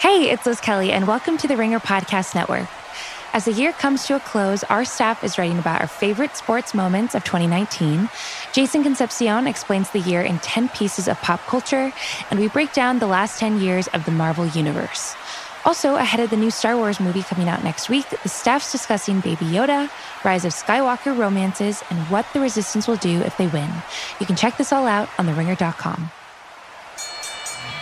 Hey, 0.00 0.30
it's 0.30 0.46
Liz 0.46 0.62
Kelly, 0.62 0.92
and 0.92 1.06
welcome 1.06 1.36
to 1.36 1.46
the 1.46 1.58
Ringer 1.58 1.78
Podcast 1.78 2.34
Network. 2.34 2.66
As 3.34 3.44
the 3.44 3.52
year 3.52 3.72
comes 3.72 4.06
to 4.06 4.16
a 4.16 4.20
close, 4.20 4.64
our 4.64 4.82
staff 4.82 5.22
is 5.22 5.36
writing 5.36 5.58
about 5.58 5.82
our 5.82 5.86
favorite 5.86 6.34
sports 6.38 6.72
moments 6.72 7.14
of 7.14 7.22
2019. 7.22 8.08
Jason 8.54 8.82
Concepcion 8.82 9.46
explains 9.46 9.90
the 9.90 9.98
year 9.98 10.22
in 10.22 10.38
10 10.38 10.70
pieces 10.70 11.06
of 11.06 11.20
pop 11.20 11.40
culture, 11.40 11.92
and 12.30 12.40
we 12.40 12.48
break 12.48 12.72
down 12.72 12.98
the 12.98 13.06
last 13.06 13.38
10 13.40 13.60
years 13.60 13.88
of 13.88 14.06
the 14.06 14.10
Marvel 14.10 14.46
Universe. 14.46 15.14
Also, 15.66 15.96
ahead 15.96 16.20
of 16.20 16.30
the 16.30 16.36
new 16.38 16.50
Star 16.50 16.78
Wars 16.78 16.98
movie 16.98 17.22
coming 17.22 17.50
out 17.50 17.62
next 17.62 17.90
week, 17.90 18.08
the 18.08 18.28
staff's 18.30 18.72
discussing 18.72 19.20
Baby 19.20 19.44
Yoda, 19.44 19.90
Rise 20.24 20.46
of 20.46 20.54
Skywalker 20.54 21.14
romances, 21.14 21.84
and 21.90 21.98
what 22.08 22.24
the 22.32 22.40
Resistance 22.40 22.88
will 22.88 22.96
do 22.96 23.20
if 23.20 23.36
they 23.36 23.48
win. 23.48 23.68
You 24.18 24.24
can 24.24 24.36
check 24.36 24.56
this 24.56 24.72
all 24.72 24.86
out 24.86 25.10
on 25.18 25.26
theringer.com. 25.26 26.10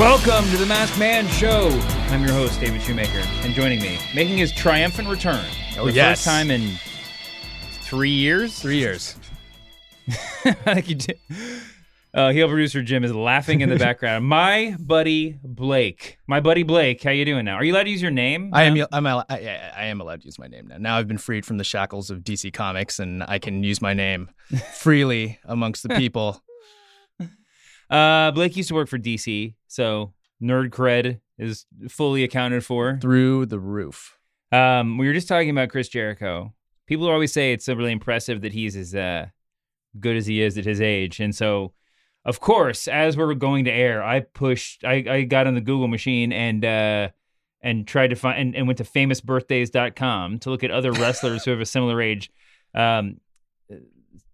Welcome 0.00 0.48
to 0.50 0.56
the 0.56 0.64
Masked 0.64 0.98
Man 0.98 1.28
Show. 1.28 1.68
I'm 2.08 2.22
your 2.22 2.32
host, 2.32 2.58
David 2.58 2.80
Shoemaker, 2.80 3.18
and 3.42 3.52
joining 3.54 3.82
me, 3.82 3.98
making 4.14 4.38
his 4.38 4.50
triumphant 4.50 5.08
return 5.08 5.44
Oh, 5.76 5.84
the 5.84 5.92
yes. 5.92 6.20
first 6.20 6.24
time 6.24 6.50
in 6.50 6.70
three 7.82 8.08
years. 8.08 8.58
Three 8.58 8.78
years. 8.78 9.14
like 10.64 10.88
you 10.88 10.94
did. 10.94 11.20
Uh, 12.14 12.30
heel 12.32 12.48
producer 12.48 12.82
Jim 12.82 13.04
is 13.04 13.14
laughing 13.14 13.60
in 13.60 13.68
the 13.68 13.76
background. 13.78 14.24
My 14.24 14.74
buddy 14.80 15.38
Blake, 15.44 16.18
my 16.26 16.40
buddy 16.40 16.62
Blake, 16.62 17.02
how 17.02 17.10
you 17.10 17.26
doing 17.26 17.44
now? 17.44 17.56
Are 17.56 17.62
you 17.62 17.74
allowed 17.74 17.82
to 17.82 17.90
use 17.90 18.00
your 18.00 18.10
name? 18.10 18.52
I 18.54 18.62
am. 18.62 18.86
I'm. 18.92 19.06
I, 19.06 19.22
I 19.28 19.72
I 19.76 19.84
am 19.84 20.00
allowed 20.00 20.22
to 20.22 20.24
use 20.26 20.38
my 20.38 20.46
name 20.46 20.68
now. 20.68 20.78
Now 20.78 20.96
I've 20.96 21.08
been 21.08 21.18
freed 21.18 21.44
from 21.44 21.58
the 21.58 21.64
shackles 21.64 22.08
of 22.10 22.20
DC 22.20 22.54
Comics, 22.54 23.00
and 23.00 23.22
I 23.24 23.38
can 23.38 23.62
use 23.62 23.82
my 23.82 23.92
name 23.92 24.30
freely 24.72 25.40
amongst 25.44 25.82
the 25.82 25.90
people. 25.90 26.42
Uh, 27.90 28.30
Blake 28.30 28.56
used 28.56 28.68
to 28.68 28.74
work 28.74 28.88
for 28.88 28.98
DC, 28.98 29.54
so 29.66 30.12
nerd 30.40 30.70
cred 30.70 31.20
is 31.38 31.66
fully 31.88 32.22
accounted 32.22 32.64
for. 32.64 32.98
through 33.00 33.46
the 33.46 33.58
roof. 33.58 34.18
Um, 34.52 34.98
we 34.98 35.06
were 35.06 35.12
just 35.12 35.28
talking 35.28 35.50
about 35.50 35.70
Chris 35.70 35.88
Jericho. 35.88 36.54
People 36.86 37.08
always 37.08 37.32
say 37.32 37.52
it's 37.52 37.68
really 37.68 37.92
impressive 37.92 38.42
that 38.42 38.52
he's 38.52 38.76
as 38.76 38.94
uh, 38.94 39.26
good 39.98 40.16
as 40.16 40.26
he 40.26 40.40
is 40.40 40.56
at 40.56 40.64
his 40.64 40.80
age, 40.80 41.20
and 41.20 41.34
so, 41.34 41.72
of 42.24 42.40
course, 42.40 42.86
as 42.86 43.16
we 43.16 43.24
are 43.24 43.34
going 43.34 43.64
to 43.64 43.72
air, 43.72 44.02
I 44.02 44.20
pushed, 44.20 44.84
I, 44.84 45.04
I 45.08 45.22
got 45.22 45.46
on 45.46 45.54
the 45.54 45.60
Google 45.60 45.88
machine 45.88 46.32
and 46.32 46.64
uh, 46.64 47.08
and 47.62 47.86
tried 47.86 48.08
to 48.08 48.16
find 48.16 48.38
and, 48.38 48.56
and 48.56 48.66
went 48.66 48.78
to 48.78 48.84
famousbirthdays.com 48.84 50.38
to 50.40 50.50
look 50.50 50.64
at 50.64 50.70
other 50.70 50.92
wrestlers 51.00 51.44
who 51.44 51.50
have 51.50 51.60
a 51.60 51.66
similar 51.66 52.00
age. 52.00 52.30
Um, 52.74 53.20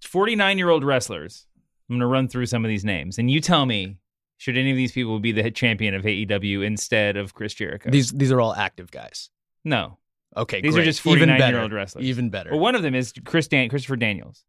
49 0.03 0.59
year 0.59 0.71
old 0.71 0.85
wrestlers. 0.85 1.47
I'm 1.89 1.95
going 1.95 2.01
to 2.01 2.07
run 2.07 2.29
through 2.29 2.47
some 2.47 2.65
of 2.65 2.69
these 2.69 2.85
names, 2.85 3.19
and 3.19 3.31
you 3.31 3.41
tell 3.41 3.65
me 3.67 3.99
should 4.39 4.57
any 4.59 4.71
of 4.71 4.77
these 4.77 4.93
people 4.93 5.19
be 5.21 5.33
the 5.33 5.51
champion 5.51 5.95
of 5.95 6.03
AEW 6.05 6.65
instead 6.65 7.17
of 7.17 7.33
Chris 7.35 7.55
Jericho? 7.55 7.91
These 7.91 8.13
these 8.13 8.31
are 8.33 8.41
all 8.41 8.55
active 8.55 8.91
guys. 8.91 9.31
no. 9.65 9.99
Okay, 10.37 10.61
These 10.61 10.77
are 10.77 10.85
just 10.85 11.01
Even 11.07 11.21
49 11.21 11.39
better. 11.39 11.53
year 11.55 11.63
old 11.63 11.73
wrestlers. 11.73 12.05
Even 12.05 12.29
better. 12.29 12.51
Well, 12.51 12.59
one 12.61 12.75
of 12.75 12.83
them 12.83 12.95
is 12.95 13.15
Chris 13.25 13.49
Dan- 13.49 13.71
Christopher 13.71 13.97
Daniels. 13.97 14.45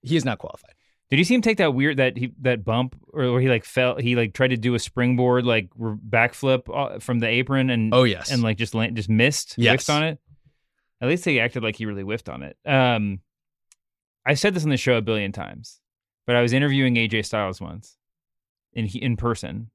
he 0.00 0.16
is 0.16 0.24
not 0.24 0.38
qualified. 0.38 0.72
Did 1.10 1.18
you 1.18 1.24
see 1.26 1.34
him 1.34 1.42
take 1.42 1.58
that 1.58 1.74
weird 1.74 1.98
that 1.98 2.16
he 2.16 2.32
that 2.40 2.64
bump 2.64 2.96
or 3.12 3.32
where 3.32 3.40
he 3.40 3.48
like 3.50 3.66
fell? 3.66 3.96
He 3.96 4.16
like 4.16 4.32
tried 4.32 4.48
to 4.48 4.56
do 4.56 4.74
a 4.74 4.78
springboard 4.78 5.44
like 5.44 5.68
re- 5.76 5.96
backflip 6.08 6.62
uh, 6.74 6.98
from 7.00 7.18
the 7.18 7.26
apron 7.26 7.68
and 7.68 7.92
Oh 7.92 8.04
yes. 8.04 8.30
and 8.30 8.42
like 8.42 8.56
just 8.56 8.74
land, 8.74 8.96
just 8.96 9.10
missed 9.10 9.54
Yes. 9.58 9.72
whiffed 9.86 9.90
on 9.90 10.02
it. 10.04 10.18
At 11.02 11.08
least 11.08 11.26
he 11.26 11.40
acted 11.40 11.62
like 11.62 11.76
he 11.76 11.84
really 11.84 12.02
whiffed 12.02 12.30
on 12.30 12.42
it. 12.42 12.56
Um, 12.64 13.20
I 14.24 14.32
said 14.32 14.54
this 14.54 14.64
on 14.64 14.70
the 14.70 14.76
show 14.78 14.94
a 14.96 15.02
billion 15.02 15.32
times, 15.32 15.78
but 16.28 16.36
I 16.36 16.42
was 16.42 16.52
interviewing 16.52 16.96
AJ 16.96 17.24
Styles 17.24 17.58
once 17.58 17.96
in 18.74 18.84
in 18.84 19.16
person, 19.16 19.70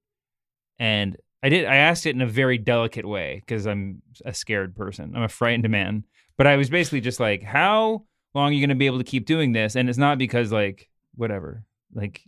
and 0.78 1.18
I 1.41 1.50
did. 1.50 1.66
I 1.66 1.78
asked 1.78 2.06
it 2.06 2.16
in 2.16 2.22
a 2.22 2.28
very 2.28 2.59
delicate 2.59 3.08
way 3.08 3.41
because 3.44 3.66
I'm 3.66 4.03
a 4.24 4.36
scared 4.36 4.75
person. 4.75 5.14
I'm 5.16 5.24
a 5.24 5.28
frightened 5.28 5.68
man. 5.68 6.06
But 6.38 6.46
I 6.46 6.56
was 6.56 6.69
basically 6.69 7.02
just 7.02 7.19
like, 7.19 7.41
"How 7.41 8.06
long 8.36 8.52
are 8.52 8.53
you 8.53 8.62
going 8.62 8.69
to 8.69 8.75
be 8.75 8.86
able 8.86 9.00
to 9.00 9.03
keep 9.03 9.25
doing 9.25 9.52
this?" 9.52 9.75
And 9.75 9.90
it's 9.90 9.97
not 9.97 10.19
because 10.19 10.52
like 10.52 10.91
whatever, 11.16 11.66
like 11.91 12.22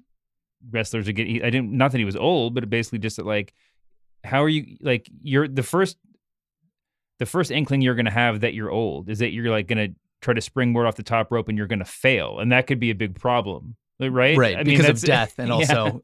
wrestlers 0.72 1.08
are 1.08 1.12
getting. 1.12 1.44
I 1.44 1.52
didn't. 1.52 1.72
Not 1.72 1.92
that 1.92 2.00
he 2.00 2.04
was 2.06 2.16
old, 2.16 2.56
but 2.56 2.68
basically 2.68 2.98
just 2.98 3.18
that 3.18 3.28
like, 3.28 3.54
how 4.24 4.44
are 4.44 4.50
you 4.50 4.78
like? 4.82 5.08
You're 5.22 5.48
the 5.48 5.62
first. 5.62 5.98
The 7.20 7.28
first 7.28 7.52
inkling 7.52 7.82
you're 7.82 7.96
going 7.96 8.06
to 8.06 8.12
have 8.12 8.42
that 8.42 8.56
you're 8.56 8.72
old 8.72 9.08
is 9.08 9.20
that 9.20 9.32
you're 9.34 9.52
like 9.52 9.68
going 9.68 9.92
to 9.92 9.96
try 10.22 10.34
to 10.34 10.42
springboard 10.42 10.88
off 10.88 10.96
the 10.96 11.04
top 11.04 11.32
rope 11.32 11.48
and 11.48 11.58
you're 11.60 11.68
going 11.68 11.78
to 11.78 11.86
fail, 11.86 12.40
and 12.40 12.52
that 12.52 12.66
could 12.66 12.80
be 12.80 12.90
a 12.90 12.96
big 12.96 13.20
problem, 13.20 13.76
right? 14.00 14.38
Right, 14.38 14.58
I 14.58 14.64
mean, 14.64 14.78
because 14.78 15.04
of 15.04 15.08
death 15.08 15.36
and 15.38 15.50
yeah. 15.50 15.54
also- 15.54 16.04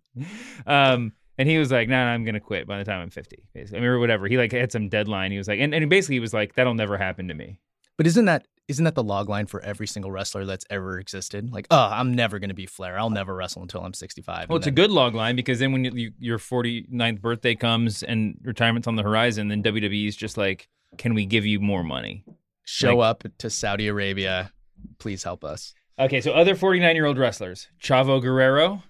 um, 0.65 1.13
and 1.37 1.49
he 1.49 1.57
was 1.57 1.71
like, 1.71 1.89
"No, 1.89 1.95
nah, 1.95 2.11
I'm 2.11 2.23
going 2.23 2.35
to 2.35 2.39
quit 2.39 2.67
by 2.67 2.77
the 2.77 2.83
time 2.83 3.01
I'm 3.01 3.09
50." 3.09 3.43
Basically, 3.53 3.77
I 3.79 3.81
mean, 3.81 3.89
or 3.89 3.99
whatever. 3.99 4.27
He 4.27 4.37
like 4.37 4.51
had 4.51 4.71
some 4.71 4.89
deadline. 4.89 5.31
He 5.31 5.37
was 5.37 5.47
like, 5.47 5.59
and, 5.59 5.73
and 5.73 5.89
basically 5.89 6.15
he 6.15 6.19
was 6.19 6.33
like, 6.33 6.53
"That'll 6.55 6.75
never 6.75 6.97
happen 6.97 7.27
to 7.29 7.33
me." 7.33 7.57
But 7.97 8.05
isn't 8.07 8.25
that 8.25 8.47
isn't 8.67 8.85
that 8.85 8.95
the 8.95 9.03
log 9.03 9.27
line 9.27 9.47
for 9.47 9.61
every 9.61 9.87
single 9.87 10.11
wrestler 10.11 10.45
that's 10.45 10.65
ever 10.69 10.99
existed? 10.99 11.51
Like, 11.51 11.67
oh, 11.71 11.89
I'm 11.91 12.13
never 12.13 12.39
going 12.39 12.49
to 12.49 12.55
be 12.55 12.65
Flair. 12.65 12.97
I'll 12.97 13.09
never 13.09 13.35
wrestle 13.35 13.61
until 13.61 13.83
I'm 13.83 13.93
65. 13.93 14.49
Well, 14.49 14.57
it's 14.57 14.67
a 14.67 14.71
good 14.71 14.91
log 14.91 15.13
line 15.13 15.35
because 15.35 15.59
then 15.59 15.71
when 15.71 15.83
you, 15.83 15.91
you, 15.93 16.11
your 16.19 16.37
49th 16.37 17.21
birthday 17.21 17.55
comes 17.55 18.01
and 18.01 18.37
retirement's 18.43 18.87
on 18.87 18.95
the 18.95 19.03
horizon, 19.03 19.49
then 19.49 19.61
WWE's 19.61 20.15
just 20.15 20.37
like, 20.37 20.69
"Can 20.97 21.13
we 21.13 21.25
give 21.25 21.45
you 21.45 21.59
more 21.59 21.83
money?" 21.83 22.23
show 22.63 22.97
like- 22.97 23.09
up 23.09 23.23
to 23.39 23.49
Saudi 23.49 23.87
Arabia. 23.87 24.51
Please 24.99 25.23
help 25.23 25.43
us. 25.43 25.73
Okay, 25.99 26.21
so 26.21 26.31
other 26.31 26.55
49 26.55 26.95
year 26.95 27.05
old 27.05 27.17
wrestlers, 27.17 27.67
Chavo 27.81 28.21
Guerrero. 28.21 28.81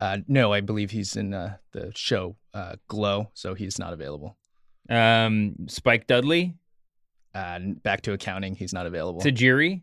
Uh, 0.00 0.18
no, 0.28 0.52
I 0.52 0.60
believe 0.60 0.90
he's 0.90 1.16
in 1.16 1.34
uh, 1.34 1.56
the 1.72 1.92
show 1.94 2.36
uh, 2.54 2.76
Glow, 2.88 3.30
so 3.34 3.54
he's 3.54 3.78
not 3.78 3.92
available. 3.92 4.36
Um, 4.88 5.54
Spike 5.68 6.06
Dudley, 6.06 6.54
Uh, 7.34 7.58
back 7.82 8.02
to 8.02 8.12
accounting, 8.12 8.54
he's 8.54 8.72
not 8.72 8.86
available. 8.86 9.20
Tajiri. 9.20 9.82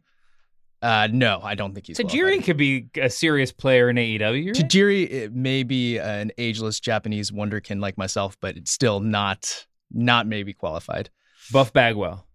Uh, 0.81 1.07
no, 1.11 1.39
I 1.43 1.55
don't 1.55 1.73
think 1.73 1.87
he's 1.87 1.97
Tajiri 1.97 2.43
could 2.43 2.57
be 2.57 2.87
a 3.01 3.09
serious 3.09 3.51
player 3.51 3.89
in 3.89 3.95
AEW. 3.95 4.47
right? 4.47 4.55
Tajiri 4.55 5.09
it 5.09 5.33
may 5.33 5.63
be 5.63 5.97
an 5.97 6.31
ageless 6.37 6.79
Japanese 6.79 7.31
wonderkin 7.31 7.79
like 7.81 7.97
myself, 7.97 8.37
but 8.41 8.57
it's 8.57 8.71
still 8.71 8.99
not 8.99 9.65
not 9.91 10.27
maybe 10.27 10.53
qualified. 10.53 11.09
Buff 11.51 11.73
Bagwell. 11.73 12.27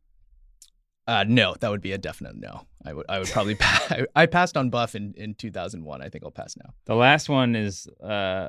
Uh, 1.06 1.24
no, 1.28 1.54
that 1.60 1.70
would 1.70 1.82
be 1.82 1.92
a 1.92 1.98
definite 1.98 2.36
no. 2.36 2.66
I 2.84 2.92
would 2.92 3.06
I 3.08 3.18
would 3.18 3.28
probably 3.28 3.54
pa- 3.60 4.02
I 4.14 4.26
passed 4.26 4.56
on 4.56 4.70
Buff 4.70 4.94
in, 4.94 5.14
in 5.16 5.34
2001. 5.34 6.02
I 6.02 6.08
think 6.08 6.24
I'll 6.24 6.30
pass 6.30 6.56
now. 6.56 6.74
The 6.86 6.94
last 6.94 7.28
one 7.28 7.54
is. 7.54 7.86
Uh, 8.02 8.48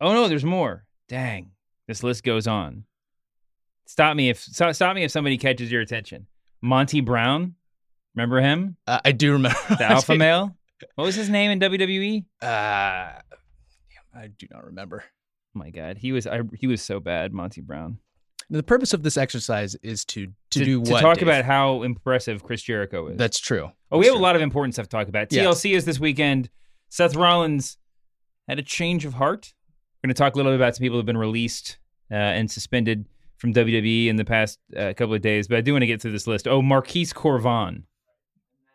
oh 0.00 0.12
no, 0.12 0.28
there's 0.28 0.44
more. 0.44 0.86
Dang, 1.08 1.50
this 1.86 2.02
list 2.02 2.24
goes 2.24 2.46
on. 2.46 2.84
Stop 3.86 4.16
me 4.16 4.30
if 4.30 4.40
stop 4.40 4.94
me 4.94 5.04
if 5.04 5.10
somebody 5.10 5.36
catches 5.36 5.70
your 5.70 5.82
attention. 5.82 6.26
Monty 6.62 7.00
Brown, 7.02 7.54
remember 8.14 8.40
him? 8.40 8.76
Uh, 8.86 9.00
I 9.04 9.12
do 9.12 9.32
remember 9.32 9.58
The 9.68 9.84
alpha 9.90 10.16
male. 10.16 10.56
What 10.94 11.04
was 11.04 11.14
his 11.14 11.28
name 11.28 11.50
in 11.50 11.60
WWE? 11.60 12.24
Uh, 12.42 12.46
I 14.16 14.28
do 14.38 14.46
not 14.50 14.64
remember. 14.64 15.04
Oh 15.54 15.58
my 15.58 15.70
god, 15.70 15.98
he 15.98 16.12
was 16.12 16.26
I, 16.26 16.40
he 16.54 16.66
was 16.66 16.80
so 16.82 17.00
bad, 17.00 17.32
Monty 17.32 17.60
Brown. 17.60 17.98
The 18.50 18.62
purpose 18.62 18.92
of 18.92 19.02
this 19.02 19.16
exercise 19.16 19.74
is 19.76 20.04
to 20.06 20.28
to, 20.50 20.64
do 20.64 20.80
what? 20.80 20.86
to 20.96 21.00
talk 21.00 21.14
Dave? 21.18 21.28
about 21.28 21.44
how 21.44 21.82
impressive 21.82 22.42
Chris 22.42 22.62
Jericho 22.62 23.08
is. 23.08 23.16
That's 23.16 23.40
true. 23.40 23.70
Oh, 23.90 23.98
we 23.98 24.04
That's 24.04 24.14
have 24.14 24.20
a 24.20 24.22
lot 24.22 24.36
of 24.36 24.42
important 24.42 24.74
stuff 24.74 24.86
to 24.86 24.90
talk 24.90 25.08
about. 25.08 25.30
TLC 25.30 25.74
is 25.74 25.84
this 25.84 25.98
weekend. 25.98 26.50
Seth 26.88 27.16
Rollins 27.16 27.78
had 28.48 28.58
a 28.58 28.62
change 28.62 29.04
of 29.04 29.14
heart. 29.14 29.54
We're 30.02 30.08
going 30.08 30.14
to 30.14 30.18
talk 30.18 30.34
a 30.34 30.36
little 30.36 30.52
bit 30.52 30.56
about 30.56 30.76
some 30.76 30.82
people 30.82 30.98
who've 30.98 31.06
been 31.06 31.16
released 31.16 31.78
uh, 32.10 32.14
and 32.14 32.50
suspended 32.50 33.06
from 33.36 33.52
WWE 33.52 34.06
in 34.06 34.16
the 34.16 34.24
past 34.24 34.58
uh, 34.76 34.92
couple 34.96 35.14
of 35.14 35.22
days, 35.22 35.48
but 35.48 35.58
I 35.58 35.60
do 35.60 35.72
want 35.72 35.82
to 35.82 35.86
get 35.86 36.00
through 36.00 36.12
this 36.12 36.26
list. 36.26 36.46
Oh, 36.46 36.62
Marcus 36.62 37.12
Cor 37.12 37.38
Von. 37.38 37.84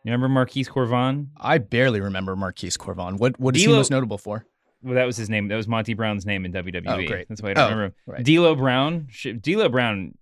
You 0.03 0.11
remember 0.11 0.29
Marcus 0.29 0.67
Cor 0.67 0.85
Von? 0.85 1.29
I 1.37 1.57
barely 1.57 2.01
remember 2.01 2.35
Marcus 2.35 2.77
Cor 2.77 2.93
Von. 2.93 3.17
What 3.17 3.39
what 3.39 3.55
is 3.55 3.63
he 3.63 3.67
most 3.67 3.91
notable 3.91 4.17
for? 4.17 4.45
Well, 4.81 4.95
that 4.95 5.05
was 5.05 5.17
his 5.17 5.29
name. 5.29 5.47
That 5.49 5.55
was 5.57 5.67
Monty 5.67 5.93
Brown's 5.93 6.25
name 6.25 6.45
in 6.45 6.53
WWE. 6.53 6.83
Oh, 6.87 7.05
great. 7.07 7.27
That's 7.27 7.41
why 7.41 7.51
I 7.51 7.53
don't 7.53 7.67
Oh, 7.71 7.75
remember. 7.75 7.95
right. 8.07 8.23
D'Lo 8.23 8.55
Brown. 8.55 9.07
D'Lo 9.41 9.67
Brown. 9.69 10.17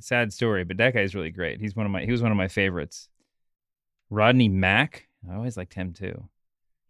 Sad 0.00 0.32
story, 0.32 0.64
but 0.64 0.76
that 0.78 0.92
guy's 0.94 1.14
really 1.14 1.30
great. 1.30 1.60
He's 1.60 1.74
one 1.74 1.86
of 1.86 1.92
my. 1.92 2.04
He 2.04 2.12
was 2.12 2.22
one 2.22 2.30
of 2.30 2.36
my 2.36 2.48
favorites. 2.48 3.08
Rodney 4.10 4.48
Mack. 4.48 5.08
I 5.30 5.34
always 5.34 5.56
liked 5.56 5.74
him 5.74 5.92
too. 5.92 6.28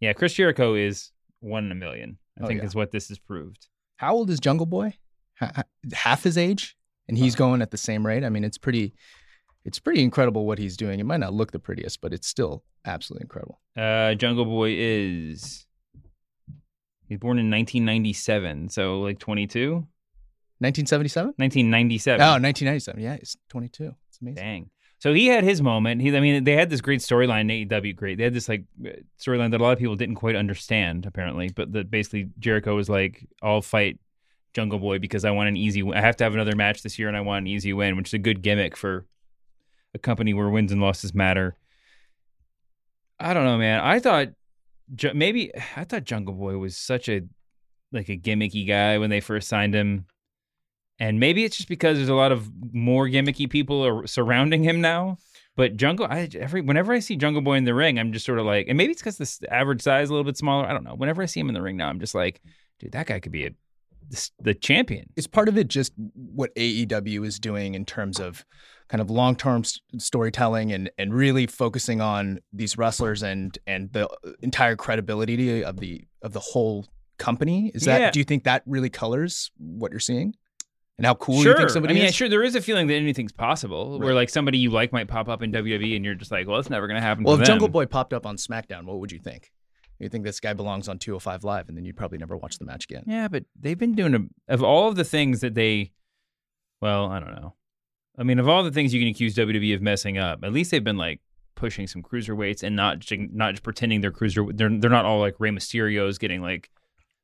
Yeah, 0.01 0.13
Chris 0.13 0.35
Jericho 0.35 0.75
is 0.75 1.13
one 1.41 1.65
in 1.67 1.73
a 1.73 1.77
million. 1.77 2.19
I 2.39 2.45
Oh, 2.45 2.47
think 2.47 2.61
yeah. 2.61 2.67
is 2.67 2.75
what 2.75 2.91
this 2.91 3.09
has 3.09 3.19
proved. 3.19 3.69
How 3.97 4.15
old 4.15 4.29
is 4.31 4.41
Jungle 4.41 4.67
Boy? 4.67 4.95
Ha- 5.39 5.53
ha- 5.55 5.63
Half 5.95 6.25
his 6.25 6.37
age, 6.37 6.77
and 7.09 7.17
he's 7.17 7.35
going 7.35 7.63
at 7.63 7.71
the 7.71 7.77
same 7.79 8.05
rate. 8.07 8.25
I 8.25 8.29
mean, 8.29 8.45
it's 8.45 8.59
pretty, 8.59 8.95
it's 9.65 9.79
pretty 9.79 10.03
incredible 10.03 10.45
what 10.47 10.59
he's 10.59 10.77
doing. 10.77 11.01
It 11.01 11.05
might 11.07 11.21
not 11.21 11.33
look 11.33 11.53
the 11.53 11.59
prettiest, 11.59 12.01
but 12.01 12.13
it's 12.13 12.27
still 12.27 12.63
absolutely 12.85 13.25
incredible. 13.25 13.61
Uh, 13.77 14.15
Jungle 14.15 14.45
Boy 14.45 14.75
is. 14.77 15.66
He's 17.09 17.19
born 17.19 17.39
in 17.39 17.51
1997, 17.51 18.69
so 18.71 19.01
like 19.01 19.19
22. 19.19 19.87
1977? 20.59 21.35
1997. 21.37 22.21
Oh, 22.21 22.41
1997. 22.41 23.03
Yeah, 23.03 23.17
he's 23.19 23.37
22. 23.49 23.95
It's 24.09 24.21
amazing. 24.21 24.37
Dang. 24.37 24.71
So 24.99 25.13
he 25.13 25.27
had 25.27 25.45
his 25.45 25.61
moment. 25.61 26.01
He, 26.01 26.17
I 26.17 26.21
mean, 26.21 26.45
they 26.45 26.57
had 26.57 26.71
this 26.71 26.81
great 26.81 27.01
storyline 27.01 27.43
in 27.43 27.69
AEW. 27.69 27.95
Great. 27.95 28.17
They 28.17 28.25
had 28.25 28.33
this 28.33 28.49
like 28.49 28.65
uh, 28.85 28.91
storyline 29.21 29.51
that 29.51 29.61
a 29.61 29.63
lot 29.63 29.73
of 29.73 29.79
people 29.79 29.95
didn't 29.95 30.15
quite 30.15 30.37
understand, 30.37 31.05
apparently. 31.05 31.51
But 31.55 31.73
that 31.73 31.91
basically 31.91 32.31
Jericho 32.39 32.75
was 32.75 32.89
like, 32.89 33.27
"I'll 33.43 33.61
fight 33.61 33.99
Jungle 34.55 34.79
Boy 34.79 34.99
because 34.99 35.27
I 35.27 35.31
want 35.33 35.49
an 35.49 35.57
easy. 35.57 35.83
Win. 35.83 35.99
I 35.99 36.01
have 36.01 36.17
to 36.17 36.25
have 36.25 36.33
another 36.33 36.57
match 36.57 36.83
this 36.83 36.99
year, 36.99 37.09
and 37.09 37.17
I 37.17 37.21
want 37.21 37.43
an 37.43 37.49
easy 37.49 37.75
win," 37.75 37.97
which 37.97 38.09
is 38.09 38.15
a 38.15 38.19
good 38.19 38.41
gimmick 38.41 38.75
for 38.75 39.05
a 39.95 39.99
company 39.99 40.33
where 40.33 40.49
wins 40.49 40.73
and 40.73 40.81
losses 40.81 41.15
matter. 41.15 41.57
I 43.21 43.35
don't 43.35 43.45
know, 43.45 43.59
man. 43.59 43.81
I 43.81 43.99
thought 44.01 44.29
maybe 45.15 45.53
I 45.77 45.85
thought 45.85 46.05
Jungle 46.05 46.35
Boy 46.35 46.59
was 46.59 46.77
such 46.77 47.09
a 47.09 47.23
like 47.93 48.09
a 48.09 48.17
gimmicky 48.17 48.67
guy 48.67 48.99
when 48.99 49.11
they 49.11 49.21
first 49.21 49.49
signed 49.49 49.75
him. 49.75 50.07
And 50.99 51.21
maybe 51.21 51.45
it's 51.45 51.57
just 51.57 51.69
because 51.69 51.99
there's 51.99 52.09
a 52.09 52.15
lot 52.15 52.33
of 52.33 52.51
more 52.73 53.07
gimmicky 53.07 53.49
people 53.49 54.07
surrounding 54.07 54.63
him 54.63 54.81
now. 54.81 55.19
But 55.55 55.77
Jungle, 55.77 56.07
I 56.09 56.29
every 56.39 56.61
whenever 56.61 56.93
I 56.93 57.01
see 57.01 57.17
Jungle 57.17 57.43
Boy 57.43 57.55
in 57.55 57.65
the 57.65 57.75
ring, 57.75 57.99
I'm 57.99 58.13
just 58.13 58.27
sort 58.27 58.39
of 58.39 58.47
like, 58.47 58.67
and 58.69 58.77
maybe 58.77 58.93
it's 58.93 59.03
because 59.03 59.19
the 59.19 59.53
average 59.53 59.83
size 59.83 60.05
is 60.05 60.11
a 60.11 60.13
little 60.13 60.25
bit 60.25 60.37
smaller. 60.37 60.67
I 60.67 60.73
don't 60.73 60.85
know. 60.85 60.95
Whenever 60.95 61.23
I 61.23 61.27
see 61.27 61.41
him 61.41 61.49
in 61.49 61.55
the 61.55 61.63
ring 61.63 61.77
now, 61.77 61.89
I'm 61.89 62.01
just 62.01 62.15
like, 62.15 62.41
dude, 62.79 62.93
that 62.93 63.07
guy 63.07 63.21
could 63.21 63.33
be 63.33 63.47
a 63.47 63.51
the, 64.41 64.55
champion. 64.55 65.11
Is 65.17 65.27
part 65.27 65.49
of 65.49 65.57
it 65.59 65.69
just 65.69 65.93
what 66.15 66.55
AEW 66.55 67.27
is 67.27 67.39
doing 67.39 67.75
in 67.75 67.85
terms 67.85 68.21
of 68.21 68.45
kind 68.89 69.01
of 69.01 69.11
long 69.11 69.35
term 69.37 69.63
s- 69.63 69.81
storytelling 69.99 70.73
and 70.73 70.91
and 70.99 71.13
really 71.13 71.47
focusing 71.47 72.01
on 72.01 72.39
these 72.53 72.79
wrestlers 72.79 73.23
and 73.23 73.59
and 73.67 73.93
the 73.93 74.09
entire 74.43 74.77
credibility 74.77 75.65
of 75.65 75.79
the 75.81 76.05
of 76.23 76.33
the 76.33 76.41
whole 76.41 76.87
company? 77.19 77.71
Is 77.75 77.85
that 77.85 78.01
Yeah. 78.01 78.11
do 78.11 78.19
you 78.21 78.25
think 78.25 78.45
that 78.45 78.63
really 78.67 78.91
colors 78.91 79.51
what 79.59 79.91
you're 79.91 80.01
seeing? 80.01 80.35
And 80.99 81.05
how 81.05 81.13
cool 81.13 81.43
sure. 81.43 81.53
you 81.53 81.59
think 81.59 81.69
somebody 81.69 81.93
I 81.93 81.97
mean, 81.97 82.05
is? 82.07 82.15
sure, 82.15 82.27
there 82.27 82.43
is 82.43 82.55
a 82.55 82.61
feeling 82.63 82.87
that 82.87 82.95
anything's 82.95 83.31
possible, 83.33 83.99
where 84.01 84.15
like 84.15 84.31
somebody 84.31 84.57
you 84.57 84.71
like 84.71 84.95
might 84.95 85.09
pop 85.09 85.29
up 85.29 85.43
in 85.43 85.53
WWE, 85.53 85.95
and 85.95 86.03
you're 86.07 86.15
just 86.15 86.31
like, 86.31 86.47
well, 86.47 86.59
it's 86.59 86.71
never 86.71 86.87
going 86.87 86.95
to 86.99 87.03
happen. 87.07 87.23
Well, 87.23 87.37
to 87.37 87.43
if 87.43 87.47
them. 87.47 87.53
Jungle 87.53 87.69
Boy 87.69 87.85
popped 87.85 88.15
up 88.15 88.25
on 88.25 88.37
SmackDown, 88.39 88.85
what 88.87 88.99
would 89.01 89.13
you 89.13 89.19
think? 89.19 89.53
You 89.99 90.09
think 90.09 90.25
this 90.25 90.41
guy 90.41 90.53
belongs 90.53 90.89
on 90.89 90.99
205 90.99 91.43
Live, 91.45 91.69
and 91.69 91.77
then 91.77 91.85
you'd 91.85 91.97
probably 91.97 92.19
never 92.19 92.37
watch 92.37 92.59
the 92.59 92.65
match 92.67 92.85
again. 92.85 93.05
Yeah, 93.07 93.29
but 93.29 93.45
they've 93.59 93.79
been 93.79 93.95
doing 93.95 94.15
a, 94.15 94.53
of 94.53 94.63
all 94.63 94.89
of 94.89 94.97
the 94.97 95.05
things 95.05 95.41
that 95.41 95.55
they, 95.55 95.93
well, 96.83 97.07
I 97.07 97.19
don't 97.21 97.35
know. 97.35 97.55
I 98.19 98.23
mean, 98.23 98.39
of 98.39 98.49
all 98.49 98.63
the 98.63 98.71
things 98.71 98.93
you 98.95 99.01
can 99.01 99.09
accuse 99.09 99.35
WWE 99.35 99.75
of 99.75 99.83
messing 99.83 100.19
up, 100.19 100.41
at 100.43 100.53
least 100.53 100.71
they've 100.71 100.83
been 100.85 100.99
like 100.99 101.21
pushing 101.55 101.87
some 101.87 102.03
cruiserweights 102.03 102.63
and 102.63 102.77
not 102.77 103.03
not 103.11 103.53
just 103.53 103.63
pretending 103.63 104.01
they're 104.03 104.11
cruiser. 104.11 104.45
They're 104.53 104.69
they're 104.79 104.91
not 104.91 105.05
all 105.07 105.21
like 105.21 105.37
Rey 105.39 105.51
Mysterio's 105.51 106.19
getting 106.19 106.41
like 106.43 106.71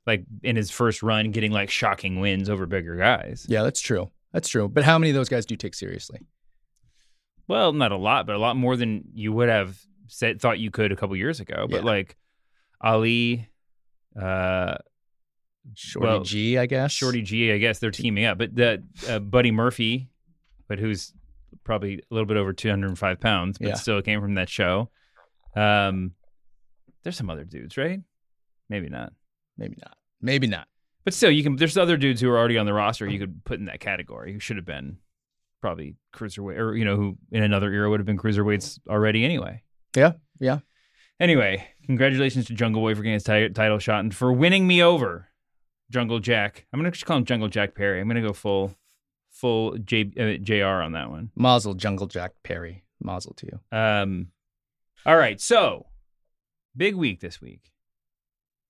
like 0.07 0.25
in 0.43 0.57
his 0.57 0.71
first 0.71 1.03
run 1.03 1.31
getting 1.31 1.53
like 1.53 1.71
shocking 1.71 2.21
wins 2.21 2.49
over 2.51 2.67
bigger 2.67 2.97
guys. 2.97 3.47
Yeah, 3.49 3.63
that's 3.63 3.81
true. 3.81 4.11
That's 4.33 4.49
true. 4.49 4.69
But 4.69 4.85
how 4.85 4.99
many 4.99 5.11
of 5.11 5.15
those 5.15 5.29
guys 5.29 5.45
do 5.47 5.53
you 5.55 5.59
take 5.59 5.75
seriously? 5.75 6.21
Well, 7.49 7.73
not 7.73 7.93
a 7.93 7.97
lot, 7.97 8.27
but 8.27 8.35
a 8.35 8.39
lot 8.39 8.57
more 8.57 8.77
than 8.77 9.05
you 9.15 9.33
would 9.33 9.49
have 9.49 9.79
said 10.09 10.41
thought 10.41 10.59
you 10.59 10.71
could 10.71 10.93
a 10.93 10.97
couple 10.97 11.17
years 11.17 11.41
ago. 11.41 11.67
But 11.69 11.79
Yeah. 11.85 11.91
like 11.91 12.17
Ali, 12.83 13.49
uh, 14.21 14.77
Shorty 15.75 16.07
Well, 16.07 16.23
G, 16.25 16.59
I 16.59 16.67
guess. 16.67 16.93
Shorty 16.93 17.23
G, 17.23 17.53
I 17.53 17.59
guess 17.59 17.79
they're 17.79 17.91
teaming 17.91 18.25
up. 18.25 18.39
But 18.39 18.55
the 18.55 18.83
uh, 19.09 19.19
Buddy 19.21 19.51
Murphy, 19.51 20.09
but 20.69 20.79
who's 20.79 21.13
probably 21.65 21.95
a 21.95 22.01
little 22.15 22.27
bit 22.27 22.37
over 22.37 22.53
205 22.53 23.21
pounds, 23.21 23.59
but 23.59 23.69
Yeah. 23.69 23.75
still 23.75 24.03
came 24.03 24.21
from 24.21 24.35
that 24.35 24.49
show. 24.49 24.91
Um, 25.55 26.13
there's 27.05 27.17
some 27.17 27.31
other 27.31 27.45
dudes, 27.45 27.77
right? 27.77 28.01
Maybe 28.69 28.89
not. 28.89 29.13
Maybe 29.57 29.77
not. 29.81 29.97
Maybe 30.21 30.47
not. 30.47 30.67
But 31.05 31.15
still, 31.15 31.31
you 31.31 31.43
can. 31.43 31.57
There's 31.57 31.77
other 31.77 31.97
dudes 31.97 32.21
who 32.21 32.31
are 32.31 32.39
already 32.39 32.59
on 32.59 32.67
the 32.67 32.73
roster 32.73 33.09
you 33.09 33.19
could 33.19 33.45
put 33.45 33.59
in 33.59 33.67
that 33.67 33.81
category 33.81 34.33
who 34.33 34.39
should 34.39 34.57
have 34.57 34.65
been 34.65 34.99
probably 35.61 35.97
cruiserweight, 36.15 36.57
or 36.59 36.75
you 36.77 36.85
know, 36.85 36.97
who 36.97 37.19
in 37.33 37.43
another 37.43 37.71
era 37.73 37.91
would 37.91 37.99
have 38.01 38.07
been 38.07 38.19
cruiserweights 38.19 38.79
already 38.89 39.25
anyway. 39.25 39.63
Yeah, 39.97 40.13
yeah. 40.39 40.61
Anyway, 41.23 41.65
congratulations 41.87 42.47
to 42.47 42.53
Jungle 42.53 42.83
Boy 42.83 42.97
for 42.97 43.03
getting 43.03 43.13
his 43.15 43.23
ti- 43.23 43.51
title 43.51 43.79
shot 43.79 44.01
and 44.01 44.13
for 44.13 44.33
winning 44.33 44.67
me 44.67 44.83
over, 44.83 45.29
Jungle 45.89 46.19
Jack. 46.19 46.67
I'm 46.73 46.81
gonna 46.81 46.91
just 46.91 47.07
call 47.07 47.17
him 47.19 47.25
Jungle 47.25 47.47
Jack 47.47 47.77
Perry. 47.77 48.01
I'm 48.01 48.09
gonna 48.09 48.21
go 48.21 48.33
full, 48.33 48.75
full 49.31 49.79
J, 49.79 50.11
uh, 50.19 50.43
JR 50.43 50.83
on 50.83 50.91
that 50.95 51.11
one. 51.11 51.31
Mazel 51.37 51.75
Jungle 51.75 52.09
Jack 52.09 52.33
Perry. 52.43 52.83
Mazel 53.01 53.35
to 53.35 53.47
you. 53.47 53.79
Um, 53.79 54.33
all 55.07 55.17
right, 55.17 55.41
so 55.41 55.87
big 56.77 56.97
week 56.97 57.21
this 57.21 57.41
week. 57.41 57.71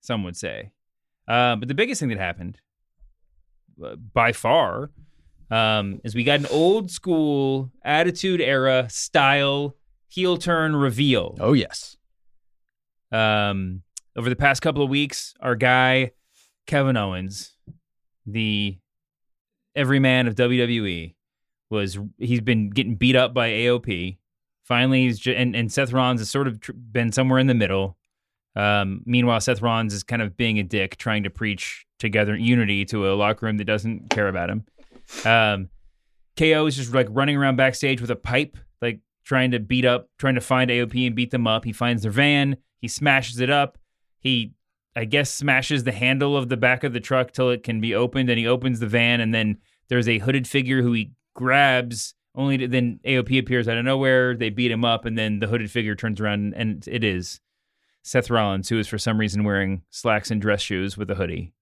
Some 0.01 0.23
would 0.23 0.37
say, 0.37 0.73
uh, 1.27 1.55
but 1.55 1.67
the 1.67 1.73
biggest 1.73 2.01
thing 2.01 2.09
that 2.09 2.19
happened, 2.19 2.59
uh, 3.83 3.95
by 3.95 4.31
far, 4.31 4.91
um, 5.49 6.01
is 6.03 6.13
we 6.13 6.23
got 6.23 6.41
an 6.41 6.47
old 6.51 6.91
school 6.91 7.71
Attitude 7.83 8.41
Era 8.41 8.85
style 8.91 9.75
heel 10.07 10.37
turn 10.37 10.75
reveal. 10.75 11.35
Oh 11.39 11.53
yes. 11.53 11.97
Um, 13.13 13.83
over 14.15 14.29
the 14.29 14.35
past 14.35 14.61
couple 14.61 14.83
of 14.83 14.89
weeks, 14.89 15.33
our 15.39 15.55
guy 15.55 16.11
Kevin 16.67 16.97
Owens, 16.97 17.55
the 18.25 18.77
everyman 19.75 20.27
of 20.27 20.35
WWE, 20.35 21.15
was 21.69 21.97
he's 22.17 22.41
been 22.41 22.69
getting 22.69 22.95
beat 22.95 23.15
up 23.15 23.33
by 23.33 23.49
AOP. 23.49 24.17
Finally, 24.63 25.03
he's 25.03 25.25
and 25.27 25.55
and 25.55 25.71
Seth 25.71 25.93
Rollins 25.93 26.21
has 26.21 26.29
sort 26.29 26.47
of 26.47 26.59
tr- 26.59 26.73
been 26.73 27.11
somewhere 27.11 27.39
in 27.39 27.47
the 27.47 27.53
middle. 27.53 27.97
Um, 28.55 29.01
meanwhile, 29.05 29.41
Seth 29.41 29.61
Rollins 29.61 29.93
is 29.93 30.03
kind 30.03 30.21
of 30.21 30.37
being 30.37 30.59
a 30.59 30.63
dick, 30.63 30.97
trying 30.97 31.23
to 31.23 31.29
preach 31.29 31.85
together 31.99 32.35
unity 32.35 32.85
to 32.85 33.11
a 33.11 33.13
locker 33.13 33.45
room 33.45 33.57
that 33.57 33.65
doesn't 33.65 34.09
care 34.09 34.27
about 34.27 34.49
him. 34.49 34.65
Um, 35.25 35.69
KO 36.37 36.65
is 36.65 36.75
just 36.75 36.93
like 36.93 37.07
running 37.09 37.35
around 37.35 37.55
backstage 37.55 38.01
with 38.01 38.11
a 38.11 38.15
pipe, 38.15 38.57
like 38.81 38.99
trying 39.25 39.51
to 39.51 39.59
beat 39.59 39.85
up, 39.85 40.09
trying 40.17 40.35
to 40.35 40.41
find 40.41 40.69
AOP 40.69 41.07
and 41.07 41.15
beat 41.15 41.31
them 41.31 41.47
up. 41.47 41.65
He 41.65 41.73
finds 41.73 42.03
their 42.03 42.11
van, 42.11 42.57
he 42.83 42.89
smashes 42.89 43.39
it 43.39 43.49
up. 43.49 43.77
He, 44.19 44.51
I 44.93 45.05
guess, 45.05 45.31
smashes 45.33 45.85
the 45.85 45.93
handle 45.93 46.35
of 46.35 46.49
the 46.49 46.57
back 46.57 46.83
of 46.83 46.91
the 46.91 46.99
truck 46.99 47.31
till 47.31 47.49
it 47.49 47.63
can 47.63 47.79
be 47.79 47.95
opened, 47.95 48.29
and 48.29 48.37
he 48.37 48.45
opens 48.45 48.81
the 48.81 48.87
van, 48.87 49.21
and 49.21 49.33
then 49.33 49.59
there's 49.87 50.09
a 50.09 50.17
hooded 50.19 50.49
figure 50.49 50.81
who 50.81 50.91
he 50.91 51.11
grabs. 51.33 52.13
Only 52.35 52.57
to, 52.57 52.67
then 52.67 52.99
AOP 53.05 53.39
appears 53.39 53.69
out 53.69 53.77
of 53.77 53.85
nowhere. 53.85 54.35
They 54.35 54.49
beat 54.49 54.69
him 54.69 54.83
up, 54.83 55.05
and 55.05 55.17
then 55.17 55.39
the 55.39 55.47
hooded 55.47 55.71
figure 55.71 55.95
turns 55.95 56.19
around, 56.19 56.53
and 56.55 56.85
it 56.89 57.05
is 57.05 57.39
Seth 58.03 58.29
Rollins, 58.29 58.67
who 58.67 58.77
is 58.79 58.87
for 58.89 58.97
some 58.97 59.17
reason 59.17 59.45
wearing 59.45 59.83
slacks 59.91 60.29
and 60.29 60.41
dress 60.41 60.61
shoes 60.61 60.97
with 60.97 61.09
a 61.09 61.15
hoodie. 61.15 61.53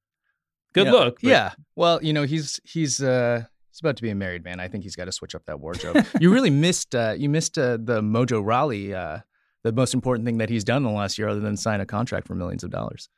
Good 0.73 0.85
Yeah. 0.87 0.91
look. 0.91 1.21
but- 1.21 1.29
Yeah. 1.29 1.51
Well, 1.75 2.01
you 2.01 2.13
know, 2.13 2.23
he's 2.23 2.59
he's 2.63 3.01
uh 3.03 3.43
he's 3.69 3.79
about 3.79 3.97
to 3.97 4.01
be 4.01 4.09
a 4.09 4.15
married 4.15 4.43
man. 4.43 4.59
I 4.59 4.67
think 4.69 4.83
he's 4.83 4.95
got 4.95 5.05
to 5.05 5.11
switch 5.11 5.35
up 5.35 5.45
that 5.45 5.59
wardrobe. 5.59 6.03
you 6.19 6.31
really 6.33 6.49
missed 6.49 6.95
uh 6.95 7.13
you 7.17 7.29
missed 7.29 7.57
uh, 7.59 7.77
the 7.77 8.01
Mojo 8.01 8.43
Rawley 8.43 8.93
uh 8.93 9.19
the 9.63 9.71
most 9.71 9.93
important 9.93 10.25
thing 10.25 10.37
that 10.39 10.49
he's 10.49 10.63
done 10.63 10.77
in 10.77 10.83
the 10.83 10.89
last 10.97 11.17
year 11.17 11.27
other 11.27 11.39
than 11.39 11.55
sign 11.57 11.81
a 11.81 11.85
contract 11.85 12.27
for 12.27 12.35
millions 12.35 12.63
of 12.63 12.71
dollars. 12.71 13.09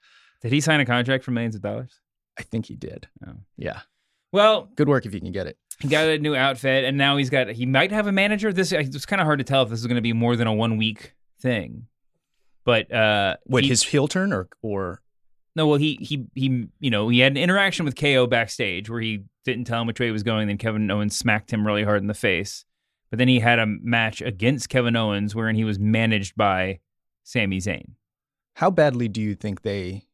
Did 0.41 0.51
he 0.51 0.59
sign 0.61 0.79
a 0.79 0.85
contract 0.85 1.23
for 1.23 1.31
millions 1.31 1.55
of 1.55 1.61
dollars? 1.61 1.99
I 2.37 2.43
think 2.43 2.65
he 2.65 2.75
did. 2.75 3.07
Oh. 3.25 3.33
Yeah. 3.57 3.81
Well, 4.31 4.69
Good 4.75 4.89
work 4.89 5.05
if 5.05 5.13
you 5.13 5.21
can 5.21 5.31
get 5.31 5.47
it. 5.47 5.57
he 5.79 5.87
got 5.87 6.07
a 6.07 6.17
new 6.17 6.35
outfit, 6.35 6.83
and 6.85 6.97
now 6.97 7.17
he's 7.17 7.29
got. 7.29 7.49
He 7.49 7.65
might 7.65 7.91
have 7.91 8.07
a 8.07 8.11
manager. 8.11 8.51
This 8.51 8.71
it's 8.71 9.05
kind 9.05 9.21
of 9.21 9.25
hard 9.25 9.39
to 9.39 9.43
tell 9.45 9.61
if 9.63 9.69
this 9.69 9.79
is 9.79 9.85
going 9.87 9.95
to 9.95 10.01
be 10.01 10.13
more 10.13 10.35
than 10.35 10.47
a 10.47 10.53
one 10.53 10.77
week 10.77 11.13
thing. 11.39 11.85
But 12.65 12.91
uh, 12.91 13.37
What 13.45 13.63
he- 13.63 13.69
his 13.69 13.83
heel 13.83 14.07
turn 14.07 14.33
or 14.33 14.47
or 14.61 15.01
No, 15.55 15.67
well, 15.67 15.77
he 15.77 15.97
he 16.01 16.25
he, 16.33 16.65
you 16.79 16.89
know, 16.89 17.09
he 17.09 17.19
had 17.19 17.33
an 17.33 17.37
interaction 17.37 17.85
with 17.85 17.95
KO 17.95 18.25
backstage 18.27 18.89
where 18.89 19.01
he 19.01 19.23
didn't 19.45 19.65
tell 19.65 19.79
him 19.81 19.87
which 19.87 19.99
way 19.99 20.07
he 20.07 20.11
was 20.11 20.23
going. 20.23 20.47
Then 20.47 20.57
Kevin 20.57 20.89
Owens 20.89 21.15
smacked 21.17 21.51
him 21.53 21.65
really 21.67 21.83
hard 21.83 22.01
in 22.01 22.07
the 22.07 22.13
face. 22.13 22.65
But 23.13 23.19
then 23.19 23.27
he 23.27 23.41
had 23.41 23.59
a 23.59 23.67
match 23.67 24.23
against 24.23 24.69
Kevin 24.69 24.95
Owens 24.95 25.35
wherein 25.35 25.53
he 25.53 25.63
was 25.63 25.77
managed 25.77 26.35
by 26.35 26.79
Sami 27.23 27.59
Zayn. 27.59 27.91
how 28.55 28.71
badly 28.71 29.07
do 29.07 29.21
you 29.21 29.35
think 29.35 29.61
they 29.61 30.07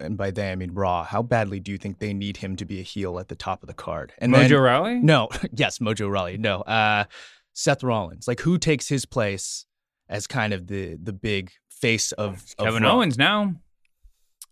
and 0.00 0.16
by 0.16 0.30
they 0.30 0.50
I 0.50 0.54
mean 0.54 0.72
Raw, 0.72 1.04
how 1.04 1.20
badly 1.20 1.60
do 1.60 1.70
you 1.70 1.76
think 1.76 1.98
they 1.98 2.14
need 2.14 2.38
him 2.38 2.56
to 2.56 2.64
be 2.64 2.80
a 2.80 2.82
heel 2.82 3.18
at 3.18 3.28
the 3.28 3.34
top 3.34 3.62
of 3.62 3.66
the 3.66 3.74
card? 3.74 4.14
And 4.16 4.32
Mojo 4.32 4.48
then- 4.48 4.60
Rawley? 4.60 4.94
No, 5.00 5.28
yes, 5.52 5.78
Mojo 5.78 6.10
Rawley. 6.10 6.38
No, 6.38 6.62
uh, 6.62 7.04
Seth 7.52 7.82
Rollins. 7.82 8.26
Like, 8.26 8.40
who 8.40 8.56
takes 8.56 8.88
his 8.88 9.04
place 9.04 9.66
as 10.08 10.26
kind 10.26 10.54
of 10.54 10.68
the 10.68 10.96
the 10.96 11.12
big 11.12 11.50
face 11.68 12.12
of, 12.12 12.42
of 12.58 12.64
Kevin 12.64 12.82
Raw. 12.84 12.92
Owens 12.94 13.18
now. 13.18 13.56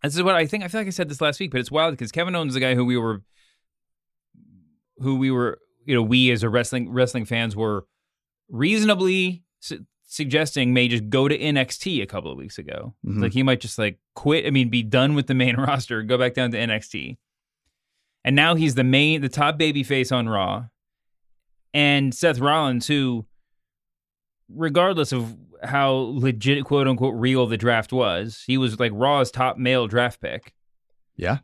This 0.03 0.17
is 0.17 0.23
what 0.23 0.35
I 0.35 0.45
think. 0.45 0.65
I 0.65 0.69
feel 0.69 0.83
like 0.83 0.89
I 0.89 0.91
said 0.91 1.09
this 1.09 1.23
last 1.23 1.41
week, 1.41 1.51
but 1.51 1.61
it's 1.61 1.71
wild 1.71 1.93
because 1.95 2.13
Kevin 2.13 2.35
Owens 2.35 2.51
is 2.51 2.55
the 2.57 2.61
guy 2.61 2.75
who 2.75 2.85
we 2.85 2.99
were, 2.99 3.23
who 4.99 5.17
we 5.17 5.31
were, 5.31 5.59
you 5.85 5.95
know, 5.95 6.03
we 6.03 6.31
as 6.31 6.43
a 6.43 6.49
wrestling 6.49 6.91
wrestling 6.91 7.25
fans 7.25 7.57
were 7.57 7.87
reasonably 8.49 9.43
su- 9.61 9.85
suggesting 10.07 10.73
may 10.75 10.89
just 10.89 11.09
go 11.09 11.29
to 11.29 11.39
NXT 11.39 12.03
a 12.03 12.07
couple 12.07 12.31
of 12.33 12.37
weeks 12.39 12.59
ago. 12.59 12.95
Mhm. 13.07 13.23
Like 13.23 13.33
he 13.33 13.43
might 13.43 13.61
just 13.61 13.79
like 13.79 13.99
quit. 14.15 14.47
I 14.47 14.51
mean, 14.51 14.69
be 14.69 14.83
done 14.83 15.15
with 15.15 15.27
the 15.27 15.35
main 15.35 15.57
roster, 15.61 16.03
go 16.03 16.19
back 16.19 16.35
down 16.35 16.51
to 16.53 16.59
NXT. 16.59 17.17
And 18.25 18.37
now 18.37 18.55
he's 18.55 18.75
the 18.75 18.85
main, 18.85 19.23
the 19.23 19.29
top 19.29 19.57
baby 19.57 19.83
face 19.83 20.13
on 20.13 20.29
Raw. 20.29 20.67
And 21.73 22.15
Seth 22.15 22.39
Rollins, 22.41 22.87
who, 22.89 23.25
regardless 24.49 25.13
of 25.13 25.37
how 25.63 25.93
legit, 26.15 26.65
quote 26.65 26.89
unquote, 26.89 27.15
real 27.15 27.47
the 27.47 27.57
draft 27.57 27.93
was, 27.93 28.43
he 28.47 28.59
was 28.59 28.79
like 28.81 28.93
Raw's 28.95 29.31
top 29.31 29.57
male 29.57 29.87
draft 29.87 30.21
pick. 30.21 30.53
Yeah. 31.17 31.39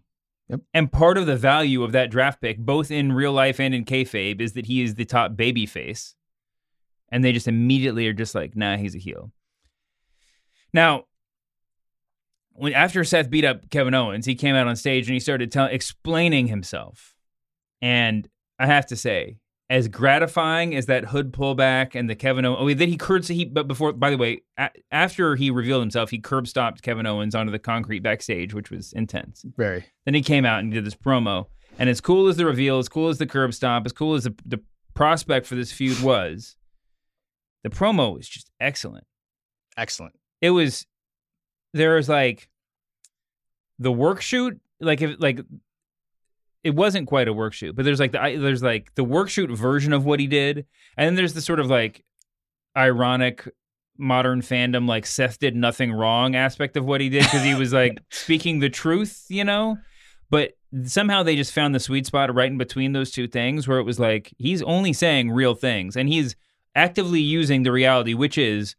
And 0.73 0.93
part 0.93 1.19
of 1.19 1.27
the 1.27 1.37
value 1.37 1.83
of 1.83 1.93
that 1.93 2.11
draft 2.11 2.41
pick, 2.41 2.59
both 2.59 2.91
in 2.91 3.13
real 3.13 3.33
life 3.33 3.59
and 3.59 3.75
in 3.75 3.85
kayfabe, 3.85 4.41
is 4.41 4.53
that 4.53 4.67
he 4.67 4.81
is 4.81 4.95
the 4.95 5.05
top 5.05 5.37
baby 5.37 5.67
face. 5.67 6.15
And 7.11 7.25
they 7.25 7.33
just 7.33 7.49
immediately 7.49 8.07
are 8.07 8.13
just 8.13 8.35
like, 8.35 8.57
nah, 8.57 8.77
he's 8.77 8.95
a 8.95 8.99
heel. 8.99 9.33
Now, 10.73 11.05
when 12.53 12.73
after 12.73 13.03
Seth 13.05 13.31
beat 13.31 13.45
up 13.45 13.71
Kevin 13.71 13.95
Owens, 13.95 14.27
he 14.27 14.35
came 14.35 14.55
out 14.55 14.67
on 14.67 14.77
stage 14.77 15.07
and 15.07 15.15
he 15.15 15.21
started 15.21 15.51
tell, 15.51 15.67
explaining 15.67 16.47
himself. 16.47 17.15
And 17.83 18.29
I 18.59 18.67
have 18.67 18.87
to 18.87 18.97
say, 18.97 19.39
as 19.69 19.89
gratifying 19.89 20.77
as 20.77 20.87
that 20.87 21.07
hood 21.07 21.33
pullback 21.33 21.95
and 21.95 22.09
the 22.09 22.15
Kevin 22.15 22.45
Owens, 22.45 22.59
oh, 22.61 22.75
then 22.75 22.89
he 22.89 22.97
curb 22.97 23.25
he 23.25 23.45
but 23.45 23.67
before 23.67 23.93
by 23.93 24.11
the 24.11 24.17
way, 24.17 24.43
a, 24.57 24.71
after 24.93 25.35
he 25.35 25.51
revealed 25.51 25.83
himself, 25.83 26.11
he 26.11 26.19
curb 26.19 26.47
stopped 26.47 26.83
Kevin 26.83 27.07
Owens 27.07 27.35
onto 27.35 27.51
the 27.51 27.59
concrete 27.59 28.01
backstage, 28.01 28.55
which 28.55 28.71
was 28.71 28.93
intense. 28.93 29.45
Very. 29.57 29.85
Then 30.05 30.15
he 30.15 30.23
came 30.23 30.45
out 30.45 30.61
and 30.61 30.73
did 30.73 30.85
this 30.85 30.95
promo, 30.95 31.47
and 31.79 31.89
as 31.91 32.01
cool 32.01 32.29
as 32.29 32.37
the 32.37 32.47
reveal, 32.47 32.79
as 32.79 32.89
cool 32.89 33.09
as 33.09 33.19
the 33.19 33.27
curb 33.27 33.53
stomp, 33.55 33.87
as 33.87 33.93
cool 33.93 34.15
as 34.15 34.25
the, 34.25 34.35
the 34.45 34.61
prospect 34.95 35.47
for 35.47 35.57
this 35.57 35.73
feud 35.73 36.01
was, 36.01 36.57
the 37.65 37.71
promo 37.71 38.17
was 38.17 38.29
just 38.29 38.51
excellent 38.61 39.05
Excellent. 39.77 40.15
it 40.41 40.51
was 40.51 40.87
there 41.75 41.97
was 41.97 42.09
like 42.09 42.49
the 43.79 43.93
work 43.93 44.23
shoot 44.23 44.59
like 44.81 45.03
if 45.03 45.17
like 45.19 45.41
it 46.67 46.75
wasn't 46.75 47.07
quite 47.07 47.29
a 47.29 47.33
work 47.33 47.53
shoot 47.53 47.75
but 47.77 47.85
there's 47.85 48.01
like 48.01 48.13
the 48.13 48.37
there's 48.39 48.63
like 48.63 48.93
the 48.97 49.05
work 49.05 49.29
shoot 49.29 49.51
version 49.51 49.93
of 49.93 50.05
what 50.05 50.19
he 50.19 50.27
did 50.27 50.67
and 50.97 51.07
then 51.07 51.15
there's 51.15 51.35
the 51.35 51.41
sort 51.41 51.61
of 51.61 51.69
like 51.69 52.05
ironic 52.77 53.49
modern 53.99 54.43
fandom 54.43 54.89
like 54.89 55.07
Seth 55.07 55.39
did 55.39 55.57
nothing 55.57 55.93
wrong 55.93 56.35
aspect 56.35 56.77
of 56.77 56.85
what 56.85 57.01
he 57.01 57.09
did 57.09 57.23
because 57.23 57.43
he 57.43 57.55
was 57.55 57.73
like 57.73 57.99
speaking 58.11 58.59
the 58.59 58.69
truth 58.69 59.27
you 59.29 59.45
know? 59.45 59.79
But 60.29 60.53
somehow 60.85 61.23
they 61.23 61.37
just 61.37 61.53
found 61.53 61.75
the 61.75 61.81
sweet 61.81 62.05
spot 62.05 62.35
right 62.35 62.51
in 62.51 62.59
between 62.59 62.93
those 62.93 63.13
two 63.13 63.29
things 63.29 63.69
where 63.69 63.79
it 63.79 63.85
was 63.85 64.01
like 64.01 64.35
he's 64.39 64.61
only 64.63 64.93
saying 64.93 65.31
real 65.31 65.55
things 65.55 65.97
and 65.97 66.09
he's 66.09 66.37
actively 66.75 67.21
using 67.21 67.63
the 67.63 67.73
reality 67.73 68.13
which 68.13 68.37
is 68.37 68.75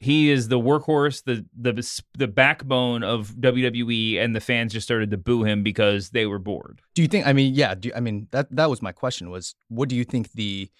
he 0.00 0.30
is 0.30 0.48
the 0.48 0.58
workhorse, 0.58 1.22
the 1.24 1.44
the 1.54 2.02
the 2.16 2.26
backbone 2.26 3.02
of 3.02 3.34
WWE, 3.38 4.18
and 4.18 4.34
the 4.34 4.40
fans 4.40 4.72
just 4.72 4.86
started 4.86 5.10
to 5.10 5.18
boo 5.18 5.44
him 5.44 5.62
because 5.62 6.10
they 6.10 6.24
were 6.24 6.38
bored. 6.38 6.80
Do 6.94 7.02
you 7.02 7.08
think? 7.08 7.26
I 7.26 7.34
mean, 7.34 7.54
yeah. 7.54 7.74
Do, 7.74 7.92
I 7.94 8.00
mean 8.00 8.26
that 8.30 8.48
that 8.50 8.70
was 8.70 8.80
my 8.80 8.92
question. 8.92 9.30
Was 9.30 9.54
what 9.68 9.90
do 9.90 9.96
you 9.96 10.04
think 10.04 10.32
the 10.32 10.70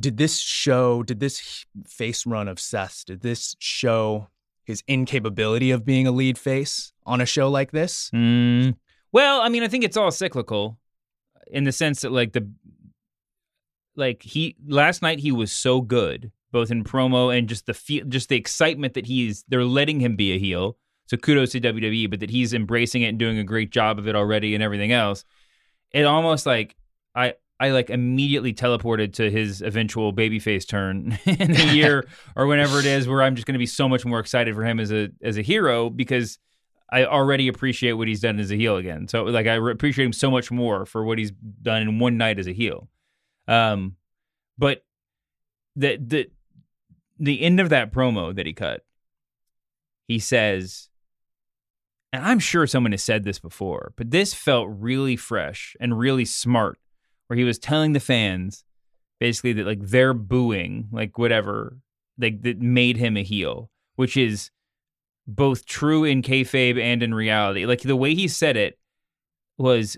did 0.00 0.16
this 0.16 0.40
show? 0.40 1.02
Did 1.02 1.20
this 1.20 1.66
face 1.86 2.24
run 2.24 2.48
of 2.48 2.58
Seth's? 2.58 3.04
Did 3.04 3.20
this 3.20 3.54
show 3.58 4.28
his 4.64 4.82
incapability 4.88 5.70
of 5.70 5.84
being 5.84 6.06
a 6.06 6.12
lead 6.12 6.38
face 6.38 6.94
on 7.04 7.20
a 7.20 7.26
show 7.26 7.50
like 7.50 7.70
this? 7.70 8.10
Mm. 8.14 8.76
Well, 9.12 9.42
I 9.42 9.50
mean, 9.50 9.62
I 9.62 9.68
think 9.68 9.84
it's 9.84 9.96
all 9.96 10.10
cyclical, 10.10 10.78
in 11.48 11.64
the 11.64 11.72
sense 11.72 12.00
that 12.00 12.12
like 12.12 12.32
the 12.32 12.50
like 13.94 14.22
he 14.22 14.56
last 14.66 15.02
night 15.02 15.18
he 15.18 15.32
was 15.32 15.52
so 15.52 15.82
good 15.82 16.32
both 16.52 16.70
in 16.70 16.84
promo 16.84 17.36
and 17.36 17.48
just 17.48 17.66
the 17.66 17.74
feel, 17.74 18.04
just 18.06 18.28
the 18.28 18.36
excitement 18.36 18.94
that 18.94 19.06
he's 19.06 19.44
they're 19.48 19.64
letting 19.64 20.00
him 20.00 20.16
be 20.16 20.32
a 20.32 20.38
heel. 20.38 20.76
So 21.06 21.16
kudos 21.16 21.52
to 21.52 21.60
WWE, 21.60 22.10
but 22.10 22.20
that 22.20 22.30
he's 22.30 22.52
embracing 22.52 23.02
it 23.02 23.08
and 23.08 23.18
doing 23.18 23.38
a 23.38 23.44
great 23.44 23.70
job 23.70 23.98
of 23.98 24.08
it 24.08 24.16
already 24.16 24.54
and 24.54 24.62
everything 24.62 24.92
else. 24.92 25.24
It 25.92 26.04
almost 26.04 26.46
like 26.46 26.76
I 27.14 27.34
I 27.58 27.70
like 27.70 27.90
immediately 27.90 28.52
teleported 28.52 29.14
to 29.14 29.30
his 29.30 29.62
eventual 29.62 30.12
babyface 30.12 30.66
turn 30.68 31.18
in 31.24 31.56
a 31.56 31.72
year 31.72 32.06
or 32.34 32.46
whenever 32.46 32.78
it 32.78 32.86
is 32.86 33.08
where 33.08 33.22
I'm 33.22 33.34
just 33.34 33.46
going 33.46 33.54
to 33.54 33.58
be 33.58 33.66
so 33.66 33.88
much 33.88 34.04
more 34.04 34.18
excited 34.18 34.54
for 34.54 34.64
him 34.64 34.78
as 34.78 34.92
a 34.92 35.10
as 35.22 35.38
a 35.38 35.42
hero 35.42 35.88
because 35.88 36.38
I 36.92 37.04
already 37.04 37.48
appreciate 37.48 37.92
what 37.92 38.08
he's 38.08 38.20
done 38.20 38.38
as 38.38 38.52
a 38.52 38.56
heel 38.56 38.76
again. 38.76 39.08
So 39.08 39.24
like 39.24 39.46
I 39.46 39.54
appreciate 39.54 40.04
him 40.04 40.12
so 40.12 40.30
much 40.30 40.50
more 40.50 40.86
for 40.86 41.04
what 41.04 41.18
he's 41.18 41.32
done 41.62 41.82
in 41.82 41.98
one 41.98 42.18
night 42.18 42.38
as 42.38 42.46
a 42.46 42.52
heel. 42.52 42.88
Um 43.48 43.96
but 44.58 44.84
the 45.76 45.96
the 45.96 46.30
the 47.18 47.42
end 47.42 47.60
of 47.60 47.70
that 47.70 47.92
promo 47.92 48.34
that 48.34 48.46
he 48.46 48.52
cut, 48.52 48.84
he 50.06 50.18
says, 50.18 50.88
and 52.12 52.24
I'm 52.24 52.38
sure 52.38 52.66
someone 52.66 52.92
has 52.92 53.02
said 53.02 53.24
this 53.24 53.38
before, 53.38 53.92
but 53.96 54.10
this 54.10 54.34
felt 54.34 54.68
really 54.70 55.16
fresh 55.16 55.76
and 55.80 55.98
really 55.98 56.24
smart, 56.24 56.78
where 57.26 57.36
he 57.36 57.44
was 57.44 57.58
telling 57.58 57.92
the 57.92 58.00
fans 58.00 58.64
basically 59.18 59.52
that 59.54 59.66
like 59.66 59.80
they're 59.80 60.14
booing, 60.14 60.88
like 60.92 61.18
whatever, 61.18 61.78
like 62.18 62.42
that 62.42 62.60
made 62.60 62.96
him 62.96 63.16
a 63.16 63.22
heel, 63.22 63.70
which 63.96 64.16
is 64.16 64.50
both 65.26 65.66
true 65.66 66.04
in 66.04 66.22
kayfabe 66.22 66.80
and 66.80 67.02
in 67.02 67.12
reality. 67.14 67.66
Like 67.66 67.80
the 67.80 67.96
way 67.96 68.14
he 68.14 68.28
said 68.28 68.56
it 68.56 68.78
was 69.58 69.96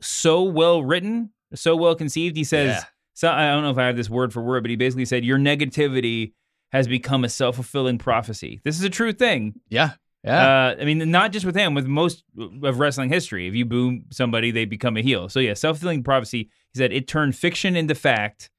so 0.00 0.42
well 0.42 0.82
written, 0.82 1.30
so 1.54 1.76
well 1.76 1.94
conceived. 1.94 2.36
He 2.36 2.44
says. 2.44 2.68
Yeah. 2.68 2.84
So 3.16 3.30
I 3.30 3.50
don't 3.50 3.62
know 3.62 3.70
if 3.70 3.78
I 3.78 3.86
have 3.86 3.96
this 3.96 4.10
word 4.10 4.34
for 4.34 4.42
word, 4.42 4.62
but 4.62 4.68
he 4.68 4.76
basically 4.76 5.06
said 5.06 5.24
your 5.24 5.38
negativity 5.38 6.34
has 6.70 6.86
become 6.86 7.24
a 7.24 7.30
self 7.30 7.54
fulfilling 7.54 7.96
prophecy. 7.96 8.60
This 8.62 8.76
is 8.76 8.84
a 8.84 8.90
true 8.90 9.14
thing. 9.14 9.54
Yeah. 9.70 9.92
Yeah. 10.22 10.74
Uh, 10.76 10.82
I 10.82 10.84
mean, 10.84 11.10
not 11.10 11.32
just 11.32 11.46
with 11.46 11.56
him, 11.56 11.72
with 11.72 11.86
most 11.86 12.24
of 12.62 12.78
wrestling 12.78 13.08
history. 13.08 13.48
If 13.48 13.54
you 13.54 13.64
boo 13.64 14.00
somebody, 14.10 14.50
they 14.50 14.66
become 14.66 14.98
a 14.98 15.02
heel. 15.02 15.30
So 15.30 15.40
yeah, 15.40 15.54
self 15.54 15.78
fulfilling 15.78 16.02
prophecy. 16.02 16.50
He 16.74 16.78
said 16.78 16.92
it 16.92 17.08
turned 17.08 17.34
fiction 17.34 17.74
into 17.74 17.94
fact, 17.94 18.50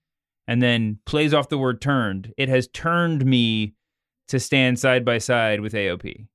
and 0.47 0.59
then 0.59 0.97
plays 1.05 1.35
off 1.35 1.49
the 1.49 1.57
word 1.59 1.79
turned. 1.79 2.33
It 2.35 2.49
has 2.49 2.67
turned 2.69 3.25
me 3.25 3.75
to 4.29 4.39
stand 4.39 4.79
side 4.79 5.05
by 5.05 5.19
side 5.19 5.61
with 5.61 5.73
AOP. 5.73 6.25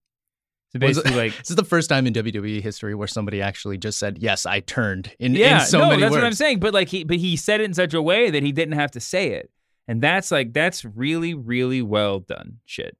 So 0.72 0.78
basically, 0.78 1.14
like 1.14 1.36
this 1.38 1.50
is 1.50 1.56
the 1.56 1.64
first 1.64 1.90
time 1.90 2.06
in 2.06 2.14
WWE 2.14 2.62
history 2.62 2.94
where 2.94 3.08
somebody 3.08 3.42
actually 3.42 3.76
just 3.76 3.98
said, 3.98 4.18
"Yes, 4.18 4.46
I 4.46 4.60
turned." 4.60 5.14
In, 5.18 5.34
yeah, 5.34 5.60
in 5.60 5.66
so 5.66 5.78
no, 5.78 5.90
that's 5.90 6.02
words. 6.02 6.12
what 6.12 6.24
I'm 6.24 6.32
saying. 6.32 6.60
But 6.60 6.72
like 6.72 6.88
he, 6.88 7.04
but 7.04 7.18
he 7.18 7.36
said 7.36 7.60
it 7.60 7.64
in 7.64 7.74
such 7.74 7.92
a 7.92 8.00
way 8.00 8.30
that 8.30 8.42
he 8.42 8.52
didn't 8.52 8.74
have 8.74 8.90
to 8.92 9.00
say 9.00 9.32
it, 9.32 9.50
and 9.86 10.00
that's 10.00 10.30
like 10.30 10.54
that's 10.54 10.84
really, 10.84 11.34
really 11.34 11.82
well 11.82 12.20
done. 12.20 12.58
Shit. 12.64 12.96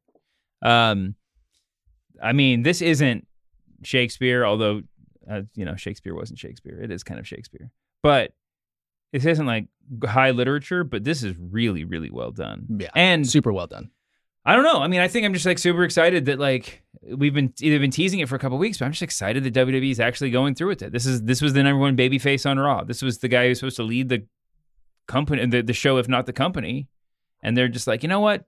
Um, 0.61 1.15
I 2.23 2.33
mean, 2.33 2.63
this 2.63 2.83
isn't 2.83 3.27
Shakespeare, 3.83 4.45
although 4.45 4.83
uh, 5.31 5.43
you 5.55 5.65
know 5.65 5.75
Shakespeare 5.75 6.15
wasn't 6.15 6.39
Shakespeare. 6.39 6.79
It 6.79 6.91
is 6.91 7.03
kind 7.03 7.19
of 7.19 7.27
Shakespeare, 7.27 7.71
but 8.03 8.33
this 9.15 9.25
isn't 9.25 9.47
like 9.47 9.69
high 10.05 10.33
literature. 10.33 10.85
But 10.85 11.05
this 11.05 11.23
is 11.23 11.35
really, 11.39 11.85
really 11.85 12.11
well 12.11 12.33
done. 12.33 12.67
Yeah, 12.79 12.91
and 12.95 13.27
super 13.27 13.51
well 13.51 13.67
done. 13.67 13.91
I 14.45 14.55
don't 14.57 14.65
know. 14.65 14.81
I 14.81 14.89
mean, 14.89 15.01
I 15.01 15.07
think 15.09 15.25
I'm 15.25 15.33
just 15.35 15.47
like 15.47 15.59
super 15.59 15.85
excited 15.85 16.25
that 16.27 16.39
like 16.39 16.83
we've 17.17 17.35
been 17.35 17.53
either 17.61 17.79
been 17.79 17.91
teasing 17.93 18.19
it 18.21 18.29
for 18.29 18.35
a 18.35 18.39
couple 18.41 18.59
weeks, 18.59 18.79
but 18.79 18.87
I'm 18.87 18.91
just 18.93 19.03
excited 19.03 19.45
that 19.45 19.55
WWE 19.55 19.91
is 19.91 20.01
actually 20.01 20.31
going 20.31 20.55
through 20.55 20.69
with 20.69 20.83
it. 20.83 20.93
This 20.93 21.07
is 21.07 21.23
this 21.23 21.41
was 21.41 21.53
the 21.53 21.63
number 21.63 21.79
one 21.79 21.95
baby 21.95 22.19
face 22.19 22.45
on 22.45 22.59
Raw. 22.59 22.83
This 22.83 23.03
was 23.03 23.19
the 23.19 23.29
guy 23.29 23.47
who's 23.47 23.61
supposed 23.61 23.77
to 23.77 23.85
lead 23.85 24.09
the 24.09 24.27
company, 25.07 25.47
the 25.47 25.63
the 25.63 25.73
show, 25.73 25.99
if 25.99 26.09
not 26.09 26.27
the 26.27 26.33
company. 26.33 26.89
And 27.43 27.57
they're 27.57 27.69
just 27.69 27.87
like, 27.87 28.03
you 28.03 28.09
know 28.09 28.21
what? 28.21 28.45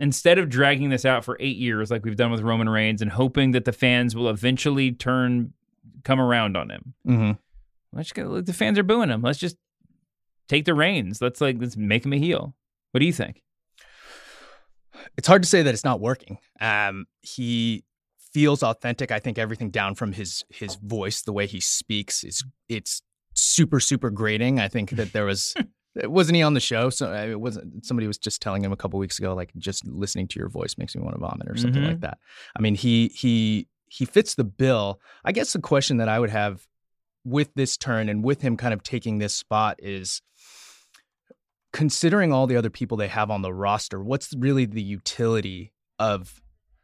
Instead 0.00 0.38
of 0.38 0.48
dragging 0.48 0.90
this 0.90 1.04
out 1.04 1.24
for 1.24 1.36
eight 1.40 1.56
years 1.56 1.90
like 1.90 2.04
we've 2.04 2.16
done 2.16 2.30
with 2.30 2.40
Roman 2.42 2.68
Reigns 2.68 3.00
and 3.00 3.10
hoping 3.10 3.52
that 3.52 3.64
the 3.64 3.72
fans 3.72 4.14
will 4.14 4.28
eventually 4.28 4.92
turn 4.92 5.52
come 6.04 6.20
around 6.20 6.56
on 6.56 6.70
him, 6.70 6.94
Mm-hmm. 7.06 7.30
let's 7.96 8.12
the 8.12 8.52
fans 8.52 8.78
are 8.78 8.82
booing 8.84 9.10
him. 9.10 9.22
Let's 9.22 9.38
just 9.38 9.56
take 10.48 10.64
the 10.64 10.74
reins. 10.74 11.22
Let's 11.22 11.40
like 11.40 11.56
let's 11.60 11.76
make 11.76 12.04
him 12.04 12.12
a 12.12 12.18
heel. 12.18 12.54
What 12.90 12.98
do 13.00 13.06
you 13.06 13.12
think? 13.12 13.42
It's 15.16 15.28
hard 15.28 15.42
to 15.42 15.48
say 15.48 15.62
that 15.62 15.72
it's 15.74 15.84
not 15.84 16.00
working. 16.00 16.38
Um, 16.60 17.06
he 17.22 17.84
feels 18.32 18.62
authentic. 18.62 19.10
I 19.10 19.18
think 19.18 19.38
everything 19.38 19.70
down 19.70 19.94
from 19.94 20.12
his 20.12 20.44
his 20.50 20.76
voice, 20.76 21.22
the 21.22 21.32
way 21.32 21.46
he 21.46 21.60
speaks, 21.60 22.24
is 22.24 22.44
it's 22.68 23.02
super 23.34 23.80
super 23.80 24.10
grating. 24.10 24.60
I 24.60 24.68
think 24.68 24.90
that 24.90 25.12
there 25.12 25.24
was. 25.24 25.54
Wasn't 26.04 26.36
he 26.36 26.42
on 26.42 26.52
the 26.52 26.60
show? 26.60 26.90
So 26.90 27.10
it 27.14 27.40
wasn't. 27.40 27.86
Somebody 27.86 28.06
was 28.06 28.18
just 28.18 28.42
telling 28.42 28.62
him 28.62 28.70
a 28.70 28.76
couple 28.76 28.98
weeks 28.98 29.18
ago, 29.18 29.34
like 29.34 29.50
just 29.56 29.86
listening 29.86 30.28
to 30.28 30.38
your 30.38 30.50
voice 30.50 30.76
makes 30.76 30.94
me 30.94 31.00
want 31.02 31.14
to 31.14 31.20
vomit 31.20 31.48
or 31.48 31.56
something 31.56 31.82
Mhm. 31.82 31.86
like 31.88 32.00
that. 32.00 32.18
I 32.54 32.60
mean, 32.60 32.74
he 32.74 33.08
he 33.14 33.66
he 33.88 34.04
fits 34.04 34.34
the 34.34 34.44
bill. 34.44 35.00
I 35.24 35.32
guess 35.32 35.54
the 35.54 35.58
question 35.58 35.96
that 35.96 36.08
I 36.10 36.20
would 36.20 36.28
have 36.28 36.66
with 37.24 37.54
this 37.54 37.78
turn 37.78 38.10
and 38.10 38.22
with 38.22 38.42
him 38.42 38.58
kind 38.58 38.74
of 38.74 38.82
taking 38.82 39.16
this 39.20 39.32
spot 39.34 39.76
is 39.82 40.20
considering 41.76 42.32
all 42.32 42.46
the 42.46 42.56
other 42.56 42.70
people 42.70 42.96
they 42.96 43.06
have 43.06 43.30
on 43.30 43.42
the 43.42 43.52
roster, 43.52 44.02
what's 44.02 44.32
really 44.38 44.64
the 44.64 44.80
utility 44.80 45.74
of 45.98 46.40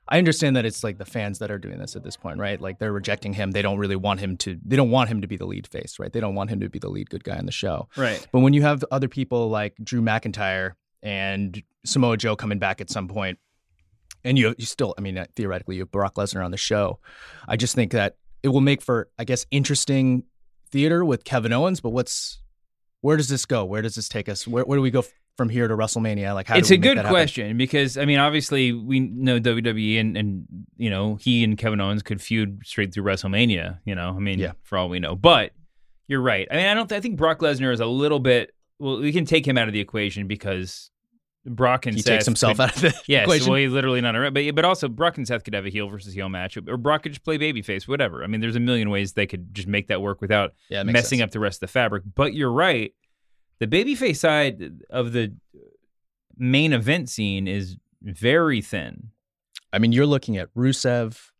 I 0.07 0.19
understand 0.19 0.55
that 0.57 0.67
it's 0.67 0.85
like 0.85 0.99
the 0.99 1.07
fans 1.07 1.39
that 1.39 1.51
are 1.51 1.57
doing 1.57 1.79
this 1.79 1.97
at 1.97 2.05
this 2.05 2.15
point, 2.15 2.39
right? 2.39 2.61
Like 2.61 2.79
they're 2.79 2.93
rejecting 2.93 3.33
him. 3.33 3.53
They 3.53 3.63
don't 3.63 3.79
really 3.79 3.97
want 3.97 4.21
him 4.21 4.37
to 4.39 4.59
they 4.63 4.77
don't 4.77 4.91
want 4.91 5.09
him 5.09 5.23
to 5.23 5.27
be 5.27 5.39
the 5.39 5.47
lead 5.47 5.67
face, 5.67 5.99
right? 5.99 6.13
They 6.13 6.21
don't 6.21 6.35
want 6.35 6.51
him 6.51 6.61
to 6.61 6.69
be 6.69 6.79
the 6.79 6.91
lead 6.91 7.09
good 7.09 7.25
guy 7.25 7.39
on 7.39 7.47
the 7.47 7.53
show. 7.53 7.89
Right. 7.97 8.27
But 8.33 8.41
when 8.41 8.53
you 8.53 8.61
have 8.61 8.85
other 8.91 9.09
people 9.09 9.49
like 9.49 9.75
Drew 9.83 10.03
McIntyre 10.03 10.73
and 11.03 11.63
Samoa 11.87 12.19
Joe 12.19 12.37
coming 12.37 12.59
back 12.59 12.83
at 12.83 12.91
some 12.91 13.09
point, 13.09 13.39
and 14.25 14.39
you 14.39 14.55
you 14.59 14.67
still, 14.67 14.95
I 14.99 15.01
mean, 15.01 15.17
uh, 15.17 15.25
theoretically, 15.35 15.77
you 15.77 15.83
have 15.83 15.91
Brock 15.91 16.17
Lesnar 16.17 16.45
on 16.45 16.51
the 16.51 16.59
show. 16.59 16.99
I 17.49 17.57
just 17.57 17.75
think 17.75 17.93
that 17.93 18.17
it 18.43 18.49
will 18.49 18.61
make 18.61 18.83
for, 18.83 19.09
I 19.19 19.25
guess, 19.25 19.47
interesting 19.51 20.25
theater 20.71 21.03
with 21.03 21.25
Kevin 21.25 21.55
Owens. 21.55 21.81
But 21.81 21.91
what's 21.91 22.42
where 23.03 23.17
does 23.19 23.29
this 23.29 23.45
go? 23.45 23.65
Where 23.67 23.83
does 23.83 23.95
this 23.97 24.09
take 24.09 24.29
us? 24.29 24.49
Where, 24.49 24.65
where 24.65 24.79
do 24.79 24.83
we 24.83 24.91
go 24.91 25.05
from 25.37 25.49
here 25.49 25.69
to 25.69 25.75
WrestleMania? 25.75 26.35
Like, 26.35 26.47
how 26.47 26.57
it's 26.57 26.71
a 26.71 26.77
good 26.77 26.99
question 27.05 27.59
because 27.59 27.99
I 27.99 28.05
mean, 28.07 28.19
obviously, 28.19 28.73
we 28.73 29.01
know 29.01 29.39
WWE 29.41 30.01
and 30.01 30.17
and 30.17 30.47
you 30.77 30.89
know 30.89 31.17
he 31.17 31.45
and 31.45 31.59
Kevin 31.59 31.81
Owens 31.81 32.03
could 32.03 32.23
feud 32.23 32.61
straight 32.65 32.95
through 32.95 33.05
WrestleMania. 33.05 33.81
You 33.85 33.95
know, 33.95 34.15
I 34.17 34.19
mean, 34.21 34.39
Yeah. 34.39 34.53
for 34.63 34.79
all 34.79 34.89
we 34.89 35.01
know. 35.01 35.15
But 35.17 35.53
you're 36.09 36.23
right. 36.23 36.47
I 36.51 36.57
mean, 36.57 36.67
I 36.67 36.75
don't. 36.75 36.91
I 36.93 37.01
think 37.01 37.17
Brock 37.17 37.41
Lesnar 37.41 37.73
is 37.73 37.81
a 37.81 37.87
little 37.87 38.21
bit. 38.21 38.55
Well, 38.79 39.01
we 39.01 39.13
can 39.13 39.25
take 39.25 39.47
him 39.47 39.59
out 39.59 39.67
of 39.69 39.75
the 39.75 39.81
equation 39.81 40.27
because 40.29 40.91
Brock 41.45 41.87
and 41.87 41.97
He 41.97 42.03
Seth 42.03 42.13
takes 42.19 42.25
himself 42.27 42.57
could- 42.59 42.63
out 42.63 42.77
of 42.77 42.83
the 42.83 42.95
Yes, 43.07 43.25
equation. 43.25 43.51
well, 43.51 43.59
he's 43.61 43.73
literally 43.73 44.01
not 44.01 44.15
around. 44.15 44.33
but 44.35 44.55
but 44.55 44.65
also 44.65 44.89
Brock 44.89 45.17
and 45.17 45.27
Seth 45.27 45.43
could 45.45 45.55
have 45.55 45.67
a 45.67 45.71
heel 45.71 45.89
versus 45.89 46.13
heel 46.15 46.29
match, 46.29 46.57
or 46.57 46.77
Brock 46.77 47.03
could 47.03 47.13
just 47.13 47.25
play 47.25 47.37
babyface, 47.39 47.89
whatever. 47.89 48.23
I 48.23 48.27
mean, 48.29 48.41
there's 48.41 48.57
a 48.57 48.61
million 48.61 48.91
ways 48.91 49.15
they 49.15 49.27
could 49.27 49.53
just 49.55 49.67
make 49.69 49.89
that 49.89 50.01
work 50.01 50.21
without 50.21 50.55
Yeah, 50.69 50.83
messing 50.85 51.19
sense. 51.19 51.29
up 51.29 51.31
the 51.33 51.41
rest 51.41 51.57
of 51.57 51.61
the 51.69 51.73
fabric. 51.73 52.05
But 52.15 52.35
you're 52.35 52.53
right, 52.53 52.93
the 53.59 53.67
babyface 53.67 54.17
side 54.19 54.81
of 54.91 55.13
the 55.13 55.35
main 56.37 56.73
event 56.73 57.09
scene 57.11 57.47
is 57.49 57.77
very 58.03 58.61
thin. 58.61 59.11
I 59.73 59.79
mean, 59.79 59.93
you're 59.93 60.07
looking 60.07 60.37
at 60.37 60.53
Rusev, 60.55 61.31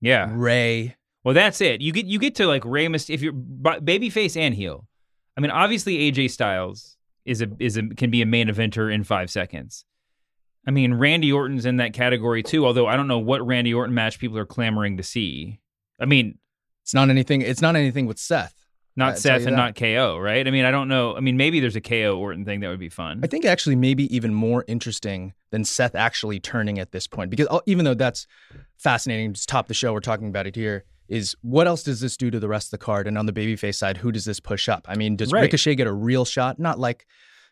Yeah. 0.00 0.30
Rey. 0.32 0.96
Well, 1.24 1.34
that's 1.34 1.60
it. 1.60 1.80
You 1.80 1.92
get 1.92 2.06
you 2.06 2.18
get 2.18 2.34
to 2.36 2.46
like 2.46 2.64
Rey 2.64 2.86
Mysterio 2.86 3.10
if 3.14 3.22
you're 3.22 3.32
babyface 3.32 4.36
and 4.36 4.54
heel. 4.54 4.88
I 5.36 5.40
mean, 5.40 5.50
obviously 5.50 6.10
AJ 6.10 6.30
Styles 6.30 6.96
is 7.24 7.42
a 7.42 7.48
is 7.58 7.76
a 7.76 7.82
can 7.88 8.10
be 8.10 8.22
a 8.22 8.26
main 8.26 8.48
eventer 8.48 8.92
in 8.92 9.04
five 9.04 9.30
seconds. 9.30 9.84
I 10.66 10.70
mean, 10.70 10.94
Randy 10.94 11.32
Orton's 11.32 11.66
in 11.66 11.78
that 11.78 11.92
category 11.92 12.42
too. 12.42 12.66
Although 12.66 12.86
I 12.86 12.96
don't 12.96 13.08
know 13.08 13.18
what 13.18 13.44
Randy 13.46 13.74
Orton 13.74 13.94
match 13.94 14.18
people 14.18 14.38
are 14.38 14.46
clamoring 14.46 14.96
to 14.96 15.02
see. 15.02 15.60
I 16.00 16.04
mean, 16.04 16.38
It's 16.82 16.94
not 16.94 17.10
anything. 17.10 17.42
It's 17.42 17.62
not 17.62 17.76
anything 17.76 18.06
with 18.06 18.18
Seth. 18.18 18.54
not 18.96 19.12
I'll 19.12 19.16
Seth 19.16 19.46
and 19.46 19.56
not 19.56 19.74
KO, 19.74 20.18
right? 20.18 20.46
I 20.46 20.50
mean, 20.50 20.64
I 20.64 20.70
don't 20.70 20.88
know. 20.88 21.16
I 21.16 21.20
mean, 21.20 21.36
maybe 21.36 21.60
there's 21.60 21.76
a 21.76 21.80
KO 21.80 22.16
Orton 22.18 22.44
thing 22.44 22.60
that 22.60 22.68
would 22.68 22.80
be 22.80 22.88
fun. 22.88 23.20
I 23.22 23.26
think 23.26 23.44
actually 23.44 23.76
maybe 23.76 24.14
even 24.14 24.34
more 24.34 24.64
interesting 24.68 25.34
than 25.50 25.64
Seth 25.64 25.94
actually 25.94 26.40
turning 26.40 26.78
at 26.78 26.92
this 26.92 27.06
point 27.06 27.30
because 27.30 27.46
uh, 27.50 27.60
even 27.66 27.84
though 27.84 27.94
that's 27.94 28.26
fascinating, 28.78 29.32
just 29.32 29.48
top 29.48 29.68
the 29.68 29.74
show, 29.74 29.92
we're 29.92 30.00
talking 30.00 30.28
about 30.28 30.46
it 30.46 30.56
here. 30.56 30.84
Is 31.12 31.36
what 31.42 31.66
else 31.66 31.82
does 31.82 32.00
this 32.00 32.16
do 32.16 32.30
to 32.30 32.40
the 32.40 32.48
rest 32.48 32.68
of 32.68 32.70
the 32.70 32.78
card? 32.78 33.06
And 33.06 33.18
on 33.18 33.26
the 33.26 33.34
babyface 33.34 33.74
side, 33.74 33.98
who 33.98 34.10
does 34.12 34.24
this 34.24 34.40
push 34.40 34.66
up? 34.66 34.86
I 34.88 34.96
mean, 34.96 35.14
does 35.16 35.30
Right. 35.30 35.42
Ricochet 35.42 35.74
get 35.74 35.86
a 35.86 35.92
real 35.92 36.24
shot? 36.24 36.58
Not 36.58 36.78
like, 36.78 37.06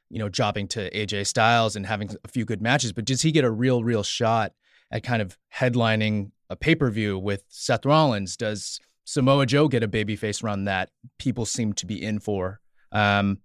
you 0.09 0.19
know, 0.19 0.31
jobbing 0.31 0.67
to 0.69 0.91
AJ 0.97 1.27
Styles 1.27 1.77
and 1.77 1.85
having 1.85 2.11
a 2.25 2.29
few 2.29 2.47
good 2.47 2.63
matches, 2.63 2.93
but 2.95 3.05
does 3.05 3.21
he 3.21 3.33
get 3.33 3.45
a 3.45 3.51
real, 3.51 3.85
real 3.85 4.03
shot 4.03 4.53
at 4.91 5.03
kind 5.03 5.21
of 5.21 5.37
headlining 5.55 6.31
a 6.49 6.57
pay 6.57 6.75
per 6.75 6.91
view 6.91 7.19
with 7.19 7.45
Seth 7.49 7.85
Rollins? 7.85 8.35
Does 8.35 8.81
Samoa 9.05 9.45
Joe 9.45 9.69
get 9.69 9.83
a 9.83 9.89
babyface 9.89 10.43
run 10.43 10.65
that 10.65 10.91
people 11.19 11.45
seem 11.45 11.75
to 11.75 11.85
be 11.87 12.03
in 12.03 12.19
for? 12.19 12.61
Um, 12.93 13.41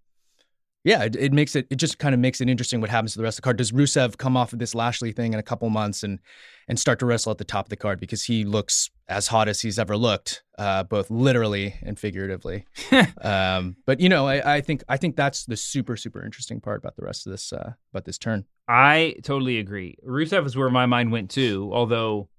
yeah, 0.85 1.03
it, 1.03 1.15
it 1.15 1.33
makes 1.33 1.55
it 1.55 1.65
it 1.71 1.77
just 1.77 1.97
kind 1.97 2.13
of 2.13 2.21
makes 2.21 2.39
it 2.41 2.47
interesting 2.47 2.79
what 2.79 2.91
happens 2.91 3.13
to 3.13 3.17
the 3.17 3.23
rest 3.23 3.39
of 3.39 3.41
the 3.41 3.45
card. 3.45 3.57
Does 3.57 3.71
Rusev 3.71 4.17
come 4.17 4.37
off 4.37 4.53
of 4.53 4.59
this 4.59 4.75
Lashley 4.75 5.11
thing 5.11 5.33
in 5.33 5.39
a 5.39 5.43
couple 5.43 5.67
months 5.71 6.03
and 6.03 6.19
and 6.67 6.79
start 6.79 6.99
to 6.99 7.07
wrestle 7.07 7.31
at 7.31 7.39
the 7.39 7.43
top 7.43 7.65
of 7.65 7.69
the 7.71 7.75
card 7.75 7.99
because 7.99 8.23
he 8.23 8.45
looks 8.45 8.91
as 9.07 9.27
hot 9.27 9.47
as 9.47 9.61
he's 9.61 9.79
ever 9.79 9.97
looked, 9.97 10.43
uh, 10.59 10.83
both 10.83 11.09
literally 11.09 11.73
and 11.81 11.97
figuratively. 11.97 12.65
um, 13.21 13.75
but 13.87 13.99
you 13.99 14.09
know, 14.09 14.27
I, 14.27 14.57
I 14.57 14.61
think 14.61 14.83
I 14.87 14.97
think 14.97 15.15
that's 15.15 15.45
the 15.45 15.57
super 15.57 15.97
super 15.97 16.23
interesting 16.23 16.61
part 16.61 16.81
about 16.81 16.95
the 16.95 17.03
rest 17.03 17.25
of 17.25 17.31
this 17.31 17.51
uh, 17.51 17.73
about 17.91 18.05
this 18.05 18.19
turn. 18.19 18.45
I 18.67 19.15
totally 19.23 19.57
agree. 19.57 19.97
Rusev 20.07 20.45
is 20.45 20.55
where 20.55 20.69
my 20.69 20.85
mind 20.85 21.11
went 21.11 21.31
too, 21.31 21.71
although 21.73 22.29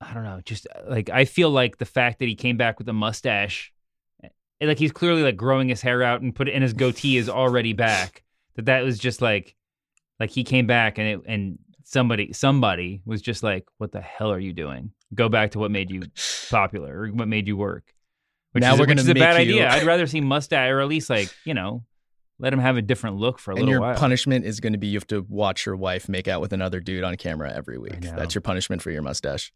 I 0.00 0.14
don't 0.14 0.22
know, 0.22 0.40
just 0.44 0.68
uh, 0.72 0.82
like 0.88 1.10
I 1.10 1.24
feel 1.24 1.50
like 1.50 1.78
the 1.78 1.86
fact 1.86 2.20
that 2.20 2.28
he 2.28 2.36
came 2.36 2.56
back 2.56 2.78
with 2.78 2.88
a 2.88 2.92
mustache 2.92 3.72
and, 4.64 4.68
like 4.70 4.78
he's 4.78 4.92
clearly 4.92 5.22
like 5.22 5.36
growing 5.36 5.68
his 5.68 5.80
hair 5.82 6.02
out 6.02 6.20
and 6.22 6.34
put 6.34 6.48
it 6.48 6.52
and 6.52 6.62
his 6.62 6.72
goatee 6.72 7.16
is 7.16 7.28
already 7.28 7.72
back. 7.72 8.22
That 8.56 8.66
that 8.66 8.84
was 8.84 8.98
just 8.98 9.20
like 9.22 9.54
like 10.20 10.30
he 10.30 10.44
came 10.44 10.66
back 10.66 10.98
and 10.98 11.06
it 11.08 11.20
and 11.26 11.58
somebody 11.84 12.32
somebody 12.32 13.02
was 13.04 13.20
just 13.22 13.42
like, 13.42 13.66
What 13.78 13.92
the 13.92 14.00
hell 14.00 14.30
are 14.32 14.38
you 14.38 14.52
doing? 14.52 14.92
Go 15.14 15.28
back 15.28 15.52
to 15.52 15.58
what 15.58 15.70
made 15.70 15.90
you 15.90 16.02
popular 16.50 17.02
or 17.02 17.08
what 17.08 17.28
made 17.28 17.46
you 17.46 17.56
work. 17.56 17.84
Which 18.52 18.62
Now 18.62 18.74
is, 18.74 18.78
we're 18.80 18.84
which 18.86 18.96
gonna 18.96 19.00
is 19.02 19.08
a 19.08 19.14
bad 19.14 19.34
you- 19.46 19.54
idea. 19.54 19.68
I'd 19.70 19.84
rather 19.86 20.06
see 20.06 20.20
mustache 20.20 20.70
or 20.70 20.80
at 20.80 20.88
least 20.88 21.10
like, 21.10 21.28
you 21.44 21.54
know, 21.54 21.84
let 22.38 22.52
him 22.52 22.58
have 22.58 22.76
a 22.76 22.82
different 22.82 23.16
look 23.16 23.38
for 23.38 23.50
a 23.52 23.54
and 23.54 23.60
little 23.60 23.72
your 23.72 23.80
while. 23.80 23.94
punishment 23.96 24.44
is 24.44 24.58
going 24.60 24.72
to 24.72 24.78
be 24.78 24.88
you 24.88 24.96
have 24.98 25.06
to 25.08 25.24
watch 25.28 25.66
your 25.66 25.76
wife 25.76 26.08
make 26.08 26.26
out 26.28 26.40
with 26.40 26.52
another 26.52 26.80
dude 26.80 27.04
on 27.04 27.16
camera 27.16 27.52
every 27.52 27.78
week. 27.78 28.00
That's 28.00 28.34
your 28.34 28.42
punishment 28.42 28.82
for 28.82 28.90
your 28.90 29.02
mustache. 29.02 29.52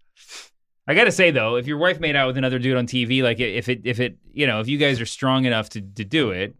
I 0.88 0.94
gotta 0.94 1.12
say 1.12 1.30
though, 1.30 1.56
if 1.56 1.66
your 1.66 1.76
wife 1.76 2.00
made 2.00 2.16
out 2.16 2.26
with 2.26 2.38
another 2.38 2.58
dude 2.58 2.76
on 2.78 2.86
TV, 2.86 3.22
like 3.22 3.38
if 3.40 3.68
it 3.68 3.82
if 3.84 4.00
it 4.00 4.16
you 4.32 4.46
know 4.46 4.60
if 4.60 4.68
you 4.68 4.78
guys 4.78 5.00
are 5.00 5.06
strong 5.06 5.44
enough 5.44 5.68
to 5.70 5.82
to 5.82 6.04
do 6.04 6.30
it, 6.30 6.54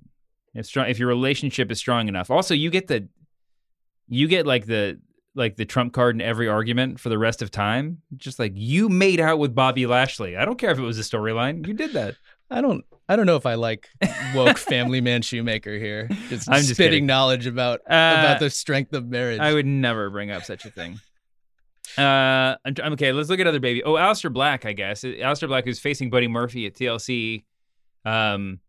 if 0.55 0.67
strong 0.67 0.89
if 0.89 0.99
your 0.99 1.09
relationship 1.09 1.71
is 1.71 1.79
strong 1.79 2.09
enough, 2.09 2.31
also 2.31 2.55
you 2.55 2.69
get 2.71 2.89
the 2.89 3.09
you 4.07 4.29
get 4.29 4.47
like 4.47 4.67
the 4.67 5.01
like 5.35 5.57
the 5.57 5.65
trump 5.65 5.95
card 5.95 6.15
in 6.15 6.21
every 6.21 6.47
argument 6.47 7.01
for 7.01 7.09
the 7.09 7.19
rest 7.19 7.41
of 7.41 7.51
time. 7.51 8.03
Just 8.17 8.39
like 8.39 8.53
you 8.55 8.91
made 8.91 9.19
out 9.19 9.39
with 9.39 9.55
Bobby 9.55 9.87
Lashley. 9.87 10.37
I 10.37 10.45
don't 10.45 10.59
care 10.59 10.71
if 10.73 10.79
it 10.79 10.83
was 10.83 10.99
a 10.99 11.03
storyline. 11.03 11.67
You 11.67 11.73
did 11.73 11.95
that. 11.95 12.17
I 12.51 12.61
don't 12.61 12.85
I 13.09 13.17
don't 13.17 13.25
know 13.25 13.37
if 13.37 13.47
I 13.47 13.55
like 13.55 13.89
woke 14.35 14.59
family 14.59 15.01
man 15.01 15.23
shoemaker 15.23 15.79
here. 15.79 16.09
Just 16.29 16.51
I'm 16.51 16.57
just 16.57 16.75
spitting 16.75 16.91
kidding. 16.93 17.07
knowledge 17.07 17.47
about 17.47 17.81
Uh, 17.81 18.17
about 18.19 18.41
the 18.41 18.51
strength 18.51 18.93
of 18.93 19.07
marriage. 19.07 19.41
I 19.41 19.55
would 19.55 19.65
never 19.65 20.11
bring 20.11 20.31
up 20.31 20.45
such 20.45 20.67
a 20.67 20.71
thing. 20.71 21.01
Uh, 21.99 22.57
I'm, 22.65 22.75
I'm- 22.83 22.93
okay. 22.95 23.13
Let's 23.13 23.29
look 23.29 23.41
at 23.41 23.47
other 23.47 23.61
baby. 23.61 23.83
Oh, 23.83 23.97
Alistair 23.97 24.31
Black, 24.31 24.65
I 24.65 24.73
guess. 24.73 25.05
Alistair 25.05 25.49
Black 25.49 25.67
is 25.67 25.79
facing 25.79 26.11
Buddy 26.11 26.29
Murphy 26.29 26.67
at 26.67 26.75
TLC, 26.75 27.45
um, 28.05 28.61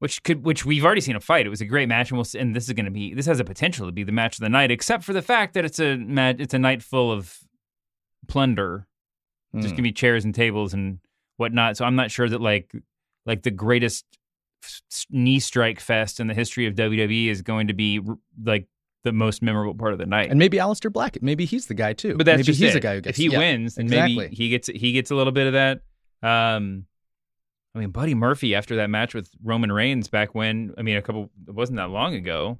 which 0.00 0.22
could, 0.22 0.44
which 0.44 0.64
we've 0.64 0.84
already 0.84 1.00
seen 1.00 1.16
a 1.16 1.20
fight. 1.20 1.46
It 1.46 1.50
was 1.50 1.60
a 1.60 1.66
great 1.66 1.88
match, 1.88 2.10
and 2.10 2.18
we'll, 2.18 2.26
and 2.38 2.54
this 2.54 2.66
is 2.68 2.72
going 2.74 2.84
to 2.86 2.90
be, 2.90 3.14
this 3.14 3.26
has 3.26 3.40
a 3.40 3.44
potential 3.44 3.86
to 3.86 3.92
be 3.92 4.02
the 4.04 4.12
match 4.12 4.36
of 4.36 4.40
the 4.42 4.48
night, 4.48 4.70
except 4.70 5.04
for 5.04 5.12
the 5.12 5.22
fact 5.22 5.54
that 5.54 5.64
it's 5.64 5.78
a 5.80 5.92
it's 6.38 6.54
a 6.54 6.58
night 6.58 6.82
full 6.82 7.10
of 7.12 7.38
plunder. 8.28 8.86
There's 9.52 9.66
Hmm. 9.66 9.70
gonna 9.72 9.82
be 9.82 9.92
chairs 9.92 10.24
and 10.24 10.34
tables 10.34 10.72
and 10.74 10.98
whatnot. 11.36 11.76
So 11.76 11.84
I'm 11.84 11.96
not 11.96 12.10
sure 12.10 12.28
that 12.28 12.40
like, 12.40 12.72
like 13.26 13.42
the 13.42 13.50
greatest 13.50 14.04
knee 15.10 15.40
strike 15.40 15.80
fest 15.80 16.20
in 16.20 16.26
the 16.26 16.34
history 16.34 16.66
of 16.66 16.74
WWE 16.74 17.28
is 17.28 17.42
going 17.42 17.66
to 17.68 17.74
be 17.74 18.00
like 18.44 18.68
the 19.02 19.12
most 19.12 19.42
memorable 19.42 19.74
part 19.74 19.92
of 19.92 19.98
the 19.98 20.06
night. 20.06 20.30
and 20.30 20.38
maybe 20.38 20.58
Alistair 20.58 20.90
Black, 20.90 21.20
maybe 21.22 21.44
he's 21.44 21.66
the 21.66 21.74
guy 21.74 21.92
too. 21.92 22.16
But 22.16 22.26
that's 22.26 22.38
maybe 22.38 22.44
just 22.44 22.60
he's 22.60 22.70
it. 22.70 22.74
the 22.74 22.80
guy 22.80 22.94
who 22.96 23.00
gets 23.00 23.18
if 23.18 23.24
he 23.24 23.30
yeah, 23.30 23.38
wins, 23.38 23.76
then 23.76 23.86
exactly. 23.86 24.16
maybe 24.16 24.34
he 24.34 24.48
gets 24.50 24.68
he 24.68 24.92
gets 24.92 25.10
a 25.10 25.14
little 25.14 25.32
bit 25.32 25.46
of 25.46 25.52
that. 25.54 25.80
Um, 26.22 26.86
I 27.74 27.78
mean, 27.78 27.90
Buddy 27.90 28.14
Murphy 28.14 28.54
after 28.54 28.76
that 28.76 28.90
match 28.90 29.14
with 29.14 29.30
Roman 29.42 29.72
Reigns 29.72 30.08
back 30.08 30.34
when 30.34 30.74
I 30.76 30.82
mean 30.82 30.96
a 30.96 31.02
couple 31.02 31.30
it 31.46 31.54
wasn't 31.54 31.76
that 31.76 31.90
long 31.90 32.14
ago, 32.14 32.58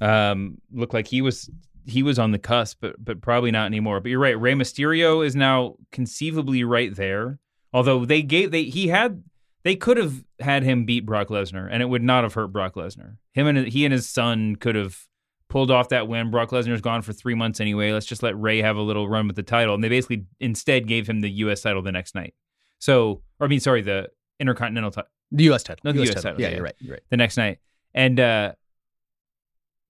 um, 0.00 0.58
looked 0.72 0.94
like 0.94 1.06
he 1.06 1.22
was 1.22 1.48
he 1.86 2.02
was 2.02 2.18
on 2.18 2.32
the 2.32 2.38
cusp, 2.38 2.78
but 2.80 3.02
but 3.02 3.20
probably 3.20 3.50
not 3.50 3.66
anymore. 3.66 4.00
But 4.00 4.10
you're 4.10 4.20
right, 4.20 4.38
Rey 4.38 4.54
Mysterio 4.54 5.24
is 5.24 5.34
now 5.34 5.76
conceivably 5.90 6.64
right 6.64 6.94
there. 6.94 7.38
Although 7.72 8.04
they 8.04 8.22
gave 8.22 8.50
they 8.50 8.64
he 8.64 8.88
had 8.88 9.22
they 9.62 9.76
could 9.76 9.96
have 9.96 10.24
had 10.40 10.64
him 10.64 10.84
beat 10.84 11.06
Brock 11.06 11.28
Lesnar, 11.28 11.68
and 11.70 11.82
it 11.82 11.86
would 11.86 12.02
not 12.02 12.24
have 12.24 12.34
hurt 12.34 12.48
Brock 12.48 12.74
Lesnar. 12.74 13.16
Him 13.32 13.46
and 13.46 13.68
he 13.68 13.84
and 13.84 13.92
his 13.92 14.08
son 14.08 14.56
could 14.56 14.74
have 14.74 15.06
pulled 15.52 15.70
off 15.70 15.90
that 15.90 16.08
win. 16.08 16.30
Brock 16.30 16.48
Lesnar's 16.48 16.80
gone 16.80 17.02
for 17.02 17.12
three 17.12 17.34
months 17.34 17.60
anyway. 17.60 17.92
Let's 17.92 18.06
just 18.06 18.22
let 18.22 18.40
Rey 18.40 18.62
have 18.62 18.76
a 18.76 18.80
little 18.80 19.06
run 19.06 19.26
with 19.26 19.36
the 19.36 19.42
title, 19.42 19.74
and 19.74 19.84
they 19.84 19.90
basically 19.90 20.24
instead 20.40 20.88
gave 20.88 21.06
him 21.06 21.20
the 21.20 21.30
U.S. 21.30 21.60
title 21.60 21.82
the 21.82 21.92
next 21.92 22.14
night. 22.14 22.32
So, 22.78 23.20
or 23.38 23.46
I 23.46 23.48
mean, 23.48 23.60
sorry, 23.60 23.82
the 23.82 24.08
Intercontinental 24.40 24.90
title 24.90 25.10
the 25.30 25.44
U.S. 25.44 25.62
title. 25.62 25.82
No, 25.84 25.92
the 25.92 26.02
US 26.04 26.16
US 26.16 26.22
title, 26.22 26.40
Yeah, 26.40 26.48
yeah. 26.48 26.54
you're 26.54 26.64
right. 26.64 26.74
You're 26.80 26.92
right. 26.94 27.02
the 27.10 27.18
next 27.18 27.36
night, 27.36 27.58
and 27.92 28.18
uh, 28.18 28.52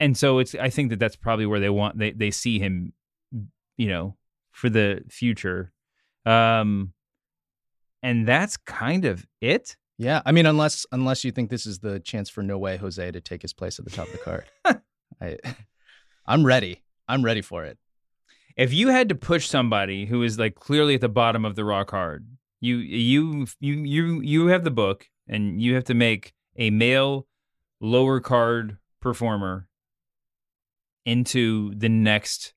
and 0.00 0.18
so 0.18 0.40
it's. 0.40 0.56
I 0.56 0.68
think 0.68 0.90
that 0.90 0.98
that's 0.98 1.14
probably 1.16 1.46
where 1.46 1.60
they 1.60 1.70
want 1.70 1.96
they 1.96 2.10
they 2.10 2.32
see 2.32 2.58
him, 2.58 2.92
you 3.76 3.88
know, 3.88 4.16
for 4.50 4.68
the 4.68 5.04
future. 5.08 5.72
Um, 6.26 6.92
and 8.02 8.26
that's 8.26 8.56
kind 8.56 9.04
of 9.04 9.26
it. 9.40 9.76
Yeah, 9.96 10.22
I 10.26 10.32
mean, 10.32 10.46
unless 10.46 10.86
unless 10.90 11.22
you 11.24 11.30
think 11.30 11.50
this 11.50 11.66
is 11.66 11.78
the 11.78 12.00
chance 12.00 12.28
for 12.28 12.42
No 12.42 12.58
Way 12.58 12.76
Jose 12.78 13.10
to 13.12 13.20
take 13.20 13.42
his 13.42 13.52
place 13.52 13.78
at 13.78 13.84
the 13.84 13.90
top 13.92 14.06
of 14.08 14.12
the 14.12 14.18
card, 14.18 14.44
I, 15.22 15.38
I'm 16.26 16.44
ready. 16.44 16.82
I'm 17.08 17.24
ready 17.24 17.42
for 17.42 17.64
it. 17.64 17.78
if 18.56 18.72
you 18.72 18.88
had 18.88 19.08
to 19.08 19.14
push 19.14 19.48
somebody 19.48 20.06
who 20.06 20.22
is 20.22 20.38
like 20.38 20.54
clearly 20.54 20.94
at 20.94 21.00
the 21.00 21.08
bottom 21.08 21.44
of 21.44 21.54
the 21.56 21.64
raw 21.64 21.84
card, 21.84 22.26
you 22.60 22.76
you 22.76 23.46
you 23.60 23.74
you 23.84 24.20
you 24.20 24.46
have 24.48 24.64
the 24.64 24.70
book 24.70 25.06
and 25.28 25.60
you 25.60 25.74
have 25.74 25.84
to 25.84 25.94
make 25.94 26.32
a 26.56 26.70
male 26.70 27.26
lower 27.80 28.20
card 28.20 28.78
performer 29.00 29.66
into 31.04 31.74
the 31.74 31.88
next 31.88 32.54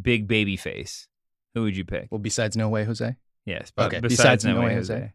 big 0.00 0.28
baby 0.28 0.56
face, 0.56 1.08
who 1.54 1.62
would 1.62 1.76
you 1.76 1.84
pick? 1.84 2.08
Well, 2.10 2.20
besides 2.20 2.56
No 2.56 2.68
Way 2.68 2.84
Jose? 2.84 3.16
Yes, 3.44 3.72
but 3.74 3.86
Okay, 3.86 4.00
besides, 4.00 4.18
besides 4.18 4.44
No 4.44 4.54
No 4.54 4.60
Way 4.60 4.66
Way 4.68 4.74
Jose. 4.74 4.94
Jose. 4.94 5.12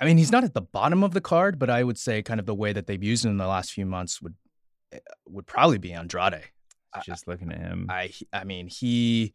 I 0.00 0.04
mean, 0.04 0.18
he's 0.18 0.30
not 0.30 0.44
at 0.44 0.54
the 0.54 0.60
bottom 0.60 1.02
of 1.02 1.12
the 1.12 1.20
card, 1.20 1.58
but 1.58 1.70
I 1.70 1.82
would 1.82 1.98
say 1.98 2.22
kind 2.22 2.38
of 2.38 2.46
the 2.46 2.54
way 2.54 2.72
that 2.72 2.86
they've 2.86 3.02
used 3.02 3.24
him 3.24 3.32
in 3.32 3.36
the 3.38 3.46
last 3.48 3.72
few 3.72 3.86
months 3.86 4.20
would 4.22 4.34
would 5.28 5.46
probably 5.46 5.78
be 5.78 5.92
Andrade. 5.92 6.42
Just 7.04 7.28
looking 7.28 7.52
at 7.52 7.58
him. 7.60 7.86
I 7.90 8.10
I 8.32 8.44
mean 8.44 8.66
he, 8.66 9.34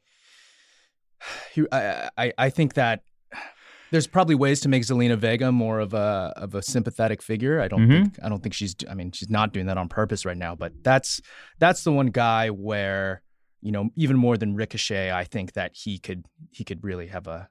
he 1.54 1.66
I, 1.72 2.10
I 2.18 2.34
I 2.38 2.50
think 2.50 2.74
that 2.74 3.04
there's 3.92 4.08
probably 4.08 4.36
ways 4.36 4.60
to 4.62 4.70
make 4.70 4.84
Zelina 4.84 5.18
Vega 5.18 5.52
more 5.52 5.80
of 5.80 5.94
a 5.94 6.34
of 6.36 6.56
a 6.56 6.62
sympathetic 6.62 7.22
figure. 7.22 7.62
I 7.62 7.68
don't 7.68 7.88
Mhm. 7.88 8.04
think 8.04 8.20
I 8.24 8.30
don't 8.30 8.42
think 8.42 8.54
she's 8.54 8.76
I 8.90 8.94
mean 8.96 9.12
she's 9.12 9.30
not 9.30 9.54
doing 9.54 9.68
that 9.68 9.78
on 9.78 9.88
purpose 9.88 10.26
right 10.26 10.38
now, 10.38 10.56
but 10.56 10.74
that's 10.84 11.22
that's 11.60 11.84
the 11.84 11.92
one 11.92 12.08
guy 12.08 12.50
where 12.50 13.22
you 13.62 13.72
know 13.72 13.90
even 13.96 14.18
more 14.18 14.36
than 14.38 14.56
Ricochet, 14.56 15.12
I 15.12 15.24
think 15.24 15.54
that 15.54 15.72
he 15.76 16.00
could 16.00 16.26
he 16.52 16.64
could 16.64 16.84
really 16.84 17.08
have 17.08 17.28
a 17.28 17.50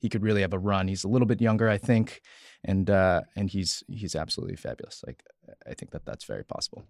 he 0.00 0.08
could 0.10 0.22
really 0.22 0.42
have 0.42 0.52
a 0.52 0.58
run. 0.58 0.88
He's 0.88 1.04
a 1.04 1.08
little 1.08 1.26
bit 1.26 1.40
younger, 1.40 1.70
I 1.70 1.78
think, 1.78 2.20
and 2.64 2.90
uh, 2.90 3.22
and 3.36 3.48
he's 3.48 3.82
he's 3.88 4.14
absolutely 4.14 4.56
fabulous. 4.56 5.02
Like 5.06 5.22
I 5.66 5.72
think 5.74 5.92
that 5.92 6.04
that's 6.04 6.24
very 6.24 6.44
possible. 6.44 6.84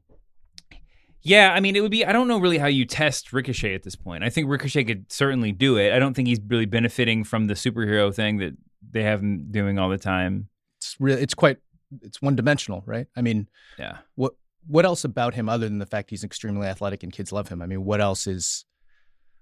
Yeah, 1.26 1.52
I 1.52 1.58
mean, 1.60 1.74
it 1.74 1.80
would 1.80 1.90
be. 1.90 2.04
I 2.04 2.12
don't 2.12 2.28
know 2.28 2.38
really 2.38 2.58
how 2.58 2.66
you 2.68 2.84
test 2.84 3.32
Ricochet 3.32 3.74
at 3.74 3.82
this 3.82 3.96
point. 3.96 4.22
I 4.22 4.30
think 4.30 4.48
Ricochet 4.48 4.84
could 4.84 5.10
certainly 5.10 5.50
do 5.50 5.76
it. 5.76 5.92
I 5.92 5.98
don't 5.98 6.14
think 6.14 6.28
he's 6.28 6.40
really 6.46 6.66
benefiting 6.66 7.24
from 7.24 7.48
the 7.48 7.54
superhero 7.54 8.14
thing 8.14 8.36
that 8.38 8.56
they 8.92 9.02
have 9.02 9.20
him 9.20 9.50
doing 9.50 9.78
all 9.78 9.88
the 9.88 9.98
time. 9.98 10.48
It's 10.78 10.94
really 11.00 11.20
it's 11.22 11.34
quite 11.34 11.58
it's 12.02 12.22
one 12.22 12.36
dimensional, 12.36 12.84
right? 12.86 13.06
I 13.16 13.22
mean, 13.22 13.48
Yeah. 13.78 13.98
what 14.14 14.34
what 14.68 14.84
else 14.84 15.02
about 15.04 15.34
him 15.34 15.48
other 15.48 15.68
than 15.68 15.78
the 15.78 15.86
fact 15.86 16.10
he's 16.10 16.22
extremely 16.24 16.66
athletic 16.68 17.02
and 17.02 17.12
kids 17.12 17.32
love 17.32 17.48
him? 17.48 17.60
I 17.60 17.66
mean, 17.66 17.84
what 17.84 18.00
else 18.00 18.26
is 18.28 18.64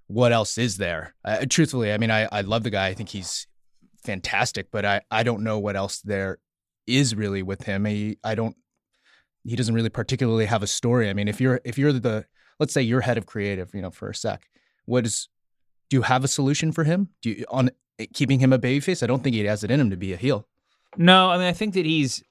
what 0.07 0.33
else 0.33 0.57
is 0.57 0.79
there? 0.79 1.15
Uh, 1.25 1.45
truthfully, 1.49 1.93
I 1.93 1.99
mean, 1.99 2.11
I 2.11 2.29
I 2.33 2.41
love 2.41 2.63
the 2.63 2.71
guy. 2.71 2.87
I 2.87 2.95
think 2.95 3.11
he's 3.11 3.47
fantastic, 4.05 4.69
but 4.71 4.87
I 4.87 5.03
I 5.11 5.23
don't 5.23 5.43
know 5.43 5.59
what 5.59 5.77
else 5.77 6.01
there 6.01 6.39
is 6.87 7.15
really 7.15 7.43
with 7.43 7.65
him. 7.65 7.85
He, 7.85 8.19
I 8.25 8.35
don't 8.35 8.57
he 9.45 9.57
doesn't 9.57 9.75
really 9.75 9.91
particularly 9.91 10.47
have 10.47 10.63
a 10.63 10.67
story. 10.67 11.09
I 11.09 11.13
mean, 11.13 11.29
if 11.29 11.41
you're 11.41 11.61
if 11.65 11.79
you're 11.79 11.93
the 11.93 12.27
let's 12.59 12.73
say 12.73 12.83
you're 12.83 13.03
head 13.03 13.19
of 13.19 13.27
creative, 13.27 13.75
you 13.75 13.83
know, 13.83 13.91
for 13.91 14.09
a 14.09 14.15
sec, 14.15 14.49
what 14.87 15.07
is 15.07 15.29
do 15.91 15.97
you 15.97 16.03
have 16.03 16.25
a 16.25 16.29
solution 16.29 16.73
for 16.73 16.85
him? 16.85 17.11
Do 17.23 17.31
you 17.31 17.45
on 17.49 17.71
eh, 17.99 18.07
keeping 18.13 18.41
him 18.41 18.53
a 18.53 18.59
babyface? 18.59 19.03
I 19.03 19.07
don't 19.07 19.23
think 19.23 19.35
he 19.35 19.45
has 19.45 19.63
it 19.63 19.71
in 19.71 19.81
him 19.81 19.91
to 19.91 19.97
be 19.97 20.13
a 20.13 20.17
heel. 20.17 20.49
No, 20.97 21.31
I 21.31 21.39
mean, 21.39 21.47
I 21.47 21.53
think 21.53 21.75
that 21.75 21.85
he's. 21.85 22.23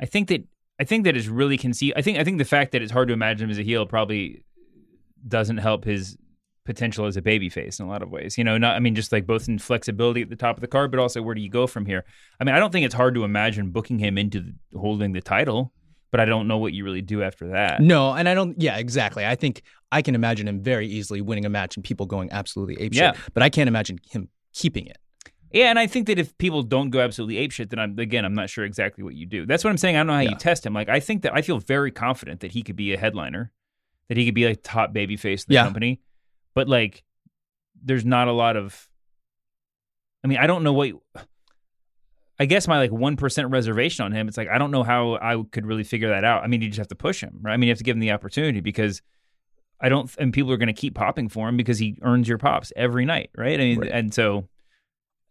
I 0.00 0.06
think 0.06 0.28
that 0.28 0.44
I 0.78 0.84
think 0.84 1.04
that 1.04 1.16
is 1.16 1.28
really 1.28 1.58
conceive. 1.58 1.92
I 1.96 2.02
think 2.02 2.18
I 2.18 2.24
think 2.24 2.38
the 2.38 2.44
fact 2.44 2.72
that 2.72 2.82
it's 2.82 2.92
hard 2.92 3.08
to 3.08 3.14
imagine 3.14 3.44
him 3.44 3.50
as 3.50 3.58
a 3.58 3.62
heel 3.62 3.86
probably 3.86 4.44
doesn't 5.26 5.58
help 5.58 5.84
his 5.84 6.16
potential 6.68 7.06
as 7.06 7.16
a 7.16 7.22
babyface 7.22 7.80
in 7.80 7.86
a 7.86 7.88
lot 7.88 8.02
of 8.02 8.10
ways. 8.10 8.38
You 8.38 8.44
know, 8.44 8.56
not 8.58 8.76
I 8.76 8.78
mean, 8.78 8.94
just 8.94 9.10
like 9.10 9.26
both 9.26 9.48
in 9.48 9.58
flexibility 9.58 10.22
at 10.22 10.28
the 10.30 10.36
top 10.36 10.56
of 10.56 10.60
the 10.60 10.68
card, 10.68 10.90
but 10.92 11.00
also 11.00 11.20
where 11.22 11.34
do 11.34 11.40
you 11.40 11.48
go 11.50 11.66
from 11.66 11.86
here? 11.86 12.04
I 12.40 12.44
mean, 12.44 12.54
I 12.54 12.60
don't 12.60 12.70
think 12.70 12.86
it's 12.86 12.94
hard 12.94 13.14
to 13.16 13.24
imagine 13.24 13.70
booking 13.70 13.98
him 13.98 14.16
into 14.18 14.40
the, 14.40 14.78
holding 14.78 15.12
the 15.12 15.20
title, 15.20 15.72
but 16.10 16.20
I 16.20 16.24
don't 16.26 16.46
know 16.46 16.58
what 16.58 16.72
you 16.74 16.84
really 16.84 17.02
do 17.02 17.22
after 17.22 17.48
that. 17.48 17.80
No, 17.80 18.12
and 18.12 18.28
I 18.28 18.34
don't. 18.34 18.60
Yeah, 18.60 18.76
exactly. 18.76 19.26
I 19.26 19.34
think 19.34 19.62
I 19.90 20.02
can 20.02 20.14
imagine 20.14 20.46
him 20.46 20.62
very 20.62 20.86
easily 20.86 21.20
winning 21.20 21.44
a 21.46 21.48
match 21.48 21.76
and 21.76 21.84
people 21.84 22.06
going 22.06 22.30
absolutely 22.30 22.76
apeshit. 22.76 22.94
Yeah. 22.96 23.12
but 23.34 23.42
I 23.42 23.48
can't 23.48 23.68
imagine 23.68 23.98
him 24.10 24.28
keeping 24.52 24.86
it. 24.86 24.98
Yeah, 25.50 25.70
and 25.70 25.78
I 25.78 25.86
think 25.86 26.06
that 26.08 26.18
if 26.18 26.36
people 26.36 26.62
don't 26.62 26.90
go 26.90 27.00
absolutely 27.00 27.36
apeshit, 27.36 27.70
then 27.70 27.78
I'm 27.78 27.98
again 27.98 28.24
I'm 28.26 28.34
not 28.34 28.50
sure 28.50 28.64
exactly 28.66 29.02
what 29.02 29.14
you 29.14 29.24
do. 29.24 29.46
That's 29.46 29.64
what 29.64 29.70
I'm 29.70 29.78
saying. 29.78 29.96
I 29.96 30.00
don't 30.00 30.08
know 30.08 30.12
how 30.14 30.20
you 30.20 30.36
test 30.36 30.66
him. 30.66 30.74
Like 30.74 30.90
I 30.90 31.00
think 31.00 31.22
that 31.22 31.34
I 31.34 31.40
feel 31.40 31.58
very 31.58 31.90
confident 31.90 32.40
that 32.40 32.52
he 32.52 32.62
could 32.62 32.76
be 32.76 32.92
a 32.92 32.98
headliner, 32.98 33.50
that 34.08 34.18
he 34.18 34.26
could 34.26 34.34
be 34.34 34.44
a 34.44 34.54
top 34.54 34.92
baby 34.92 35.16
face 35.16 35.44
of 35.44 35.48
the 35.48 35.54
Yeah. 35.54 35.64
company. 35.64 36.00
But 36.54 36.68
like, 36.68 37.04
there's 37.82 38.04
not 38.04 38.28
a 38.28 38.32
lot 38.32 38.56
of. 38.56 38.88
I 40.24 40.28
mean, 40.28 40.38
I 40.38 40.46
don't 40.46 40.62
know 40.64 40.72
what. 40.72 40.92
I 42.40 42.46
guess 42.46 42.68
my 42.68 42.78
like 42.78 42.92
one 42.92 43.16
percent 43.16 43.50
reservation 43.50 44.04
on 44.04 44.12
him. 44.12 44.28
It's 44.28 44.36
like 44.36 44.48
I 44.48 44.58
don't 44.58 44.70
know 44.70 44.82
how 44.84 45.14
I 45.20 45.42
could 45.50 45.66
really 45.66 45.84
figure 45.84 46.08
that 46.08 46.24
out. 46.24 46.44
I 46.44 46.46
mean, 46.46 46.62
you 46.62 46.68
just 46.68 46.78
have 46.78 46.88
to 46.88 46.94
push 46.94 47.20
him, 47.22 47.38
right? 47.42 47.52
I 47.54 47.56
mean, 47.56 47.66
you 47.68 47.72
have 47.72 47.78
to 47.78 47.84
give 47.84 47.96
him 47.96 48.00
the 48.00 48.12
opportunity 48.12 48.60
because 48.60 49.02
I 49.80 49.88
don't, 49.88 50.10
and 50.18 50.32
people 50.32 50.52
are 50.52 50.56
going 50.56 50.68
to 50.68 50.72
keep 50.72 50.94
popping 50.94 51.28
for 51.28 51.48
him 51.48 51.56
because 51.56 51.78
he 51.78 51.98
earns 52.02 52.28
your 52.28 52.38
pops 52.38 52.72
every 52.76 53.04
night, 53.04 53.30
right? 53.36 53.54
I 53.60 53.62
mean, 53.64 53.80
Right. 53.80 53.90
and 53.92 54.12
so, 54.14 54.48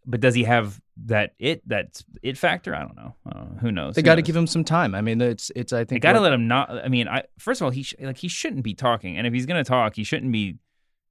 but 0.05 0.19
does 0.21 0.35
he 0.35 0.43
have 0.45 0.79
that 1.05 1.33
it 1.39 1.67
that 1.69 2.01
it 2.23 2.37
factor? 2.37 2.73
I 2.75 2.79
don't 2.81 2.95
know. 2.95 3.15
Uh, 3.29 3.45
who 3.61 3.71
knows? 3.71 3.95
They 3.95 4.01
got 4.01 4.15
to 4.15 4.21
give 4.21 4.35
him 4.35 4.47
some 4.47 4.63
time. 4.65 4.93
I 4.95 5.01
mean, 5.01 5.21
it's 5.21 5.49
it's. 5.55 5.71
I 5.73 5.79
think 5.79 6.01
They 6.01 6.07
got 6.07 6.13
to 6.13 6.21
let 6.21 6.33
him 6.33 6.47
not. 6.47 6.69
I 6.71 6.87
mean, 6.89 7.07
I 7.07 7.23
first 7.39 7.61
of 7.61 7.65
all, 7.65 7.71
he 7.71 7.83
sh- 7.83 7.95
like 8.01 8.17
he 8.17 8.27
shouldn't 8.27 8.63
be 8.63 8.73
talking, 8.73 9.17
and 9.17 9.25
if 9.27 9.33
he's 9.33 9.45
going 9.45 9.63
to 9.63 9.67
talk, 9.67 9.95
he 9.95 10.03
shouldn't 10.03 10.31
be 10.33 10.57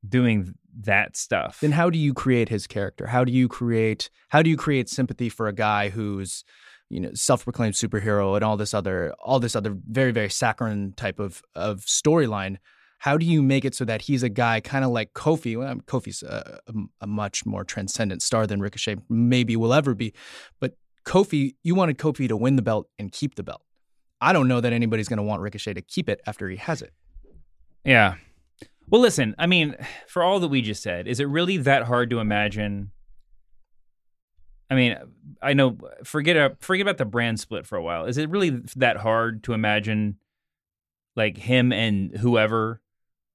doing 0.09 0.55
that 0.83 1.17
stuff. 1.17 1.61
Then 1.61 1.73
how 1.73 1.91
do 1.91 1.99
you 1.99 2.13
create 2.15 2.49
his 2.49 2.67
character? 2.67 3.07
How 3.07 3.25
do 3.25 3.33
you 3.33 3.49
create 3.49 4.11
how 4.29 4.43
do 4.43 4.51
you 4.51 4.57
create 4.57 4.89
sympathy 4.89 5.29
for 5.29 5.49
a 5.49 5.53
guy 5.53 5.89
who's 5.89 6.45
you 6.91 7.01
know 7.01 7.11
self-proclaimed 7.15 7.75
superhero 7.75 8.35
and 8.37 8.45
all 8.45 8.57
this 8.57 8.75
other 8.75 9.15
all 9.19 9.41
this 9.41 9.57
other 9.57 9.77
very 9.89 10.13
very 10.13 10.29
saccharine 10.29 10.93
type 10.93 11.19
of 11.19 11.43
of 11.55 11.81
storyline? 11.81 12.59
How 12.99 13.19
do 13.19 13.27
you 13.27 13.43
make 13.43 13.65
it 13.65 13.75
so 13.75 13.85
that 13.85 14.03
he's 14.03 14.23
a 14.23 14.29
guy 14.29 14.61
kind 14.61 14.85
of 14.85 14.91
like 14.91 15.13
Kofi? 15.13 15.59
Well, 15.59 15.69
um, 15.69 15.81
Kofi's 15.83 16.23
a, 16.23 16.61
a, 16.67 16.73
a 17.03 17.07
much 17.07 17.45
more 17.45 17.63
transcendent 17.63 18.23
star 18.23 18.47
than 18.47 18.61
Ricochet 18.61 18.97
maybe 19.09 19.55
will 19.55 19.75
ever 19.75 19.95
be, 19.95 20.15
but 20.61 20.75
Kofi, 21.05 21.55
you 21.63 21.75
wanted 21.75 21.99
Kofi 21.99 22.27
to 22.29 22.37
win 22.37 22.57
the 22.57 22.63
belt 22.63 22.89
and 22.99 23.13
keep 23.13 23.37
the 23.37 23.43
belt. 23.43 23.63
I 24.21 24.33
don't 24.33 24.49
know 24.49 24.61
that 24.61 24.73
anybody's 24.73 25.09
going 25.09 25.19
to 25.19 25.23
want 25.23 25.41
Ricochet 25.43 25.75
to 25.75 25.83
keep 25.83 26.09
it 26.09 26.21
after 26.27 26.49
he 26.49 26.57
has 26.57 26.83
it. 26.83 26.93
Yeah. 27.85 28.17
Well, 28.89 29.01
listen, 29.01 29.35
I 29.39 29.47
mean, 29.47 29.77
for 30.07 30.23
all 30.23 30.41
that 30.41 30.49
we 30.49 30.63
just 30.63 30.83
said, 30.83 31.07
is 31.07 31.21
it 31.21 31.29
really 31.29 31.57
that 31.59 31.85
hard 31.85 32.11
to 32.11 32.21
imagine? 32.21 32.91
I 34.69 34.75
mean, 34.75 34.97
I 35.41 35.53
know 35.53 35.79
forget 36.03 36.61
forget 36.61 36.83
about 36.83 36.99
the 36.99 37.05
brand 37.05 37.39
split 37.39 37.67
for 37.67 37.77
a 37.77 37.83
while. 37.83 38.07
Is 38.07 38.19
it 38.19 38.29
really 38.29 38.63
that 38.77 38.97
hard 38.97 39.45
to 39.45 39.53
imagine 39.53 40.17
like 41.15 41.37
him 41.37 41.73
and 41.73 42.17
whoever, 42.17 42.81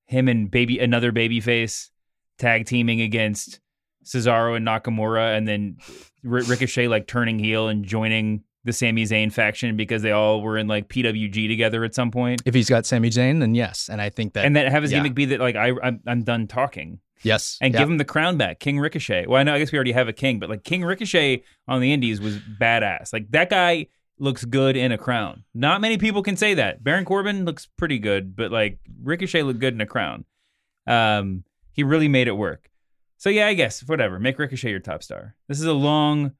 him 0.08 0.28
and 0.28 0.52
baby 0.52 0.80
another 0.80 1.12
babyface 1.12 1.90
tag 2.38 2.66
teaming 2.66 3.00
against 3.00 3.62
Cesaro 4.04 4.58
and 4.58 4.68
Nakamura 4.68 5.38
and 5.38 5.48
then 5.48 5.78
Ricochet 6.24 6.88
like 6.88 7.08
turning 7.08 7.40
heel 7.40 7.68
and 7.68 7.86
joining 7.86 8.44
the 8.64 8.74
Sami 8.74 9.04
Zayn 9.04 9.32
faction 9.32 9.76
because 9.76 10.02
they 10.02 10.12
all 10.12 10.42
were 10.42 10.58
in 10.58 10.68
like 10.68 10.88
PWG 10.88 11.48
together 11.48 11.84
at 11.84 11.96
some 11.96 12.12
point? 12.12 12.42
If 12.46 12.54
he's 12.54 12.70
got 12.70 12.86
Sami 12.86 13.10
Zayn, 13.10 13.40
then 13.40 13.56
yes, 13.56 13.90
and 13.90 14.02
I 14.02 14.10
think 14.10 14.34
that 14.34 14.46
and 14.46 14.56
then 14.56 14.72
have 14.72 14.84
his 14.84 14.92
yeah. 14.92 15.00
gimmick 15.00 15.16
be 15.16 15.26
that 15.26 15.40
like 15.40 15.56
I 15.56 15.72
I'm, 15.84 16.02
I'm 16.06 16.24
done 16.24 16.48
talking 16.48 17.00
yes, 17.24 17.58
and 17.62 17.74
yeah. 17.74 17.80
give 17.80 17.90
him 17.90 17.98
the 17.98 18.06
crown 18.06 18.38
back, 18.38 18.60
King 18.60 18.80
Ricochet. 18.80 19.28
Well, 19.28 19.40
I 19.40 19.44
know 19.44 19.54
I 19.54 19.60
guess 19.60 19.72
we 19.72 19.78
already 19.78 19.94
have 19.94 20.08
a 20.08 20.14
king, 20.14 20.40
but 20.40 20.50
like 20.50 20.64
King 20.64 20.84
Ricochet 20.84 21.44
on 21.68 21.82
the 21.82 21.94
Indies 21.94 22.22
was 22.22 22.38
badass. 22.38 23.14
Like 23.14 23.32
that 23.32 23.50
guy 23.50 23.88
looks 24.20 24.46
good 24.46 24.78
in 24.78 24.92
a 24.92 24.98
crown. 24.98 25.44
Not 25.54 25.82
many 25.82 25.98
people 25.98 26.22
can 26.22 26.38
say 26.38 26.54
that. 26.54 26.84
Baron 26.84 27.06
Corbin 27.06 27.44
looks 27.44 27.68
pretty 27.78 28.00
good, 28.00 28.36
but 28.36 28.52
like 28.52 28.80
Ricochet 29.04 29.44
looked 29.44 29.60
good 29.60 29.74
in 29.74 29.82
a 29.82 29.86
crown. 29.86 30.26
Um, 30.88 31.44
he 31.74 31.84
really 31.84 32.08
made 32.08 32.28
it 32.28 32.34
work. 32.34 32.70
So 33.18 33.30
yeah, 33.30 33.48
I 33.48 33.54
guess 33.54 33.82
whatever. 33.82 34.20
Make 34.20 34.40
Ricochet 34.40 34.70
your 34.70 34.80
top 34.80 35.04
star. 35.04 35.36
This 35.48 35.60
is 35.60 35.66
a 35.66 35.74
long 35.74 36.32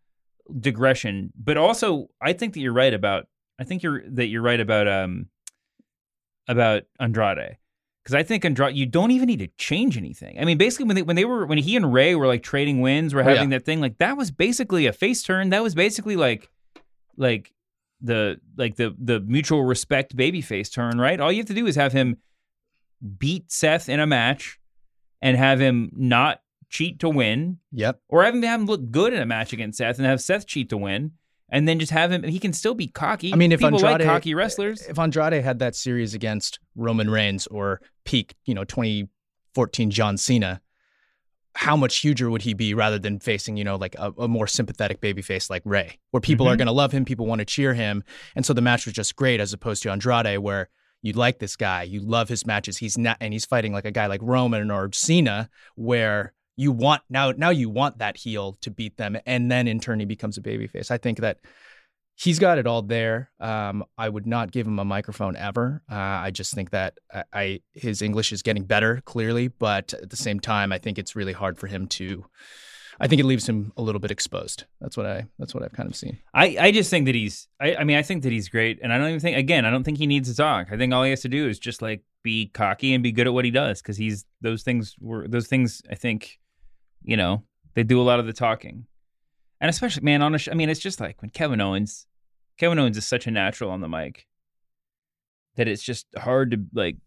digression, 0.60 1.32
but 1.36 1.58
also 1.58 2.08
I 2.22 2.34
think 2.34 2.54
that 2.54 2.60
you're 2.60 2.74
right 2.74 2.94
about. 2.94 3.28
I 3.60 3.64
think 3.64 3.84
you're 3.84 4.02
that 4.12 4.28
you're 4.28 4.42
right 4.42 4.60
about 4.60 4.88
um 4.88 5.28
about 6.48 6.84
Andrade 7.00 7.58
because 8.04 8.16
I 8.16 8.24
think 8.24 8.44
Andrade 8.46 8.76
you 8.76 8.86
don't 8.86 9.12
even 9.12 9.28
need 9.28 9.40
to 9.40 9.48
change 9.58 9.98
anything. 9.98 10.40
I 10.40 10.46
mean, 10.46 10.58
basically 10.58 10.86
when 10.86 10.96
they 10.96 11.02
when 11.04 11.16
they 11.16 11.26
were 11.26 11.46
when 11.46 11.58
he 11.58 11.76
and 11.76 11.94
Rey 11.94 12.16
were 12.16 12.28
like 12.28 12.44
trading 12.44 12.82
wins, 12.82 13.14
were 13.14 13.22
Oh, 13.22 13.28
yeah. 13.28 13.36
having 13.36 13.50
that 13.50 13.66
thing 13.66 13.80
like 13.82 13.98
that 14.00 14.18
was 14.18 14.32
basically 14.32 14.86
a 14.88 14.94
face 14.94 15.24
turn. 15.24 15.50
That 15.50 15.64
was 15.64 15.76
basically 15.76 16.16
like 16.16 16.50
like 17.18 17.54
the 18.02 18.40
like 18.58 18.76
the 18.78 18.96
the 18.98 19.20
mutual 19.20 19.64
respect 19.64 20.16
baby 20.16 20.42
face 20.42 20.70
turn, 20.70 20.98
right? 21.00 21.20
All 21.20 21.32
you 21.32 21.38
have 21.40 21.48
to 21.48 21.54
do 21.54 21.68
is 21.68 21.76
have 21.76 21.94
him 21.94 22.18
beat 23.18 23.52
Seth 23.52 23.90
in 23.90 24.00
a 24.00 24.08
match 24.08 24.60
and 25.22 25.38
have 25.38 25.60
him 25.60 25.92
not 25.96 26.42
cheat 26.72 27.00
to 27.02 27.10
win 27.10 27.60
Yep. 27.74 28.00
or 28.10 28.24
have 28.24 28.34
him, 28.34 28.42
have 28.42 28.62
him 28.62 28.66
look 28.66 28.90
good 28.90 29.14
in 29.14 29.22
a 29.22 29.26
match 29.28 29.54
against 29.54 29.78
Seth 29.78 29.98
and 30.00 30.08
have 30.08 30.22
Seth 30.22 30.48
cheat 30.48 30.70
to 30.70 30.78
win, 30.78 31.12
and 31.50 31.68
then 31.68 31.78
just 31.80 31.92
have 31.92 32.12
him. 32.12 32.24
He 32.24 32.40
can 32.40 32.54
still 32.54 32.74
be 32.74 32.88
cocky. 32.88 33.32
I 33.34 33.36
mean, 33.36 33.52
if 33.52 33.60
people 33.60 33.76
Andrade, 33.86 34.00
like 34.00 34.08
cocky 34.08 34.34
wrestlers, 34.34 34.82
if 34.88 34.98
Andrade 34.98 35.44
had 35.44 35.60
that 35.60 35.76
series 35.76 36.14
against 36.16 36.60
Roman 36.76 37.10
Reigns 37.10 37.46
or 37.48 37.82
peak, 38.06 38.36
you 38.46 38.54
know, 38.56 38.64
2014 38.64 39.92
John 39.92 40.18
Cena, 40.18 40.62
how 41.56 41.76
much 41.76 41.98
huger 41.98 42.30
would 42.30 42.44
he 42.44 42.54
be 42.54 42.74
rather 42.74 42.98
than 42.98 43.20
facing, 43.20 43.58
you 43.58 43.64
know, 43.66 43.76
like 43.76 43.96
a, 44.00 44.14
a 44.18 44.28
more 44.30 44.48
sympathetic 44.48 45.02
babyface 45.02 45.50
like 45.50 45.62
Rey, 45.66 46.00
where 46.12 46.22
people 46.22 46.48
are 46.48 46.56
Mhm. 46.56 46.60
going 46.60 46.68
to 46.68 46.72
love 46.72 46.94
him, 46.94 47.04
people 47.04 47.26
want 47.26 47.40
to 47.40 47.46
cheer 47.46 47.74
him, 47.74 48.04
and 48.36 48.46
so 48.46 48.54
the 48.54 48.62
match 48.62 48.86
was 48.86 48.94
just 48.96 49.18
great, 49.18 49.42
as 49.42 49.52
opposed 49.52 49.84
to 49.84 49.92
Andrade, 49.92 50.38
where 50.40 50.70
you 51.02 51.12
like 51.14 51.40
this 51.40 51.58
guy, 51.58 51.84
you 51.84 52.00
love 52.00 52.30
his 52.30 52.46
matches, 52.46 52.78
he's 52.78 52.98
not, 52.98 53.18
and 53.20 53.34
he's 53.34 53.44
fighting 53.44 53.74
like 53.74 53.84
a 53.86 53.92
guy 53.92 54.06
like 54.08 54.22
Roman 54.24 54.72
or 54.72 54.90
Cena, 54.94 55.50
where 55.76 56.34
you 56.62 56.72
want 56.72 57.02
now 57.10 57.32
now 57.32 57.50
you 57.50 57.70
want 57.70 57.98
that 57.98 58.18
heel 58.18 58.58
to 58.62 58.70
beat 58.70 58.98
them, 58.98 59.18
and 59.26 59.52
then 59.52 59.68
in 59.68 59.80
turn 59.80 60.00
he 60.00 60.06
becomes 60.06 60.38
a 60.38 60.42
babyface. 60.42 60.92
I 60.92 60.98
think 60.98 61.20
that 61.20 61.40
he's 62.16 62.38
got 62.38 62.60
it 62.60 62.68
all 62.68 62.84
there. 62.84 63.32
Um, 63.40 63.84
I 63.98 64.08
would 64.08 64.28
not 64.28 64.52
give 64.52 64.68
him 64.68 64.78
a 64.78 64.86
microphone 64.86 65.36
ever. 65.36 65.82
Uh, 65.92 65.96
I 65.96 66.32
just 66.32 66.54
think 66.54 66.70
that 66.70 67.00
I, 67.12 67.24
I, 67.34 67.60
his 67.74 68.02
English 68.02 68.32
is 68.32 68.44
getting 68.44 68.64
better 68.64 69.02
clearly, 69.06 69.48
but 69.48 69.94
at 69.94 70.12
the 70.12 70.16
same 70.16 70.40
time, 70.40 70.72
I 70.72 70.78
think 70.78 71.00
it's 71.00 71.16
really 71.16 71.34
hard 71.34 71.58
for 71.58 71.68
him 71.68 71.88
to. 71.88 72.26
I 73.00 73.08
think 73.08 73.20
it 73.20 73.26
leaves 73.26 73.50
him 73.50 73.74
a 73.78 73.82
little 73.82 74.00
bit 74.00 74.12
exposed. 74.12 74.66
That's 74.80 74.96
what 74.96 75.08
I. 75.08 75.26
That's 75.40 75.56
what 75.56 75.64
I've 75.64 75.74
kind 75.74 75.90
of 75.90 75.96
seen. 75.96 76.20
I, 76.36 76.58
I 76.60 76.72
just 76.72 76.92
think 76.92 77.08
that 77.08 77.16
he's. 77.16 77.48
I, 77.60 77.76
I 77.78 77.84
mean, 77.84 77.98
I 77.98 78.04
think 78.04 78.22
that 78.22 78.32
he's 78.32 78.50
great, 78.50 78.80
and 78.84 78.94
I 78.94 79.00
don't 79.00 79.08
even 79.08 79.20
think. 79.20 79.38
Again, 79.38 79.66
I 79.66 79.72
don't 79.72 79.84
think 79.84 79.98
he 79.98 80.06
needs 80.06 80.30
to 80.30 80.36
talk. 80.36 80.68
I 80.72 80.78
think 80.78 80.94
all 80.94 81.04
he 81.04 81.10
has 81.10 81.22
to 81.22 81.30
do 81.30 81.48
is 81.50 81.58
just 81.58 81.82
like 81.82 82.04
be 82.24 82.48
cocky 82.48 82.94
and 82.94 83.02
be 83.02 83.12
good 83.12 83.26
at 83.26 83.34
what 83.34 83.46
he 83.46 83.50
does 83.52 83.82
because 83.82 83.98
he's 83.98 84.26
those 84.42 84.62
things 84.62 84.96
were 85.00 85.28
those 85.28 85.48
things. 85.48 85.82
I 85.90 85.96
think, 85.96 86.40
you 87.04 87.18
know, 87.18 87.44
they 87.74 87.84
do 87.84 88.02
a 88.02 88.04
lot 88.04 88.20
of 88.20 88.26
the 88.26 88.34
talking, 88.34 88.86
and 89.60 89.70
especially 89.70 90.04
man 90.04 90.22
on 90.22 90.36
a. 90.36 90.38
Sh- 90.38 90.50
I 90.52 90.56
mean, 90.56 90.70
it's 90.70 90.80
just 90.80 91.00
like 91.00 91.22
when 91.22 91.30
Kevin 91.30 91.62
Owens 91.62 92.08
Kevin 92.62 92.78
Owens 92.78 92.96
is 92.96 93.08
such 93.08 93.26
a 93.26 93.32
natural 93.32 93.72
on 93.72 93.82
the 93.82 93.90
mic 93.90 94.28
that 95.56 95.68
it's 95.68 95.82
just 95.82 96.06
hard 96.16 96.52
to 96.52 96.58
like 96.74 96.98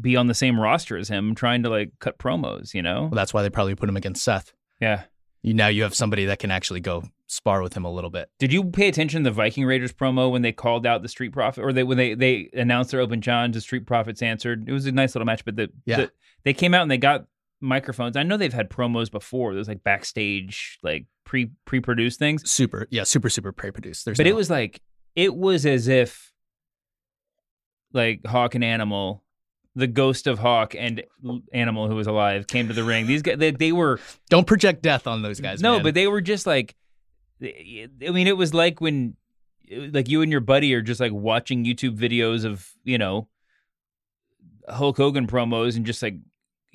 be 0.00 0.14
on 0.14 0.28
the 0.28 0.34
same 0.34 0.60
roster 0.60 0.96
as 0.96 1.08
him 1.08 1.34
trying 1.34 1.64
to 1.64 1.68
like 1.68 1.90
cut 1.98 2.18
promos, 2.18 2.72
you 2.72 2.82
know? 2.82 3.02
Well, 3.02 3.10
that's 3.10 3.34
why 3.34 3.42
they 3.42 3.50
probably 3.50 3.74
put 3.74 3.88
him 3.88 3.96
against 3.96 4.22
Seth. 4.22 4.52
Yeah. 4.80 5.02
You 5.42 5.54
now 5.54 5.66
you 5.66 5.82
have 5.82 5.94
somebody 5.94 6.26
that 6.26 6.38
can 6.38 6.52
actually 6.52 6.78
go 6.78 7.02
spar 7.26 7.62
with 7.62 7.76
him 7.76 7.84
a 7.84 7.92
little 7.92 8.10
bit. 8.10 8.30
Did 8.38 8.52
you 8.52 8.62
pay 8.62 8.86
attention 8.86 9.24
to 9.24 9.30
the 9.30 9.34
Viking 9.34 9.64
Raiders 9.64 9.92
promo 9.92 10.30
when 10.30 10.42
they 10.42 10.52
called 10.52 10.86
out 10.86 11.02
the 11.02 11.08
Street 11.08 11.32
Profit 11.32 11.64
or 11.64 11.72
they 11.72 11.82
when 11.82 11.98
they 11.98 12.14
they 12.14 12.48
announced 12.52 12.92
their 12.92 13.00
open 13.00 13.20
challenge, 13.20 13.54
the 13.54 13.60
Street 13.60 13.86
Profits 13.86 14.22
answered. 14.22 14.68
It 14.68 14.72
was 14.72 14.86
a 14.86 14.92
nice 14.92 15.16
little 15.16 15.26
match, 15.26 15.44
but 15.44 15.56
the, 15.56 15.70
yeah. 15.84 15.96
the 15.96 16.10
they 16.44 16.54
came 16.54 16.74
out 16.74 16.82
and 16.82 16.90
they 16.90 16.98
got 16.98 17.26
microphones. 17.60 18.16
I 18.16 18.22
know 18.22 18.36
they've 18.36 18.52
had 18.52 18.70
promos 18.70 19.10
before. 19.10 19.54
There's 19.54 19.68
like 19.68 19.82
backstage, 19.84 20.78
like 20.82 21.06
pre 21.24 21.50
pre 21.64 21.80
produced 21.80 22.18
things. 22.18 22.48
Super, 22.50 22.86
yeah, 22.90 23.04
super 23.04 23.28
super 23.28 23.52
pre 23.52 23.70
produced. 23.70 24.04
But 24.06 24.18
no... 24.18 24.24
it 24.24 24.36
was 24.36 24.50
like 24.50 24.80
it 25.14 25.34
was 25.34 25.66
as 25.66 25.88
if 25.88 26.32
like 27.92 28.24
Hawk 28.26 28.54
and 28.54 28.64
Animal, 28.64 29.22
the 29.74 29.86
ghost 29.86 30.26
of 30.26 30.38
Hawk 30.38 30.74
and 30.76 31.02
Animal 31.52 31.88
who 31.88 31.94
was 31.94 32.06
alive 32.06 32.46
came 32.46 32.68
to 32.68 32.74
the 32.74 32.84
ring. 32.84 33.06
These 33.06 33.22
guys, 33.22 33.38
they, 33.38 33.50
they 33.50 33.72
were 33.72 34.00
don't 34.30 34.46
project 34.46 34.82
death 34.82 35.06
on 35.06 35.22
those 35.22 35.40
guys. 35.40 35.60
No, 35.60 35.74
man. 35.74 35.82
but 35.82 35.94
they 35.94 36.06
were 36.06 36.20
just 36.20 36.46
like, 36.46 36.76
I 37.42 37.88
mean, 38.00 38.26
it 38.26 38.36
was 38.36 38.54
like 38.54 38.80
when 38.80 39.16
like 39.70 40.08
you 40.08 40.22
and 40.22 40.30
your 40.30 40.40
buddy 40.40 40.72
are 40.74 40.82
just 40.82 41.00
like 41.00 41.12
watching 41.12 41.64
YouTube 41.64 41.98
videos 41.98 42.44
of 42.44 42.70
you 42.84 42.98
know 42.98 43.28
Hulk 44.68 44.96
Hogan 44.96 45.26
promos 45.26 45.76
and 45.76 45.86
just 45.86 46.02
like 46.02 46.16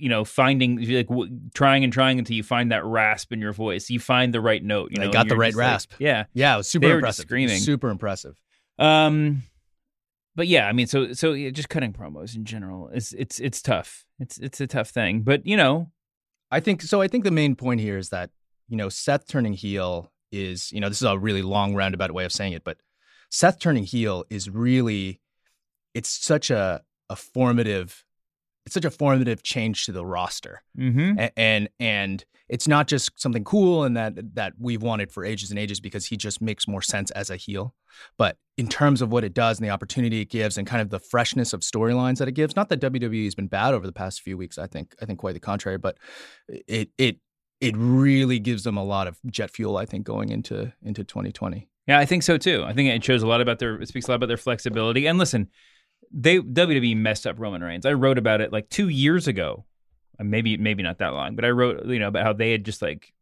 you 0.02 0.10
know 0.10 0.26
finding 0.26 0.78
like 0.78 1.08
w- 1.08 1.40
trying 1.54 1.84
and 1.84 1.94
trying 1.94 2.18
until 2.18 2.36
you 2.36 2.44
find 2.44 2.72
that 2.72 2.84
rasp 2.84 3.32
in 3.32 3.40
your 3.40 3.54
voice. 3.54 3.90
You 3.90 4.00
find 4.00 4.34
the 4.34 4.42
right 4.42 4.64
note. 4.64 4.92
You 4.92 5.00
know, 5.00 5.10
I 5.10 5.12
got 5.12 5.28
the 5.28 5.38
right 5.38 5.54
rasp. 5.54 5.92
Like, 5.94 6.00
yeah, 6.00 6.26
yeah, 6.34 6.56
it 6.56 6.58
was 6.58 6.68
super 6.68 6.88
they 6.88 6.94
impressive. 6.94 7.24
screaming, 7.24 7.60
super 7.60 7.90
impressive. 7.90 8.42
Um, 8.80 9.44
but 10.36 10.48
yeah, 10.48 10.68
I 10.68 10.74
mean, 10.74 10.88
so 10.88 11.14
so 11.14 11.34
yeah, 11.34 11.52
just 11.52 11.70
cutting 11.70 11.94
promos 11.94 12.36
in 12.36 12.46
general 12.46 12.90
is 12.90 13.14
it's 13.18 13.40
it's 13.40 13.62
tough. 13.62 14.06
It's 14.20 14.40
it's 14.40 14.60
a 14.60 14.68
tough 14.68 14.90
thing, 14.90 15.22
but 15.22 15.46
you 15.46 15.56
know, 15.56 15.92
I 16.50 16.60
think 16.60 16.82
so. 16.82 17.00
I 17.02 17.08
think 17.08 17.24
the 17.24 17.32
main 17.32 17.56
point 17.56 17.80
here 17.80 17.98
is 17.98 18.10
that 18.10 18.32
you 18.68 18.78
know 18.78 18.90
Seth 18.90 19.28
turning 19.28 19.54
heel 19.54 20.12
is 20.32 20.72
you 20.72 20.80
know 20.80 20.90
this 20.90 21.02
is 21.02 21.08
a 21.08 21.18
really 21.18 21.44
long 21.44 21.76
roundabout 21.76 22.12
way 22.12 22.26
of 22.26 22.32
saying 22.32 22.54
it, 22.54 22.64
but 22.64 22.78
Seth 23.30 23.60
turning 23.60 23.84
heel 23.84 24.26
is 24.32 24.50
really 24.50 25.22
it's 25.94 26.10
such 26.10 26.50
a 26.50 26.82
a 27.08 27.16
formative 27.16 28.04
it's 28.66 28.74
such 28.74 28.86
a 28.86 28.92
formative 28.92 29.44
change 29.44 29.86
to 29.86 29.92
the 29.92 30.06
roster, 30.06 30.62
mm-hmm. 30.78 31.20
and, 31.20 31.32
and, 31.36 31.70
and 31.80 32.26
it's 32.52 32.68
not 32.68 32.86
just 32.86 33.20
something 33.20 33.46
cool 33.46 33.86
and 33.86 33.96
that 33.96 34.36
that 34.36 34.54
we've 34.60 34.84
wanted 34.84 35.10
for 35.10 35.24
ages 35.24 35.52
and 35.52 35.60
ages 35.60 35.80
because 35.80 36.06
he 36.06 36.18
just 36.18 36.42
makes 36.42 36.68
more 36.68 36.82
sense 36.82 37.10
as 37.12 37.30
a 37.30 37.38
heel. 37.38 37.74
But 38.18 38.38
in 38.58 38.68
terms 38.68 39.02
of 39.02 39.10
what 39.10 39.24
it 39.24 39.34
does 39.34 39.58
and 39.58 39.66
the 39.66 39.72
opportunity 39.72 40.20
it 40.20 40.30
gives 40.30 40.58
and 40.58 40.68
kind 40.68 40.82
of 40.82 40.90
the 40.90 41.00
freshness 41.00 41.54
of 41.54 41.62
storylines 41.62 42.18
that 42.18 42.28
it 42.28 42.34
gives, 42.34 42.56
not 42.58 42.68
that 42.68 42.82
WWE 42.82 43.24
has 43.24 43.36
been 43.36 43.48
bad 43.48 43.74
over 43.74 43.88
the 43.88 43.94
past 43.94 44.22
few 44.22 44.38
weeks. 44.38 44.58
I 44.58 44.68
think 44.68 44.94
I 45.02 45.06
think 45.06 45.20
quite 45.20 45.34
the 45.34 45.40
contrary, 45.40 45.78
but 45.78 45.98
it 46.50 46.90
it 46.98 47.18
it 47.62 47.74
really 47.78 48.38
gives 48.38 48.64
them 48.64 48.76
a 48.76 48.84
lot 48.84 49.08
of 49.08 49.18
jet 49.28 49.50
fuel. 49.50 49.78
I 49.78 49.86
think 49.86 50.06
going 50.06 50.28
into 50.30 50.74
into 50.84 51.06
2020. 51.06 51.70
Yeah, 51.88 52.00
I 52.00 52.06
think 52.06 52.22
so 52.22 52.38
too. 52.38 52.64
I 52.66 52.74
think 52.74 52.90
it 52.90 53.04
shows 53.04 53.24
a 53.24 53.28
lot 53.28 53.40
about 53.40 53.60
their 53.60 53.82
it 53.82 53.88
speaks 53.88 54.10
a 54.10 54.12
lot 54.12 54.16
about 54.16 54.28
their 54.28 54.36
flexibility. 54.36 55.08
And 55.08 55.18
listen, 55.18 55.48
they 56.14 56.40
WWE 56.40 56.96
messed 56.98 57.26
up 57.26 57.40
Roman 57.40 57.64
Reigns. 57.64 57.86
I 57.86 57.94
wrote 57.94 58.18
about 58.18 58.42
it 58.42 58.52
like 58.52 58.70
two 58.70 58.90
years 58.90 59.28
ago, 59.28 59.66
uh, 60.20 60.24
maybe 60.24 60.58
maybe 60.58 60.84
not 60.84 61.00
that 61.00 61.14
long, 61.14 61.36
but 61.36 61.46
I 61.46 61.50
wrote 61.50 61.86
you 61.86 62.00
know 62.00 62.08
about 62.08 62.24
how 62.24 62.34
they 62.34 62.52
had 62.52 62.66
just 62.66 62.82
like 62.82 63.14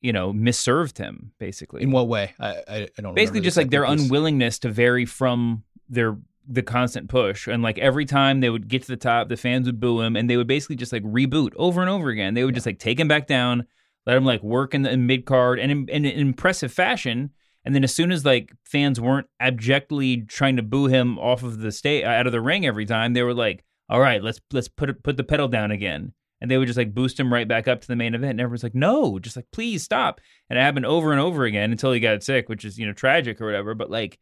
you 0.00 0.12
know 0.12 0.32
misserved 0.32 0.98
him 0.98 1.32
basically. 1.38 1.82
In 1.82 1.90
what 1.90 2.08
way? 2.08 2.34
I 2.40 2.62
I, 2.68 2.88
I 2.98 3.02
don't 3.02 3.14
basically 3.14 3.40
just 3.40 3.56
like 3.56 3.70
their 3.70 3.84
unwillingness 3.84 4.58
to 4.60 4.70
vary 4.70 5.06
from 5.06 5.64
their 5.88 6.16
the 6.48 6.62
constant 6.62 7.08
push 7.08 7.48
and 7.48 7.62
like 7.62 7.78
every 7.78 8.04
time 8.04 8.40
they 8.40 8.48
would 8.48 8.68
get 8.68 8.82
to 8.82 8.88
the 8.88 8.96
top 8.96 9.28
the 9.28 9.36
fans 9.36 9.66
would 9.66 9.80
boo 9.80 10.00
him 10.00 10.14
and 10.14 10.30
they 10.30 10.36
would 10.36 10.46
basically 10.46 10.76
just 10.76 10.92
like 10.92 11.02
reboot 11.02 11.52
over 11.56 11.80
and 11.80 11.90
over 11.90 12.08
again 12.08 12.34
they 12.34 12.44
would 12.44 12.54
yeah. 12.54 12.56
just 12.56 12.66
like 12.66 12.78
take 12.78 13.00
him 13.00 13.08
back 13.08 13.26
down 13.26 13.66
let 14.06 14.16
him 14.16 14.24
like 14.24 14.42
work 14.44 14.72
in 14.72 14.82
the 14.82 14.90
in 14.90 15.06
mid 15.06 15.26
card 15.26 15.58
and 15.58 15.72
in, 15.72 15.88
in, 15.88 16.04
in 16.04 16.20
impressive 16.20 16.72
fashion 16.72 17.30
and 17.66 17.74
then 17.74 17.82
as 17.82 17.92
soon 17.92 18.12
as 18.12 18.24
like 18.24 18.52
fans 18.64 19.00
weren't 19.00 19.26
abjectly 19.40 20.18
trying 20.18 20.56
to 20.56 20.62
boo 20.62 20.86
him 20.86 21.18
off 21.18 21.42
of 21.42 21.58
the 21.58 21.72
state 21.72 22.04
uh, 22.04 22.10
out 22.10 22.26
of 22.26 22.32
the 22.32 22.40
ring 22.40 22.64
every 22.64 22.86
time, 22.86 23.12
they 23.12 23.24
were 23.24 23.34
like, 23.34 23.64
"All 23.90 23.98
right, 23.98 24.22
let's 24.22 24.40
let's 24.52 24.68
put 24.68 25.02
put 25.02 25.16
the 25.16 25.24
pedal 25.24 25.48
down 25.48 25.72
again." 25.72 26.12
And 26.40 26.48
they 26.48 26.58
would 26.58 26.68
just 26.68 26.78
like 26.78 26.94
boost 26.94 27.18
him 27.18 27.32
right 27.32 27.48
back 27.48 27.66
up 27.66 27.80
to 27.80 27.88
the 27.88 27.96
main 27.96 28.14
event. 28.14 28.32
And 28.32 28.40
everyone's 28.40 28.62
like, 28.62 28.76
"No, 28.76 29.18
just 29.18 29.34
like 29.34 29.48
please 29.52 29.82
stop." 29.82 30.20
And 30.48 30.56
it 30.56 30.62
happened 30.62 30.86
over 30.86 31.10
and 31.10 31.20
over 31.20 31.44
again 31.44 31.72
until 31.72 31.92
he 31.92 31.98
got 31.98 32.22
sick, 32.22 32.48
which 32.48 32.64
is 32.64 32.78
you 32.78 32.86
know 32.86 32.92
tragic 32.92 33.40
or 33.40 33.46
whatever. 33.46 33.74
But 33.74 33.90
like, 33.90 34.20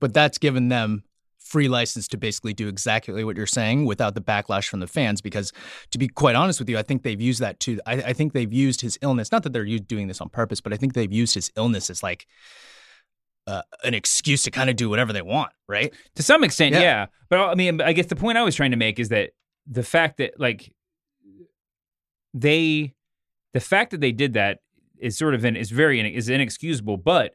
but 0.00 0.14
that's 0.14 0.38
given 0.38 0.70
them 0.70 1.04
free 1.40 1.68
license 1.68 2.06
to 2.08 2.16
basically 2.16 2.52
do 2.52 2.68
exactly 2.68 3.24
what 3.24 3.36
you're 3.36 3.46
saying 3.46 3.84
without 3.84 4.14
the 4.14 4.20
backlash 4.20 4.68
from 4.68 4.80
the 4.80 4.86
fans. 4.86 5.20
Because 5.20 5.52
to 5.90 5.98
be 5.98 6.06
quite 6.06 6.36
honest 6.36 6.60
with 6.60 6.68
you, 6.68 6.78
I 6.78 6.82
think 6.82 7.02
they've 7.02 7.20
used 7.20 7.40
that 7.40 7.58
too. 7.58 7.80
I, 7.86 7.94
I 7.94 8.12
think 8.12 8.32
they've 8.32 8.52
used 8.52 8.80
his 8.80 8.98
illness, 9.02 9.32
not 9.32 9.42
that 9.42 9.52
they're 9.52 9.64
doing 9.64 10.06
this 10.06 10.20
on 10.20 10.28
purpose, 10.28 10.60
but 10.60 10.72
I 10.72 10.76
think 10.76 10.94
they've 10.94 11.12
used 11.12 11.34
his 11.34 11.50
illness 11.56 11.90
as 11.90 12.02
like 12.02 12.26
uh, 13.46 13.62
an 13.82 13.94
excuse 13.94 14.42
to 14.44 14.50
kind 14.50 14.70
of 14.70 14.76
do 14.76 14.88
whatever 14.88 15.12
they 15.12 15.22
want, 15.22 15.52
right? 15.68 15.92
To 16.16 16.22
some 16.22 16.44
extent, 16.44 16.74
yeah. 16.74 16.80
yeah. 16.80 17.06
But 17.28 17.40
I 17.40 17.54
mean, 17.54 17.80
I 17.80 17.92
guess 17.92 18.06
the 18.06 18.16
point 18.16 18.38
I 18.38 18.42
was 18.42 18.54
trying 18.54 18.70
to 18.70 18.76
make 18.76 18.98
is 18.98 19.08
that 19.08 19.30
the 19.66 19.82
fact 19.82 20.18
that 20.18 20.38
like 20.38 20.72
they, 22.34 22.94
the 23.52 23.60
fact 23.60 23.90
that 23.90 24.00
they 24.00 24.12
did 24.12 24.34
that 24.34 24.58
is 24.98 25.16
sort 25.16 25.34
of 25.34 25.44
an 25.44 25.56
is 25.56 25.70
very 25.70 26.14
is 26.14 26.28
inexcusable, 26.28 26.98
but 26.98 27.34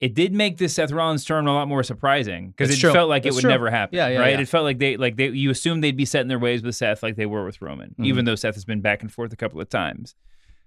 it 0.00 0.14
did 0.14 0.34
make 0.34 0.58
this 0.58 0.74
Seth 0.74 0.90
Rollins 0.92 1.24
turn 1.24 1.46
a 1.46 1.52
lot 1.54 1.68
more 1.68 1.82
surprising 1.82 2.50
because 2.50 2.70
it 2.70 2.78
true. 2.80 2.92
felt 2.92 3.08
like 3.08 3.22
That's 3.22 3.34
it 3.34 3.36
would 3.36 3.42
true. 3.42 3.50
never 3.50 3.70
happen. 3.70 3.96
Yeah, 3.96 4.08
yeah, 4.08 4.18
right. 4.18 4.32
yeah. 4.34 4.40
It 4.40 4.48
felt 4.48 4.64
like 4.64 4.78
they 4.78 4.96
like 4.96 5.16
they 5.16 5.28
you 5.28 5.50
assumed 5.50 5.82
they'd 5.84 5.96
be 5.96 6.04
set 6.04 6.20
in 6.22 6.28
their 6.28 6.38
ways 6.38 6.62
with 6.62 6.74
Seth 6.74 7.02
like 7.02 7.16
they 7.16 7.26
were 7.26 7.44
with 7.44 7.62
Roman, 7.62 7.90
Mm-hmm. 7.90 8.04
even 8.04 8.24
though 8.24 8.34
Seth 8.34 8.54
has 8.54 8.64
been 8.64 8.80
back 8.80 9.02
and 9.02 9.12
forth 9.12 9.32
a 9.32 9.36
couple 9.36 9.60
of 9.60 9.68
times. 9.68 10.14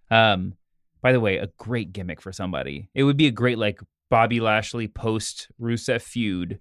Um, 0.10 0.54
by 1.02 1.12
the 1.12 1.20
way, 1.20 1.38
a 1.38 1.48
great 1.58 1.94
gimmick 1.94 2.22
for 2.22 2.32
somebody. 2.32 2.90
It 2.96 3.04
would 3.04 3.18
be 3.18 3.28
a 3.28 3.32
great 3.32 3.58
like 3.58 3.80
Bobby 4.10 4.40
Lashley 4.40 4.88
post 4.88 5.50
Rusev 5.62 6.02
feud 6.02 6.60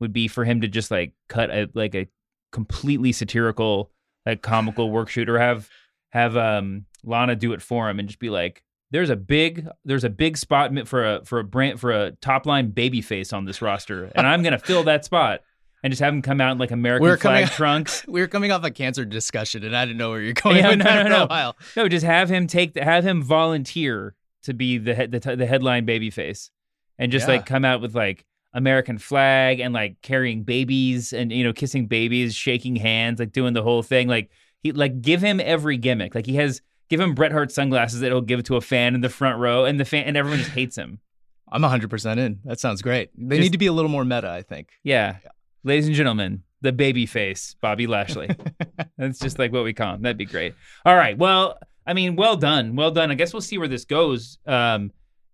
would 0.00 0.12
be 0.12 0.26
for 0.28 0.44
him 0.44 0.62
to 0.62 0.68
just 0.68 0.90
like 0.90 1.12
cut 1.28 1.50
a 1.50 1.68
like 1.74 1.94
a 1.94 2.08
completely 2.52 3.12
satirical 3.12 3.90
like 4.26 4.42
comical 4.42 4.90
work 4.90 5.08
shoot 5.08 5.28
or 5.28 5.38
have 5.38 5.68
have 6.10 6.36
um 6.36 6.86
Lana 7.04 7.36
do 7.36 7.52
it 7.52 7.62
for 7.62 7.88
him 7.88 7.98
and 8.00 8.08
just 8.08 8.18
be 8.18 8.30
like 8.30 8.62
there's 8.90 9.10
a 9.10 9.16
big 9.16 9.66
there's 9.84 10.04
a 10.04 10.10
big 10.10 10.36
spot 10.36 10.72
for 10.88 11.14
a 11.16 11.24
for 11.24 11.38
a 11.38 11.44
brand 11.44 11.78
for 11.80 11.92
a 11.92 12.10
top 12.12 12.46
line 12.46 12.70
baby 12.70 13.00
face 13.00 13.32
on 13.32 13.44
this 13.44 13.62
roster 13.62 14.10
and 14.14 14.26
I'm 14.26 14.42
going 14.42 14.52
to 14.52 14.58
fill 14.58 14.82
that 14.84 15.04
spot 15.04 15.40
and 15.82 15.90
just 15.90 16.00
have 16.02 16.12
him 16.12 16.20
come 16.22 16.40
out 16.40 16.52
in 16.52 16.58
like 16.58 16.70
American 16.72 17.02
We're 17.04 17.16
flag 17.16 17.44
coming- 17.46 17.48
trunks. 17.56 18.04
we 18.06 18.20
were 18.20 18.26
coming 18.28 18.52
off 18.52 18.62
a 18.64 18.70
cancer 18.70 19.04
discussion, 19.06 19.64
and 19.64 19.74
I 19.74 19.86
didn't 19.86 19.96
know 19.98 20.10
where 20.10 20.20
you're 20.20 20.34
going 20.34 20.56
Yeah, 20.58 20.74
no, 20.74 21.02
no, 21.04 21.08
no. 21.08 21.26
while. 21.26 21.56
No, 21.76 21.88
just 21.88 22.04
have 22.04 22.28
him 22.28 22.46
take 22.46 22.74
the, 22.74 22.84
have 22.84 23.02
him 23.04 23.22
volunteer 23.22 24.14
to 24.42 24.52
be 24.54 24.76
the 24.78 24.94
head, 24.94 25.10
the, 25.12 25.36
the 25.36 25.46
headline 25.46 25.84
baby 25.86 26.10
face 26.10 26.50
and 26.98 27.10
just 27.10 27.26
Yeah. 27.28 27.34
like 27.36 27.46
come 27.46 27.64
out 27.64 27.80
with 27.80 27.94
like 27.94 28.24
American 28.52 28.98
flag 28.98 29.60
and 29.60 29.72
like 29.72 29.96
carrying 30.02 30.42
babies 30.42 31.12
and 31.12 31.30
you 31.32 31.44
know 31.44 31.52
kissing 31.52 31.86
babies, 31.86 32.34
shaking 32.34 32.76
hands, 32.76 33.18
like 33.20 33.32
doing 33.32 33.54
the 33.54 33.62
whole 33.62 33.82
thing. 33.82 34.08
Like 34.08 34.30
he 34.62 34.72
like 34.72 35.00
give 35.00 35.22
him 35.22 35.40
every 35.42 35.76
gimmick. 35.78 36.14
Like 36.14 36.26
he 36.26 36.36
has 36.36 36.60
give 36.90 37.00
him 37.00 37.14
Bret 37.14 37.32
Hart 37.32 37.50
sunglasses 37.50 38.00
that 38.00 38.08
he'll 38.08 38.20
give 38.20 38.42
to 38.44 38.56
a 38.56 38.60
fan 38.60 38.94
in 38.94 39.00
the 39.00 39.08
front 39.08 39.38
row, 39.38 39.64
and 39.64 39.80
the 39.80 39.84
fan 39.86 40.04
and 40.04 40.16
everyone 40.16 40.38
just 40.40 40.50
hates 40.50 40.76
him. 40.76 40.98
I'm 41.52 41.62
100% 41.62 42.18
in. 42.18 42.40
That 42.44 42.60
sounds 42.60 42.82
great. 42.82 43.10
They 43.16 43.36
Just- 43.36 43.46
need 43.46 43.52
to 43.52 43.58
be 43.58 43.66
a 43.66 43.72
little 43.72 43.90
more 43.90 44.04
meta, 44.04 44.30
I 44.30 44.42
think. 44.42 44.68
Yeah. 44.84 45.16
Ladies 45.64 45.86
and 45.86 45.96
gentlemen, 45.96 46.42
the 46.60 46.72
baby 46.72 47.06
face, 47.06 47.56
Bobby 47.60 47.86
Lashley. 47.86 48.30
That's 48.98 49.18
just 49.18 49.38
like 49.38 49.52
what 49.52 49.64
we 49.64 49.72
call 49.72 49.94
him. 49.94 50.02
That'd 50.02 50.16
be 50.16 50.26
great. 50.26 50.54
All 50.84 50.94
right. 50.94 51.16
Well, 51.18 51.58
I 51.86 51.92
mean, 51.94 52.14
well 52.14 52.36
done. 52.36 52.76
Well 52.76 52.90
done. 52.92 53.10
I 53.10 53.14
guess 53.14 53.32
we'll 53.32 53.40
see 53.40 53.58
where 53.58 53.66
this 53.68 53.84
goes. 53.84 54.38
Um, 54.46 54.92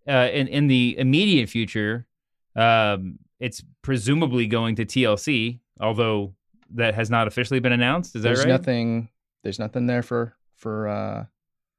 uh, 0.08 0.28
in, 0.32 0.48
in 0.48 0.68
the 0.68 0.96
immediate 0.98 1.48
future, 1.48 2.06
um, 2.54 3.18
it's 3.38 3.62
presumably 3.82 4.46
going 4.46 4.76
to 4.76 4.86
TLC, 4.86 5.58
although 5.80 6.34
that 6.74 6.94
has 6.94 7.10
not 7.10 7.26
officially 7.26 7.60
been 7.60 7.72
announced. 7.72 8.16
Is 8.16 8.22
that 8.22 8.28
there's 8.28 8.38
right? 8.40 8.48
nothing. 8.48 9.08
There's 9.42 9.58
nothing 9.58 9.86
there 9.86 10.02
for 10.02 10.34
for 10.56 10.88
uh 10.88 11.24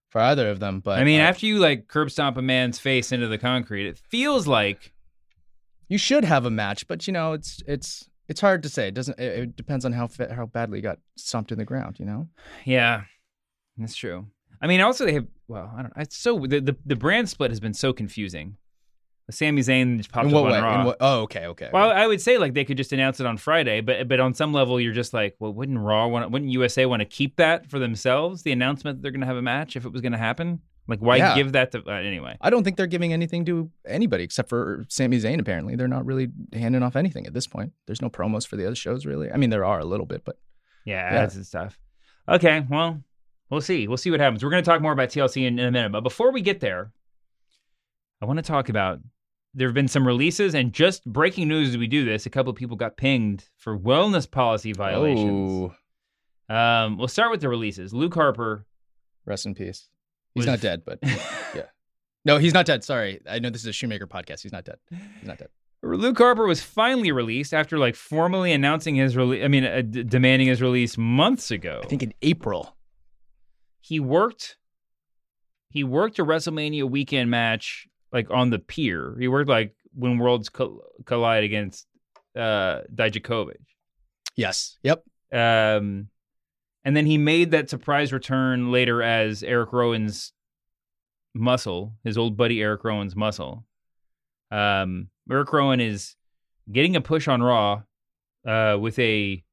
for 0.09 0.21
either 0.21 0.49
of 0.49 0.59
them. 0.59 0.79
But 0.79 0.99
I 0.99 1.03
mean, 1.03 1.19
uh, 1.19 1.23
after 1.25 1.45
you 1.45 1.59
like 1.59 1.87
curb 1.87 2.11
stomp 2.11 2.37
a 2.37 2.41
man's 2.41 2.79
face 2.79 3.11
into 3.11 3.27
the 3.27 3.37
concrete, 3.37 3.87
it 3.87 3.97
feels 4.09 4.47
like 4.47 4.93
You 5.89 5.97
should 5.97 6.25
have 6.25 6.45
a 6.45 6.49
match, 6.51 6.87
but 6.87 7.07
you 7.07 7.13
know, 7.13 7.33
it's 7.33 7.61
it's 7.67 8.09
it's 8.27 8.41
hard 8.41 8.63
to 8.63 8.69
say. 8.69 8.89
It 8.89 8.93
doesn't. 8.93 9.17
It, 9.19 9.39
it 9.39 9.55
depends 9.55 9.85
on 9.85 9.93
how 9.93 10.07
fa- 10.07 10.33
how 10.33 10.45
badly 10.47 10.79
he 10.79 10.81
got 10.81 10.99
stomped 11.15 11.51
in 11.51 11.57
the 11.57 11.65
ground. 11.65 11.97
You 11.99 12.05
know. 12.05 12.27
Yeah, 12.65 13.03
that's 13.77 13.95
true. 13.95 14.27
I 14.61 14.67
mean, 14.67 14.81
also 14.81 15.05
they 15.05 15.13
have. 15.13 15.27
Well, 15.47 15.71
I 15.77 15.81
don't. 15.83 15.93
It's 15.95 16.17
so 16.17 16.39
the 16.39 16.59
the, 16.59 16.75
the 16.85 16.95
brand 16.95 17.29
split 17.29 17.51
has 17.51 17.59
been 17.61 17.73
so 17.73 17.93
confusing. 17.93 18.57
Sami 19.29 19.61
Zayn 19.61 19.97
just 19.97 20.11
popped 20.11 20.27
In 20.27 20.31
what 20.33 20.39
up 20.39 20.45
on 20.45 20.51
way? 20.53 20.59
Raw. 20.61 20.79
In 20.79 20.85
what, 20.85 20.97
oh, 21.01 21.19
okay, 21.23 21.47
okay. 21.47 21.69
Well, 21.73 21.91
I 21.91 22.07
would 22.07 22.21
say 22.21 22.37
like 22.37 22.53
they 22.53 22.63
could 22.63 22.77
just 22.77 22.93
announce 22.93 23.19
it 23.19 23.25
on 23.25 23.35
Friday, 23.37 23.81
but 23.81 24.07
but 24.07 24.19
on 24.21 24.33
some 24.33 24.53
level 24.53 24.79
you're 24.79 24.93
just 24.93 25.13
like, 25.13 25.35
well, 25.39 25.53
wouldn't 25.53 25.77
Raw 25.79 26.07
want, 26.07 26.31
wouldn't 26.31 26.51
USA 26.51 26.85
want 26.85 27.01
to 27.01 27.05
keep 27.05 27.35
that 27.35 27.69
for 27.69 27.77
themselves? 27.79 28.43
The 28.43 28.51
announcement 28.53 28.97
that 28.97 29.01
they're 29.01 29.11
going 29.11 29.21
to 29.21 29.27
have 29.27 29.35
a 29.35 29.41
match 29.41 29.75
if 29.75 29.85
it 29.85 29.91
was 29.91 30.01
going 30.01 30.13
to 30.13 30.17
happen. 30.17 30.61
Like, 30.89 30.99
why 30.99 31.17
Yeah. 31.17 31.35
give 31.35 31.51
that 31.51 31.73
to 31.73 31.83
uh, 31.85 31.91
anyway? 31.95 32.37
I 32.39 32.49
don't 32.49 32.63
think 32.63 32.77
they're 32.77 32.87
giving 32.87 33.11
anything 33.11 33.43
to 33.45 33.69
anybody 33.85 34.23
except 34.23 34.47
for 34.47 34.85
Sami 34.87 35.19
Zayn. 35.19 35.37
Apparently, 35.41 35.75
they're 35.75 35.89
not 35.89 36.05
really 36.05 36.29
handing 36.53 36.81
off 36.81 36.95
anything 36.95 37.27
at 37.27 37.33
this 37.33 37.45
point. 37.47 37.73
There's 37.87 38.01
no 38.01 38.09
promos 38.09 38.47
for 38.47 38.55
the 38.55 38.65
other 38.65 38.75
shows, 38.75 39.05
really. 39.05 39.29
I 39.29 39.35
mean, 39.35 39.49
there 39.49 39.65
are 39.65 39.79
a 39.79 39.85
little 39.85 40.05
bit, 40.05 40.23
but 40.23 40.37
Yeah, 40.85 41.13
Yeah. 41.13 41.23
ads 41.23 41.35
and 41.35 41.45
stuff. 41.45 41.77
Okay, 42.29 42.65
well, 42.69 43.03
we'll 43.49 43.59
see. 43.59 43.89
We'll 43.89 43.97
see 43.97 44.11
what 44.11 44.21
happens. 44.21 44.41
We're 44.45 44.49
going 44.51 44.63
to 44.63 44.69
talk 44.69 44.81
more 44.81 44.93
about 44.93 45.09
TLC 45.09 45.45
in, 45.45 45.59
in 45.59 45.65
a 45.67 45.71
minute, 45.71 45.91
but 45.91 45.99
before 46.03 46.31
we 46.31 46.39
get 46.41 46.61
there, 46.61 46.93
I 48.21 48.25
want 48.25 48.37
to 48.37 48.43
talk 48.43 48.69
about. 48.69 48.99
There 49.57 49.67
have 49.67 49.73
been 49.73 49.87
some 49.87 50.05
releases, 50.05 50.53
and 50.53 50.71
just 50.71 51.03
breaking 51.05 51.47
news 51.47 51.69
as 51.69 51.77
we 51.77 51.87
do 51.87 52.05
this, 52.05 52.25
a 52.25 52.29
couple 52.29 52.51
of 52.51 52.55
people 52.55 52.77
got 52.77 52.95
pinged 52.95 53.43
for 53.57 53.77
wellness 53.77 54.29
policy 54.29 54.71
violations. 54.71 55.71
Oh, 56.49 56.55
Um, 56.55 56.97
we'll 56.97 57.07
start 57.07 57.31
with 57.31 57.41
the 57.41 57.49
releases. 57.49 57.91
Luke 57.93 58.13
Harper 58.13 58.65
rest 59.25 59.45
in 59.47 59.55
peace. 59.55 59.89
He's 60.35 60.41
Was- 60.41 60.45
not 60.47 60.61
dead, 60.61 60.83
but 60.85 60.99
yeah. 61.55 61.63
No, 62.23 62.37
he's 62.37 62.53
not 62.53 62.65
dead. 62.67 62.83
Sorry, 62.83 63.19
I 63.27 63.39
know 63.39 63.49
this 63.49 63.61
is 63.61 63.67
a 63.67 63.73
Shoemaker 63.73 64.05
podcast. 64.05 64.41
He's 64.43 64.51
not 64.51 64.63
dead. 64.65 64.77
He's 64.91 65.27
not 65.27 65.39
dead. 65.39 65.47
Luke 65.81 66.17
Harper 66.17 66.45
was 66.45 66.61
finally 66.61 67.11
released 67.11 67.53
after 67.53 67.77
like 67.79 67.95
formally 67.95 68.51
announcing 68.51 68.95
his 68.95 69.15
release. 69.17 69.43
I 69.43 69.47
mean, 69.47 69.63
uh, 69.65 69.81
d- 69.81 70.03
demanding 70.03 70.47
his 70.49 70.61
release 70.61 70.97
months 70.97 71.49
ago. 71.51 71.81
I 71.83 71.87
think 71.87 72.03
in 72.03 72.13
April. 72.21 72.75
he 73.81 73.99
worked. 73.99 74.57
He 75.69 75.83
worked 75.83 76.19
a 76.19 76.23
WrestleMania 76.25 76.89
weekend 76.89 77.29
match 77.31 77.87
like 78.11 78.29
on 78.31 78.49
the 78.49 78.59
pier. 78.59 79.15
He 79.19 79.27
worked 79.27 79.49
like 79.49 79.75
when 79.93 80.17
worlds 80.17 80.49
col- 80.49 80.83
collide 81.05 81.43
against 81.43 81.87
uh 82.35 82.81
Dijakovic. 82.93 83.57
Yes. 84.35 84.77
Yep. 84.83 85.03
Um, 85.33 86.09
and 86.85 86.95
then 86.95 87.05
he 87.05 87.17
made 87.17 87.51
that 87.51 87.69
surprise 87.69 88.13
return 88.13 88.71
later 88.71 89.01
as 89.01 89.43
Eric 89.43 89.73
Rowan's 89.73 90.31
muscle, 91.33 91.95
his 92.03 92.17
old 92.17 92.37
buddy 92.37 92.61
Eric 92.61 92.83
Rowan's 92.83 93.15
muscle. 93.15 93.65
Um, 94.51 95.09
Eric 95.29 95.51
Rowan 95.51 95.81
is 95.81 96.15
getting 96.71 96.95
a 96.95 97.01
push 97.01 97.27
on 97.27 97.41
Raw 97.41 97.81
uh, 98.47 98.77
with 98.79 98.97
a 98.99 99.43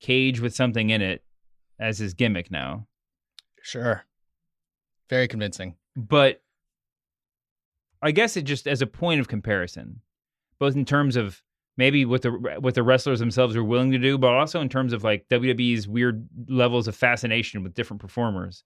cage 0.00 0.40
with 0.40 0.54
something 0.54 0.90
in 0.90 1.02
it 1.02 1.22
as 1.78 1.98
his 1.98 2.14
gimmick 2.14 2.50
now. 2.50 2.86
Sure. 3.62 4.04
Very 5.08 5.28
convincing. 5.28 5.76
But 5.94 6.42
I 8.02 8.10
guess 8.10 8.36
it 8.36 8.42
just 8.42 8.66
as 8.66 8.82
a 8.82 8.86
point 8.86 9.20
of 9.20 9.28
comparison, 9.28 10.00
both 10.58 10.74
in 10.74 10.84
terms 10.84 11.16
of 11.16 11.42
maybe 11.76 12.04
what 12.04 12.22
the 12.22 12.30
what 12.30 12.74
the 12.74 12.82
wrestlers 12.82 13.20
themselves 13.20 13.56
are 13.56 13.64
willing 13.64 13.92
to 13.92 13.98
do, 13.98 14.18
but 14.18 14.32
also 14.34 14.60
in 14.60 14.68
terms 14.68 14.92
of 14.92 15.04
like 15.04 15.28
WWE's 15.28 15.86
weird 15.88 16.28
levels 16.48 16.88
of 16.88 16.96
fascination 16.96 17.62
with 17.62 17.74
different 17.74 18.00
performers. 18.00 18.64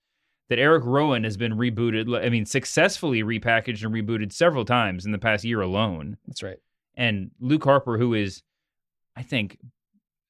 That 0.48 0.60
Eric 0.60 0.84
Rowan 0.84 1.24
has 1.24 1.36
been 1.36 1.54
rebooted. 1.54 2.24
I 2.24 2.28
mean, 2.28 2.46
successfully 2.46 3.24
repackaged 3.24 3.84
and 3.84 3.92
rebooted 3.92 4.32
several 4.32 4.64
times 4.64 5.04
in 5.04 5.10
the 5.10 5.18
past 5.18 5.42
year 5.42 5.60
alone. 5.60 6.18
That's 6.28 6.40
right. 6.40 6.58
And 6.94 7.32
Luke 7.40 7.64
Harper, 7.64 7.98
who 7.98 8.14
is, 8.14 8.44
I 9.16 9.22
think, 9.24 9.58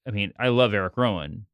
I 0.09 0.13
mean, 0.13 0.33
I 0.39 0.49
love 0.49 0.73
Eric 0.73 0.97
Rowan, 0.97 1.45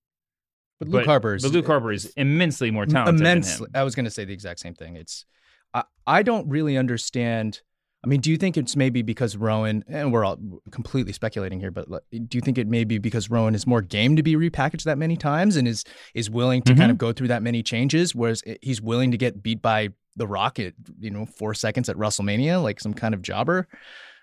But 0.78 0.88
Luke 0.88 1.06
Harper 1.06 1.34
is 1.34 1.42
but 1.42 1.50
Luke 1.50 1.66
Harper 1.66 1.90
is 1.90 2.12
immensely 2.16 2.70
more 2.70 2.86
talented. 2.86 3.20
immensely. 3.20 3.66
Than 3.66 3.74
him. 3.74 3.80
I 3.80 3.82
was 3.82 3.96
going 3.96 4.04
to 4.04 4.12
say 4.12 4.24
the 4.24 4.32
exact 4.32 4.60
same 4.60 4.74
thing. 4.74 4.94
It's 4.94 5.26
I 5.74 5.84
I 6.06 6.22
don't 6.22 6.48
really 6.48 6.76
understand. 6.76 7.60
I 8.04 8.08
mean, 8.08 8.20
do 8.20 8.32
you 8.32 8.36
think 8.36 8.56
it's 8.56 8.74
maybe 8.74 9.02
because 9.02 9.36
Rowan 9.36 9.84
and 9.86 10.12
we're 10.12 10.24
all 10.24 10.36
completely 10.72 11.12
speculating 11.12 11.60
here, 11.60 11.70
but 11.70 11.86
do 12.10 12.36
you 12.36 12.40
think 12.40 12.58
it 12.58 12.66
may 12.66 12.82
be 12.82 12.98
because 12.98 13.30
Rowan 13.30 13.54
is 13.54 13.64
more 13.64 13.80
game 13.80 14.16
to 14.16 14.24
be 14.24 14.34
repackaged 14.34 14.82
that 14.84 14.98
many 14.98 15.16
times 15.16 15.56
and 15.56 15.68
is 15.68 15.84
is 16.14 16.28
willing 16.28 16.62
to 16.62 16.72
kind 16.72 16.82
mm-hmm. 16.82 16.90
of 16.90 16.98
go 16.98 17.12
through 17.12 17.28
that 17.28 17.42
many 17.42 17.62
changes, 17.62 18.14
whereas 18.14 18.42
he's 18.60 18.82
willing 18.82 19.12
to 19.12 19.16
get 19.16 19.42
beat 19.42 19.62
by 19.62 19.90
The 20.16 20.26
Rock 20.26 20.58
at 20.58 20.74
you 20.98 21.10
know 21.10 21.26
four 21.26 21.54
seconds 21.54 21.88
at 21.88 21.96
WrestleMania, 21.96 22.60
like 22.62 22.80
some 22.80 22.94
kind 22.94 23.14
of 23.14 23.22
jobber? 23.22 23.68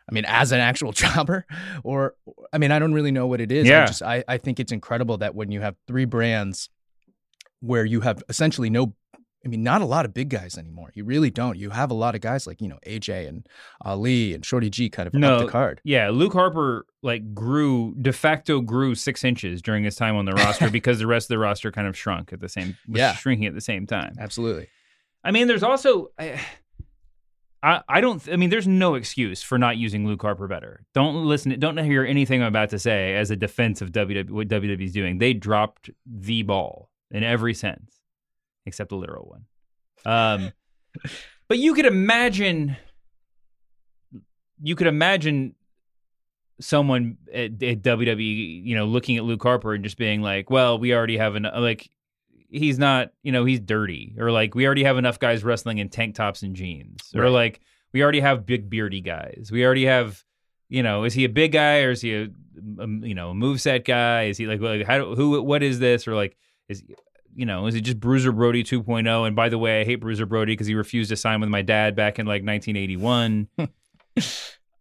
I 0.09 0.13
mean, 0.13 0.25
as 0.27 0.51
an 0.51 0.59
actual 0.59 0.91
jobber, 1.03 1.45
or 1.83 2.15
I 2.51 2.57
mean, 2.57 2.71
I 2.71 2.79
don't 2.79 2.93
really 2.93 3.11
know 3.11 3.27
what 3.27 3.41
it 3.41 3.51
is. 3.51 3.67
I 3.67 3.71
Yeah. 3.71 3.85
just 3.85 4.03
I, 4.03 4.23
I 4.27 4.37
think 4.37 4.59
it's 4.59 4.71
incredible 4.71 5.17
that 5.19 5.35
when 5.35 5.51
you 5.51 5.61
have 5.61 5.75
three 5.87 6.05
brands 6.05 6.69
where 7.61 7.85
you 7.85 8.01
have 8.01 8.23
essentially 8.29 8.69
no 8.69 8.93
I 9.45 9.47
mean, 9.47 9.63
not 9.63 9.81
a 9.81 9.85
lot 9.85 10.03
of 10.05 10.13
big 10.13 10.29
guys 10.29 10.57
anymore. 10.57 10.91
You 10.95 11.05
really 11.05 11.29
don't. 11.29 11.57
You 11.57 11.69
have 11.69 11.91
a 11.91 11.93
lot 11.93 12.13
of 12.13 12.19
guys 12.21 12.45
like, 12.45 12.59
you 12.61 12.67
know, 12.67 12.77
AJ 12.85 13.27
and 13.29 13.47
Ali 13.85 14.33
and 14.33 14.45
Shorty 14.45 14.69
G 14.69 14.89
kind 14.89 15.07
of 15.07 15.13
no, 15.13 15.37
up 15.37 15.45
the 15.45 15.51
card. 15.51 15.79
Yeah, 15.85 16.09
Luke 16.09 16.33
Harper 16.33 16.85
like 17.03 17.33
grew 17.33 17.95
de 18.01 18.11
facto 18.11 18.59
grew 18.59 18.95
six 18.95 19.23
inches 19.23 19.61
during 19.61 19.85
his 19.85 19.95
time 19.95 20.17
on 20.17 20.25
the 20.25 20.33
roster 20.33 20.69
because 20.79 20.99
the 20.99 21.07
rest 21.07 21.25
of 21.25 21.29
the 21.29 21.39
roster 21.39 21.71
kind 21.71 21.87
of 21.87 21.97
shrunk 21.97 22.33
at 22.33 22.41
the 22.41 22.49
same 22.49 22.75
was 22.87 22.99
Yeah. 22.99 23.13
shrinking 23.15 23.47
at 23.47 23.53
the 23.53 23.61
same 23.61 23.87
time. 23.87 24.13
Absolutely. 24.19 24.67
I 25.23 25.31
mean, 25.31 25.47
there's 25.47 25.63
also 25.63 26.09
I, 26.19 26.39
I 27.61 27.81
I 27.87 28.01
don't 28.01 28.27
I 28.31 28.35
mean, 28.35 28.49
there's 28.49 28.67
no 28.67 28.95
excuse 28.95 29.41
for 29.41 29.57
not 29.57 29.77
using 29.77 30.05
Luke 30.07 30.21
Harper 30.21 30.47
better. 30.47 30.85
Don't 30.93 31.25
listen. 31.25 31.57
Don't 31.59 31.77
hear 31.77 32.03
anything 32.05 32.41
I'm 32.41 32.47
about 32.47 32.69
to 32.71 32.79
say 32.79 33.15
as 33.15 33.31
a 33.31 33.35
defense 33.35 33.81
of 33.81 33.91
WWE 33.91 34.29
what 34.29 34.47
WWE's 34.47 34.91
doing. 34.93 35.17
They 35.17 35.33
dropped 35.33 35.89
the 36.05 36.43
ball 36.43 36.89
in 37.11 37.23
every 37.23 37.53
sense, 37.53 37.98
except 38.65 38.89
the 38.89 38.95
literal 38.95 39.25
one. 39.25 39.45
Um, 40.05 40.51
but 41.47 41.57
you 41.57 41.73
could 41.73 41.85
imagine 41.85 42.77
you 44.61 44.75
could 44.75 44.87
imagine 44.87 45.55
someone 46.59 47.17
at, 47.33 47.63
at 47.63 47.81
WWE, 47.81 48.65
you 48.65 48.75
know, 48.75 48.85
looking 48.85 49.17
at 49.17 49.23
Luke 49.23 49.41
Harper 49.41 49.73
and 49.73 49.83
just 49.83 49.97
being 49.97 50.21
like, 50.21 50.49
"Well, 50.49 50.77
we 50.79 50.93
already 50.93 51.17
have 51.17 51.35
an 51.35 51.43
like." 51.43 51.89
He's 52.51 52.79
not, 52.79 53.11
you 53.21 53.31
know, 53.31 53.45
he's 53.45 53.59
dirty, 53.59 54.15
or 54.17 54.31
like 54.31 54.55
we 54.55 54.65
already 54.65 54.83
have 54.83 54.97
enough 54.97 55.19
guys 55.19 55.43
wrestling 55.43 55.77
in 55.77 55.89
tank 55.89 56.15
tops 56.15 56.41
and 56.41 56.55
jeans, 56.55 57.11
or 57.13 57.29
like 57.29 57.59
we 57.93 58.01
already 58.01 58.19
have 58.21 58.45
big 58.45 58.69
beardy 58.69 59.01
guys. 59.01 59.49
We 59.51 59.63
already 59.63 59.85
have, 59.85 60.23
you 60.67 60.81
know, 60.81 61.03
is 61.03 61.13
he 61.13 61.25
a 61.25 61.29
big 61.29 61.51
guy 61.51 61.81
or 61.81 61.91
is 61.91 62.01
he 62.01 62.15
a, 62.15 62.23
a 62.79 62.87
you 62.87 63.13
know, 63.13 63.31
a 63.31 63.33
moveset 63.33 63.85
guy? 63.85 64.23
Is 64.23 64.37
he 64.39 64.47
like, 64.47 64.61
like 64.61 64.85
how 64.85 65.13
who 65.13 65.41
what 65.43 65.61
is 65.61 65.77
this 65.77 66.07
or 66.07 66.15
like 66.15 66.37
is 66.67 66.83
you 67.35 67.45
know, 67.45 67.67
is 67.67 67.75
it 67.75 67.81
just 67.81 67.99
Bruiser 67.99 68.31
Brody 68.31 68.63
2.0? 68.63 69.27
And 69.27 69.35
by 69.35 69.49
the 69.49 69.57
way, 69.57 69.81
I 69.81 69.83
hate 69.85 69.95
Bruiser 69.97 70.25
Brody 70.25 70.53
because 70.53 70.67
he 70.67 70.75
refused 70.75 71.09
to 71.09 71.15
sign 71.15 71.39
with 71.41 71.49
my 71.49 71.61
dad 71.61 71.95
back 71.95 72.19
in 72.19 72.25
like 72.25 72.43
1981. 72.43 73.47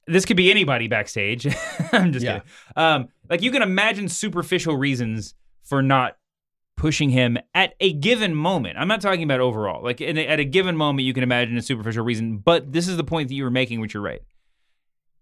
this 0.07 0.25
could 0.25 0.37
be 0.37 0.51
anybody 0.51 0.89
backstage. 0.89 1.47
I'm 1.93 2.13
just 2.13 2.25
Yeah. 2.25 2.39
kidding. 2.41 2.49
Um, 2.77 3.09
like 3.29 3.43
you 3.43 3.51
can 3.51 3.63
imagine 3.63 4.09
superficial 4.09 4.77
reasons 4.77 5.35
for 5.65 5.83
not 5.83 6.17
pushing 6.77 7.11
him 7.11 7.37
at 7.55 7.75
a 7.81 7.93
given 7.93 8.35
moment. 8.35 8.79
I'm 8.79 8.89
not 8.89 9.01
talking 9.01 9.23
about 9.23 9.41
overall. 9.41 9.83
Like 9.83 10.01
in 10.01 10.17
a, 10.17 10.27
at 10.27 10.41
a 10.41 10.45
given 10.45 10.77
moment, 10.77 11.05
you 11.07 11.13
can 11.13 11.23
imagine 11.23 11.57
a 11.57 11.63
superficial 11.63 12.05
reason. 12.05 12.39
But 12.39 12.73
this 12.73 12.89
is 12.89 12.97
the 12.97 13.05
point 13.05 13.29
that 13.29 13.35
you 13.35 13.45
were 13.45 13.51
making, 13.51 13.81
which 13.81 13.95
you're 13.95 14.03
right. 14.03 14.23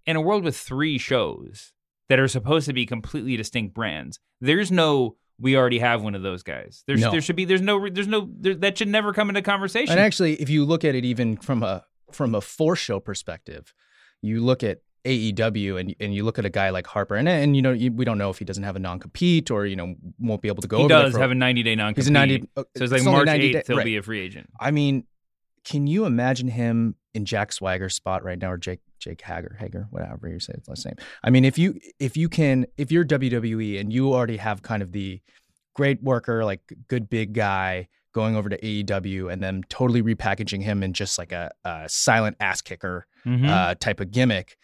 In 0.05 0.17
a 0.17 0.21
world 0.21 0.45
with 0.45 0.57
three 0.57 0.99
shows 0.99 1.73
that 2.09 2.21
are 2.21 2.29
supposed 2.29 2.67
to 2.67 2.73
be 2.73 2.87
completely 2.87 3.37
distinct 3.37 3.75
brands, 3.75 4.21
there's 4.41 4.71
no. 4.71 5.17
We 5.39 5.57
already 5.57 5.79
have 5.79 6.03
one 6.03 6.15
of 6.15 6.23
those 6.23 6.43
guys. 6.43 6.83
There's 6.87 7.01
No. 7.01 7.11
there 7.11 7.21
should 7.21 7.37
be 7.37 7.45
there's 7.45 7.61
no 7.61 7.89
there's 7.91 8.09
no 8.09 8.29
there, 8.41 8.55
that 8.55 8.79
should 8.79 8.89
never 8.89 9.13
come 9.13 9.29
into 9.29 9.43
conversation. 9.43 9.93
And 9.93 10.01
actually, 10.01 10.35
if 10.35 10.49
you 10.49 10.65
look 10.65 10.85
at 10.85 10.95
it 10.95 11.05
even 11.05 11.37
from 11.37 11.63
a 11.63 11.85
from 12.13 12.35
a 12.35 12.41
four 12.41 12.77
show 12.77 13.01
perspective, 13.01 13.75
you 14.23 14.41
look 14.43 14.63
at 14.63 14.79
AEW 15.05 15.79
and 15.79 15.95
and 16.01 16.15
you 16.15 16.25
look 16.25 16.39
at 16.39 16.45
a 16.45 16.51
guy 16.51 16.71
like 16.71 16.87
Harper, 16.87 17.15
and 17.17 17.29
and 17.29 17.55
you 17.55 17.63
know 17.63 17.73
you, 17.73 17.93
we 17.93 18.05
don't 18.05 18.19
know 18.19 18.31
if 18.31 18.39
he 18.39 18.45
doesn't 18.45 18.65
have 18.65 18.77
a 18.77 18.79
non 18.81 18.99
compete 18.99 19.51
or 19.51 19.67
you 19.67 19.77
know 19.77 19.95
won't 20.19 20.43
be 20.43 20.49
able 20.49 20.63
to 20.63 20.69
go. 20.69 20.79
he 20.83 20.89
does 20.89 21.13
for- 21.13 21.19
have 21.21 21.31
a 21.31 21.35
90 21.35 21.63
day 21.63 21.75
non 21.75 21.89
compete. 21.95 22.05
He's 22.05 22.09
a 22.09 22.13
90 22.13 22.49
So 22.57 22.65
it's 22.75 22.93
like 22.93 22.99
it's 23.01 23.05
March 23.05 23.29
8th, 23.29 23.67
he'll 23.67 23.77
right. 23.77 23.85
be 23.85 23.97
a 23.99 24.03
free 24.03 24.21
agent. 24.21 24.49
I 24.59 24.71
mean, 24.71 25.05
can 25.65 25.87
you 25.87 26.07
imagine 26.07 26.49
him 26.49 26.97
in 27.17 27.25
Jack 27.25 27.53
Swagger's 27.53 27.95
spot 27.95 28.23
right 28.23 28.39
now, 28.39 28.53
or 28.53 28.57
Jake 28.59 28.81
Jake 29.01 29.21
Hager, 29.23 29.57
Hager, 29.59 29.87
whatever 29.91 30.29
you 30.29 30.39
say 30.39 30.53
his 30.57 30.69
last 30.69 30.85
name? 30.87 30.95
I 31.25 31.31
mean, 31.31 31.45
if 31.45 31.59
you 31.59 31.79
if 31.99 32.17
you 32.17 32.29
can 32.29 32.67
if 32.77 32.93
you're 32.93 33.05
WWE 33.05 33.81
and 33.81 33.93
you 33.93 34.13
already 34.13 34.37
have 34.37 34.63
kind 34.63 34.83
of 34.83 34.93
the 34.93 35.21
great 35.75 36.03
worker, 36.03 36.45
like 36.45 36.61
good 36.89 37.09
big 37.11 37.33
guy 37.33 37.89
going 38.13 38.35
over 38.37 38.49
to 38.49 38.59
AEW 38.59 39.31
and 39.31 39.43
then 39.43 39.63
totally 39.69 40.03
repackaging 40.03 40.63
him 40.63 40.83
in 40.83 40.93
just 40.95 41.19
like 41.19 41.33
a, 41.33 41.51
a 41.65 41.87
silent 41.89 42.37
ass 42.41 42.61
kicker 42.63 43.07
Mhm. 43.27 43.47
uh, 43.49 43.75
type 43.75 44.01
of 44.01 44.11
gimmick. 44.11 44.57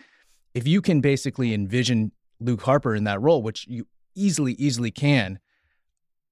If 0.54 0.66
you 0.66 0.80
can 0.80 1.00
basically 1.02 1.52
envision 1.52 2.12
Luke 2.40 2.62
Harper 2.62 2.94
in 2.94 3.04
that 3.04 3.20
role, 3.20 3.42
which 3.42 3.66
you 3.68 3.86
easily, 4.14 4.52
easily 4.54 4.90
can, 4.90 5.38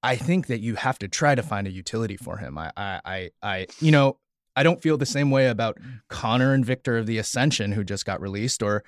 I 0.01 0.15
think 0.15 0.47
that 0.47 0.61
you 0.61 0.75
have 0.75 0.97
to 0.99 1.07
try 1.07 1.35
to 1.35 1.43
find 1.43 1.67
a 1.67 1.71
utility 1.71 2.17
for 2.17 2.37
him. 2.37 2.57
I, 2.57 2.71
I, 2.75 2.99
I, 3.05 3.29
I 3.43 3.67
you 3.79 3.91
know, 3.91 4.17
I 4.61 4.63
don't 4.63 4.79
feel 4.79 4.95
the 4.95 5.07
same 5.07 5.31
way 5.31 5.47
about 5.47 5.79
Konnor 6.07 6.53
and 6.53 6.63
Viktor 6.63 6.99
of 6.99 7.07
the 7.07 7.17
Ascension 7.17 7.71
who 7.71 7.83
just 7.83 8.05
got 8.05 8.21
released, 8.21 8.61
or 8.61 8.83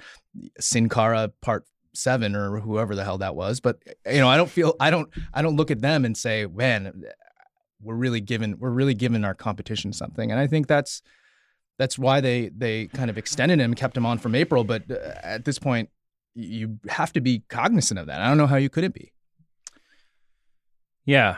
Sin 0.59 0.87
Cara 0.87 1.31
Part 1.41 1.65
Seven, 1.95 2.35
or 2.35 2.59
whoever 2.59 2.93
the 2.93 3.03
hell 3.03 3.17
that 3.17 3.35
was. 3.35 3.59
But 3.59 3.79
you 4.05 4.19
know, 4.19 4.29
I 4.29 4.37
don't 4.37 4.51
feel 4.51 4.75
I 4.79 4.91
don't 4.91 5.09
I 5.33 5.41
don't 5.41 5.55
look 5.55 5.71
at 5.71 5.81
them 5.81 6.05
and 6.05 6.15
say, 6.15 6.45
man, 6.45 7.01
we're 7.81 7.95
really 7.95 8.21
giving 8.21 8.59
we're 8.59 8.69
really 8.69 8.93
giving 8.93 9.25
our 9.25 9.33
competition 9.33 9.93
something, 9.93 10.29
and 10.29 10.39
I 10.39 10.45
think 10.45 10.67
that's 10.67 11.01
that's 11.79 11.97
why 11.97 12.21
they 12.21 12.51
they 12.55 12.85
kind 12.85 13.09
of 13.09 13.17
extended 13.17 13.59
him, 13.59 13.73
kept 13.73 13.97
him 13.97 14.05
on 14.05 14.19
from 14.19 14.35
April. 14.35 14.63
But 14.63 14.91
uh, 14.91 15.15
at 15.23 15.43
this 15.43 15.57
point, 15.57 15.89
you 16.35 16.77
have 16.87 17.11
to 17.13 17.19
be 17.19 17.45
cognizant 17.49 17.99
of 17.99 18.05
that. 18.05 18.21
I 18.21 18.27
don't 18.27 18.37
know 18.37 18.45
how 18.45 18.57
you 18.57 18.69
couldn't 18.69 18.93
be. 18.93 19.11
Yeah. 21.03 21.37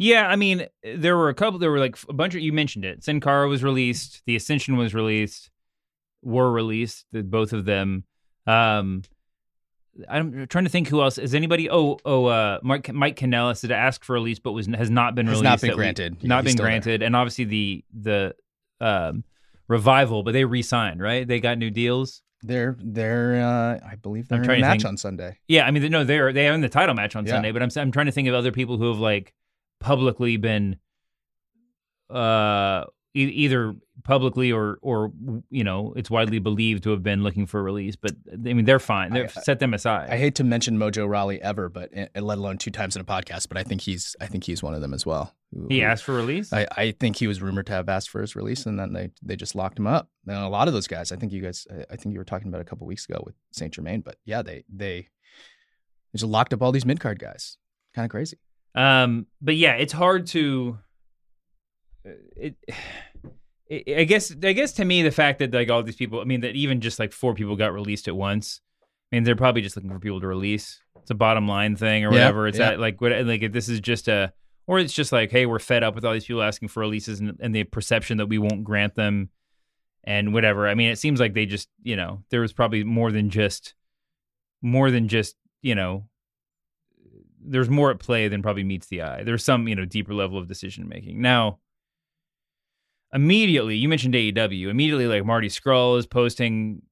Yeah, 0.00 0.28
I 0.28 0.36
mean, 0.36 0.68
there 0.84 1.16
were 1.16 1.28
a 1.28 1.34
couple. 1.34 1.58
There 1.58 1.72
were 1.72 1.80
like 1.80 1.96
a 2.08 2.12
bunch 2.12 2.36
of. 2.36 2.40
You 2.40 2.52
mentioned 2.52 2.84
it. 2.84 3.02
Sin 3.02 3.18
Cara 3.20 3.48
was 3.48 3.64
released. 3.64 4.22
The 4.26 4.36
Ascension 4.36 4.76
was 4.76 4.94
released. 4.94 5.50
Were 6.22 6.52
released. 6.52 7.04
The, 7.10 7.24
both 7.24 7.52
of 7.52 7.64
them. 7.64 8.04
Um, 8.46 9.02
I'm 10.08 10.46
trying 10.46 10.62
to 10.62 10.70
think 10.70 10.86
who 10.86 11.02
else. 11.02 11.18
Is 11.18 11.34
anybody? 11.34 11.68
Oh, 11.68 11.98
oh, 12.04 12.26
uh, 12.26 12.60
Mike 12.62 12.92
Mike 12.92 13.16
Kanellis 13.16 13.62
did 13.62 13.72
ask 13.72 14.04
for 14.04 14.14
a 14.14 14.20
release, 14.20 14.38
but 14.38 14.52
was 14.52 14.68
has 14.68 14.88
not 14.88 15.16
been 15.16 15.26
has 15.26 15.40
released. 15.40 15.42
Not 15.42 15.60
been 15.60 15.74
granted. 15.74 16.22
We, 16.22 16.28
not 16.28 16.44
been 16.44 16.54
granted. 16.54 17.00
There. 17.00 17.06
And 17.06 17.16
obviously 17.16 17.46
the 17.46 17.84
the 17.92 18.36
um, 18.80 19.24
revival, 19.66 20.22
but 20.22 20.30
they 20.30 20.44
re-signed, 20.44 21.00
right? 21.00 21.26
They 21.26 21.40
got 21.40 21.58
new 21.58 21.70
deals. 21.70 22.22
They're 22.44 22.76
they're 22.80 23.42
uh, 23.44 23.80
I 23.84 23.96
believe 23.96 24.28
they're 24.28 24.38
I'm 24.38 24.44
in 24.44 24.58
a 24.58 24.60
match 24.60 24.82
think, 24.82 24.90
on 24.90 24.96
Sunday. 24.96 25.38
Yeah, 25.48 25.66
I 25.66 25.72
mean 25.72 25.90
no, 25.90 26.04
they're 26.04 26.32
they 26.32 26.46
are 26.46 26.52
in 26.52 26.60
the 26.60 26.68
title 26.68 26.94
match 26.94 27.16
on 27.16 27.26
yeah. 27.26 27.32
Sunday, 27.32 27.50
but 27.50 27.64
I'm 27.64 27.70
I'm 27.76 27.90
trying 27.90 28.06
to 28.06 28.12
think 28.12 28.28
of 28.28 28.34
other 28.34 28.52
people 28.52 28.76
who 28.76 28.86
have 28.86 28.98
like 28.98 29.34
publicly 29.80 30.36
been 30.36 30.76
uh 32.10 32.84
e- 33.14 33.22
either 33.22 33.74
publicly 34.04 34.52
or 34.52 34.78
or 34.80 35.12
you 35.50 35.64
know 35.64 35.92
it's 35.96 36.10
widely 36.10 36.38
believed 36.38 36.84
to 36.84 36.90
have 36.90 37.02
been 37.02 37.22
looking 37.22 37.46
for 37.46 37.62
release 37.62 37.96
but 37.96 38.12
i 38.32 38.36
mean 38.36 38.64
they're 38.64 38.78
fine. 38.78 39.12
They're 39.12 39.24
I, 39.24 39.40
set 39.42 39.58
them 39.58 39.74
aside. 39.74 40.08
I 40.10 40.16
hate 40.16 40.36
to 40.36 40.44
mention 40.44 40.78
mojo 40.78 41.08
rawley 41.08 41.42
ever 41.42 41.68
but 41.68 41.90
eh, 41.92 42.06
let 42.20 42.38
alone 42.38 42.58
two 42.58 42.70
times 42.70 42.96
in 42.96 43.02
a 43.02 43.04
podcast 43.04 43.48
but 43.48 43.58
i 43.58 43.62
think 43.62 43.82
he's 43.82 44.16
i 44.20 44.26
think 44.26 44.44
he's 44.44 44.62
one 44.62 44.74
of 44.74 44.80
them 44.80 44.94
as 44.94 45.04
well. 45.04 45.34
He 45.68 45.82
asked 45.82 46.04
for 46.04 46.14
release? 46.14 46.52
I, 46.52 46.66
I 46.76 46.90
think 46.90 47.16
he 47.16 47.26
was 47.26 47.40
rumored 47.40 47.66
to 47.66 47.72
have 47.72 47.88
asked 47.88 48.10
for 48.10 48.20
his 48.20 48.36
release 48.36 48.66
and 48.66 48.78
then 48.78 48.92
they 48.92 49.10
they 49.22 49.36
just 49.36 49.54
locked 49.54 49.78
him 49.78 49.86
up. 49.86 50.10
And 50.26 50.36
a 50.36 50.48
lot 50.48 50.68
of 50.68 50.74
those 50.74 50.86
guys 50.86 51.12
i 51.12 51.16
think 51.16 51.32
you 51.32 51.42
guys 51.42 51.66
i 51.90 51.96
think 51.96 52.12
you 52.12 52.18
were 52.18 52.24
talking 52.24 52.48
about 52.48 52.60
a 52.60 52.64
couple 52.64 52.86
weeks 52.86 53.06
ago 53.08 53.22
with 53.24 53.34
saint 53.50 53.74
germain 53.74 54.00
but 54.00 54.16
yeah 54.24 54.42
they 54.42 54.64
they, 54.72 55.08
they 56.12 56.18
just 56.18 56.24
locked 56.24 56.54
up 56.54 56.62
all 56.62 56.72
these 56.72 56.86
mid-card 56.86 57.18
guys. 57.18 57.58
Kind 57.94 58.04
of 58.04 58.10
crazy 58.10 58.38
um, 58.78 59.26
but 59.42 59.56
yeah, 59.56 59.74
it's 59.74 59.92
hard 59.92 60.26
to. 60.28 60.78
It, 62.04 62.56
it, 63.68 63.98
I 63.98 64.04
guess. 64.04 64.30
I 64.42 64.52
guess 64.52 64.72
to 64.74 64.84
me, 64.84 65.02
the 65.02 65.10
fact 65.10 65.40
that 65.40 65.52
like 65.52 65.68
all 65.68 65.82
these 65.82 65.96
people. 65.96 66.20
I 66.20 66.24
mean, 66.24 66.42
that 66.42 66.54
even 66.54 66.80
just 66.80 67.00
like 67.00 67.12
four 67.12 67.34
people 67.34 67.56
got 67.56 67.72
released 67.72 68.06
at 68.06 68.16
once. 68.16 68.60
I 69.10 69.16
mean, 69.16 69.24
they're 69.24 69.36
probably 69.36 69.62
just 69.62 69.74
looking 69.74 69.90
for 69.90 69.98
people 69.98 70.20
to 70.20 70.28
release. 70.28 70.80
It's 71.02 71.10
a 71.10 71.14
bottom 71.14 71.48
line 71.48 71.74
thing 71.74 72.04
or 72.04 72.10
whatever. 72.10 72.44
Yeah, 72.44 72.48
it's 72.50 72.58
yeah. 72.58 72.70
that 72.70 72.80
like 72.80 73.00
what 73.00 73.10
like 73.26 73.52
this 73.52 73.68
is 73.68 73.80
just 73.80 74.06
a 74.06 74.32
or 74.68 74.78
it's 74.78 74.92
just 74.92 75.10
like 75.10 75.32
hey, 75.32 75.44
we're 75.44 75.58
fed 75.58 75.82
up 75.82 75.96
with 75.96 76.04
all 76.04 76.12
these 76.12 76.26
people 76.26 76.42
asking 76.42 76.68
for 76.68 76.80
releases 76.80 77.18
and, 77.18 77.36
and 77.40 77.54
the 77.54 77.64
perception 77.64 78.18
that 78.18 78.26
we 78.26 78.38
won't 78.38 78.62
grant 78.62 78.94
them 78.94 79.30
and 80.04 80.32
whatever. 80.32 80.68
I 80.68 80.74
mean, 80.74 80.90
it 80.90 80.98
seems 80.98 81.18
like 81.18 81.34
they 81.34 81.46
just 81.46 81.68
you 81.82 81.96
know 81.96 82.22
there 82.30 82.42
was 82.42 82.52
probably 82.52 82.84
more 82.84 83.10
than 83.10 83.30
just 83.30 83.74
more 84.62 84.92
than 84.92 85.08
just 85.08 85.34
you 85.62 85.74
know 85.74 86.04
there's 87.48 87.68
more 87.68 87.90
at 87.90 87.98
play 87.98 88.28
than 88.28 88.42
probably 88.42 88.64
meets 88.64 88.86
the 88.86 89.02
eye. 89.02 89.24
There's 89.24 89.44
some, 89.44 89.68
you 89.68 89.74
know, 89.74 89.84
deeper 89.84 90.14
level 90.14 90.38
of 90.38 90.46
decision 90.46 90.88
making. 90.88 91.20
Now, 91.20 91.58
immediately, 93.12 93.76
you 93.76 93.88
mentioned 93.88 94.14
AEW. 94.14 94.68
Immediately, 94.68 95.06
like 95.06 95.24
Marty 95.24 95.48
Scurll 95.48 95.98
is 95.98 96.06
posting 96.06 96.82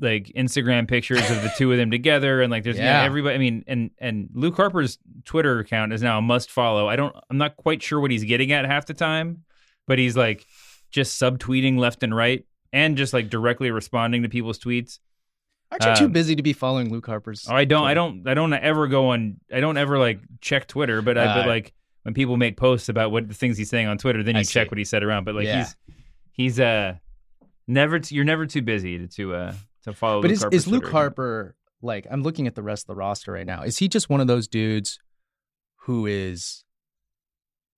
like 0.00 0.32
Instagram 0.36 0.88
pictures 0.88 1.30
of 1.30 1.42
the 1.42 1.52
two 1.56 1.70
of 1.72 1.78
them 1.78 1.90
together, 1.90 2.42
and 2.42 2.50
like 2.50 2.64
there's 2.64 2.78
yeah. 2.78 2.98
you 2.98 3.00
know, 3.00 3.06
everybody. 3.06 3.34
I 3.34 3.38
mean, 3.38 3.64
and 3.66 3.90
and 3.98 4.28
Luke 4.32 4.56
Harper's 4.56 4.98
Twitter 5.24 5.58
account 5.58 5.92
is 5.92 6.02
now 6.02 6.18
a 6.18 6.22
must 6.22 6.50
follow. 6.50 6.88
I 6.88 6.96
don't, 6.96 7.14
I'm 7.30 7.38
not 7.38 7.56
quite 7.56 7.82
sure 7.82 8.00
what 8.00 8.10
he's 8.10 8.24
getting 8.24 8.52
at 8.52 8.64
half 8.64 8.86
the 8.86 8.94
time, 8.94 9.44
but 9.86 9.98
he's 9.98 10.16
like 10.16 10.46
just 10.90 11.20
subtweeting 11.20 11.78
left 11.78 12.02
and 12.02 12.14
right, 12.14 12.46
and 12.72 12.96
just 12.96 13.12
like 13.12 13.28
directly 13.28 13.70
responding 13.70 14.22
to 14.22 14.28
people's 14.28 14.58
tweets. 14.58 14.98
Aren't 15.70 15.84
you 15.84 15.90
um, 15.90 15.96
too 15.96 16.08
busy 16.08 16.36
to 16.36 16.42
be 16.42 16.52
following 16.52 16.90
Luke 16.90 17.06
Harper's? 17.06 17.46
Oh, 17.48 17.54
I 17.54 17.64
don't. 17.64 17.82
Twitter? 17.82 17.90
I 17.90 17.94
don't. 17.94 18.28
I 18.28 18.34
don't 18.34 18.52
ever 18.52 18.86
go 18.86 19.10
on. 19.10 19.40
I 19.52 19.60
don't 19.60 19.76
ever 19.76 19.98
like 19.98 20.20
check 20.40 20.68
Twitter. 20.68 21.02
But 21.02 21.18
I. 21.18 21.24
Uh, 21.24 21.34
but 21.34 21.46
like 21.48 21.72
when 22.02 22.14
people 22.14 22.36
make 22.36 22.56
posts 22.56 22.88
about 22.88 23.10
what 23.10 23.26
the 23.28 23.34
things 23.34 23.58
he's 23.58 23.68
saying 23.68 23.88
on 23.88 23.98
Twitter, 23.98 24.22
then 24.22 24.36
you 24.36 24.40
I 24.40 24.44
check 24.44 24.66
see. 24.66 24.70
what 24.70 24.78
he 24.78 24.84
said 24.84 25.02
around. 25.02 25.24
But 25.24 25.34
like 25.34 25.46
yeah. 25.46 25.58
he's 25.58 25.76
he's 26.32 26.60
uh 26.60 26.94
never. 27.66 27.98
T- 27.98 28.14
you're 28.14 28.24
never 28.24 28.46
too 28.46 28.62
busy 28.62 28.98
to 28.98 29.08
to 29.08 29.34
uh 29.34 29.54
to 29.82 29.92
follow. 29.92 30.22
But 30.22 30.28
Luke 30.28 30.34
is 30.34 30.42
Harper's 30.42 30.56
is 30.56 30.66
Luke 30.68 30.82
Twitter 30.82 30.92
Harper 30.92 31.56
like? 31.82 32.06
I'm 32.10 32.22
looking 32.22 32.46
at 32.46 32.54
the 32.54 32.62
rest 32.62 32.84
of 32.84 32.86
the 32.88 32.96
roster 32.96 33.32
right 33.32 33.46
now. 33.46 33.62
Is 33.62 33.78
he 33.78 33.88
just 33.88 34.08
one 34.08 34.20
of 34.20 34.28
those 34.28 34.46
dudes 34.46 35.00
who 35.86 36.06
is 36.06 36.64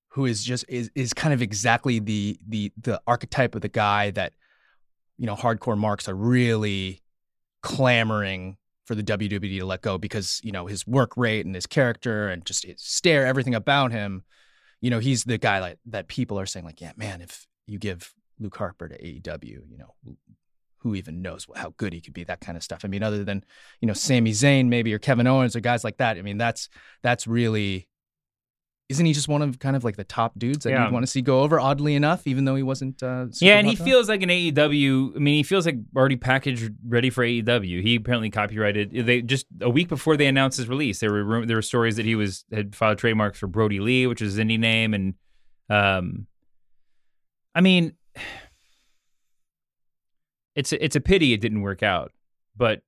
who 0.09 0.25
is 0.25 0.43
just 0.43 0.65
is 0.67 0.91
is 0.95 1.13
kind 1.13 1.33
of 1.33 1.41
exactly 1.41 1.99
the 1.99 2.39
the 2.47 2.71
the 2.77 3.01
archetype 3.07 3.55
of 3.55 3.61
the 3.61 3.69
guy 3.69 4.11
that 4.11 4.33
you 5.17 5.25
know 5.25 5.35
hardcore 5.35 5.77
marks 5.77 6.07
are 6.07 6.15
really 6.15 7.01
clamoring 7.61 8.57
for 8.85 8.95
the 8.95 9.03
WWE 9.03 9.59
to 9.59 9.65
let 9.65 9.81
go 9.81 9.97
because 9.97 10.41
you 10.43 10.51
know 10.51 10.65
his 10.65 10.87
work 10.87 11.15
rate 11.15 11.45
and 11.45 11.53
his 11.53 11.67
character 11.67 12.27
and 12.29 12.45
just 12.45 12.65
his 12.65 12.81
stare, 12.81 13.25
everything 13.25 13.55
about 13.55 13.91
him. 13.91 14.23
You 14.81 14.89
know, 14.89 14.99
he's 14.99 15.25
the 15.25 15.37
guy 15.37 15.59
like, 15.59 15.77
that 15.87 16.07
people 16.07 16.39
are 16.39 16.45
saying 16.45 16.65
like, 16.65 16.79
yeah, 16.79 16.93
man, 16.95 17.21
if 17.21 17.45
you 17.67 17.77
give 17.77 18.13
Luke 18.39 18.55
Harper 18.55 18.87
to 18.87 18.97
AEW, 18.97 19.43
you 19.69 19.77
know, 19.77 19.93
who 20.77 20.95
even 20.95 21.21
knows 21.21 21.45
how 21.55 21.73
good 21.77 21.93
he 21.93 22.01
could 22.01 22.13
be? 22.13 22.23
That 22.23 22.39
kind 22.41 22.57
of 22.57 22.63
stuff. 22.63 22.81
I 22.83 22.87
mean, 22.87 23.03
other 23.03 23.23
than 23.23 23.43
you 23.81 23.87
know 23.87 23.93
Sami 23.93 24.31
Zayn 24.31 24.67
maybe 24.67 24.93
or 24.93 24.99
Kevin 24.99 25.27
Owens 25.27 25.55
or 25.55 25.59
guys 25.59 25.83
like 25.83 25.97
that. 25.97 26.17
I 26.17 26.21
mean, 26.21 26.37
that's 26.37 26.69
that's 27.03 27.27
really 27.27 27.87
isn't 28.89 29.05
he 29.05 29.13
just 29.13 29.27
one 29.27 29.43
of 29.43 29.59
kind 29.59 29.75
of 29.75 29.83
like 29.83 29.97
the 29.97 30.03
top 30.03 30.37
dudes 30.39 30.63
that 30.63 30.71
yeah. 30.71 30.87
you 30.87 30.91
want 30.91 31.03
to 31.03 31.07
see 31.07 31.21
go 31.21 31.41
over? 31.41 31.59
Oddly 31.59 31.93
enough, 31.93 32.25
even 32.25 32.45
though 32.45 32.55
he 32.55 32.63
wasn't. 32.63 33.01
Uh, 33.03 33.27
yeah, 33.39 33.59
and 33.59 33.67
he 33.67 33.75
feels 33.75 34.09
like 34.09 34.23
an 34.23 34.29
AEW. 34.29 35.15
I 35.15 35.19
mean, 35.19 35.35
he 35.35 35.43
feels 35.43 35.67
like 35.67 35.77
already 35.95 36.15
packaged, 36.15 36.73
ready 36.87 37.11
for 37.11 37.23
AEW. 37.23 37.83
He 37.83 37.95
apparently 37.95 38.31
copyrighted. 38.31 38.91
They 39.05 39.21
just 39.21 39.45
a 39.61 39.69
week 39.69 39.89
before 39.89 40.17
they 40.17 40.25
announced 40.25 40.57
his 40.57 40.67
release, 40.67 40.99
there 40.99 41.11
were 41.11 41.45
there 41.45 41.57
were 41.57 41.61
stories 41.61 41.97
that 41.97 42.05
he 42.05 42.15
was 42.15 42.45
had 42.51 42.75
filed 42.75 42.97
trademarks 42.97 43.37
for 43.37 43.45
Brodie 43.45 43.79
Lee, 43.79 44.07
which 44.07 44.23
is 44.23 44.33
his 44.33 44.43
indie 44.43 44.59
name, 44.59 44.95
and 44.95 45.13
um, 45.69 46.25
I 47.53 47.61
mean, 47.61 47.93
it's 50.55 50.73
a, 50.73 50.83
it's 50.83 50.95
a 50.95 51.01
pity 51.01 51.33
it 51.33 51.41
didn't 51.41 51.61
work 51.61 51.83
out, 51.83 52.11
but 52.57 52.81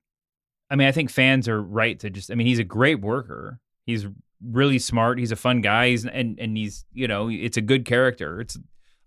I 0.71 0.75
mean, 0.75 0.87
I 0.87 0.91
think 0.91 1.11
fans 1.11 1.47
are 1.47 1.61
right 1.61 1.99
to 1.99 2.09
just. 2.09 2.31
I 2.31 2.35
mean, 2.35 2.47
he's 2.47 2.59
a 2.59 2.63
great 2.63 3.01
worker. 3.01 3.59
He's 3.85 4.07
really 4.43 4.79
smart. 4.79 5.19
He's 5.19 5.31
a 5.31 5.35
fun 5.35 5.61
guy. 5.61 5.89
He's 5.89 6.05
and 6.05 6.39
and 6.39 6.57
he's 6.57 6.85
you 6.93 7.07
know 7.07 7.29
it's 7.29 7.57
a 7.57 7.61
good 7.61 7.85
character. 7.85 8.41
It's 8.41 8.57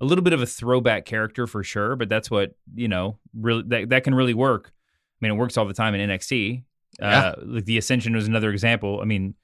a 0.01 0.05
little 0.05 0.24
bit 0.24 0.32
of 0.32 0.43
a 0.43 0.47
throwback 0.47 1.05
character 1.05 1.47
for 1.47 1.62
sure, 1.62 1.97
but 1.97 2.09
that's 2.09 2.30
what 2.30 2.55
you 2.74 2.89
know 2.89 3.18
really 3.35 3.62
that 3.68 3.89
that 3.91 4.05
can 4.05 4.14
really 4.14 4.35
work. 4.35 4.72
I 4.74 5.26
mean, 5.26 5.32
it 5.32 5.37
works 5.37 5.57
all 5.57 5.66
the 5.66 5.74
time 5.74 5.95
in 5.95 6.11
NXT. 6.11 6.64
Yeah. 7.01 7.18
Uh, 7.18 7.35
like 7.45 7.64
the 7.64 7.78
Ascension 7.78 8.14
was 8.14 8.26
another 8.26 8.51
example. 8.51 9.01
I 9.01 9.05
mean, 9.05 9.35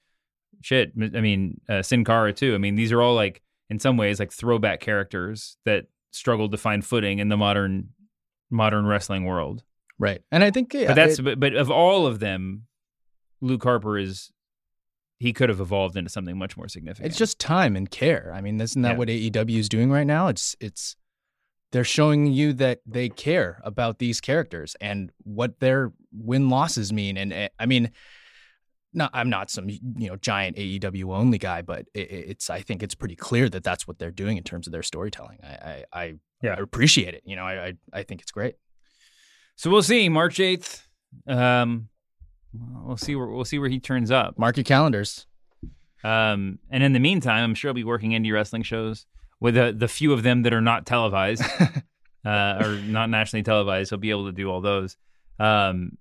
shit. 0.62 0.92
I 0.96 1.20
mean, 1.20 1.60
uh, 1.68 1.82
Sin 1.82 2.04
Cara 2.04 2.32
too. 2.32 2.54
I 2.54 2.58
mean, 2.58 2.76
these 2.76 2.92
are 2.92 3.00
all 3.00 3.14
like 3.14 3.42
in 3.68 3.78
some 3.78 3.96
ways 3.96 4.20
like 4.20 4.32
throwback 4.32 4.80
characters 4.80 5.56
that 5.64 5.86
struggled 6.10 6.52
to 6.52 6.58
find 6.58 6.84
footing 6.84 7.18
in 7.18 7.28
the 7.28 7.36
modern 7.36 7.90
modern 8.50 8.86
wrestling 8.86 9.24
world. 9.24 9.62
Right, 9.98 10.22
and 10.32 10.42
I 10.42 10.50
think 10.50 10.72
yeah, 10.72 10.88
but 10.88 10.94
that's 10.94 11.18
it, 11.18 11.22
but, 11.22 11.40
but 11.40 11.54
of 11.54 11.70
all 11.70 12.06
of 12.06 12.20
them, 12.20 12.66
Luke 13.40 13.62
Harper 13.62 13.98
is 13.98 14.32
he 15.20 15.34
could 15.34 15.50
have 15.50 15.60
evolved 15.60 15.96
into 15.96 16.08
something 16.08 16.38
much 16.38 16.56
more 16.56 16.66
significant. 16.66 17.06
It's 17.06 17.18
just 17.18 17.38
time 17.38 17.76
and 17.76 17.88
care. 17.90 18.32
I 18.34 18.40
mean, 18.40 18.58
isn't 18.58 18.80
that 18.82 18.92
yeah. 18.92 18.96
what 18.96 19.08
AEW 19.08 19.58
is 19.58 19.68
doing 19.68 19.90
right 19.90 20.06
now? 20.06 20.28
It's 20.28 20.56
it's 20.60 20.96
they're 21.72 21.84
showing 21.84 22.26
you 22.26 22.54
that 22.54 22.80
they 22.86 23.10
care 23.10 23.60
about 23.62 23.98
these 23.98 24.20
characters 24.20 24.74
and 24.80 25.12
what 25.22 25.60
their 25.60 25.92
win 26.10 26.48
losses 26.48 26.90
mean. 26.90 27.18
And 27.18 27.34
eh, 27.34 27.48
I 27.58 27.66
mean, 27.66 27.90
not 28.94 29.10
I'm 29.12 29.28
not 29.28 29.50
some 29.50 29.68
you 29.68 30.08
know 30.08 30.16
giant 30.16 30.56
AEW 30.56 31.14
only 31.14 31.36
guy, 31.36 31.60
but 31.60 31.84
it, 31.92 32.10
it's 32.10 32.48
I 32.48 32.62
think 32.62 32.82
it's 32.82 32.94
pretty 32.94 33.14
clear 33.14 33.50
that 33.50 33.62
that's 33.62 33.86
what 33.86 33.98
they're 33.98 34.10
doing 34.10 34.38
in 34.38 34.42
terms 34.42 34.66
of 34.66 34.72
their 34.72 34.82
storytelling. 34.82 35.38
I 35.42 35.48
I, 35.48 35.84
I, 35.92 36.14
yeah. 36.42 36.54
I 36.58 36.62
appreciate 36.62 37.12
it. 37.12 37.22
You 37.26 37.36
know, 37.36 37.44
I, 37.44 37.66
I, 37.66 37.74
I 37.92 38.02
think 38.04 38.22
it's 38.22 38.32
great. 38.32 38.54
So 39.56 39.68
we'll 39.68 39.82
see 39.82 40.08
March 40.08 40.40
eighth. 40.40 40.88
Um, 41.26 41.90
we'll 42.52 42.96
see 42.96 43.16
where 43.16 43.26
we'll 43.26 43.44
see 43.44 43.58
where 43.58 43.68
he 43.68 43.80
turns 43.80 44.10
up. 44.10 44.38
Mark 44.38 44.56
your 44.56 44.64
calendars. 44.64 45.26
Um, 46.02 46.58
and 46.70 46.82
in 46.82 46.92
the 46.92 47.00
meantime, 47.00 47.44
I'm 47.44 47.54
sure 47.54 47.68
he'll 47.68 47.74
be 47.74 47.84
working 47.84 48.12
indie 48.12 48.32
wrestling 48.32 48.62
shows 48.62 49.06
with 49.38 49.54
the 49.54 49.74
the 49.76 49.88
few 49.88 50.12
of 50.12 50.22
them 50.22 50.42
that 50.42 50.52
are 50.52 50.60
not 50.60 50.86
televised 50.86 51.42
uh, 52.24 52.62
or 52.62 52.78
not 52.82 53.10
nationally 53.10 53.42
televised. 53.42 53.90
He'll 53.90 53.98
be 53.98 54.10
able 54.10 54.26
to 54.26 54.32
do 54.32 54.50
all 54.50 54.60
those. 54.60 54.96
Um, 55.38 55.98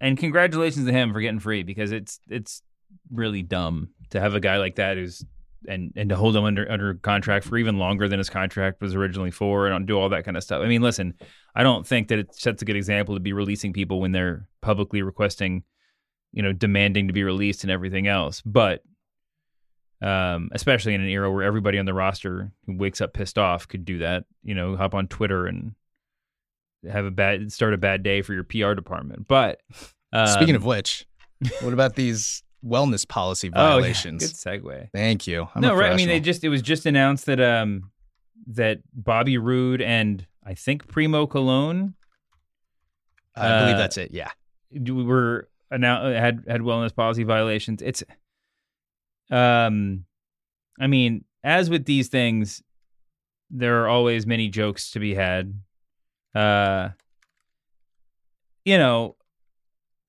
and 0.00 0.18
congratulations 0.18 0.86
to 0.86 0.92
him 0.92 1.12
for 1.12 1.20
getting 1.20 1.40
free 1.40 1.62
because 1.62 1.92
it's 1.92 2.20
it's 2.28 2.62
really 3.10 3.42
dumb 3.42 3.90
to 4.10 4.20
have 4.20 4.34
a 4.34 4.40
guy 4.40 4.58
like 4.58 4.76
that 4.76 4.96
who's 4.96 5.24
and 5.68 5.92
and 5.96 6.08
to 6.08 6.16
hold 6.16 6.36
him 6.36 6.44
under 6.44 6.70
under 6.70 6.94
contract 6.94 7.46
for 7.46 7.56
even 7.56 7.78
longer 7.78 8.08
than 8.08 8.18
his 8.18 8.30
contract 8.30 8.80
was 8.80 8.94
originally 8.94 9.30
for, 9.30 9.68
and 9.68 9.86
do 9.86 9.98
all 9.98 10.08
that 10.08 10.24
kind 10.24 10.36
of 10.36 10.42
stuff. 10.42 10.62
I 10.62 10.66
mean, 10.66 10.82
listen, 10.82 11.14
I 11.54 11.62
don't 11.62 11.86
think 11.86 12.08
that 12.08 12.18
it 12.18 12.34
sets 12.34 12.62
a 12.62 12.64
good 12.64 12.76
example 12.76 13.14
to 13.14 13.20
be 13.20 13.32
releasing 13.32 13.72
people 13.72 14.00
when 14.00 14.12
they're 14.12 14.48
publicly 14.60 15.02
requesting, 15.02 15.62
you 16.32 16.42
know, 16.42 16.52
demanding 16.52 17.08
to 17.08 17.12
be 17.12 17.24
released 17.24 17.64
and 17.64 17.70
everything 17.70 18.06
else. 18.06 18.42
But 18.44 18.82
um, 20.02 20.50
especially 20.52 20.94
in 20.94 21.00
an 21.00 21.08
era 21.08 21.30
where 21.30 21.44
everybody 21.44 21.78
on 21.78 21.86
the 21.86 21.94
roster 21.94 22.50
who 22.66 22.76
wakes 22.76 23.00
up 23.00 23.12
pissed 23.12 23.38
off 23.38 23.68
could 23.68 23.84
do 23.84 23.98
that, 23.98 24.24
you 24.42 24.54
know, 24.54 24.76
hop 24.76 24.94
on 24.94 25.06
Twitter 25.06 25.46
and 25.46 25.74
have 26.90 27.04
a 27.04 27.10
bad 27.10 27.52
start 27.52 27.72
a 27.72 27.78
bad 27.78 28.02
day 28.02 28.22
for 28.22 28.34
your 28.34 28.44
PR 28.44 28.74
department. 28.74 29.28
But 29.28 29.60
um, 30.12 30.26
speaking 30.26 30.56
of 30.56 30.64
which, 30.64 31.06
what 31.60 31.72
about 31.72 31.94
these 31.94 32.42
wellness 32.64 33.06
policy 33.06 33.48
violations? 33.48 34.22
Oh, 34.46 34.50
yeah. 34.50 34.56
Good 34.56 34.64
segue. 34.64 34.90
Thank 34.92 35.26
you. 35.26 35.48
I'm 35.54 35.62
no, 35.62 35.74
right. 35.74 35.92
I 35.92 35.96
mean, 35.96 36.10
it 36.10 36.20
just 36.20 36.42
it 36.42 36.48
was 36.48 36.62
just 36.62 36.86
announced 36.86 37.26
that 37.26 37.40
um 37.40 37.90
that 38.48 38.80
Bobby 38.92 39.38
Roode 39.38 39.82
and 39.82 40.26
I 40.44 40.54
think 40.54 40.88
Primo 40.88 41.26
Colón. 41.26 41.94
I 43.36 43.46
uh, 43.46 43.60
believe 43.60 43.78
that's 43.78 43.96
it. 43.96 44.10
Yeah, 44.10 44.30
we 44.72 45.04
were 45.04 45.48
had 45.72 46.44
had 46.46 46.60
wellness 46.60 46.94
policy 46.94 47.24
violations. 47.24 47.82
It's 47.82 48.02
um, 49.30 50.04
I 50.80 50.86
mean, 50.86 51.24
as 51.42 51.70
with 51.70 51.84
these 51.84 52.08
things, 52.08 52.62
there 53.50 53.82
are 53.82 53.88
always 53.88 54.26
many 54.26 54.48
jokes 54.48 54.90
to 54.92 55.00
be 55.00 55.14
had. 55.14 55.54
Uh, 56.34 56.90
you 58.64 58.78
know, 58.78 59.16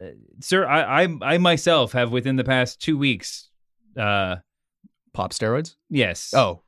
uh, 0.02 0.08
sir, 0.40 0.66
I, 0.66 1.04
I, 1.04 1.08
I 1.22 1.38
myself 1.38 1.94
have 1.94 2.12
within 2.12 2.36
the 2.36 2.44
past 2.44 2.82
two 2.82 2.98
weeks, 2.98 3.50
uh, 3.98 4.38
pop 5.14 5.32
steroids. 5.32 5.76
Yes. 5.90 6.34
Oh, 6.34 6.62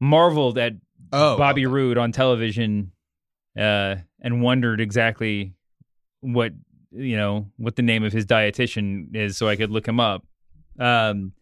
marveled 0.00 0.58
at 0.58 0.74
oh, 1.12 1.36
Bobby 1.36 1.66
okay. 1.66 1.72
Roode 1.72 1.98
on 1.98 2.12
television, 2.12 2.92
uh, 3.58 3.96
and 4.20 4.42
wondered 4.42 4.80
exactly 4.80 5.54
what 6.20 6.52
you 6.96 7.16
know 7.16 7.50
what 7.56 7.76
the 7.76 7.82
name 7.82 8.04
of 8.04 8.12
his 8.12 8.26
dietitian 8.26 9.14
is, 9.14 9.36
so 9.36 9.48
I 9.48 9.56
could 9.56 9.70
look 9.70 9.86
him 9.86 10.00
up. 10.00 10.24
Um, 10.78 11.32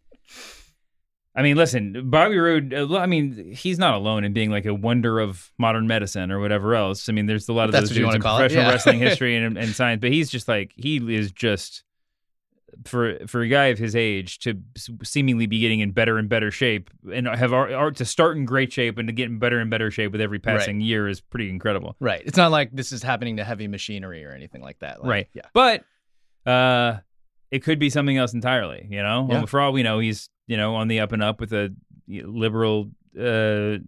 I 1.37 1.43
mean, 1.43 1.57
listen, 1.57 2.11
Bobby 2.11 2.39
Roode. 2.39 2.73
Uh, 2.73 2.97
I 2.97 3.07
mean, 3.07 3.53
he's 3.53 3.79
not 3.79 3.95
alone 3.95 4.25
in 4.25 4.33
being 4.33 4.51
like 4.51 4.67
a 4.67 4.75
wonder 4.75 5.19
of 5.19 5.51
modern 5.59 5.87
medicine 5.87 6.31
or 6.31 6.39
whatever 6.39 6.75
else. 6.75 7.09
I 7.09 7.13
mean, 7.13 7.27
there's 7.27 7.49
a 7.49 7.53
lot 7.53 7.65
of 7.65 7.73
That's 7.73 7.89
those 7.89 7.97
dudes 7.97 8.15
in 8.15 8.21
professional 8.21 8.65
yeah. 8.65 8.71
wrestling 8.71 8.99
history 9.01 9.37
and, 9.37 9.59
and 9.59 9.75
science, 9.75 10.01
but 10.01 10.13
he's 10.13 10.31
just 10.31 10.47
like 10.47 10.73
he 10.77 10.97
is 11.15 11.33
just 11.33 11.83
for 12.85 13.19
for 13.27 13.43
a 13.43 13.49
guy 13.49 13.67
of 13.67 13.79
his 13.79 13.95
age 13.97 14.39
to 14.41 14.61
seemingly 15.03 15.47
be 15.47 15.59
getting 15.61 15.81
in 15.81 15.93
better 15.93 16.19
and 16.19 16.29
better 16.29 16.51
shape 16.51 16.91
and 17.13 17.27
have 17.27 17.53
art 17.53 17.97
to 17.97 18.05
start 18.05 18.37
in 18.37 18.45
great 18.45 18.73
shape 18.73 18.99
and 18.99 19.09
to 19.09 19.13
get 19.13 19.29
in 19.29 19.39
better 19.39 19.59
and 19.59 19.71
better 19.71 19.91
shape 19.91 20.13
with 20.13 20.21
every 20.21 20.39
passing 20.39 20.79
right. 20.79 20.85
year 20.85 21.09
is 21.09 21.21
pretty 21.21 21.49
incredible. 21.49 21.97
Right. 22.01 22.23
It's 22.25 22.37
not 22.37 22.51
like 22.51 22.71
this 22.73 22.93
is 22.93 23.03
happening 23.03 23.37
to 23.39 23.45
heavy 23.45 23.69
machinery 23.69 24.25
or 24.25 24.33
anything 24.33 24.63
like 24.63 24.79
that. 24.81 25.01
Like, 25.01 25.11
right. 25.11 25.29
Yeah. 25.33 25.43
But 25.53 25.85
uh 26.47 26.99
it 27.51 27.63
could 27.63 27.79
be 27.79 27.89
something 27.89 28.17
else 28.17 28.35
entirely. 28.35 28.87
You 28.91 29.03
know, 29.03 29.29
yeah. 29.31 29.39
um, 29.39 29.47
for 29.47 29.61
all 29.61 29.73
we 29.73 29.83
know, 29.83 30.01
he's 30.01 30.29
you 30.47 30.57
know 30.57 30.75
on 30.75 30.89
the 30.89 31.01
up 31.01 31.13
and 31.13 31.23
up 31.23 31.41
with 31.41 31.53
a 31.53 31.73
liberal, 32.09 32.91
uh, 33.19 33.79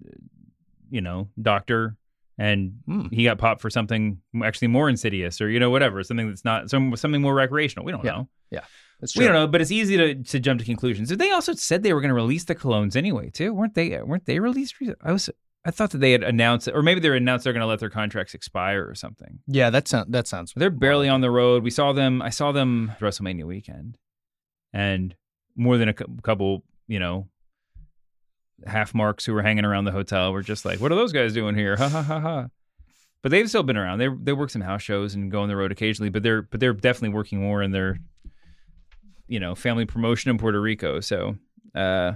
you 0.90 1.00
know, 1.00 1.28
doctor, 1.40 1.96
and 2.38 2.74
hmm. 2.86 3.06
he 3.10 3.24
got 3.24 3.38
popped 3.38 3.60
for 3.60 3.70
something 3.70 4.20
actually 4.44 4.68
more 4.68 4.88
insidious, 4.88 5.40
or 5.40 5.48
you 5.48 5.60
know, 5.60 5.70
whatever, 5.70 6.02
something 6.02 6.28
that's 6.28 6.44
not 6.44 6.70
some 6.70 6.94
something 6.96 7.22
more 7.22 7.34
recreational. 7.34 7.84
We 7.84 7.92
don't 7.92 8.04
yeah. 8.04 8.12
know. 8.12 8.28
Yeah. 8.50 8.64
We 9.14 9.24
don't 9.24 9.34
know, 9.34 9.46
but 9.46 9.60
it's 9.60 9.70
easy 9.70 9.98
to, 9.98 10.14
to 10.14 10.40
jump 10.40 10.58
to 10.60 10.64
conclusions. 10.64 11.10
They 11.10 11.30
also 11.30 11.52
said 11.52 11.82
they 11.82 11.92
were 11.92 12.00
going 12.00 12.08
to 12.08 12.14
release 12.14 12.44
the 12.44 12.54
Colóns 12.54 12.96
anyway, 12.96 13.28
too, 13.28 13.52
weren't 13.52 13.74
they? 13.74 14.00
Weren't 14.00 14.24
they 14.24 14.38
released? 14.38 14.76
I 15.02 15.12
was 15.12 15.28
I 15.66 15.72
thought 15.72 15.90
that 15.90 15.98
they 15.98 16.12
had 16.12 16.22
announced, 16.22 16.68
or 16.72 16.80
maybe 16.80 17.00
they 17.00 17.14
announced 17.14 17.42
they're 17.42 17.52
going 17.52 17.60
to 17.60 17.66
let 17.66 17.80
their 17.80 17.90
contracts 17.90 18.34
expire 18.34 18.88
or 18.88 18.94
something. 18.94 19.40
Yeah, 19.48 19.68
that 19.70 19.88
sounds 19.88 20.10
that 20.10 20.28
sounds. 20.28 20.52
They're 20.54 20.70
barely 20.70 21.08
on 21.08 21.22
the 21.22 21.30
road. 21.30 21.64
We 21.64 21.70
saw 21.70 21.92
them. 21.92 22.22
I 22.22 22.30
saw 22.30 22.52
them 22.52 22.92
WrestleMania 23.00 23.44
weekend, 23.44 23.98
and 24.72 25.14
more 25.56 25.76
than 25.76 25.88
a 25.88 25.94
couple, 25.94 26.62
you 26.86 27.00
know, 27.00 27.26
half 28.66 28.94
marks 28.94 29.24
who 29.26 29.34
were 29.34 29.42
hanging 29.42 29.64
around 29.64 29.84
the 29.84 29.92
hotel 29.92 30.32
were 30.32 30.42
just 30.42 30.64
like, 30.64 30.80
"What 30.80 30.92
are 30.92 30.96
those 30.96 31.12
guys 31.12 31.32
doing 31.32 31.54
here?" 31.56 31.76
Ha 31.76 31.88
ha 31.88 32.02
ha 32.02 32.20
ha. 32.20 32.46
But 33.22 33.30
they've 33.32 33.48
still 33.48 33.64
been 33.64 33.76
around. 33.76 33.98
They 33.98 34.08
they 34.22 34.32
work 34.32 34.50
some 34.50 34.62
house 34.62 34.82
shows 34.82 35.14
and 35.14 35.30
go 35.30 35.42
on 35.42 35.48
the 35.48 35.56
road 35.56 35.72
occasionally. 35.72 36.10
But 36.10 36.22
they're 36.22 36.42
but 36.42 36.60
they're 36.60 36.72
definitely 36.72 37.14
working 37.16 37.40
more 37.40 37.62
in 37.62 37.72
their, 37.72 37.98
you 39.26 39.40
know, 39.40 39.54
family 39.54 39.84
promotion 39.84 40.30
in 40.30 40.38
Puerto 40.38 40.60
Rico. 40.60 41.00
So. 41.00 41.36
uh 41.74 42.12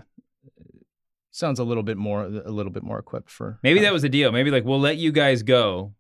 sounds 1.33 1.61
a 1.61 1.65
little 1.65 1.85
bit 1.85 1.97
more 1.97 2.25
a 2.25 2.51
little 2.51 2.73
bit 2.73 2.83
more 2.83 2.99
equipped 2.99 3.31
for 3.31 3.59
maybe 3.63 3.81
that 3.81 3.93
was 3.93 4.03
the 4.03 4.09
deal 4.09 4.33
maybe 4.33 4.51
like 4.51 4.65
we'll 4.65 4.81
let 4.81 4.97
you 4.97 5.13
guys 5.13 5.45
go 5.45 5.95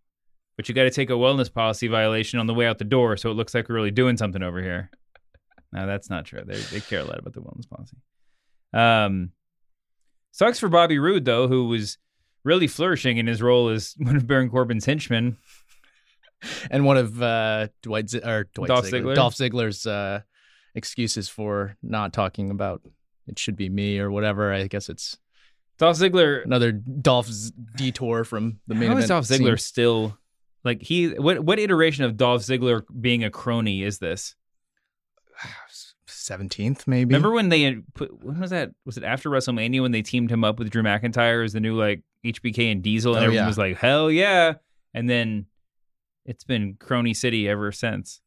but 0.56 0.68
you 0.68 0.74
got 0.74 0.82
to 0.82 0.90
take 0.90 1.08
a 1.08 1.12
wellness 1.14 1.50
policy 1.52 1.86
violation 1.86 2.40
on 2.40 2.48
the 2.48 2.52
way 2.52 2.66
out 2.66 2.78
the 2.78 2.84
door 2.84 3.16
so 3.16 3.30
it 3.30 3.34
looks 3.34 3.54
like 3.54 3.68
we're 3.68 3.76
really 3.76 3.92
doing 3.92 4.16
something 4.16 4.42
over 4.42 4.60
here 4.60 4.90
no 5.72 5.86
that's 5.86 6.10
not 6.10 6.24
true 6.24 6.42
they, 6.44 6.56
they 6.56 6.80
care 6.80 6.98
a 6.98 7.04
lot 7.04 7.20
about 7.20 7.32
the 7.32 7.40
wellness 7.40 7.68
policy 7.70 7.96
um 8.72 9.30
sucks 10.32 10.58
for 10.58 10.68
bobby 10.68 10.98
roode 10.98 11.24
though 11.24 11.48
who 11.48 11.66
was 11.68 11.98
really 12.44 12.66
flourishing 12.66 13.16
in 13.18 13.26
his 13.26 13.42
role 13.42 13.68
as 13.68 13.94
one 13.98 14.16
of 14.16 14.26
baron 14.26 14.48
corbin's 14.50 14.84
henchmen 14.86 15.36
and 16.70 16.84
one 16.84 16.96
of 16.96 17.20
uh 17.22 17.68
dwight 17.82 18.08
Z- 18.08 18.20
or 18.24 18.48
dwight 18.54 18.68
Dolph 18.68 18.86
Ziggler, 18.86 19.02
Ziggler. 19.02 19.14
dolph 19.14 19.34
ziggler's 19.34 19.86
uh 19.86 20.20
excuses 20.74 21.28
for 21.28 21.76
not 21.82 22.12
talking 22.12 22.50
about 22.50 22.80
it 23.26 23.38
should 23.38 23.56
be 23.56 23.68
me 23.68 23.98
or 24.00 24.10
whatever. 24.10 24.52
I 24.52 24.66
guess 24.66 24.88
it's 24.88 25.16
Dolph 25.78 25.96
Ziggler. 25.98 26.44
Another 26.44 26.72
Dolph's 26.72 27.52
detour 27.76 28.24
from 28.24 28.58
the 28.66 28.74
main 28.74 28.88
How 28.88 28.92
event. 28.96 29.04
is 29.04 29.08
Dolph 29.08 29.24
Ziggler 29.26 29.60
still 29.60 30.16
like 30.64 30.82
he? 30.82 31.10
What 31.10 31.40
what 31.40 31.58
iteration 31.60 32.04
of 32.04 32.16
Dolph 32.16 32.42
Ziggler 32.42 32.82
being 33.00 33.22
a 33.22 33.30
crony 33.30 33.82
is 33.84 33.98
this? 33.98 34.34
Seventeenth, 36.20 36.86
maybe. 36.86 37.14
Remember 37.14 37.30
when 37.34 37.48
they 37.48 37.76
put? 37.94 38.22
When 38.24 38.38
was 38.40 38.50
that? 38.50 38.70
Was 38.84 38.96
it 38.96 39.04
after 39.04 39.30
WrestleMania 39.30 39.80
when 39.82 39.92
they 39.92 40.02
teamed 40.02 40.30
him 40.30 40.44
up 40.44 40.58
with 40.58 40.70
Drew 40.70 40.82
McIntyre 40.82 41.44
as 41.44 41.52
the 41.52 41.60
new 41.60 41.74
like 41.76 42.02
HBK 42.24 42.70
and 42.72 42.82
Diesel, 42.82 43.14
and 43.14 43.22
Oh, 43.22 43.24
everyone 43.26 43.44
yeah. 43.44 43.48
was 43.48 43.58
like, 43.58 43.76
"Hell 43.78 44.10
yeah!" 44.10 44.54
And 44.94 45.08
then 45.08 45.46
it's 46.26 46.44
been 46.44 46.76
Crony 46.78 47.14
City 47.14 47.48
ever 47.48 47.72
since. 47.72 48.20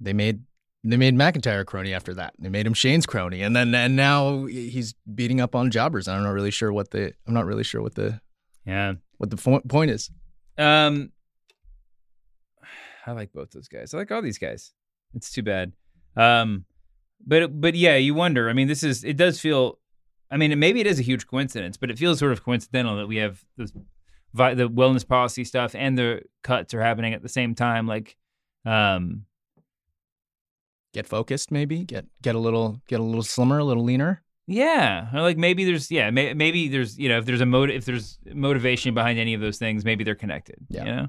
They 0.00 0.12
made 0.12 0.42
they 0.84 0.96
made 0.96 1.14
McIntyre 1.14 1.64
crony 1.64 1.94
after 1.94 2.12
that. 2.14 2.34
They 2.40 2.48
made 2.48 2.66
him 2.66 2.74
Shane's 2.74 3.06
crony, 3.06 3.42
and 3.42 3.54
then 3.54 3.72
and 3.74 3.94
now 3.94 4.46
he's 4.46 4.94
beating 5.14 5.40
up 5.40 5.54
on 5.54 5.70
jobbers. 5.70 6.08
I'm 6.08 6.22
not 6.24 6.30
really 6.30 6.50
sure 6.50 6.72
what 6.72 6.90
the 6.90 7.12
I'm 7.26 7.34
not 7.34 7.46
really 7.46 7.62
sure 7.64 7.80
what 7.82 7.94
the 7.94 8.20
Yeah. 8.66 8.94
what 9.18 9.30
the 9.30 9.36
fo- 9.36 9.60
point 9.60 9.92
is. 9.92 10.10
Um, 10.58 11.12
I 13.06 13.12
like 13.12 13.32
both 13.32 13.50
those 13.50 13.68
guys. 13.68 13.94
I 13.94 13.98
like 13.98 14.10
all 14.10 14.22
these 14.22 14.38
guys. 14.38 14.72
It's 15.14 15.30
too 15.32 15.42
bad. 15.42 15.72
Um, 16.16 16.64
but 17.26 17.60
but 17.60 17.74
yeah, 17.74 17.96
you 17.96 18.14
wonder. 18.14 18.48
I 18.48 18.52
mean, 18.52 18.68
this 18.68 18.82
is 18.82 19.04
it 19.04 19.16
does 19.16 19.40
feel. 19.40 19.78
I 20.30 20.38
mean, 20.38 20.58
maybe 20.58 20.80
it 20.80 20.86
is 20.86 20.98
a 20.98 21.02
huge 21.02 21.26
coincidence, 21.26 21.76
but 21.76 21.90
it 21.90 21.98
feels 21.98 22.18
sort 22.18 22.32
of 22.32 22.42
coincidental 22.42 22.96
that 22.96 23.06
we 23.06 23.16
have 23.16 23.44
this 23.56 23.72
the 24.34 24.68
wellness 24.68 25.06
policy 25.06 25.44
stuff 25.44 25.74
and 25.74 25.98
the 25.98 26.22
cuts 26.42 26.72
are 26.72 26.80
happening 26.80 27.12
at 27.12 27.22
the 27.22 27.28
same 27.28 27.54
time. 27.54 27.86
Like, 27.86 28.16
um, 28.64 29.26
Get 30.94 31.06
focused, 31.06 31.50
maybe 31.50 31.84
get 31.84 32.04
get 32.20 32.34
a 32.34 32.38
little 32.38 32.82
get 32.86 33.00
a 33.00 33.02
little 33.02 33.22
slimmer, 33.22 33.58
a 33.58 33.64
little 33.64 33.82
leaner. 33.82 34.22
Yeah, 34.46 35.08
or 35.14 35.22
like 35.22 35.38
maybe 35.38 35.64
there's 35.64 35.90
yeah 35.90 36.10
may, 36.10 36.34
maybe 36.34 36.68
there's 36.68 36.98
you 36.98 37.08
know 37.08 37.16
if 37.16 37.24
there's 37.24 37.40
a 37.40 37.46
motive 37.46 37.76
if 37.76 37.86
there's 37.86 38.18
motivation 38.34 38.92
behind 38.92 39.18
any 39.18 39.32
of 39.32 39.40
those 39.40 39.56
things 39.56 39.86
maybe 39.86 40.04
they're 40.04 40.14
connected. 40.14 40.56
Yeah. 40.68 40.84
You 40.84 40.90
know, 40.90 41.06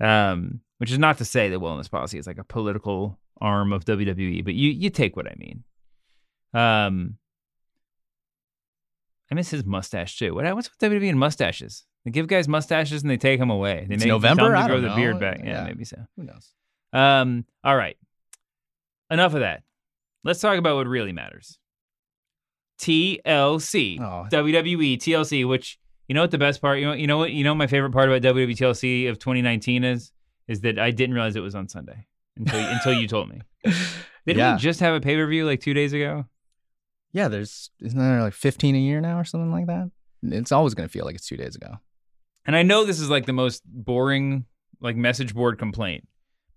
um, 0.00 0.60
which 0.78 0.90
is 0.90 0.98
not 0.98 1.18
to 1.18 1.24
say 1.24 1.48
that 1.48 1.58
wellness 1.60 1.90
policy 1.90 2.18
is 2.18 2.26
like 2.26 2.38
a 2.38 2.44
political 2.44 3.18
arm 3.40 3.72
of 3.72 3.84
WWE, 3.84 4.44
but 4.44 4.54
you 4.54 4.70
you 4.70 4.90
take 4.90 5.16
what 5.16 5.26
I 5.26 5.34
mean. 5.38 5.64
Um, 6.54 7.16
I 9.30 9.34
miss 9.34 9.50
his 9.50 9.64
mustache 9.64 10.18
too. 10.18 10.34
What 10.34 10.44
what's 10.54 10.70
with 10.70 10.78
WWE 10.90 11.08
and 11.10 11.18
mustaches? 11.18 11.84
They 12.04 12.10
give 12.10 12.26
guys 12.28 12.48
mustaches 12.48 13.02
and 13.02 13.10
they 13.10 13.16
take 13.16 13.38
them 13.40 13.50
away. 13.50 13.84
They 13.88 13.94
It's 13.96 14.04
make 14.04 14.08
November? 14.08 14.56
I 14.56 14.66
grow 14.66 14.76
don't 14.76 14.82
the 14.82 14.88
know. 14.88 14.96
beard 14.96 15.20
back. 15.20 15.38
Yeah, 15.40 15.46
Yeah. 15.46 15.64
maybe 15.64 15.84
so. 15.84 15.98
Who 16.16 16.22
knows? 16.24 16.52
Um, 16.92 17.44
all 17.64 17.76
right. 17.76 17.96
Enough 19.10 19.34
of 19.34 19.40
that. 19.40 19.62
Let's 20.24 20.40
talk 20.40 20.58
about 20.58 20.76
what 20.76 20.86
really 20.86 21.12
matters. 21.12 21.58
TLC. 22.80 24.00
Oh. 24.00 24.26
WWE 24.30 24.96
TLC, 24.98 25.46
which 25.46 25.78
you 26.08 26.14
know 26.14 26.22
what 26.22 26.30
the 26.30 26.38
best 26.38 26.60
part, 26.60 26.78
you 26.80 26.86
know, 26.86 26.92
you 26.94 27.06
know 27.06 27.18
what 27.18 27.30
you 27.32 27.44
know 27.44 27.54
my 27.54 27.66
favorite 27.66 27.92
part 27.92 28.08
about 28.10 28.22
WWE 28.22 28.56
TLC 28.56 29.08
of 29.08 29.18
2019 29.18 29.84
is 29.84 30.10
is 30.48 30.62
that 30.62 30.78
I 30.78 30.90
didn't 30.90 31.14
realize 31.14 31.36
it 31.36 31.40
was 31.40 31.54
on 31.54 31.68
Sunday 31.68 32.06
until 32.36 32.60
until 32.60 32.92
you 32.94 33.06
told 33.06 33.28
me. 33.28 33.40
Didn't 34.26 34.38
Yeah. 34.40 34.54
we 34.54 34.58
just 34.60 34.80
have 34.80 34.94
a 34.94 35.00
pay-per-view 35.00 35.46
like 35.46 35.60
2 35.60 35.72
days 35.74 35.92
ago? 35.92 36.26
Yeah, 37.12 37.28
there's 37.28 37.70
isn't 37.80 37.98
there 37.98 38.20
like 38.22 38.34
15 38.34 38.74
a 38.74 38.78
year 38.78 39.00
now 39.00 39.18
or 39.18 39.24
something 39.24 39.50
like 39.52 39.66
that? 39.66 39.90
It's 40.22 40.52
always 40.52 40.74
going 40.74 40.88
to 40.88 40.92
feel 40.92 41.04
like 41.04 41.14
it's 41.14 41.26
two 41.28 41.36
days 41.36 41.54
ago. 41.56 41.76
And 42.44 42.56
I 42.56 42.62
know 42.62 42.84
this 42.84 42.98
is 43.00 43.08
like 43.08 43.26
the 43.26 43.32
most 43.32 43.62
boring 43.64 44.44
like 44.80 44.96
message 44.96 45.34
board 45.34 45.58
complaint. 45.58 46.06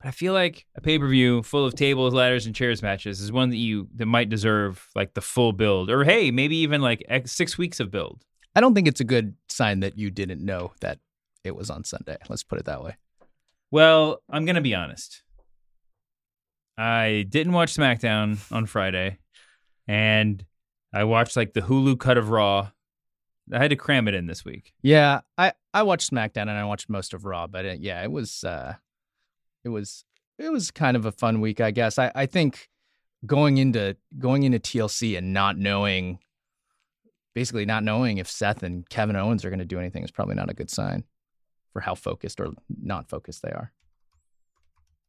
But 0.01 0.07
I 0.09 0.11
feel 0.11 0.33
like 0.33 0.65
a 0.75 0.81
pay 0.81 0.97
per 0.99 1.07
view 1.07 1.43
full 1.43 1.65
of 1.65 1.75
tables, 1.75 2.13
ladders, 2.13 2.45
and 2.45 2.55
chairs 2.55 2.81
matches 2.81 3.21
is 3.21 3.31
one 3.31 3.49
that 3.51 3.57
you 3.57 3.87
that 3.95 4.05
might 4.07 4.29
deserve 4.29 4.87
like 4.95 5.13
the 5.13 5.21
full 5.21 5.53
build, 5.53 5.89
or 5.91 6.03
hey, 6.03 6.31
maybe 6.31 6.57
even 6.57 6.81
like 6.81 7.03
six 7.25 7.57
weeks 7.57 7.79
of 7.79 7.91
build. 7.91 8.23
I 8.55 8.61
don't 8.61 8.73
think 8.73 8.87
it's 8.87 8.99
a 8.99 9.05
good 9.05 9.35
sign 9.49 9.79
that 9.81 9.97
you 9.97 10.11
didn't 10.11 10.43
know 10.43 10.73
that 10.81 10.99
it 11.43 11.55
was 11.55 11.69
on 11.69 11.83
Sunday. 11.83 12.17
Let's 12.29 12.43
put 12.43 12.59
it 12.59 12.65
that 12.65 12.83
way. 12.83 12.97
Well, 13.71 14.21
I'm 14.29 14.45
gonna 14.45 14.61
be 14.61 14.75
honest. 14.75 15.23
I 16.77 17.25
didn't 17.29 17.53
watch 17.53 17.73
SmackDown 17.73 18.39
on 18.51 18.65
Friday, 18.65 19.19
and 19.87 20.43
I 20.93 21.05
watched 21.05 21.37
like 21.37 21.53
the 21.53 21.61
Hulu 21.61 21.99
cut 21.99 22.17
of 22.17 22.29
Raw. 22.29 22.71
I 23.53 23.57
had 23.57 23.69
to 23.69 23.75
cram 23.75 24.07
it 24.07 24.13
in 24.13 24.27
this 24.27 24.43
week. 24.43 24.73
Yeah, 24.81 25.21
I 25.37 25.53
I 25.73 25.83
watched 25.83 26.11
SmackDown 26.11 26.43
and 26.43 26.51
I 26.51 26.65
watched 26.65 26.89
most 26.89 27.13
of 27.13 27.25
Raw, 27.25 27.47
but 27.47 27.65
it, 27.65 27.79
yeah, 27.79 28.03
it 28.03 28.11
was 28.11 28.43
uh 28.43 28.75
it 29.63 29.69
was 29.69 30.03
it 30.37 30.51
was 30.51 30.71
kind 30.71 30.97
of 30.97 31.05
a 31.05 31.11
fun 31.11 31.39
week, 31.39 31.61
I 31.61 31.71
guess. 31.71 31.97
I 31.97 32.11
I 32.13 32.25
think 32.25 32.69
going 33.25 33.57
into 33.57 33.95
going 34.19 34.43
into 34.43 34.59
TLC 34.59 35.17
and 35.17 35.33
not 35.33 35.57
knowing 35.57 36.19
basically 37.33 37.65
not 37.65 37.83
knowing 37.83 38.17
if 38.17 38.29
Seth 38.29 38.63
and 38.63 38.87
Kevin 38.89 39.15
Owens 39.15 39.43
are 39.45 39.49
going 39.49 39.59
to 39.59 39.65
do 39.65 39.79
anything 39.79 40.03
is 40.03 40.11
probably 40.11 40.35
not 40.35 40.49
a 40.49 40.53
good 40.53 40.69
sign 40.69 41.03
for 41.71 41.79
how 41.81 41.95
focused 41.95 42.39
or 42.41 42.49
not 42.81 43.07
focused 43.09 43.41
they 43.41 43.51
are. 43.51 43.71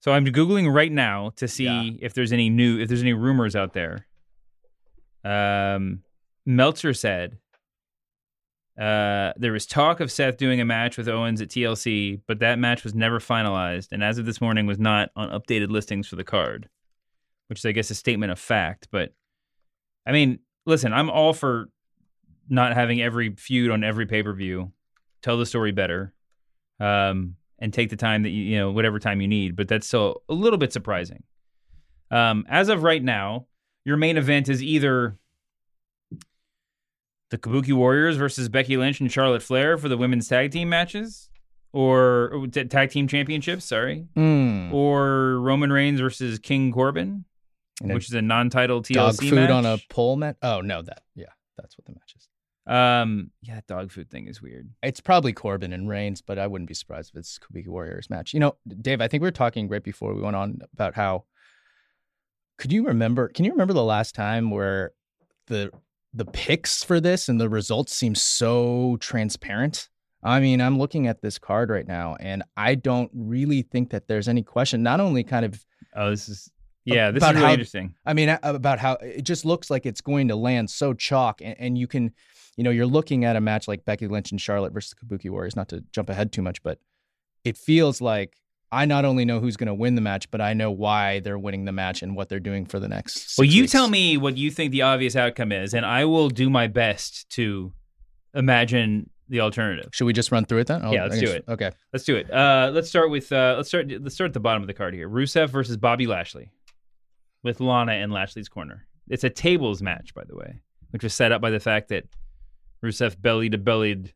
So 0.01 0.12
I'm 0.12 0.25
googling 0.27 0.73
right 0.73 0.91
now 0.93 1.31
to 1.37 1.47
see 1.49 1.64
Yeah. 1.64 1.91
if 2.01 2.14
there's 2.14 2.33
any 2.33 2.49
new 2.51 2.79
if 2.79 2.89
there's 2.89 3.03
any 3.03 3.12
rumors 3.12 3.55
out 3.57 3.73
there. 3.73 4.07
Um, 5.25 6.03
Meltzer 6.45 6.93
said 6.95 7.39
uh, 8.81 9.33
there 9.37 9.53
was 9.53 9.66
talk 9.66 10.01
of 10.01 10.11
Seth 10.11 10.39
doing 10.39 10.61
a 10.61 10.64
match 10.64 10.97
with 10.97 11.09
Owens 11.09 11.41
at 11.41 11.49
TLC, 11.49 12.20
but 12.27 12.39
that 12.41 12.59
match 12.59 12.83
was 12.85 12.95
never 12.95 13.20
finalized, 13.20 13.89
and 13.93 14.03
as 14.03 14.16
of 14.18 14.25
this 14.25 14.41
morning, 14.41 14.66
was 14.66 14.79
not 14.79 15.11
on 15.14 15.29
updated 15.29 15.70
listings 15.70 16.09
for 16.09 16.16
the 16.16 16.25
card, 16.25 16.68
which 17.49 17.59
is, 17.61 17.66
I 17.66 17.73
guess, 17.73 17.91
a 17.91 17.95
statement 17.95 18.33
of 18.33 18.39
fact. 18.39 18.89
But 18.91 19.12
I 20.07 20.12
mean, 20.12 20.39
listen, 20.66 20.93
I'm 20.93 21.11
all 21.11 21.33
for 21.35 21.68
not 22.49 22.74
having 22.74 23.01
every 23.01 23.34
feud 23.36 23.70
on 23.70 23.84
every 23.84 24.07
pay 24.07 24.22
per 24.22 24.32
view. 24.32 24.72
Tell 25.22 25.38
the 25.38 25.47
story 25.47 25.72
better, 25.72 26.12
um, 26.80 27.36
and 27.59 27.72
take 27.72 27.90
the 27.90 27.97
time 27.97 28.22
that 28.24 28.30
you 28.30 28.43
you 28.43 28.59
know 28.59 28.70
whatever 28.72 28.99
time 28.99 29.20
you 29.20 29.28
need. 29.28 29.55
But 29.57 29.68
that's 29.68 29.86
still 29.86 30.22
a 30.28 30.34
little 30.34 30.59
bit 30.59 30.72
surprising. 30.72 31.22
Um, 32.11 32.45
as 32.49 32.68
of 32.68 32.82
right 32.82 33.03
now, 33.03 33.47
your 33.84 33.97
main 33.97 34.16
event 34.16 34.49
is 34.49 34.62
either 34.62 35.16
the 37.30 37.38
Kabuki 37.38 37.72
Warriors 37.72 38.16
versus 38.16 38.49
Becky 38.49 38.76
Lynch 38.76 39.01
and 39.01 39.11
Charlotte 39.11 39.43
Flair 39.43 39.78
for 39.78 39.88
the 39.88 39.97
women's 39.97 40.28
tag 40.28 40.51
team 40.51 40.68
matches, 40.68 41.30
or, 41.72 42.30
or 42.34 42.47
t- 42.47 42.64
tag 42.64 42.90
team 42.90 43.09
championships. 43.09 43.64
Sorry, 43.64 44.07
Mm. 44.16 44.72
or 44.72 45.38
Roman 45.40 45.72
Reigns 45.72 46.01
versus 46.01 46.38
King 46.38 46.70
Corbin, 46.72 47.24
which 47.80 48.09
is 48.09 48.14
a 48.14 48.20
non-title 48.22 48.82
TLC 48.82 48.95
dog 48.95 49.14
food 49.16 49.32
match. 49.34 49.51
on 49.51 49.64
a 49.66 49.78
pole 49.88 50.16
mat. 50.16 50.36
Oh 50.43 50.61
no, 50.61 50.82
that 50.82 51.03
yeah, 51.14 51.26
that's 51.57 51.78
what 51.78 51.86
the 51.86 51.93
match 51.93 52.14
is. 52.16 52.22
Um, 52.66 53.30
yeah, 53.42 53.56
that 53.56 53.66
dog 53.66 53.90
food 53.90 54.08
thing 54.10 54.28
is 54.28 54.40
weird. 54.40 54.70
It's 54.82 55.00
probably 55.00 55.32
Corbin 55.32 55.72
and 55.72 55.88
Reigns, 55.88 56.22
but 56.22 56.38
I 56.38 56.46
wouldn't 56.46 56.68
be 56.68 56.74
surprised 56.74 57.10
if 57.12 57.18
it's 57.18 57.38
Kabuki 57.38 57.66
Warriors 57.68 58.08
match. 58.08 58.32
You 58.32 58.40
know, 58.40 58.56
Dave, 58.80 59.00
I 59.00 59.08
think 59.08 59.20
we 59.22 59.26
were 59.26 59.32
talking 59.32 59.68
right 59.68 59.82
before 59.82 60.14
we 60.14 60.22
went 60.22 60.36
on 60.36 60.60
about 60.72 60.94
how 60.94 61.24
could 62.58 62.72
you 62.72 62.86
remember 62.86 63.28
can 63.28 63.44
you 63.44 63.50
remember 63.52 63.74
the 63.74 63.82
last 63.82 64.14
time 64.14 64.50
where 64.50 64.92
the 65.48 65.70
the 66.14 66.24
picks 66.26 66.84
for 66.84 67.00
this 67.00 67.28
and 67.28 67.40
the 67.40 67.48
results 67.48 67.94
seem 67.94 68.14
so 68.14 68.96
transparent? 69.00 69.88
I 70.22 70.38
mean, 70.38 70.60
I'm 70.60 70.78
looking 70.78 71.08
at 71.08 71.20
this 71.20 71.38
card 71.38 71.68
right 71.68 71.88
now 71.88 72.16
and 72.20 72.44
I 72.56 72.76
don't 72.76 73.10
really 73.12 73.62
think 73.62 73.90
that 73.90 74.06
there's 74.06 74.28
any 74.28 74.42
question. 74.44 74.82
Not 74.82 75.00
only 75.00 75.24
kind 75.24 75.44
of 75.44 75.64
Oh, 75.96 76.10
this 76.10 76.28
is 76.28 76.48
yeah, 76.84 77.10
this 77.10 77.22
is 77.22 77.28
really 77.30 77.42
how- 77.44 77.50
interesting. 77.52 77.94
I 78.06 78.12
mean, 78.14 78.36
about 78.42 78.78
how 78.78 78.92
it 78.94 79.22
just 79.22 79.44
looks 79.44 79.68
like 79.70 79.84
it's 79.86 80.00
going 80.00 80.28
to 80.28 80.36
land 80.36 80.68
so 80.70 80.94
chalk, 80.94 81.40
and, 81.40 81.54
and 81.58 81.78
you 81.78 81.86
can, 81.86 82.12
you 82.57 82.64
know, 82.64 82.70
you're 82.70 82.86
looking 82.86 83.24
at 83.24 83.36
a 83.36 83.40
match 83.40 83.66
like 83.68 83.84
Becky 83.84 84.09
Lynch 84.09 84.30
and 84.30 84.40
Charlotte 84.40 84.72
versus 84.72 84.94
the 84.98 85.07
Kabuki 85.07 85.30
Warriors. 85.30 85.57
Not 85.57 85.68
to 85.70 85.82
jump 85.92 86.11
ahead 86.11 86.32
too 86.32 86.42
much, 86.42 86.62
but 86.62 86.78
it 87.44 87.57
feels 87.57 88.00
like 88.00 88.36
I 88.70 88.84
not 88.86 89.05
only 89.05 89.24
know 89.24 89.40
who's 89.40 89.57
going 89.57 89.66
to 89.68 89.74
win 89.74 89.94
the 89.94 90.00
match, 90.00 90.30
but 90.30 90.40
I 90.40 90.55
know 90.55 90.70
why 90.70 91.20
they're 91.20 91.38
winning 91.38 91.64
the 91.64 91.72
match 91.72 92.03
and 92.03 92.16
what 92.16 92.28
they're 92.28 92.40
doing 92.40 92.64
for 92.66 92.78
the 92.80 92.88
next. 92.88 93.36
Well, 93.38 93.44
you 93.44 93.62
weeks. 93.62 93.72
tell 93.72 93.88
me 93.88 94.16
what 94.16 94.36
you 94.36 94.50
think 94.50 94.72
the 94.72 94.82
obvious 94.82 95.16
outcome 95.16 95.53
is, 95.53 95.74
and 95.74 95.84
I 95.84 96.05
will 96.05 96.28
do 96.28 96.48
my 96.48 96.66
best 96.68 97.28
to 97.30 97.72
imagine 98.34 99.11
the 99.28 99.40
alternative. 99.40 99.90
Should 99.92 100.05
we 100.05 100.12
just 100.12 100.30
run 100.32 100.44
through 100.44 100.59
it 100.59 100.66
then? 100.66 100.82
I'll- 100.82 100.92
Yeah, 100.92 101.05
let's 101.05 101.16
I 101.16 101.20
do 101.20 101.30
it. 101.30 101.44
Okay. 101.48 101.70
Let's 101.92 102.05
do 102.05 102.16
it. 102.16 102.30
Uh, 102.30 102.70
let's 102.72 102.88
start 102.88 103.11
with 103.11 103.32
uh, 103.32 103.55
let's 103.57 103.68
start 103.68 103.90
let's 104.00 104.14
start 104.14 104.28
at 104.30 104.34
the 104.34 104.40
bottom 104.40 104.62
of 104.62 104.66
the 104.66 104.74
card 104.74 104.94
here. 104.94 105.09
Rusev 105.09 105.48
versus 105.50 105.76
Bobby 105.76 106.07
Lashley, 106.07 106.50
with 107.42 107.61
Lana 107.61 107.92
in 107.94 108.11
Lashley's 108.11 108.48
corner. 108.48 108.86
It's 109.09 109.24
a 109.24 109.30
tables 109.30 109.82
match, 109.82 110.14
by 110.14 110.24
the 110.24 110.36
way, 110.36 110.61
which 110.90 111.03
was 111.03 111.12
set 111.14 111.32
up 111.32 111.40
by 111.42 111.50
the 111.50 111.61
fact 111.61 111.88
that 111.88 112.05
Rusev 112.85 113.20
belly 113.20 113.51
to 113.51 113.59
bellied 113.59 114.12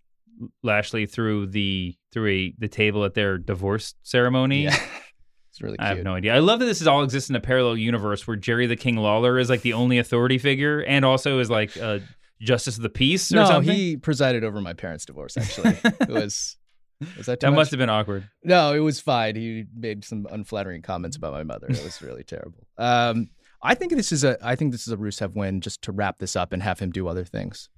Lashley 0.62 1.06
through 1.06 1.46
the 1.48 1.96
through 2.12 2.28
a 2.28 2.54
the 2.58 2.68
table 2.68 3.04
at 3.04 3.14
their 3.14 3.38
divorce 3.38 3.94
ceremony. 4.02 4.64
Yeah. 4.64 4.78
it's 5.50 5.62
really 5.62 5.78
I 5.78 5.88
have 5.88 6.02
no 6.02 6.14
idea. 6.14 6.34
I 6.34 6.40
love 6.40 6.60
that 6.60 6.66
this 6.66 6.80
is 6.80 6.86
all 6.86 7.02
exists 7.02 7.30
in 7.30 7.36
a 7.36 7.40
parallel 7.40 7.76
universe 7.76 8.26
where 8.26 8.36
Jerry 8.36 8.66
the 8.66 8.76
King 8.76 8.96
Lawler 8.96 9.38
is 9.38 9.48
like 9.48 9.62
the 9.62 9.72
only 9.72 9.98
authority 9.98 10.38
figure 10.38 10.80
and 10.80 11.04
also 11.04 11.38
is 11.38 11.50
like 11.50 11.76
uh, 11.76 12.00
justice 12.40 12.76
of 12.76 12.82
the 12.82 12.90
peace 12.90 13.32
or 13.32 13.36
no, 13.36 13.46
something. 13.46 13.74
he 13.74 13.96
presided 13.96 14.44
over 14.44 14.60
my 14.60 14.72
parents' 14.72 15.04
divorce. 15.04 15.36
Actually, 15.36 15.78
it 15.84 16.08
was. 16.08 16.56
Was 17.18 17.26
that 17.26 17.40
that 17.40 17.50
much? 17.50 17.56
must 17.56 17.70
have 17.72 17.78
been 17.78 17.90
awkward. 17.90 18.26
No, 18.42 18.72
it 18.72 18.78
was 18.78 19.00
fine. 19.00 19.36
He 19.36 19.66
made 19.76 20.02
some 20.02 20.26
unflattering 20.30 20.80
comments 20.80 21.18
about 21.18 21.34
my 21.34 21.42
mother. 21.42 21.66
It 21.68 21.84
was 21.84 22.00
really 22.00 22.24
terrible. 22.24 22.66
Um, 22.78 23.28
I 23.62 23.74
think 23.74 23.94
this 23.94 24.12
is 24.12 24.24
a. 24.24 24.38
I 24.42 24.56
think 24.56 24.72
this 24.72 24.86
is 24.86 24.94
a 24.94 24.96
Rusev 24.96 25.34
win, 25.34 25.60
just 25.60 25.82
to 25.82 25.92
wrap 25.92 26.16
this 26.18 26.36
up 26.36 26.54
and 26.54 26.62
have 26.62 26.78
him 26.78 26.90
do 26.90 27.06
other 27.06 27.24
things. 27.24 27.68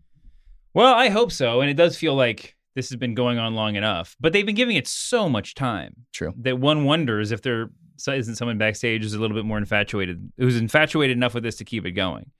Well, 0.74 0.94
I 0.94 1.08
hope 1.08 1.32
so, 1.32 1.60
and 1.60 1.70
it 1.70 1.74
does 1.74 1.96
feel 1.96 2.14
like 2.14 2.56
this 2.74 2.90
has 2.90 2.96
been 2.96 3.14
going 3.14 3.38
on 3.38 3.54
long 3.54 3.74
enough. 3.74 4.16
But 4.20 4.32
they've 4.32 4.46
been 4.46 4.54
giving 4.54 4.76
it 4.76 4.86
so 4.86 5.28
much 5.28 5.54
time 5.54 5.94
True. 6.12 6.32
that 6.38 6.58
one 6.58 6.84
wonders 6.84 7.32
if 7.32 7.42
there 7.42 7.70
isn't 8.06 8.36
someone 8.36 8.58
backstage 8.58 9.02
who's 9.02 9.14
a 9.14 9.18
little 9.18 9.36
bit 9.36 9.44
more 9.44 9.58
infatuated, 9.58 10.32
who's 10.36 10.56
infatuated 10.56 11.16
enough 11.16 11.34
with 11.34 11.42
this 11.42 11.56
to 11.56 11.64
keep 11.64 11.84
it 11.86 11.92
going. 11.92 12.30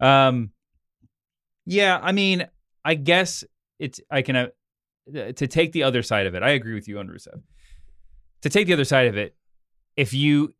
Um, 0.00 0.52
yeah, 1.66 2.00
I 2.02 2.12
mean, 2.12 2.46
I 2.84 2.94
guess 2.94 3.44
it's 3.78 4.00
I 4.10 4.22
can 4.22 4.36
uh, 4.36 4.46
to 5.06 5.46
take 5.46 5.72
the 5.72 5.82
other 5.82 6.02
side 6.02 6.26
of 6.26 6.34
it. 6.34 6.42
I 6.42 6.50
agree 6.50 6.74
with 6.74 6.88
you 6.88 6.98
on 6.98 7.08
Rusev. 7.08 7.42
To 8.42 8.48
take 8.48 8.66
the 8.66 8.72
other 8.72 8.84
side 8.84 9.08
of 9.08 9.18
it, 9.18 9.34
if 9.96 10.14
you 10.14 10.54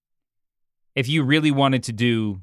if 0.94 1.08
you 1.08 1.22
really 1.22 1.50
wanted 1.50 1.84
to 1.84 1.92
do 1.92 2.42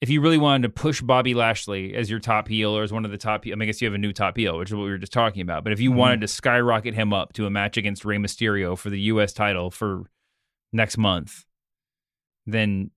if 0.00 0.08
you 0.08 0.20
really 0.20 0.38
wanted 0.38 0.62
to 0.62 0.68
push 0.68 1.00
Bobby 1.00 1.34
Lashley 1.34 1.94
as 1.94 2.08
your 2.08 2.20
top 2.20 2.46
heel 2.48 2.76
or 2.76 2.82
as 2.84 2.92
one 2.92 3.04
of 3.04 3.10
the 3.10 3.18
top, 3.18 3.42
I 3.46 3.50
mean, 3.50 3.62
I 3.62 3.64
guess 3.66 3.80
you 3.80 3.86
have 3.86 3.94
a 3.94 3.98
new 3.98 4.12
top 4.12 4.36
heel, 4.36 4.56
which 4.58 4.70
is 4.70 4.74
what 4.74 4.84
we 4.84 4.90
were 4.90 4.98
just 4.98 5.12
talking 5.12 5.42
about. 5.42 5.64
But 5.64 5.72
if 5.72 5.80
you 5.80 5.90
Mhm. 5.90 5.96
wanted 5.96 6.20
to 6.20 6.28
skyrocket 6.28 6.94
him 6.94 7.12
up 7.12 7.32
to 7.34 7.46
a 7.46 7.50
match 7.50 7.76
against 7.76 8.04
Rey 8.04 8.16
Mysterio 8.16 8.78
for 8.78 8.90
the 8.90 9.00
U.S. 9.00 9.32
title 9.32 9.70
for 9.70 10.04
next 10.72 10.98
month, 10.98 11.44
then 12.46 12.90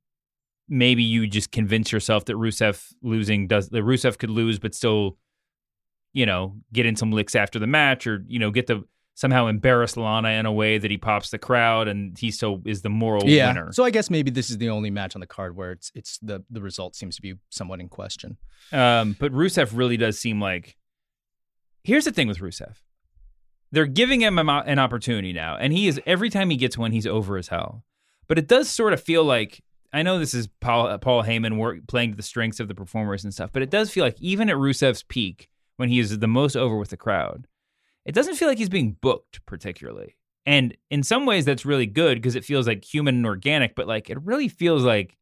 maybe 0.70 1.04
you 1.04 1.26
just 1.28 1.52
convince 1.52 1.92
yourself 1.92 2.26
that 2.26 2.36
Rusev 2.36 2.94
losing 3.02 3.48
does 3.48 3.70
that 3.70 3.84
Rusev 3.84 4.18
could 4.20 4.30
lose, 4.30 4.60
but 4.60 4.76
still, 4.76 5.18
you 6.14 6.26
know, 6.26 6.58
get 6.72 6.86
in 6.86 6.96
some 6.96 7.12
licks 7.12 7.36
after 7.36 7.58
the 7.58 7.68
match, 7.68 8.06
or 8.06 8.24
you 8.28 8.38
know, 8.40 8.52
get 8.52 8.68
the 8.68 8.84
somehow 9.16 9.48
embarrass 9.48 9.98
Lana 9.98 10.30
in 10.30 10.46
a 10.46 10.52
way 10.52 10.78
that 10.78 10.90
he 10.90 10.98
pops 10.98 11.30
the 11.30 11.38
crowd 11.38 11.88
and 11.88 12.18
he 12.18 12.32
still 12.32 12.62
is 12.66 12.82
the 12.82 12.90
moral 12.90 13.28
yeah. 13.28 13.48
winner. 13.50 13.72
So 13.72 13.84
I 13.84 13.90
guess 13.90 14.10
maybe 14.10 14.32
this 14.32 14.50
is 14.50 14.58
the 14.58 14.70
only 14.70 14.90
match 14.90 15.16
on 15.16 15.20
the 15.20 15.28
card 15.28 15.56
where 15.56 15.72
it's 15.72 15.92
it's 15.96 16.18
the 16.20 16.44
the 16.50 16.62
result 16.62 16.96
seems 16.96 17.16
to 17.18 17.22
be 17.22 17.36
somewhat 17.50 17.80
in 17.80 17.90
question. 17.90 18.38
Um, 18.72 19.16
but 19.20 19.32
Rusev 19.32 19.72
really 19.74 19.98
does 19.98 20.20
seem 20.20 20.40
like. 20.40 20.78
Here's 21.84 22.06
the 22.06 22.12
thing 22.12 22.28
with 22.28 22.40
Rusev. 22.40 22.76
They're 23.72 23.88
giving 23.88 24.22
him 24.22 24.38
an 24.38 24.80
opportunity 24.80 25.34
now, 25.34 25.58
and 25.58 25.74
he 25.74 25.88
is 25.88 26.00
every 26.06 26.30
time 26.30 26.50
he 26.50 26.58
gets 26.58 26.78
one, 26.78 26.92
he's 26.92 27.08
over 27.08 27.38
as 27.38 27.48
hell. 27.48 27.84
But 28.28 28.38
it 28.38 28.48
does 28.48 28.70
sort 28.70 28.94
of 28.94 29.02
feel 29.02 29.24
like 29.24 29.64
I 29.94 30.04
know 30.04 30.20
this 30.20 30.34
is 30.34 30.48
Paul 30.48 30.98
Paul 31.00 31.24
Heyman 31.24 31.58
work, 31.58 31.88
playing 31.88 32.12
to 32.12 32.18
the 32.18 32.24
strengths 32.24 32.60
of 32.60 32.68
the 32.68 32.76
performers 32.76 33.24
and 33.24 33.34
stuff, 33.34 33.52
but 33.52 33.62
it 33.62 33.70
does 33.70 33.92
feel 33.92 34.06
like 34.06 34.22
even 34.22 34.50
at 34.50 34.56
Rusev's 34.56 35.04
peak, 35.04 35.50
when 35.78 35.90
he 35.90 36.00
is 36.00 36.18
the 36.18 36.28
most 36.28 36.56
over 36.56 36.78
with 36.78 36.90
the 36.90 36.98
crowd, 36.98 37.48
it 38.06 38.14
doesn't 38.14 38.36
feel 38.36 38.48
like 38.48 38.58
he's 38.58 38.70
being 38.70 38.98
booked 39.02 39.46
particularly. 39.46 40.16
And 40.46 40.76
in 40.90 41.04
some 41.04 41.26
ways, 41.26 41.46
that's 41.46 41.66
really 41.66 41.86
good 41.86 42.18
because 42.18 42.36
it 42.36 42.44
feels 42.44 42.68
like 42.68 42.84
human 42.84 43.16
and 43.16 43.26
organic. 43.26 43.76
But 43.76 43.88
like, 43.88 44.10
it 44.10 44.20
really 44.24 44.48
feels 44.48 44.84
like 44.84 45.18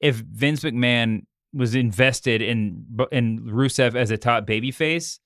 if 0.00 0.16
Vince 0.16 0.60
McMahon 0.62 1.26
was 1.52 1.74
invested 1.74 2.42
in 2.42 2.84
in 3.10 3.40
Rusev 3.40 3.94
as 3.94 4.10
a 4.10 4.16
top 4.16 4.46
babyface, 4.46 5.18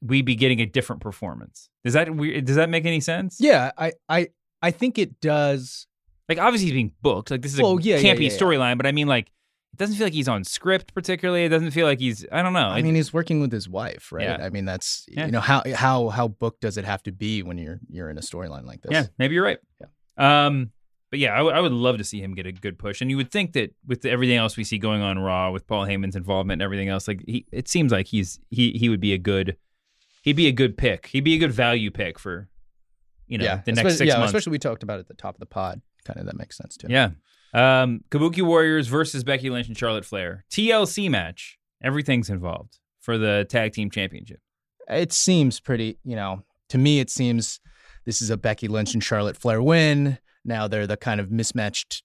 we'd 0.00 0.24
be 0.24 0.36
getting 0.36 0.60
a 0.60 0.66
different 0.66 1.02
performance. 1.02 1.70
Does 1.84 1.94
that 1.94 2.14
we- 2.14 2.40
does 2.40 2.56
that 2.56 2.68
make 2.70 2.84
any 2.84 3.00
sense? 3.00 3.38
Yeah, 3.40 3.72
I 3.76 3.92
I 4.08 4.28
I 4.62 4.70
think 4.70 4.98
it 4.98 5.20
does. 5.20 5.86
Like 6.28 6.38
obviously 6.38 6.66
he's 6.66 6.74
being 6.74 6.92
booked. 7.00 7.30
Like 7.30 7.42
this 7.42 7.54
is 7.54 7.58
a 7.60 7.62
yeah, 7.80 7.96
yeah, 7.96 7.98
campy 7.98 8.24
yeah, 8.24 8.30
yeah. 8.30 8.38
storyline, 8.38 8.76
but 8.76 8.86
I 8.86 8.92
mean 8.92 9.08
like 9.08 9.30
doesn't 9.78 9.96
feel 9.96 10.06
like 10.06 10.12
he's 10.12 10.28
on 10.28 10.44
script 10.44 10.92
particularly. 10.94 11.44
It 11.44 11.48
doesn't 11.48 11.70
feel 11.70 11.86
like 11.86 12.00
he's 12.00 12.26
I 12.30 12.42
don't 12.42 12.52
know. 12.52 12.68
I 12.68 12.82
mean, 12.82 12.94
he's 12.94 13.12
working 13.12 13.40
with 13.40 13.52
his 13.52 13.68
wife, 13.68 14.12
right? 14.12 14.24
Yeah. 14.24 14.44
I 14.44 14.50
mean, 14.50 14.64
that's 14.64 15.06
Yeah. 15.08 15.26
you 15.26 15.32
know 15.32 15.40
how 15.40 15.62
how 15.74 16.08
how 16.08 16.28
booked 16.28 16.60
does 16.60 16.76
it 16.76 16.84
have 16.84 17.02
to 17.04 17.12
be 17.12 17.42
when 17.42 17.56
you're 17.58 17.80
you're 17.88 18.10
in 18.10 18.18
a 18.18 18.22
storyline 18.22 18.64
like 18.66 18.82
this? 18.82 18.92
Yeah, 18.92 19.06
maybe 19.18 19.34
you're 19.34 19.44
right. 19.44 19.58
Yeah. 19.80 20.46
Um, 20.46 20.70
but 21.10 21.20
yeah, 21.20 21.32
I, 21.32 21.38
w- 21.38 21.56
I 21.56 21.60
would 21.60 21.72
love 21.72 21.96
to 21.98 22.04
see 22.04 22.20
him 22.20 22.34
get 22.34 22.44
a 22.44 22.52
good 22.52 22.78
push, 22.78 23.00
and 23.00 23.10
you 23.10 23.16
would 23.16 23.30
think 23.30 23.54
that 23.54 23.74
with 23.86 24.04
everything 24.04 24.36
else 24.36 24.58
we 24.58 24.64
see 24.64 24.76
going 24.76 25.00
on 25.00 25.18
Raw, 25.18 25.50
with 25.52 25.66
Paul 25.66 25.86
Heyman's 25.86 26.16
involvement 26.16 26.60
and 26.60 26.62
everything 26.66 26.88
else, 26.90 27.08
like 27.08 27.22
he, 27.26 27.46
it 27.50 27.66
seems 27.66 27.92
like 27.92 28.08
he's 28.08 28.38
he 28.50 28.72
he 28.72 28.90
would 28.90 29.00
be 29.00 29.14
a 29.14 29.18
good, 29.18 29.56
he'd 30.22 30.36
be 30.36 30.48
a 30.48 30.52
good 30.52 30.76
pick. 30.76 31.06
He'd 31.06 31.24
be 31.24 31.34
a 31.34 31.38
good 31.38 31.52
value 31.52 31.90
pick 31.90 32.18
for, 32.18 32.50
you 33.26 33.38
know, 33.38 33.44
yeah. 33.44 33.62
the 33.64 33.72
next 33.72 33.78
especially, 33.78 33.96
six 33.96 34.08
yeah, 34.08 34.18
months. 34.18 34.30
especially 34.34 34.50
we 34.50 34.58
talked 34.58 34.82
about 34.82 34.98
it 34.98 35.00
at 35.00 35.08
the 35.08 35.14
top 35.14 35.34
of 35.34 35.40
the 35.40 35.46
pod. 35.46 35.80
Kind 36.04 36.20
of 36.20 36.26
that 36.26 36.36
makes 36.36 36.58
sense 36.58 36.76
too. 36.76 36.88
Yeah. 36.90 37.10
Um, 37.54 38.02
Kabuki 38.10 38.42
Warriors 38.42 38.88
versus 38.88 39.24
Becky 39.24 39.50
Lynch 39.50 39.68
and 39.68 39.76
Charlotte 39.76 40.04
Flair. 40.04 40.44
TLC 40.50 41.10
match. 41.10 41.58
Everything's 41.82 42.28
involved 42.30 42.78
for 43.00 43.16
the 43.18 43.46
tag 43.48 43.72
team 43.72 43.90
championship. 43.90 44.40
it 44.88 45.12
seems 45.12 45.60
pretty, 45.60 45.98
you 46.04 46.16
know, 46.16 46.42
to 46.70 46.78
me, 46.78 47.00
it 47.00 47.08
seems 47.10 47.60
this 48.04 48.20
is 48.20 48.30
a 48.30 48.36
Becky 48.36 48.68
Lynch 48.68 48.94
and 48.94 49.02
Charlotte 49.02 49.36
Flair 49.36 49.62
win. 49.62 50.18
Now 50.44 50.68
they're 50.68 50.86
the 50.86 50.96
kind 50.96 51.20
of 51.20 51.30
mismatched 51.30 52.02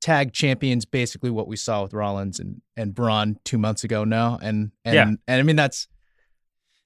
tag 0.00 0.32
champions, 0.32 0.84
basically 0.84 1.30
what 1.30 1.48
we 1.48 1.56
saw 1.56 1.82
with 1.82 1.92
Rollins 1.92 2.38
and, 2.38 2.60
and 2.76 2.94
Braun 2.94 3.36
two 3.44 3.58
months 3.58 3.84
ago 3.84 4.04
now. 4.04 4.38
And, 4.40 4.70
and, 4.84 4.94
Yeah. 4.94 5.04
and 5.04 5.18
I 5.28 5.42
mean, 5.42 5.56
that's, 5.56 5.88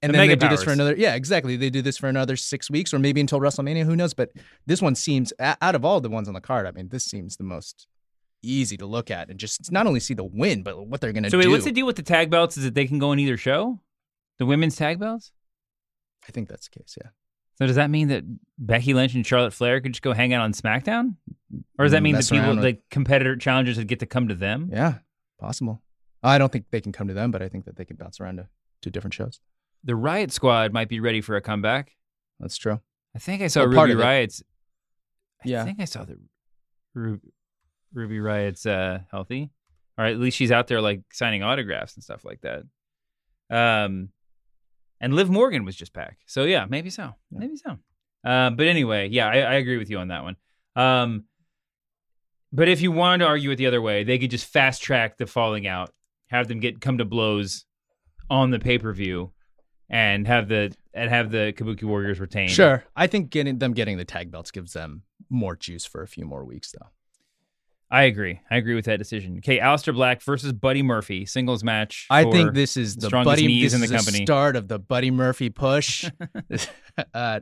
and 0.03 0.11
The 0.11 0.17
then 0.17 0.21
they 0.29 0.35
mega 0.35 0.41
do 0.41 0.49
this 0.49 0.65
for 0.65 0.71
another, 0.73 0.95
yeah, 0.97 1.15
exactly. 1.15 1.57
They 1.57 1.69
do 1.69 1.83
this 1.83 1.99
for 1.99 2.09
another 2.09 2.35
six 2.37 2.71
weeks 2.71 2.95
or 2.95 2.99
maybe 2.99 3.21
until 3.21 3.39
WrestleMania, 3.41 3.85
who 3.85 3.95
knows? 3.97 4.15
But 4.15 4.31
this 4.67 4.81
one 4.81 4.95
seems, 4.95 5.33
out 5.39 5.75
of 5.75 5.85
all 5.85 6.01
the 6.01 6.09
ones 6.09 6.27
on 6.27 6.35
the 6.35 6.41
card, 6.41 6.67
I 6.67 6.71
mean, 6.71 6.89
this 6.89 7.05
seems 7.05 7.37
the 7.37 7.45
most 7.45 7.87
easy 8.43 8.77
to 8.79 8.87
look 8.87 9.11
at 9.11 9.29
and 9.31 9.39
just 9.39 9.71
not 9.71 9.87
only 9.87 10.01
see 10.01 10.15
the 10.15 10.25
win, 10.25 10.63
but 10.63 10.87
what 10.87 11.01
they're 11.01 11.13
going 11.13 11.25
to 11.25 11.31
do. 11.31 11.43
So 11.43 11.51
what's 11.51 11.65
the 11.65 11.73
deal 11.73 11.87
with 11.87 11.97
the 11.97 12.03
tag 12.03 12.31
belts? 12.31 12.57
Is 12.57 12.65
that 12.65 12.75
they 12.75 12.87
can 12.87 12.99
go 12.99 13.13
in 13.13 13.19
either 13.19 13.37
show? 13.37 13.81
The 14.39 14.47
women's 14.47 14.77
tag 14.77 14.99
belts? 14.99 15.33
I 16.29 16.33
think 16.33 16.49
that's 16.49 16.69
the 16.69 16.79
case, 16.81 16.97
yeah. 17.03 17.11
So 17.59 17.67
does 17.67 17.77
that 17.77 17.91
mean 17.91 18.09
that 18.09 18.25
Becky 18.59 18.95
Lynch 18.95 19.15
and 19.15 19.27
Charlotte 19.27 19.53
Flair 19.53 19.81
could 19.83 19.93
just 19.93 20.03
go 20.03 20.13
hang 20.15 20.33
out 20.33 20.43
on 20.43 20.53
SmackDown? 20.53 21.17
Or 21.79 21.85
does 21.85 21.93
that 21.93 22.01
mm, 22.01 22.05
mean 22.05 22.15
that 22.15 22.29
people, 22.31 22.55
with- 22.55 22.65
like 22.65 22.83
competitor 22.91 23.37
challengers, 23.37 23.77
would 23.77 23.89
get 23.89 24.01
to 24.01 24.07
come 24.07 24.29
to 24.29 24.35
them? 24.35 24.71
Yeah, 24.73 24.95
possible. 25.39 25.83
I 26.23 26.39
don't 26.39 26.51
think 26.51 26.67
they 26.71 26.81
can 26.81 26.93
come 26.93 27.09
to 27.09 27.15
them, 27.15 27.31
but 27.31 27.43
I 27.43 27.49
think 27.49 27.67
that 27.67 27.77
they 27.77 27.85
can 27.85 27.97
bounce 27.97 28.21
around 28.21 28.37
to, 28.39 28.49
to 28.83 28.91
different 28.91 29.15
shows. 29.15 29.41
The 29.85 29.93
Riott 29.95 30.31
Squad 30.31 30.73
might 30.73 30.89
be 30.89 31.01
ready 31.01 31.21
for 31.21 31.37
a 31.37 31.41
comeback. 31.41 31.97
That's 32.39 32.57
true. 32.57 32.81
I 33.15 33.19
think 33.19 33.43
I 33.43 33.47
saw 33.49 33.61
Well, 33.67 33.87
Ruby. 33.87 33.95
Riott's. 34.01 34.43
I 35.45 35.49
Yeah. 35.49 35.65
think 35.65 35.81
I 35.81 35.87
saw 35.87 36.05
the 36.05 36.19
Ru- 36.95 37.21
Ruby 37.93 38.21
Riott's 38.21 38.67
uh, 38.67 39.01
healthy, 39.11 39.51
or 39.99 40.05
at 40.05 40.19
least 40.19 40.37
she's 40.37 40.53
out 40.53 40.67
there 40.67 40.81
like 40.81 41.03
signing 41.13 41.43
autographs 41.43 41.95
and 41.95 42.05
stuff 42.05 42.25
like 42.25 42.41
that. 42.43 42.63
Um, 43.51 44.11
and 45.01 45.15
Liv 45.15 45.31
Morgan 45.31 45.65
was 45.65 45.77
just 45.77 45.93
back, 45.93 46.19
so 46.27 46.45
yeah, 46.45 46.67
maybe 46.69 46.91
so, 46.91 47.15
maybe 47.31 47.57
so. 47.57 47.79
Um, 48.23 48.57
but 48.57 48.67
anyway, 48.67 49.09
yeah, 49.09 49.29
I, 49.29 49.39
I 49.39 49.55
agree 49.55 49.79
with 49.79 49.91
you 49.91 49.99
on 49.99 50.09
that 50.09 50.23
one. 50.23 50.37
Um, 50.77 51.25
but 52.53 52.69
if 52.69 52.81
you 52.81 52.93
wanted 52.93 53.25
to 53.25 53.27
argue 53.27 53.51
it 53.51 53.57
the 53.57 53.67
other 53.67 53.81
way, 53.81 54.05
they 54.05 54.19
could 54.19 54.31
just 54.31 54.47
fast 54.47 54.83
track 54.83 55.17
the 55.17 55.27
falling 55.27 55.67
out, 55.67 55.93
have 56.29 56.49
them 56.49 56.61
get 56.61 56.81
come 56.81 56.99
to 56.99 57.05
blows 57.05 57.65
on 58.29 58.51
the 58.51 58.59
pay 58.59 58.79
per 58.79 58.93
view, 58.93 59.33
and 59.89 60.27
have 60.27 60.49
the 60.49 60.75
and 60.93 61.11
have 61.11 61.31
the 61.31 61.53
Kabuki 61.57 61.85
Warriors 61.85 62.21
retain. 62.21 62.49
Sure. 62.49 62.85
I 62.97 63.07
think 63.07 63.31
getting 63.31 63.59
them 63.59 63.73
getting 63.73 63.97
the 63.97 64.05
tag 64.05 64.31
belts 64.31 64.51
gives 64.51 64.73
them 64.73 65.03
more 65.29 65.57
juice 65.57 65.85
for 65.85 66.03
a 66.03 66.09
few 66.09 66.25
more 66.25 66.45
weeks, 66.45 66.73
though. 66.73 66.89
I 67.93 68.05
agree. 68.05 68.41
I 68.51 68.57
agree 68.57 68.77
with 68.77 68.85
that 68.85 68.99
decision. 68.99 69.39
Okay, 69.39 69.59
Aleister 69.59 69.93
Black 69.93 70.23
versus 70.23 70.53
Buddy 70.53 70.83
Murphy 70.83 71.27
singles 71.27 71.65
match. 71.65 72.07
I 72.09 72.25
think 72.25 72.55
this 72.55 72.77
is 72.77 72.95
the 72.95 73.07
strongest 73.07 73.33
Buddy. 73.33 73.49
knees 73.49 73.73
This 73.73 73.75
in 73.75 73.81
the 73.81 73.87
is 73.87 73.91
company. 73.91 74.19
the 74.21 74.27
start 74.27 74.55
of 74.55 74.69
the 74.69 74.79
Buddy 74.79 75.11
Murphy 75.11 75.51
push. 75.51 76.09
uh, 77.15 77.41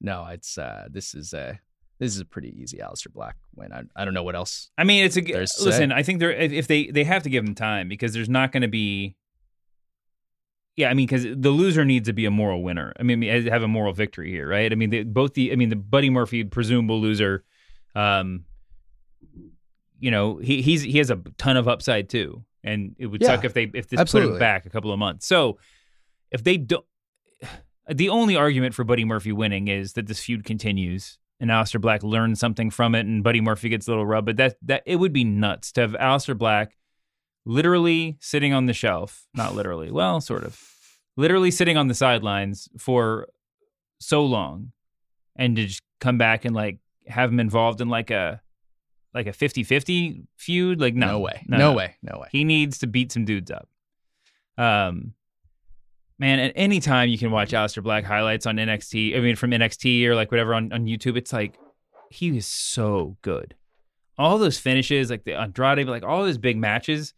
no, 0.00 0.26
it's 0.26 0.56
uh, 0.56 0.86
this 0.90 1.14
is 1.14 1.34
a 1.34 1.60
this 1.98 2.14
is 2.14 2.20
a 2.20 2.24
pretty 2.24 2.58
easy 2.58 2.78
Aleister 2.78 3.12
Black 3.12 3.36
win. 3.54 3.72
I, 3.72 3.82
I 3.94 4.06
don't 4.06 4.14
know 4.14 4.22
what 4.22 4.34
else. 4.34 4.70
I 4.78 4.84
mean, 4.84 5.04
it's 5.04 5.18
a 5.18 5.20
listen. 5.20 5.90
say. 5.90 5.94
I 5.94 6.02
think 6.02 6.18
they're 6.18 6.32
if 6.32 6.50
if 6.50 6.66
they 6.66 6.86
they 6.86 7.04
have 7.04 7.22
to 7.24 7.30
give 7.30 7.44
him 7.44 7.54
time 7.54 7.88
because 7.88 8.14
there's 8.14 8.28
not 8.28 8.52
going 8.52 8.62
to 8.62 8.68
be. 8.68 9.16
Yeah, 10.76 10.88
I 10.88 10.94
mean, 10.94 11.06
because 11.06 11.24
the 11.24 11.50
loser 11.50 11.84
needs 11.84 12.08
to 12.08 12.14
be 12.14 12.24
a 12.24 12.30
moral 12.30 12.62
winner. 12.62 12.94
I 12.98 13.02
mean, 13.02 13.20
have 13.48 13.62
a 13.62 13.68
moral 13.68 13.92
victory 13.92 14.30
here, 14.30 14.48
right? 14.48 14.72
I 14.72 14.76
mean, 14.76 14.88
they, 14.88 15.02
both 15.02 15.34
the 15.34 15.52
I 15.52 15.56
mean 15.56 15.68
the 15.68 15.76
Buddy 15.76 16.08
Murphy 16.08 16.42
presumable 16.44 16.98
loser, 16.98 17.44
um, 17.94 18.44
you 20.00 20.10
know, 20.10 20.38
he 20.38 20.62
he's 20.62 20.82
he 20.82 20.98
has 20.98 21.10
a 21.10 21.16
ton 21.38 21.56
of 21.56 21.68
upside 21.68 22.08
too, 22.08 22.44
and 22.64 22.96
it 22.98 23.06
would 23.06 23.20
Yeah, 23.20 23.28
suck 23.28 23.44
if 23.44 23.54
they 23.54 23.70
if 23.74 23.88
this 23.88 24.00
put 24.10 24.22
him 24.22 24.38
back 24.38 24.66
a 24.66 24.70
couple 24.70 24.92
of 24.92 24.98
months. 24.98 25.26
So 25.26 25.58
if 26.30 26.42
they 26.42 26.56
don't, 26.56 26.84
the 27.88 28.08
only 28.08 28.36
argument 28.36 28.74
for 28.74 28.84
Buddy 28.84 29.04
Murphy 29.04 29.32
winning 29.32 29.68
is 29.68 29.92
that 29.92 30.06
this 30.06 30.20
feud 30.20 30.44
continues 30.44 31.18
and 31.40 31.50
Aleister 31.50 31.80
Black 31.80 32.02
learns 32.02 32.38
something 32.38 32.70
from 32.70 32.94
it, 32.94 33.06
and 33.06 33.24
Buddy 33.24 33.40
Murphy 33.40 33.68
gets 33.68 33.88
a 33.88 33.90
little 33.90 34.06
rub. 34.06 34.26
But 34.26 34.36
that 34.36 34.56
that 34.62 34.82
it 34.86 34.96
would 34.96 35.12
be 35.12 35.24
nuts 35.24 35.72
to 35.72 35.80
have 35.82 35.92
Aleister 35.92 36.36
Black 36.36 36.76
literally 37.46 38.18
sitting 38.20 38.52
on 38.52 38.66
the 38.66 38.74
shelf, 38.74 39.26
not 39.34 39.54
literally, 39.54 39.90
well, 39.90 40.20
sort 40.20 40.44
of, 40.44 40.62
literally 41.16 41.50
sitting 41.50 41.76
on 41.78 41.88
the 41.88 41.94
sidelines 41.94 42.68
for 42.78 43.28
so 43.98 44.24
long, 44.24 44.72
and 45.36 45.56
to 45.56 45.66
just 45.66 45.82
come 46.00 46.18
back 46.18 46.44
and 46.44 46.54
like 46.54 46.78
have 47.06 47.30
him 47.30 47.40
involved 47.40 47.80
in 47.80 47.88
like 47.88 48.10
a 48.10 48.40
like 49.14 49.26
a 49.26 49.32
50-50 49.32 50.24
feud 50.36 50.80
like 50.80 50.94
no 50.94 51.06
No 51.06 51.20
way. 51.20 51.44
No 51.48 51.72
way. 51.72 51.96
No 52.02 52.18
way. 52.20 52.28
he 52.30 52.44
needs 52.44 52.78
to 52.78 52.86
beat 52.86 53.12
some 53.12 53.24
dudes 53.24 53.50
up 53.50 53.68
um 54.58 55.14
man 56.18 56.38
at 56.38 56.52
any 56.54 56.80
time 56.80 57.08
you 57.08 57.16
can 57.18 57.30
watch 57.30 57.50
Aleister 57.50 57.82
Black 57.82 58.04
highlights 58.04 58.46
on 58.46 58.56
NXT 58.56 59.16
I 59.16 59.20
mean 59.20 59.36
from 59.36 59.50
NXT 59.52 60.04
or 60.06 60.14
like 60.14 60.30
whatever 60.30 60.54
on, 60.54 60.72
on 60.72 60.86
YouTube 60.86 61.16
it's 61.16 61.32
like 61.32 61.58
he 62.10 62.36
is 62.36 62.46
so 62.46 63.16
good 63.22 63.54
all 64.18 64.38
those 64.38 64.58
finishes 64.58 65.10
like 65.10 65.24
the 65.24 65.34
Andrade 65.34 65.86
like 65.88 66.02
all 66.02 66.24
those 66.24 66.38
big 66.38 66.58
matches 66.58 67.14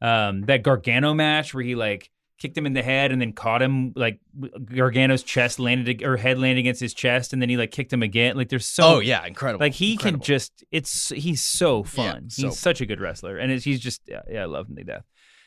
um 0.00 0.42
that 0.42 0.62
Gargano 0.62 1.12
match 1.12 1.52
where 1.52 1.62
he 1.62 1.74
like 1.74 2.10
kicked 2.40 2.56
him 2.58 2.66
in 2.66 2.72
the 2.72 2.82
head 2.82 3.12
and 3.12 3.20
then 3.20 3.32
caught 3.32 3.62
him 3.62 3.92
like 3.94 4.18
Gargano's 4.64 5.22
chest 5.22 5.58
landed 5.60 6.02
or 6.02 6.16
head 6.16 6.38
landed 6.38 6.58
against 6.58 6.80
his 6.80 6.92
chest 6.94 7.32
and 7.32 7.40
then 7.40 7.48
he 7.48 7.56
like 7.56 7.70
kicked 7.70 7.92
him 7.92 8.02
again 8.02 8.36
like 8.36 8.48
there's 8.48 8.66
so 8.66 8.96
Oh 8.96 8.98
yeah, 9.00 9.24
incredible. 9.26 9.62
like 9.64 9.74
he 9.74 9.92
Incredible. 9.92 10.18
can 10.20 10.24
just 10.26 10.64
it's 10.72 11.10
he's 11.10 11.42
so 11.42 11.84
fun. 11.84 12.30
so 12.30 12.48
he's 12.48 12.58
such 12.58 12.80
a 12.80 12.86
good 12.86 13.00
wrestler, 13.00 13.36
and 13.38 13.52
it's, 13.52 13.64
he's 13.64 13.78
just 13.80 14.00
yeah, 14.08 14.22
yeah, 14.28 14.42
I 14.42 14.46
love 14.46 14.68
him 14.68 14.76
to 14.76 14.84
death. 14.84 15.04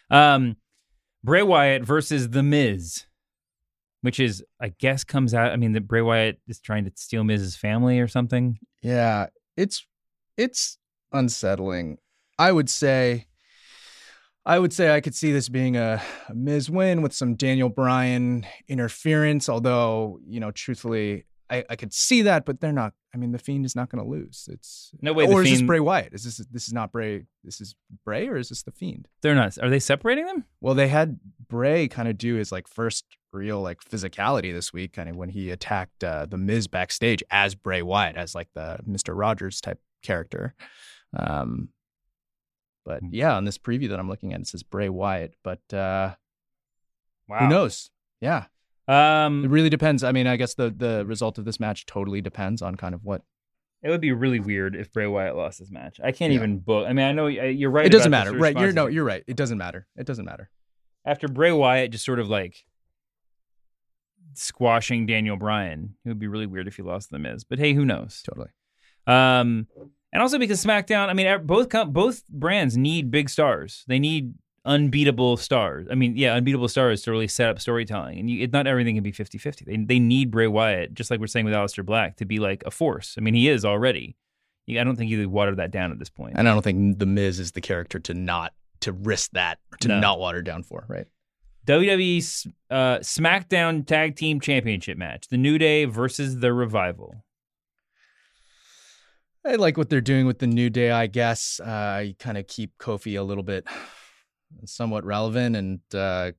Um, 0.10 0.56
Bray 1.24 1.41
Wyatt 1.41 1.84
versus 1.84 2.30
The 2.30 2.44
Miz, 2.44 3.06
which 4.02 4.20
is 4.20 4.44
I 4.60 4.70
guess 4.70 5.04
comes 5.04 5.34
out. 5.34 5.52
I 5.52 5.56
mean, 5.56 5.72
that 5.74 5.88
Bray 5.88 6.02
Wyatt 6.02 6.39
is 6.48 6.60
trying 6.60 6.86
to 6.86 6.91
steal 6.96 7.24
Miz's 7.24 7.56
family 7.56 8.00
or 8.00 8.08
something. 8.08 8.60
Yeah, 8.82 9.28
it's 9.58 9.86
it's 10.38 10.78
unsettling. 11.12 11.98
I 12.38 12.52
would 12.52 12.70
say 12.70 13.28
I 14.46 14.60
would 14.60 14.74
say 14.74 14.94
I 14.94 15.02
could 15.02 15.16
see 15.16 15.32
this 15.32 15.48
being 15.50 15.78
a, 15.78 16.02
a 16.28 16.34
Miz 16.34 16.70
win 16.70 17.02
with 17.02 17.14
some 17.14 17.36
Daniel 17.36 17.70
Bryan 17.70 18.46
interference, 18.68 19.48
although, 19.48 20.20
you 20.28 20.39
know, 20.39 20.52
truthfully, 20.52 21.26
I, 21.50 21.64
I 21.70 21.76
could 21.76 21.94
see 21.94 22.24
that, 22.24 22.46
but 22.46 22.60
they're 22.60 22.74
not 22.74 22.94
I 23.14 23.20
mean, 23.20 23.32
the 23.32 23.38
fiend 23.38 23.64
is 23.64 23.76
not 23.76 23.89
gonna 23.89 24.08
lose. 24.08 24.50
It's 24.52 24.91
No 25.02 25.14
way 25.14 25.28
the 25.28 25.34
Or 25.34 25.44
is 25.44 25.52
this 25.52 25.62
Bray 25.62 25.80
Wyatt? 25.80 26.14
Is 26.14 26.24
this 26.24 26.38
this 26.52 26.68
is 26.68 26.74
not 26.74 26.91
Bray 26.91 27.26
this 27.44 27.62
is 27.62 27.76
Bray 28.04 28.28
or 28.28 28.38
is 28.38 28.50
this 28.50 28.64
the 28.64 28.72
fiend? 28.72 29.08
They're 29.22 29.36
not. 29.36 29.58
Are 29.62 29.70
they 29.70 29.80
separating 29.80 30.26
them? 30.26 30.46
Well, 30.62 30.74
they 30.74 30.88
had 30.88 31.20
Bray 31.48 31.88
kind 31.88 32.08
of 32.08 32.18
do 32.18 32.36
his 32.36 32.52
like 32.52 32.68
first 32.68 33.06
real 33.32 33.62
like 33.62 33.84
physicality 33.84 34.52
this 34.52 34.74
week, 34.74 34.94
kind 34.94 35.10
of 35.10 35.16
when 35.16 35.30
he 35.30 35.52
attacked 35.52 36.04
uh, 36.04 36.26
the 36.26 36.38
Miz 36.38 36.68
backstage 36.68 37.24
as 37.30 37.54
Bray 37.54 37.84
Wyatt, 37.84 38.16
as 38.16 38.34
like 38.34 38.50
the 38.56 38.80
Mister 38.86 39.14
Rogers 39.14 39.62
type 39.62 39.80
character. 40.02 40.56
Um, 41.16 41.70
but 42.86 42.99
Hmm. 43.01 43.09
yeah, 43.11 43.36
on 43.36 43.45
this 43.45 43.57
preview 43.57 43.89
that 43.89 43.99
I'm 43.99 44.09
looking 44.09 44.34
at, 44.34 44.41
it 44.41 44.47
says 44.47 44.63
Bray 44.63 44.89
Wyatt, 44.89 45.36
but 45.43 45.61
uh, 45.73 46.15
Wow. 47.27 47.39
who 47.39 47.47
knows? 47.47 47.89
Yeah, 48.21 48.45
it 48.88 48.93
Um, 48.93 49.45
really 49.49 49.69
depends. 49.69 50.03
I 50.03 50.11
mean, 50.11 50.27
I 50.27 50.36
guess 50.38 50.53
the 50.55 50.69
the 50.69 51.05
result 51.05 51.38
of 51.38 51.45
this 51.45 51.59
match 51.59 51.86
totally 51.86 52.21
depends 52.21 52.61
on 52.61 52.75
kind 52.75 52.93
of 52.95 53.03
what. 53.03 53.23
it 53.81 53.89
would 53.89 53.99
be 54.01 54.13
really 54.13 54.39
weird 54.39 54.75
if 54.77 54.93
Bray 54.93 55.07
Wyatt 55.07 55.36
lost 55.36 55.59
this 55.59 55.69
match. 55.69 55.99
I 56.01 56.13
can't 56.13 56.31
Yeah. 56.31 56.38
even 56.38 56.59
book. 56.59 56.88
I 56.88 56.93
mean, 56.93 57.05
I 57.05 57.11
know 57.11 57.27
you're 57.27 57.69
right. 57.69 57.86
it 57.86 57.91
doesn't 57.91 58.11
matter, 58.11 58.31
right? 58.31 58.57
You're 58.57 58.71
no, 58.71 58.88
you're 58.88 59.03
right. 59.03 59.23
It 59.27 59.36
doesn't 59.36 59.57
matter. 59.57 59.88
It 59.97 60.05
doesn't 60.05 60.23
matter. 60.25 60.49
after 61.05 61.27
Bray 61.27 61.51
Wyatt 61.51 61.91
just 61.91 62.05
sort 62.05 62.17
of 62.19 62.29
like 62.29 62.65
squashing 64.36 65.05
Daniel 65.05 65.36
Bryan. 65.36 65.95
It 66.05 66.09
would 66.09 66.19
be 66.19 66.27
really 66.27 66.45
weird 66.47 66.67
if 66.67 66.77
he 66.77 66.81
lost 66.81 67.09
the 67.09 67.19
Miz. 67.19 67.43
But 67.43 67.59
hey, 67.59 67.73
who 67.73 67.86
knows? 67.86 68.21
Totally. 68.23 68.49
Um, 69.05 69.67
and 70.14 70.22
also 70.22 70.39
because 70.39 70.64
SmackDown, 70.64 71.09
I 71.09 71.14
mean, 71.14 71.45
both 71.45 71.70
both 71.91 72.26
brands 72.30 72.78
need 72.78 73.11
big 73.11 73.30
stars. 73.30 73.84
They 73.88 73.99
need 73.99 74.36
unbeatable 74.66 75.36
stars. 75.38 75.88
I 75.91 75.95
mean, 75.95 76.16
yeah, 76.16 76.36
unbeatable 76.36 76.70
stars 76.70 77.01
to 77.01 77.11
really 77.11 77.28
set 77.28 77.49
up 77.49 77.59
storytelling. 77.59 78.20
And 78.20 78.30
you, 78.30 78.43
it, 78.43 78.53
not 78.53 78.68
everything 78.68 78.95
can 78.95 79.03
be 79.03 79.11
50-50. 79.11 79.66
They, 79.66 79.78
they 79.78 79.99
need 79.99 80.32
Bray 80.32 80.47
Wyatt, 80.47 80.93
just 80.93 81.11
like 81.11 81.20
we're 81.20 81.28
saying 81.28 81.45
with 81.45 81.53
Aleister 81.53 81.86
Black, 81.86 82.16
to 82.18 82.26
be 82.26 82.39
like 82.39 82.64
a 82.66 82.72
force. 82.72 83.16
I 83.18 83.22
mean, 83.22 83.34
he 83.34 83.49
is 83.49 83.66
already. 83.66 84.16
I 84.70 84.84
don't 84.86 84.95
think 84.95 85.11
you 85.11 85.30
water 85.30 85.55
that 85.55 85.72
down 85.72 85.91
at 85.91 85.99
this 85.99 86.09
point. 86.09 86.36
And 86.38 86.47
I 86.47 86.53
don't 86.53 86.61
think 86.61 86.99
the 86.99 87.05
Miz 87.05 87.39
is 87.39 87.51
the 87.51 87.59
character 87.59 87.99
to 87.99 88.14
not 88.14 88.53
to 88.80 88.93
risk 88.93 89.32
that 89.32 89.59
or 89.74 89.78
to 89.80 89.89
No. 89.89 89.99
not 89.99 90.20
water 90.20 90.41
down 90.41 90.64
for, 90.64 90.86
right? 90.88 91.07
WWE 91.66 92.47
uh, 92.70 92.99
SmackDown 92.99 93.86
Tag 93.86 94.16
Team 94.16 94.39
Championship 94.39 94.97
match: 94.97 95.28
The 95.28 95.38
New 95.38 95.57
Day 95.57 95.86
versus 95.86 96.39
the 96.39 96.53
Revival. 96.53 97.24
I 99.46 99.56
like 99.56 99.78
what 99.78 99.89
they're 99.89 100.02
doing 100.02 100.26
with 100.26 100.39
the 100.39 100.48
New 100.48 100.70
Day, 100.70 100.91
I 100.91 101.08
guess. 101.08 101.60
Uh, 101.64 101.70
I 101.70 102.16
kind 102.20 102.38
of 102.38 102.48
keep 102.48 102.78
Kofi 102.78 103.20
a 103.20 103.24
little 103.24 103.44
bit 103.44 103.66
somewhat 104.66 105.04
relevant 105.04 105.56
and 105.56 105.80
uh, 105.94 106.32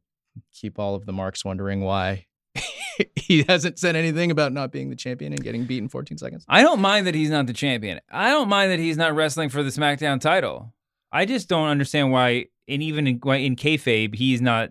keep 0.53 0.79
all 0.79 0.95
of 0.95 1.05
the 1.05 1.13
marks 1.13 1.45
wondering 1.45 1.81
why 1.83 2.27
he 3.17 3.43
hasn't 3.43 3.79
said 3.79 3.97
anything 3.97 4.31
about 4.31 4.53
not 4.53 4.73
being 4.73 4.89
the 4.89 4.97
champion 4.97 5.33
and 5.33 5.43
getting 5.43 5.65
beat 5.65 5.79
in 5.83 5.89
14 5.89 6.17
seconds. 6.17 6.45
I 6.49 6.63
don't 6.63 6.81
mind 6.81 7.07
that 7.07 7.15
he's 7.15 7.31
not 7.31 7.47
the 7.47 7.53
champion. 7.53 8.01
I 8.11 8.31
don't 8.31 8.49
mind 8.49 8.71
that 8.73 8.79
he's 8.79 8.97
not 8.97 9.15
wrestling 9.15 9.49
for 9.51 9.63
the 9.63 9.71
SmackDown 9.71 10.21
title. 10.21 10.73
I 11.13 11.27
just 11.27 11.49
don't 11.49 11.69
understand 11.69 12.11
why, 12.11 12.47
and 12.69 12.83
even 12.83 13.07
in, 13.07 13.21
why 13.23 13.37
in 13.37 13.57
kayfabe, 13.57 14.15
he's 14.15 14.41
not. 14.41 14.71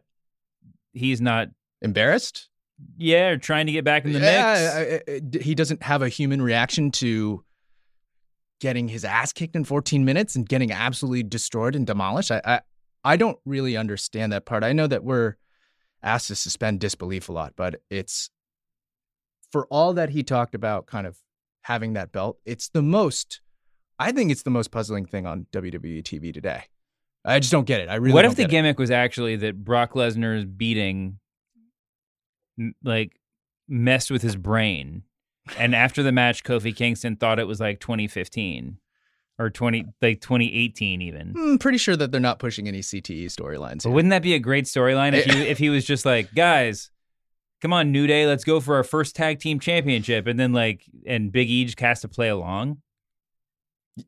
He's 0.94 1.22
not. 1.22 1.50
Embarrassed? 1.82 2.50
Yeah, 2.98 3.28
or 3.30 3.38
trying 3.38 3.66
to 3.66 3.72
get 3.74 3.84
back 3.84 4.06
in 4.06 4.14
the 4.14 4.20
yeah, 4.20 4.54
mix. 4.54 4.76
I- 5.10 5.12
I- 5.12 5.22
I- 5.40 5.44
he 5.44 5.54
doesn't 5.56 5.84
have 5.84 6.02
a 6.02 6.08
human 6.10 6.42
reaction 6.42 6.92
to 6.92 7.44
getting 8.64 8.88
his 8.88 9.04
ass 9.04 9.34
kicked 9.34 9.58
in 9.58 9.66
14 9.66 10.06
minutes 10.06 10.38
and 10.38 10.48
getting 10.48 10.72
absolutely 10.72 11.22
destroyed 11.22 11.76
and 11.76 11.86
demolished. 11.86 12.32
I, 12.32 12.42
I, 12.46 12.62
I 13.04 13.18
don't 13.18 13.38
really 13.46 13.76
understand 13.76 14.32
that 14.32 14.46
part. 14.46 14.64
I 14.64 14.72
know 14.72 14.88
that 14.88 15.04
we're 15.04 15.36
asked 16.02 16.30
to 16.30 16.36
suspend 16.36 16.80
disbelief 16.80 17.28
a 17.28 17.34
lot, 17.34 17.56
but 17.58 17.82
it's 17.90 18.30
for 19.52 19.68
all 19.70 19.92
that 19.96 20.12
he 20.12 20.24
talked 20.24 20.56
about 20.56 20.86
kind 20.86 21.06
of 21.06 21.18
having 21.64 21.92
that 21.94 22.14
belt, 22.14 22.38
it's 22.46 22.70
the 22.70 22.82
most, 22.82 23.42
I 24.00 24.14
think 24.14 24.32
it's 24.32 24.44
the 24.44 24.50
most 24.50 24.72
puzzling 24.72 25.08
thing 25.08 25.28
on 25.28 25.46
WWE 25.52 26.02
TV 26.02 26.34
today. 26.34 26.64
I 27.26 27.40
just 27.40 27.52
don't 27.52 27.68
get 27.68 27.82
it. 27.82 27.90
I 27.90 27.96
really 27.96 28.14
what 28.14 28.24
if 28.24 28.32
the 28.32 28.44
get 28.44 28.48
it. 28.48 28.52
gimmick 28.52 28.80
was 28.80 28.92
actually 28.92 29.36
that 29.38 29.62
Brock 29.62 29.92
Lesnar's 29.92 30.46
beating, 30.46 31.20
like, 32.82 33.20
messed 33.68 34.10
with 34.10 34.22
his 34.22 34.38
brain, 34.38 35.04
and 35.58 35.76
after 35.76 36.04
the 36.04 36.12
match, 36.12 36.44
Kofi 36.44 36.76
Kingston 36.76 37.16
thought 37.16 37.40
it 37.40 37.48
was 37.48 37.60
like 37.60 37.80
2015 37.80 38.78
or 39.40 39.50
20 39.50 39.86
like 40.02 40.22
2018 40.22 41.02
even. 41.02 41.34
I'm 41.38 41.58
pretty 41.58 41.78
sure 41.78 41.96
that 41.96 42.12
they're 42.12 42.22
not 42.22 42.40
pushing 42.40 42.68
any 42.68 42.80
CTE 42.82 43.26
storylines. 43.26 43.84
But 43.84 43.92
wouldn't 43.92 44.12
that 44.12 44.22
be 44.22 44.34
a 44.36 44.40
great 44.40 44.66
storyline 44.66 45.14
if 45.14 45.26
he 45.32 45.42
if 45.44 45.58
he 45.58 45.70
was 45.70 45.86
just 45.86 46.06
like, 46.06 46.34
guys, 46.34 46.92
come 47.62 47.74
on, 47.74 47.92
New 47.92 48.08
Day, 48.08 48.28
let's 48.28 48.44
go 48.44 48.60
for 48.60 48.76
our 48.76 48.84
first 48.84 49.16
tag 49.16 49.40
team 49.40 49.60
championship, 49.60 50.28
and 50.28 50.40
then 50.40 50.54
like, 50.54 50.84
and 51.08 51.32
Big 51.32 51.50
E 51.50 51.66
just 51.66 51.80
has 51.80 52.02
to 52.02 52.08
play 52.08 52.30
along. 52.30 52.82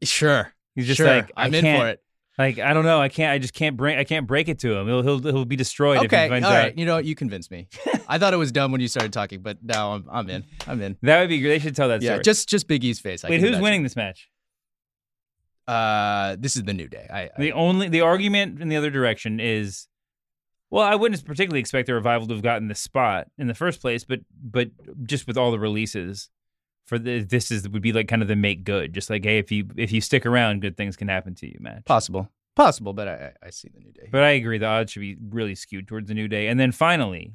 Sure. 0.04 0.52
He's 0.76 0.88
just 0.88 0.98
Sure. 0.98 1.08
like, 1.08 1.32
I'm 1.38 1.54
in 1.54 1.64
for 1.64 1.88
it. 1.90 2.02
Like, 2.38 2.60
I 2.60 2.74
don't 2.74 2.84
know, 2.84 3.00
I 3.00 3.08
can't, 3.08 3.32
I 3.32 3.38
just 3.38 3.54
can't 3.54 3.78
break, 3.78 3.98
I 3.98 4.04
can't 4.04 4.28
break 4.28 4.50
it 4.50 4.60
to 4.60 4.74
him. 4.76 4.88
He'll 4.88 5.02
he'll 5.02 5.20
he'll 5.20 5.46
be 5.46 5.56
destroyed 5.56 6.00
if 6.00 6.04
Okay, 6.06 6.18
he 6.18 6.24
all 6.24 6.30
finds 6.30 6.48
right. 6.48 6.66
out. 6.72 6.78
You 6.78 6.86
know, 6.86 6.96
what? 6.96 7.06
you 7.06 7.16
convinced 7.16 7.50
me. 7.50 7.68
I 8.10 8.18
thought 8.18 8.34
it 8.34 8.38
was 8.38 8.52
dumb 8.52 8.72
when 8.74 8.82
you 8.82 8.90
started 8.90 9.14
talking, 9.14 9.42
but 9.42 9.58
now 9.64 9.94
I'm 9.94 10.06
I'm 10.12 10.30
in. 10.30 10.44
I'm 10.68 10.82
in. 10.82 10.98
That 11.02 11.22
would 11.22 11.30
be 11.30 11.40
great. 11.40 11.50
They 11.50 11.60
should 11.60 11.76
tell 11.78 11.88
that 11.88 12.02
yeah, 12.02 12.12
story. 12.16 12.24
just 12.24 12.50
just 12.50 12.68
Big 12.68 12.84
E's 12.84 13.00
face. 13.00 13.24
I 13.24 13.30
wait, 13.30 13.40
who's 13.40 13.50
imagine. 13.50 13.64
winning 13.64 13.84
this 13.84 13.96
match? 13.96 14.30
Uh, 15.68 16.36
this 16.40 16.56
is 16.56 16.64
the 16.64 16.74
new 16.74 16.88
day. 16.88 17.08
I, 17.12 17.22
I 17.24 17.30
The 17.40 17.54
only 17.54 17.88
the 17.90 18.02
argument 18.02 18.62
in 18.62 18.70
the 18.70 18.76
other 18.76 18.92
direction 18.92 19.40
is, 19.40 19.88
well, 20.70 20.84
I 20.84 20.96
wouldn't 20.96 21.24
particularly 21.26 21.60
expect 21.60 21.88
the 21.88 21.94
revival 21.94 22.28
to 22.28 22.34
have 22.36 22.44
gotten 22.44 22.68
this 22.68 22.80
spot 22.80 23.28
in 23.38 23.48
the 23.48 23.56
first 23.56 23.82
place, 23.82 24.04
but 24.04 24.20
but 24.44 24.70
just 25.06 25.26
with 25.26 25.38
all 25.38 25.52
the 25.52 25.60
releases 25.60 26.30
for 26.86 27.00
the 27.00 27.24
this 27.24 27.52
is 27.52 27.68
would 27.68 27.82
be 27.82 27.94
like 27.94 28.08
kind 28.08 28.22
of 28.22 28.28
the 28.28 28.36
make 28.36 28.64
good, 28.64 28.94
just 28.94 29.10
like 29.10 29.24
hey, 29.24 29.38
if 29.38 29.52
you 29.52 29.68
if 29.76 29.92
you 29.92 30.02
stick 30.02 30.26
around, 30.26 30.62
good 30.62 30.78
things 30.78 30.96
can 30.96 31.08
happen 31.08 31.36
to 31.36 31.48
you, 31.48 31.58
man. 31.60 31.84
possible, 31.86 32.30
possible, 32.56 32.94
but 32.94 33.08
I 33.08 33.32
I 33.44 33.50
see 33.50 33.70
the 33.74 33.80
new 33.80 33.92
day. 33.92 34.10
But 34.12 34.24
I 34.24 34.32
agree, 34.32 34.58
the 34.58 34.68
odds 34.68 34.92
should 34.92 35.02
be 35.02 35.18
really 35.30 35.56
skewed 35.56 35.88
towards 35.88 36.08
the 36.08 36.14
new 36.14 36.28
day. 36.28 36.48
And 36.48 36.60
then 36.60 36.72
finally, 36.72 37.34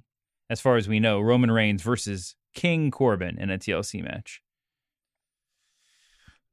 as 0.49 0.61
far 0.61 0.77
as 0.77 0.89
we 0.89 1.01
know, 1.01 1.21
Roman 1.21 1.51
Reigns 1.51 1.83
versus 1.83 2.35
King 2.55 2.91
Corbin 2.91 3.39
in 3.39 3.51
a 3.51 3.59
TLC 3.59 4.03
match. 4.03 4.43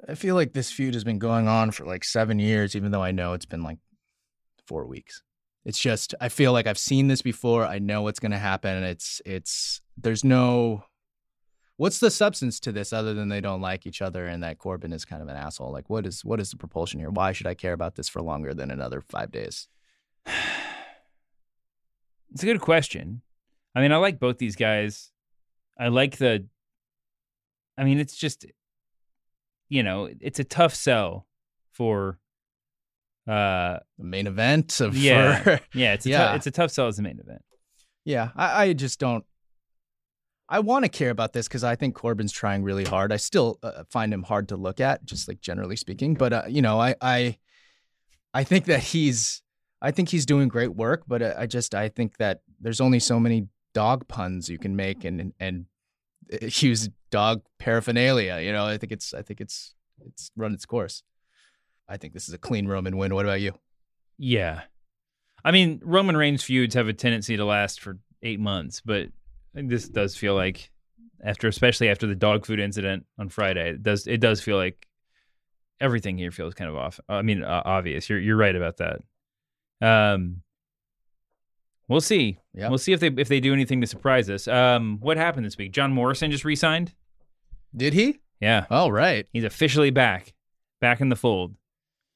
I 0.07 0.15
feel 0.15 0.35
like 0.35 0.53
this 0.53 0.71
feud 0.71 0.93
has 0.93 1.03
been 1.03 1.17
going 1.17 1.47
on 1.47 1.71
for 1.71 1.85
like 1.85 2.03
seven 2.03 2.39
years, 2.39 2.75
even 2.75 2.91
though 2.91 3.01
I 3.01 3.11
know 3.11 3.33
it's 3.33 3.45
been 3.45 3.63
like 3.63 3.79
four 4.67 4.85
weeks. 4.85 5.23
It's 5.65 5.79
just 5.79 6.13
I 6.21 6.29
feel 6.29 6.53
like 6.53 6.67
I've 6.67 6.77
seen 6.77 7.07
this 7.07 7.21
before. 7.21 7.65
I 7.65 7.79
know 7.79 8.03
what's 8.03 8.19
going 8.19 8.31
to 8.31 8.37
happen, 8.37 8.75
and 8.75 8.85
it's 8.85 9.21
it's 9.25 9.81
there's 9.97 10.23
no. 10.23 10.85
What's 11.77 11.99
the 11.99 12.09
substance 12.11 12.59
to 12.61 12.71
this 12.71 12.91
other 12.91 13.13
than 13.13 13.29
they 13.29 13.39
don't 13.39 13.61
like 13.61 13.85
each 13.85 14.01
other 14.01 14.25
and 14.25 14.41
that 14.43 14.57
Corbin 14.57 14.91
is 14.91 15.05
kind 15.05 15.21
of 15.21 15.27
an 15.27 15.35
asshole? 15.37 15.71
Like, 15.71 15.89
what 15.89 16.05
is 16.07 16.25
what 16.25 16.39
is 16.39 16.49
the 16.51 16.57
propulsion 16.57 16.99
here? 16.99 17.09
Why 17.11 17.31
should 17.31 17.47
I 17.47 17.53
care 17.53 17.73
about 17.73 17.95
this 17.95 18.09
for 18.09 18.21
longer 18.21 18.53
than 18.53 18.71
another 18.71 19.01
five 19.01 19.31
days? 19.31 19.67
It's 22.33 22.43
a 22.43 22.45
good 22.45 22.59
question. 22.61 23.21
I 23.73 23.81
mean, 23.81 23.91
I 23.91 23.97
like 23.97 24.19
both 24.19 24.37
these 24.37 24.55
guys. 24.55 25.11
I 25.79 25.87
like 25.87 26.17
the. 26.17 26.45
I 27.77 27.83
mean, 27.83 27.99
it's 27.99 28.15
just, 28.15 28.45
you 29.69 29.81
know, 29.81 30.09
it's 30.19 30.39
a 30.39 30.43
tough 30.43 30.75
sell 30.75 31.25
for. 31.71 32.19
Uh, 33.27 33.79
The 33.97 34.03
main 34.05 34.27
event 34.27 34.79
of 34.81 34.95
yeah, 34.95 35.39
for- 35.43 35.59
yeah, 35.73 35.93
it's 35.93 36.05
a 36.05 36.09
Yeah. 36.09 36.29
tou- 36.31 36.35
it's 36.35 36.47
a 36.47 36.51
tough 36.51 36.71
sell 36.71 36.87
as 36.87 36.97
the 36.97 37.01
main 37.03 37.19
event. 37.19 37.43
Yeah, 38.05 38.31
I, 38.35 38.63
I 38.65 38.73
just 38.73 38.99
don't. 38.99 39.25
I 40.49 40.59
want 40.59 40.85
to 40.85 40.89
care 40.89 41.09
about 41.09 41.33
this 41.33 41.47
because 41.47 41.63
I 41.63 41.75
think 41.75 41.95
Corbin's 41.95 42.31
trying 42.31 42.63
really 42.63 42.85
hard. 42.85 43.11
I 43.11 43.17
still 43.17 43.59
uh, 43.63 43.83
find 43.89 44.13
him 44.13 44.23
hard 44.23 44.49
to 44.49 44.55
look 44.55 44.79
at, 44.79 45.03
just 45.05 45.27
like 45.27 45.41
generally 45.41 45.75
speaking. 45.75 46.13
But 46.13 46.33
uh, 46.33 46.43
you 46.47 46.61
know, 46.61 46.79
I, 46.79 46.95
I, 47.01 47.37
I 48.33 48.43
think 48.43 48.65
that 48.65 48.81
he's, 48.81 49.41
I 49.81 49.91
think 49.91 50.09
he's 50.09 50.25
doing 50.25 50.47
great 50.47 50.75
work. 50.75 51.03
But 51.07 51.21
uh, 51.21 51.33
I 51.37 51.47
just, 51.47 51.75
I 51.75 51.89
think 51.89 52.17
that 52.17 52.41
there's 52.61 52.81
only 52.81 52.99
so 52.99 53.19
many 53.19 53.47
dog 53.73 54.07
puns 54.07 54.49
you 54.49 54.57
can 54.57 54.75
make 54.75 55.03
and 55.03 55.33
and 55.39 55.65
uh, 56.31 56.37
use 56.51 56.89
dog 57.11 57.41
paraphernalia. 57.59 58.39
You 58.39 58.53
know, 58.53 58.65
I 58.65 58.77
think 58.77 58.91
it's, 58.91 59.13
I 59.13 59.21
think 59.21 59.41
it's, 59.41 59.75
it's 60.05 60.31
run 60.35 60.53
its 60.53 60.65
course. 60.65 61.03
I 61.89 61.97
think 61.97 62.13
this 62.13 62.27
is 62.27 62.33
a 62.33 62.37
clean 62.37 62.67
Roman 62.67 62.97
win. 62.97 63.13
What 63.13 63.25
about 63.25 63.41
you? 63.41 63.53
Yeah, 64.17 64.61
I 65.47 65.51
mean, 65.51 65.79
Roman 65.83 66.17
Reigns 66.17 66.43
feuds 66.43 66.75
have 66.75 66.87
a 66.87 66.93
tendency 66.93 67.37
to 67.37 67.45
last 67.45 67.79
for 67.79 67.99
eight 68.21 68.39
months, 68.39 68.81
but 68.83 69.07
this 69.53 69.87
does 69.89 70.15
feel 70.15 70.35
like 70.35 70.69
after, 71.23 71.47
especially 71.47 71.89
after 71.89 72.05
the 72.07 72.15
dog 72.15 72.45
food 72.45 72.59
incident 72.59 73.05
on 73.17 73.29
Friday, 73.29 73.71
it 73.71 73.83
does 73.83 74.07
it 74.07 74.17
does 74.19 74.41
feel 74.41 74.57
like 74.57 74.87
everything 75.79 76.17
here 76.17 76.31
feels 76.31 76.53
kind 76.53 76.69
of 76.69 76.75
off. 76.75 76.99
I 77.09 77.21
mean, 77.21 77.43
uh, 77.43 77.61
obvious. 77.65 78.09
You're 78.09 78.19
you're 78.19 78.37
right 78.37 78.55
about 78.55 78.77
that. 78.77 78.99
Um, 79.81 80.41
we'll 81.87 82.01
see. 82.01 82.39
Yeah. 82.53 82.69
We'll 82.69 82.77
see 82.77 82.93
if 82.93 82.99
they 82.99 83.07
if 83.07 83.27
they 83.27 83.39
do 83.39 83.53
anything 83.53 83.81
to 83.81 83.87
surprise 83.87 84.29
us. 84.29 84.47
Um, 84.47 84.97
what 85.01 85.17
happened 85.17 85.45
this 85.45 85.57
week? 85.57 85.71
John 85.71 85.91
Morrison 85.91 86.31
just 86.31 86.45
re-signed. 86.45 86.93
Did 87.75 87.93
he? 87.93 88.19
Yeah, 88.39 88.65
All 88.69 88.91
right. 88.91 89.25
he's 89.33 89.43
officially 89.43 89.89
back, 89.89 90.33
back 90.79 91.01
in 91.01 91.09
the 91.09 91.15
fold. 91.15 91.55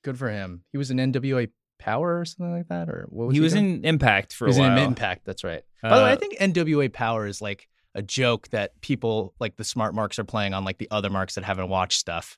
Good 0.04 0.18
for 0.20 0.30
him. 0.30 0.64
He 0.72 0.78
was 0.78 0.92
an 0.92 0.98
NWA 1.00 1.50
Power 1.82 2.20
or 2.20 2.26
something 2.26 2.54
like 2.56 2.68
that, 2.70 2.88
or 2.90 3.08
what 3.10 3.28
was 3.28 3.34
he 3.34 3.40
he, 3.40 3.44
was 3.44 3.54
doing? 3.54 3.80
in 3.80 3.86
Impact 3.86 4.34
for 4.34 4.46
He 4.46 4.50
was 4.50 4.58
a 4.58 4.62
while. 4.62 4.78
in 4.78 4.84
Impact. 4.84 5.26
That's 5.26 5.44
right. 5.44 5.64
By 5.82 5.90
the 5.90 5.96
way, 6.04 6.10
I 6.12 6.14
Uh, 6.14 6.16
think 6.16 6.38
NWA 6.40 6.94
Power 6.94 7.26
is 7.26 7.42
like 7.42 7.68
a 7.96 8.02
joke 8.02 8.48
that 8.50 8.80
people 8.82 9.34
like 9.40 9.56
the 9.58 9.64
smart 9.64 9.94
marks 9.96 10.18
are 10.20 10.24
playing 10.24 10.54
on 10.54 10.64
like 10.64 10.78
the 10.78 10.88
other 10.92 11.10
marks 11.10 11.36
that 11.36 11.44
haven't 11.44 11.68
watched 11.70 12.00
stuff. 12.00 12.38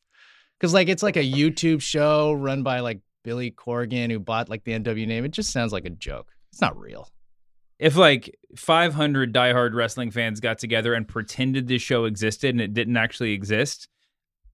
Because 0.60 0.74
like 0.74 0.88
it's 0.89 1.04
like 1.04 1.18
a 1.18 1.24
YouTube 1.32 1.82
show 1.82 2.32
run 2.34 2.64
by 2.64 2.80
like 2.80 3.02
Billy 3.24 3.52
Corgan 3.52 4.10
who 4.10 4.20
bought 4.20 4.50
like 4.50 4.64
the 4.64 4.72
NW 4.72 5.06
name. 5.08 5.26
It 5.26 5.32
just 5.32 5.52
sounds 5.52 5.72
like 5.74 5.86
a 5.86 5.89
joke. 5.91 6.32
It's 6.52 6.62
not 6.62 6.78
real. 6.80 7.10
if 7.80 7.96
like 7.98 8.34
500 8.56 9.34
diehard 9.34 9.74
wrestling 9.74 10.10
fans 10.12 10.39
got 10.39 10.58
together 10.60 10.94
and 10.94 11.08
pretended 11.08 11.68
this 11.68 11.82
show 11.82 12.06
existed 12.06 12.50
and 12.52 12.62
it 12.62 12.74
didn't 12.74 12.96
actually 12.98 13.34
exist, 13.34 13.88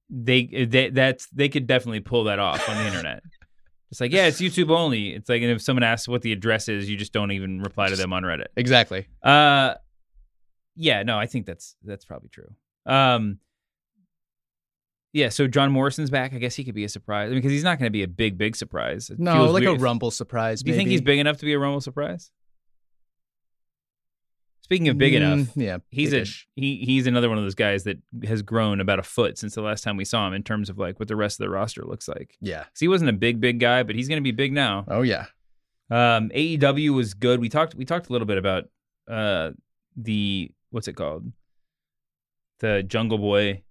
they 0.09 0.45
they 0.67 0.89
that's 0.89 1.27
they 1.29 1.47
could 1.49 1.67
definitely 1.67 1.99
pull 1.99 2.23
that 2.25 2.39
off 2.39 2.67
on 2.67 2.75
the 2.77 2.85
internet. 2.87 3.21
It's 3.91 3.99
like, 3.99 4.11
yeah, 4.11 4.27
it's 4.27 4.39
YouTube 4.39 4.69
only. 4.69 5.09
It's 5.15 5.29
like, 5.29 5.41
and 5.41 5.49
if 5.51 5.61
someone 5.61 5.83
asks 5.83 6.07
what 6.07 6.21
the 6.21 6.31
address 6.31 6.69
is, 6.69 6.89
you 6.89 6.95
just 6.95 7.11
don't 7.11 7.31
even 7.31 7.61
reply 7.61 7.89
to 7.89 7.95
them 7.95 8.13
on 8.13 8.21
Reddit. 8.23 8.47
Exactly. 8.55 9.07
Uh, 9.23 9.73
yeah, 10.75 11.01
no, 11.03 11.17
I 11.17 11.25
think 11.25 11.45
that's 11.47 11.75
that's 11.83 12.05
probably 12.05 12.29
true. 12.29 12.53
Um, 12.85 13.39
yeah, 15.11 15.29
so 15.29 15.47
John 15.47 15.71
Morrison's 15.71 16.11
back. 16.11 16.33
I 16.33 16.37
guess 16.37 16.55
he 16.55 16.63
could 16.63 16.75
be 16.75 16.83
a 16.83 16.89
surprise 16.89 17.31
because 17.33 17.51
he's 17.51 17.63
not 17.63 17.79
going 17.79 17.87
to 17.87 17.91
be 17.91 18.03
a 18.03 18.07
big, 18.07 18.37
big 18.37 18.55
surprise. 18.55 19.09
It 19.09 19.19
No, 19.19 19.45
like 19.45 19.63
weird. 19.63 19.77
a 19.79 19.81
Rumble 19.81 20.11
surprise. 20.11 20.61
Do 20.61 20.69
you 20.69 20.77
think 20.77 20.89
he's 20.89 21.01
big 21.01 21.17
enough 21.17 21.37
to 21.39 21.45
be 21.45 21.53
a 21.53 21.59
Rumble 21.59 21.81
surprise? 21.81 22.31
Speaking 24.69 24.87
of 24.89 24.97
big 24.99 25.13
Mm, 25.13 25.15
enough, 25.17 25.47
Yeah, 25.55 25.77
he's 25.89 26.11
big-ish. 26.11 26.47
a 26.55 26.61
he 26.61 26.77
he's 26.85 27.07
another 27.07 27.27
one 27.27 27.37
of 27.39 27.43
those 27.43 27.55
guys 27.55 27.85
that 27.85 27.97
has 28.23 28.41
grown 28.43 28.79
about 28.79 28.99
a 28.99 29.03
foot 29.03 29.37
since 29.37 29.55
the 29.55 29.61
last 29.63 29.83
time 29.83 29.97
we 29.97 30.05
saw 30.05 30.27
him 30.27 30.33
in 30.33 30.43
terms 30.43 30.69
of 30.69 30.77
like 30.77 30.99
what 30.99 31.07
the 31.07 31.15
rest 31.15 31.39
of 31.39 31.45
the 31.45 31.49
roster 31.49 31.83
looks 31.83 32.07
like. 32.07 32.37
yeah. 32.39 32.63
'Cause 32.65 32.79
he 32.79 32.87
wasn't 32.87 33.09
a 33.09 33.13
big 33.13 33.41
big 33.41 33.59
guy, 33.59 33.81
but 33.83 33.95
he's 33.95 34.07
going 34.07 34.19
to 34.19 34.23
be 34.23 34.31
big 34.31 34.53
now. 34.53 34.85
Oh 34.87 35.01
yeah. 35.01 35.25
Um, 35.89 36.29
AEW 36.35 36.93
was 36.93 37.15
good. 37.15 37.39
We 37.39 37.49
talked 37.49 37.73
we 37.73 37.83
talked 37.83 38.09
a 38.09 38.11
little 38.11 38.27
bit 38.27 38.37
about 38.37 38.65
uh 39.07 39.51
the 39.97 40.51
what's 40.69 40.87
it 40.87 40.93
called 40.93 41.31
the 42.59 42.83
Jungle 42.83 43.17
Boy 43.17 43.63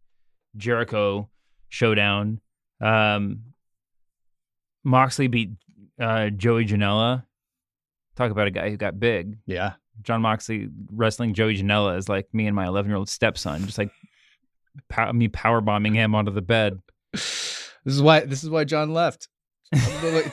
Jericho 0.56 1.28
showdown. 1.68 2.40
Um, 2.80 3.44
Moxley 4.84 5.28
beat 5.28 5.50
Uh, 6.00 6.30
Joey 6.30 6.64
Janela. 6.64 7.24
Talk 8.16 8.30
about 8.30 8.46
a 8.48 8.50
guy 8.50 8.70
who 8.70 8.76
got 8.76 8.98
big. 8.98 9.38
Yeah. 9.46 9.74
Jon 10.02 10.22
Moxley 10.22 10.68
wrestling 10.92 11.34
Joey 11.34 11.56
Janela 11.56 11.96
is 11.98 12.08
like 12.08 12.28
me 12.32 12.46
and 12.46 12.54
my 12.56 12.66
11 12.66 12.90
year 12.90 12.96
old 12.96 13.08
stepson, 13.08 13.64
just 13.66 13.78
like 13.78 13.90
pow- 14.88 15.12
me 15.12 15.28
power 15.28 15.60
bombing 15.60 15.94
him 15.94 16.14
onto 16.14 16.30
the 16.32 16.42
bed. 16.42 16.80
This 17.84 17.94
is 17.94 18.02
why 18.02 18.20
this 18.20 18.44
is 18.44 18.50
why 18.50 18.64
Jon 18.64 18.92
left. 18.92 19.28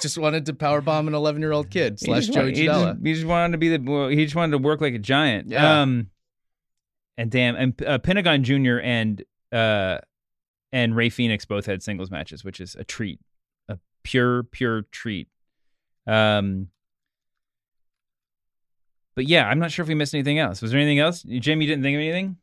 just 0.01 0.17
wanted 0.17 0.47
to 0.47 0.53
power 0.53 0.81
bomb 0.81 1.07
an 1.07 1.13
11 1.13 1.41
year 1.41 1.53
old 1.53 1.69
kid 1.69 1.99
slash 2.01 2.27
Joey 2.27 2.43
wa- 2.43 2.49
he 2.49 2.65
just, 2.65 2.79
Janela. 2.79 3.05
he 3.07 3.13
just 3.13 3.25
wanted 3.25 3.51
to 3.53 3.57
be 3.57 3.69
the. 3.77 4.07
He 4.09 4.25
just 4.25 4.35
wanted 4.35 4.51
to 4.51 4.57
work 4.57 4.81
like 4.81 4.93
a 4.93 4.99
giant. 4.99 5.49
Yeah. 5.49 5.81
Um, 5.81 6.09
and 7.17 7.31
damn, 7.31 7.55
and 7.55 7.81
uh, 7.83 7.99
Pentagon 7.99 8.43
Junior 8.43 8.81
and 8.81 9.23
uh, 9.53 9.99
and 10.73 10.95
Rey 10.97 11.09
Fénix 11.09 11.47
both 11.47 11.65
had 11.65 11.81
singles 11.81 12.11
matches, 12.11 12.43
which 12.43 12.59
is 12.59 12.75
a 12.75 12.83
treat, 12.83 13.21
a 13.69 13.77
pure 14.03 14.43
pure 14.43 14.81
treat. 14.91 15.29
Um. 16.05 16.69
But 19.15 19.27
yeah, 19.27 19.47
I'm 19.47 19.59
not 19.59 19.71
sure 19.71 19.83
if 19.83 19.87
we 19.89 19.95
missed 19.95 20.13
anything 20.13 20.39
else. 20.39 20.61
Was 20.61 20.71
there 20.71 20.79
anything 20.79 20.99
else, 20.99 21.21
Jim? 21.23 21.61
You 21.61 21.67
didn't 21.67 21.83
think 21.83 21.95
of 21.95 22.01
anything? 22.01 22.37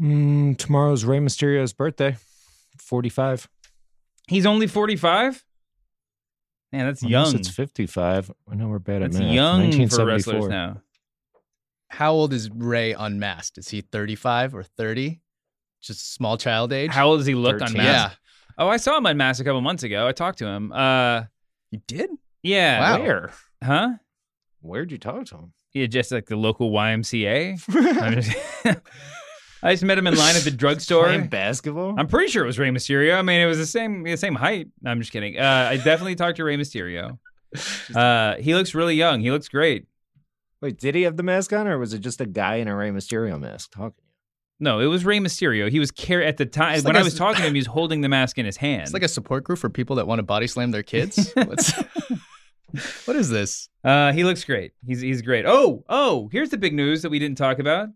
Mm, 0.00 0.56
tomorrow's 0.58 1.04
Rey 1.04 1.18
Mysterio's 1.18 1.72
birthday, 1.72 2.16
45. 2.78 3.48
He's 4.28 4.46
only 4.46 4.66
45. 4.66 5.44
Man, 6.72 6.86
that's 6.86 7.02
Unless 7.02 7.32
young. 7.32 7.34
It's 7.40 7.48
55. 7.48 8.30
I 8.50 8.54
know 8.54 8.68
we're 8.68 8.78
bad 8.78 9.02
That's 9.02 9.16
at 9.16 9.22
math. 9.22 9.28
It's 9.30 9.34
young 9.34 9.60
for 9.72 9.78
1974. 9.78 10.34
wrestlers 10.34 10.48
now. 10.50 10.82
How 11.88 12.12
old 12.12 12.32
is 12.34 12.50
Rey 12.50 12.92
unmasked? 12.92 13.56
Is 13.58 13.68
he 13.68 13.80
35 13.80 14.54
or 14.54 14.62
30? 14.62 15.20
Just 15.80 16.12
small 16.12 16.36
child 16.36 16.72
age? 16.72 16.90
How 16.90 17.08
old 17.08 17.20
does 17.20 17.26
he 17.26 17.34
look 17.34 17.58
13. 17.60 17.78
unmasked? 17.80 18.18
Yeah. 18.20 18.64
Oh, 18.64 18.68
I 18.68 18.76
saw 18.76 18.98
him 18.98 19.06
unmasked 19.06 19.40
a 19.40 19.44
couple 19.44 19.60
months 19.62 19.82
ago. 19.84 20.06
I 20.06 20.12
talked 20.12 20.38
to 20.40 20.46
him. 20.46 20.72
Uh, 20.72 21.24
You 21.70 21.80
did? 21.86 22.10
yeah. 22.42 22.80
Wow. 22.80 23.02
Where? 23.02 23.32
Huh? 23.64 23.88
Where'd 24.60 24.90
you 24.92 24.98
talk 24.98 25.26
to 25.26 25.36
him? 25.36 25.52
Yeah, 25.72 25.86
just 25.86 26.10
like 26.12 26.26
the 26.26 26.36
local 26.36 26.70
YMCA. 26.72 27.58
Just- 28.64 28.80
I 29.62 29.72
just 29.72 29.82
met 29.82 29.98
him 29.98 30.06
in 30.06 30.16
line 30.16 30.36
at 30.36 30.42
the 30.42 30.52
drugstore. 30.52 31.04
Playing 31.06 31.26
basketball? 31.26 31.94
I'm 31.98 32.06
pretty 32.06 32.30
sure 32.30 32.44
it 32.44 32.46
was 32.46 32.60
Rey 32.60 32.68
Mysterio. 32.70 33.18
I 33.18 33.22
mean, 33.22 33.40
it 33.40 33.46
was 33.46 33.58
the 33.58 33.66
same 33.66 34.04
the 34.04 34.16
same 34.16 34.36
height. 34.36 34.68
No, 34.82 34.92
I'm 34.92 35.00
just 35.00 35.10
kidding. 35.12 35.36
Uh, 35.36 35.66
I 35.70 35.76
definitely 35.78 36.14
talked 36.14 36.36
to 36.36 36.44
Rey 36.44 36.56
Mysterio. 36.56 37.18
Uh, 37.96 38.36
he 38.36 38.54
looks 38.54 38.74
really 38.74 38.94
young. 38.94 39.20
He 39.20 39.30
looks 39.30 39.48
great. 39.48 39.86
Wait, 40.60 40.78
did 40.78 40.94
he 40.94 41.02
have 41.02 41.16
the 41.16 41.22
mask 41.22 41.50
on, 41.54 41.66
or 41.66 41.78
was 41.78 41.94
it 41.94 42.00
just 42.00 42.20
a 42.20 42.26
guy 42.26 42.56
in 42.56 42.68
a 42.68 42.76
Rey 42.76 42.90
Mysterio 42.90 43.40
mask 43.40 43.72
talking? 43.72 43.92
To 43.96 44.02
you? 44.04 44.12
No, 44.60 44.80
it 44.80 44.86
was 44.86 45.04
Rey 45.06 45.18
Mysterio. 45.18 45.70
He 45.70 45.78
was 45.80 45.90
car- 45.90 46.20
at 46.20 46.36
the 46.36 46.44
time 46.44 46.74
It's 46.74 46.84
when 46.84 46.92
like 46.94 46.98
I 46.98 47.00
a- 47.00 47.04
was 47.04 47.14
talking 47.14 47.40
to 47.40 47.48
him. 47.48 47.54
He 47.54 47.60
was 47.60 47.66
holding 47.66 48.02
the 48.02 48.08
mask 48.10 48.36
in 48.38 48.44
his 48.44 48.58
hand. 48.58 48.82
It's 48.82 48.92
like 48.92 49.02
a 49.02 49.08
support 49.08 49.44
group 49.44 49.58
for 49.58 49.70
people 49.70 49.96
that 49.96 50.06
want 50.06 50.18
to 50.18 50.24
body 50.24 50.46
slam 50.46 50.70
their 50.72 50.82
kids. 50.82 51.32
What's, 53.04 53.28
this? 53.28 53.68
Uh, 53.82 54.12
he 54.12 54.24
looks 54.24 54.44
great. 54.44 54.72
He's 54.86 55.00
he's 55.00 55.22
great. 55.22 55.46
Oh, 55.46 55.84
oh, 55.88 56.28
here's 56.32 56.50
the 56.50 56.58
big 56.58 56.74
news 56.74 57.02
that 57.02 57.10
we 57.10 57.18
didn't 57.18 57.38
talk 57.38 57.58
about. 57.58 57.88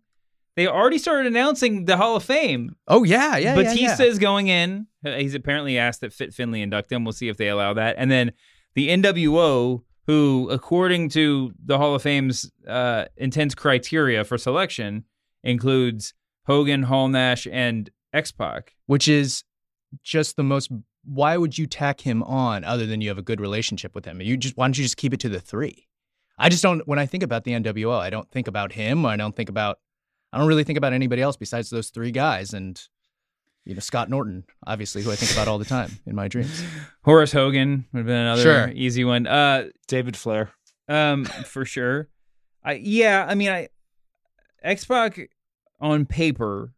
They 0.55 0.67
already 0.67 0.99
started 0.99 1.27
announcing 1.27 1.87
the 1.87 1.97
Hall 1.97 2.17
of 2.17 2.25
Fame. 2.25 2.77
Oh, 2.87 3.05
yeah, 3.05 3.37
yeah, 3.37 3.55
yeah. 3.55 3.61
yeah. 3.61 3.75
Batista's 3.75 4.19
going 4.19 4.49
in. 4.49 4.87
He's 5.03 5.35
apparently 5.35 5.79
asked 5.79 6.03
that 6.03 6.13
Fit 6.13 6.35
Finlay 6.35 6.61
induct 6.61 6.93
him. 6.93 7.05
We'll 7.05 7.13
see 7.13 7.29
if 7.29 7.39
they 7.39 7.49
allow 7.49 7.73
that. 7.75 7.97
And 7.99 8.11
then 8.11 8.33
the 8.75 8.89
NWO, 8.91 9.83
who, 10.07 10.51
according 10.51 11.09
to 11.11 11.53
the 11.65 11.79
Hall 11.79 11.95
of 11.95 12.03
Fame's 12.03 12.51
uh, 12.69 13.07
intense 13.17 13.55
criteria 13.55 14.25
for 14.25 14.37
selection, 14.37 15.05
includes 15.43 16.13
Hogan, 16.47 16.85
Hall 16.85 17.09
Nash, 17.09 17.47
and 17.51 17.91
X 18.13 18.31
Pac. 18.31 18.75
Which 18.87 19.09
is 19.09 19.45
just 20.03 20.37
the 20.37 20.43
most. 20.43 20.71
Why 21.05 21.37
would 21.37 21.59
you 21.59 21.67
tack 21.67 22.01
him 22.03 22.23
on 22.23 22.65
other 22.65 22.87
than 22.87 23.01
you 23.01 23.09
have 23.09 23.19
a 23.19 23.23
good 23.23 23.41
relationship 23.41 23.95
with 23.95 24.05
him? 24.05 24.21
You 24.21 24.37
just 24.37 24.57
why 24.57 24.67
don't 24.67 24.77
you 24.79 24.85
just 24.85 24.97
keep 24.97 25.13
it 25.13 25.21
to 25.21 25.29
the 25.29 25.41
three? 25.41 25.89
I 26.39 26.49
just 26.49 26.63
don't. 26.63 26.87
When 26.89 26.99
I 26.99 27.07
think 27.07 27.23
about 27.23 27.45
the 27.45 27.53
NWO, 27.53 27.99
I 27.99 28.11
don't 28.11 28.31
think 28.31 28.49
about 28.49 28.73
him. 28.73 29.05
I 29.07 29.17
don't 29.17 29.35
think 29.37 29.49
about. 29.49 29.79
I 30.33 30.39
don't 30.39 30.49
really 30.49 30.65
think 30.65 30.79
about 30.79 30.93
anybody 30.93 31.21
else 31.21 31.37
besides 31.37 31.69
those 31.71 31.91
three 31.91 32.11
guys 32.11 32.55
and 32.55 32.81
you 33.65 33.75
know 33.75 33.81
Scott 33.81 34.09
Norton, 34.09 34.45
obviously, 34.67 35.03
who 35.03 35.13
I 35.13 35.17
think 35.17 35.33
about 35.33 35.47
all 35.49 35.59
the 35.59 35.65
time 35.65 35.91
in 36.07 36.15
my 36.15 36.27
dreams. 36.29 36.63
Horace 37.05 37.33
Hogan 37.33 37.85
would 37.93 37.99
have 38.01 38.07
been 38.07 38.17
another 38.17 38.43
Sure. 38.43 38.69
easy 38.75 39.05
one. 39.05 39.27
Uh, 39.27 39.69
David 39.89 40.17
Flair. 40.17 40.51
um, 40.89 41.25
for 41.25 41.65
sure. 41.65 42.09
I 42.65 42.75
yeah, 42.75 43.27
I 43.29 43.35
mean, 43.35 43.51
I 43.51 43.69
X 44.63 44.85
Pac 44.85 45.31
on 45.81 46.07
paper 46.07 46.73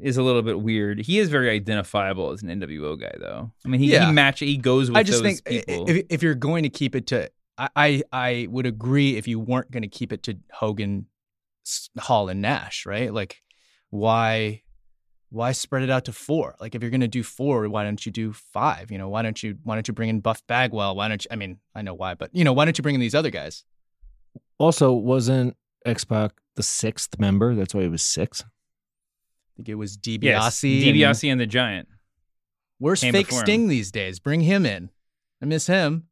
is 0.00 0.16
a 0.16 0.22
little 0.22 0.42
bit 0.42 0.60
weird. 0.60 1.00
He 1.00 1.18
is 1.18 1.28
very 1.28 1.50
identifiable 1.50 2.30
as 2.30 2.42
an 2.42 2.48
NWO 2.60 3.00
guy, 3.00 3.12
though. 3.18 3.50
I 3.64 3.68
mean, 3.68 3.80
he, 3.80 3.90
Yeah. 3.92 4.06
he 4.06 4.12
match 4.12 4.40
he 4.40 4.56
goes 4.56 4.88
with 4.90 4.96
I 4.96 5.02
just 5.02 5.22
those 5.22 5.40
think 5.40 5.56
eh, 5.56 5.62
people. 5.66 5.90
if 5.90 6.06
if 6.10 6.22
you're 6.22 6.34
going 6.34 6.62
to 6.62 6.68
keep 6.70 6.94
it 6.94 7.06
to, 7.08 7.30
I 7.58 7.68
I, 7.76 8.02
I 8.12 8.46
would 8.50 8.66
agree 8.66 9.16
if 9.16 9.26
you 9.26 9.40
weren't 9.40 9.70
going 9.70 9.82
to 9.82 9.88
keep 9.88 10.12
it 10.12 10.22
to 10.24 10.36
Hogan, 10.52 11.06
Hall, 11.98 12.28
and 12.28 12.40
Nash, 12.40 12.86
right? 12.86 13.12
Like, 13.12 13.42
why 13.90 14.62
why 15.30 15.52
spread 15.52 15.82
it 15.84 15.90
out 15.90 16.04
to 16.06 16.12
four? 16.12 16.56
Like, 16.60 16.74
if 16.74 16.82
you're 16.82 16.90
going 16.90 17.00
to 17.02 17.08
do 17.08 17.22
four, 17.22 17.68
why 17.68 17.84
don't 17.84 18.04
you 18.04 18.10
do 18.10 18.32
five? 18.32 18.90
You 18.90 18.98
know, 18.98 19.08
why 19.08 19.22
don't 19.22 19.40
you 19.42 19.58
why 19.64 19.74
don't 19.74 19.86
you 19.88 19.94
bring 19.94 20.08
in 20.08 20.20
Buff 20.20 20.44
Bagwell? 20.46 20.94
Why 20.96 21.08
don't 21.08 21.24
you? 21.24 21.28
I 21.30 21.36
mean, 21.36 21.58
I 21.74 21.82
know 21.82 21.94
why, 21.94 22.14
but 22.14 22.30
you 22.32 22.44
know, 22.44 22.52
why 22.52 22.64
don't 22.64 22.78
you 22.78 22.82
bring 22.82 22.94
in 22.94 23.00
these 23.00 23.14
other 23.14 23.30
guys? 23.30 23.64
Also, 24.58 24.92
wasn't 24.92 25.56
X 25.86 26.04
Pac 26.04 26.32
the 26.56 26.62
sixth 26.62 27.18
member? 27.18 27.54
That's 27.54 27.74
why 27.74 27.82
he 27.82 27.88
was 27.88 28.02
Syxx. 28.02 28.44
I 29.60 29.62
think 29.62 29.68
it 29.68 29.74
was 29.74 29.98
DiBiase. 29.98 30.22
yes, 30.22 30.64
and- 30.64 30.72
DiBiase 30.72 31.30
and 31.32 31.40
the 31.40 31.46
Giant. 31.46 31.86
Where's 32.78 33.02
Fake 33.02 33.12
before 33.26 33.40
him. 33.40 33.44
Sting 33.44 33.68
these 33.68 33.90
days? 33.92 34.18
Bring 34.18 34.40
him 34.40 34.64
in. 34.64 34.88
I 35.42 35.44
miss 35.44 35.66
him. 35.66 36.08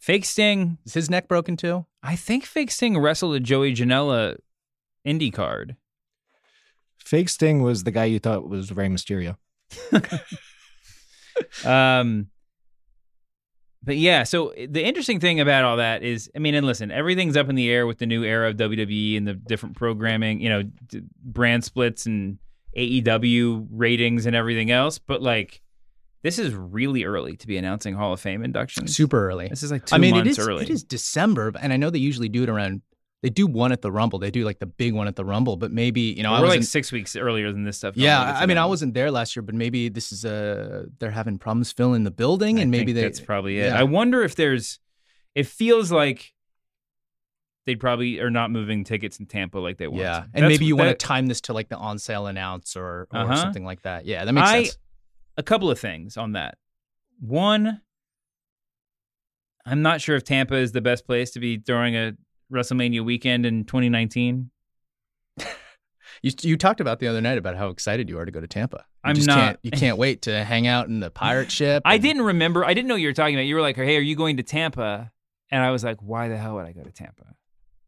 Fake 0.00 0.24
Sting. 0.24 0.78
Is 0.84 0.94
his 0.94 1.08
neck 1.08 1.28
broken 1.28 1.56
too? 1.56 1.86
I 2.02 2.16
think 2.16 2.44
Fake 2.44 2.72
Sting 2.72 2.98
wrestled 2.98 3.36
a 3.36 3.40
Joey 3.40 3.72
Janela 3.72 4.36
indie 5.06 5.32
card. 5.32 5.76
Fake 6.98 7.28
Sting 7.28 7.62
was 7.62 7.84
the 7.84 7.92
guy 7.92 8.04
you 8.06 8.18
thought 8.18 8.48
was 8.48 8.72
Rey 8.72 8.88
Mysterio. 8.88 9.36
Um, 11.64 12.28
but 13.84 13.96
yeah, 13.96 14.24
so 14.24 14.52
the 14.56 14.84
interesting 14.84 15.20
thing 15.20 15.38
about 15.38 15.62
all 15.64 15.76
that 15.76 16.02
is, 16.02 16.28
I 16.34 16.40
mean, 16.40 16.56
and 16.56 16.66
listen, 16.66 16.90
everything's 16.90 17.36
up 17.36 17.48
in 17.48 17.54
the 17.54 17.70
air 17.70 17.86
with 17.86 17.98
the 17.98 18.06
new 18.06 18.24
era 18.24 18.48
of 18.50 18.56
WWE 18.56 19.16
and 19.16 19.26
the 19.26 19.34
different 19.34 19.76
programming, 19.76 20.40
you 20.40 20.48
know, 20.48 20.62
d- 20.64 21.02
brand 21.22 21.62
splits 21.64 22.06
and 22.06 22.38
AEW 22.78 23.66
ratings 23.70 24.26
and 24.26 24.36
everything 24.36 24.70
else. 24.70 24.98
But 24.98 25.22
like, 25.22 25.60
this 26.22 26.38
is 26.38 26.54
really 26.54 27.04
early 27.04 27.36
to 27.36 27.46
be 27.46 27.56
announcing 27.56 27.94
Hall 27.94 28.12
of 28.12 28.20
Fame 28.20 28.42
inductions. 28.44 28.94
Super 28.94 29.28
early. 29.28 29.48
This 29.48 29.62
is 29.62 29.70
like 29.70 29.86
two 29.86 29.94
I 29.94 29.98
mean, 29.98 30.12
months 30.14 30.38
it 30.38 30.40
is, 30.40 30.48
early. 30.48 30.64
It 30.64 30.70
is 30.70 30.82
December, 30.84 31.52
and 31.60 31.72
I 31.72 31.76
know 31.76 31.90
they 31.90 31.98
usually 31.98 32.28
do 32.28 32.42
it 32.42 32.48
around. 32.48 32.82
They 33.22 33.30
do 33.30 33.48
one 33.48 33.72
at 33.72 33.82
the 33.82 33.90
Rumble. 33.90 34.20
They 34.20 34.30
do 34.30 34.44
like 34.44 34.60
the 34.60 34.66
big 34.66 34.94
one 34.94 35.08
at 35.08 35.16
the 35.16 35.24
Rumble, 35.24 35.56
but 35.56 35.72
maybe 35.72 36.02
you 36.02 36.22
know 36.22 36.32
I 36.32 36.40
We're 36.40 36.46
like 36.48 36.62
six 36.62 36.92
weeks 36.92 37.16
earlier 37.16 37.50
than 37.50 37.64
this 37.64 37.76
stuff. 37.76 37.96
yeah, 37.96 38.36
I 38.38 38.46
mean, 38.46 38.58
I 38.58 38.66
wasn't 38.66 38.94
there 38.94 39.10
last 39.10 39.34
year, 39.34 39.42
but 39.42 39.56
maybe 39.56 39.88
this 39.88 40.12
is 40.12 40.24
uh 40.24 40.84
they're 41.00 41.10
having 41.10 41.36
problems 41.38 41.72
filling 41.72 42.04
the 42.04 42.12
building, 42.12 42.58
I 42.58 42.62
and 42.62 42.70
maybe 42.70 42.86
think 42.86 42.96
they. 42.96 43.02
that's 43.02 43.20
probably 43.20 43.58
it. 43.58 43.66
yeah. 43.66 43.78
I 43.78 43.82
wonder 43.82 44.22
if 44.22 44.34
there's. 44.36 44.78
It 45.34 45.46
feels 45.46 45.90
like 45.92 46.32
they'd 47.68 47.78
probably 47.78 48.18
are 48.18 48.30
not 48.30 48.50
moving 48.50 48.82
tickets 48.82 49.20
in 49.20 49.26
Tampa 49.26 49.58
like 49.58 49.76
they 49.78 49.86
want. 49.86 50.00
yeah, 50.00 50.22
and 50.24 50.32
That's- 50.32 50.50
maybe 50.50 50.64
you 50.64 50.74
want 50.74 50.88
to 50.90 50.94
time 51.06 51.26
this 51.26 51.40
to 51.42 51.52
like 51.52 51.68
the 51.68 51.76
on 51.76 51.98
sale 51.98 52.26
announce 52.26 52.76
or 52.76 53.06
or 53.12 53.20
Uh-huh. 53.20 53.36
something 53.36 53.64
like 53.64 53.82
that. 53.82 54.04
Yeah, 54.06 54.24
that 54.24 54.32
makes 54.32 54.48
I- 54.48 54.62
sense. 54.64 54.78
a 55.36 55.42
couple 55.42 55.70
of 55.70 55.78
things 55.78 56.16
on 56.16 56.32
that. 56.32 56.58
One, 57.20 57.82
I'm 59.66 59.82
not 59.82 60.00
sure 60.00 60.16
if 60.16 60.24
Tampa 60.24 60.54
is 60.56 60.72
the 60.72 60.80
best 60.80 61.06
place 61.06 61.30
to 61.32 61.40
be 61.40 61.58
throwing 61.58 61.94
a 61.94 62.14
WrestleMania 62.52 63.04
weekend 63.04 63.44
in 63.46 63.64
2019. 63.64 64.50
You 66.20 66.32
you 66.42 66.56
talked 66.56 66.80
about 66.80 66.98
the 66.98 67.06
other 67.06 67.20
night 67.20 67.38
about 67.38 67.54
how 67.56 67.68
excited 67.68 68.08
you 68.08 68.18
are 68.18 68.24
to 68.24 68.32
go 68.32 68.40
to 68.40 68.48
Tampa. 68.48 68.78
You 69.04 69.10
I'm 69.10 69.14
just 69.14 69.28
not. 69.28 69.36
Can't, 69.38 69.58
you 69.62 69.70
can't 69.70 69.98
wait 69.98 70.22
to 70.22 70.42
hang 70.42 70.66
out 70.66 70.88
in 70.88 70.98
the 70.98 71.10
pirate 71.10 71.52
ship. 71.52 71.82
I 71.86 71.94
and- 71.94 72.02
didn't 72.02 72.22
remember. 72.22 72.64
I 72.64 72.74
didn't 72.74 72.88
know 72.88 72.94
what 72.94 73.00
you 73.02 73.06
were 73.08 73.12
talking 73.12 73.36
about. 73.36 73.42
You 73.44 73.54
were 73.54 73.60
like, 73.60 73.76
"Hey, 73.76 73.96
are 73.96 74.00
you 74.00 74.16
going 74.16 74.36
to 74.38 74.42
Tampa?" 74.42 75.12
And 75.52 75.62
I 75.62 75.70
was 75.70 75.84
like, 75.84 75.98
"Why 76.02 76.26
the 76.26 76.36
hell 76.36 76.56
would 76.56 76.66
I 76.66 76.72
go 76.72 76.82
to 76.82 76.90
Tampa?" 76.90 77.36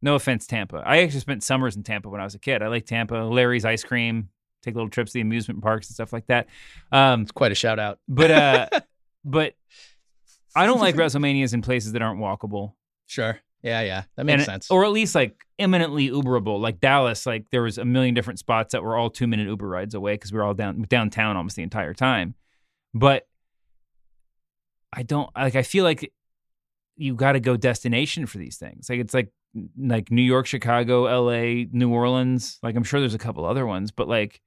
No 0.02 0.14
offense, 0.14 0.46
Tampa. 0.46 0.82
I 0.84 0.98
actually 1.02 1.20
spent 1.20 1.42
summers 1.42 1.76
in 1.76 1.82
Tampa 1.82 2.08
when 2.08 2.20
I 2.20 2.24
was 2.24 2.34
a 2.34 2.38
kid. 2.38 2.62
I 2.62 2.68
like 2.68 2.86
Tampa, 2.86 3.14
Larry's 3.16 3.64
ice 3.64 3.84
cream, 3.84 4.30
take 4.62 4.74
little 4.74 4.88
trips 4.88 5.12
to 5.12 5.14
the 5.14 5.20
amusement 5.20 5.62
parks 5.62 5.88
and 5.88 5.94
stuff 5.94 6.12
like 6.12 6.26
that. 6.28 6.46
Um, 6.90 7.22
It's 7.22 7.32
quite 7.32 7.52
a 7.52 7.54
shout 7.54 7.78
out. 7.78 7.98
but 8.08 8.30
uh, 8.30 8.68
but 9.24 9.54
I 10.56 10.66
don't 10.66 10.80
like 10.80 10.94
WrestleManias 10.96 11.52
in 11.54 11.62
places 11.62 11.92
that 11.92 12.02
aren't 12.02 12.18
walkable. 12.20 12.72
Sure. 13.06 13.38
Yeah, 13.62 13.82
yeah, 13.82 14.04
that 14.16 14.24
makes 14.24 14.36
and- 14.38 14.46
sense. 14.46 14.70
Or 14.70 14.86
at 14.86 14.90
least 14.90 15.14
like 15.14 15.44
eminently 15.58 16.08
Uberable. 16.08 16.58
Like 16.60 16.80
Dallas, 16.80 17.26
like 17.26 17.44
there 17.50 17.60
was 17.60 17.76
a 17.76 17.84
million 17.84 18.14
different 18.14 18.38
spots 18.38 18.72
that 18.72 18.82
were 18.82 18.96
all 18.96 19.10
two 19.10 19.26
minute 19.26 19.46
Uber 19.48 19.68
rides 19.68 19.94
away 19.94 20.14
because 20.14 20.32
we 20.32 20.38
were 20.38 20.44
all 20.44 20.54
down 20.54 20.80
downtown 20.88 21.36
almost 21.36 21.56
the 21.56 21.62
entire 21.62 21.92
time. 21.92 22.34
But 22.94 23.26
I 24.92 25.02
don't 25.02 25.28
like. 25.36 25.56
I 25.56 25.62
feel 25.62 25.84
like 25.84 26.10
you 26.96 27.14
got 27.14 27.32
to 27.32 27.40
go 27.40 27.56
destination 27.58 28.24
for 28.26 28.38
these 28.38 28.56
things. 28.56 28.88
Like 28.88 28.98
it's 29.00 29.12
like 29.14 29.28
like 29.78 30.10
New 30.10 30.22
York, 30.22 30.46
Chicago, 30.46 31.06
L.A., 31.06 31.68
New 31.72 31.90
Orleans. 31.92 32.58
Like 32.62 32.76
I'm 32.76 32.84
sure 32.84 33.00
there's 33.00 33.14
a 33.14 33.18
couple 33.18 33.44
other 33.44 33.66
ones, 33.66 33.90
but 33.90 34.08
like 34.08 34.40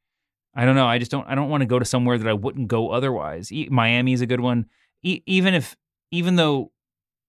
I 0.55 0.65
don't 0.65 0.75
know. 0.75 0.85
I 0.85 0.99
just 0.99 1.11
don't. 1.11 1.27
I 1.27 1.35
don't 1.35 1.49
want 1.49 1.61
to 1.61 1.65
go 1.67 1.79
to 1.79 1.85
somewhere 1.85 2.17
that 2.17 2.27
I 2.27 2.33
wouldn't 2.33 2.67
go 2.67 2.89
otherwise. 2.89 3.51
E- 3.51 3.69
Miami 3.71 4.13
is 4.13 4.21
a 4.21 4.27
good 4.27 4.39
one. 4.39 4.67
E- 5.01 5.21
even 5.25 5.53
if 5.53 5.75
even 6.11 6.35
though 6.35 6.71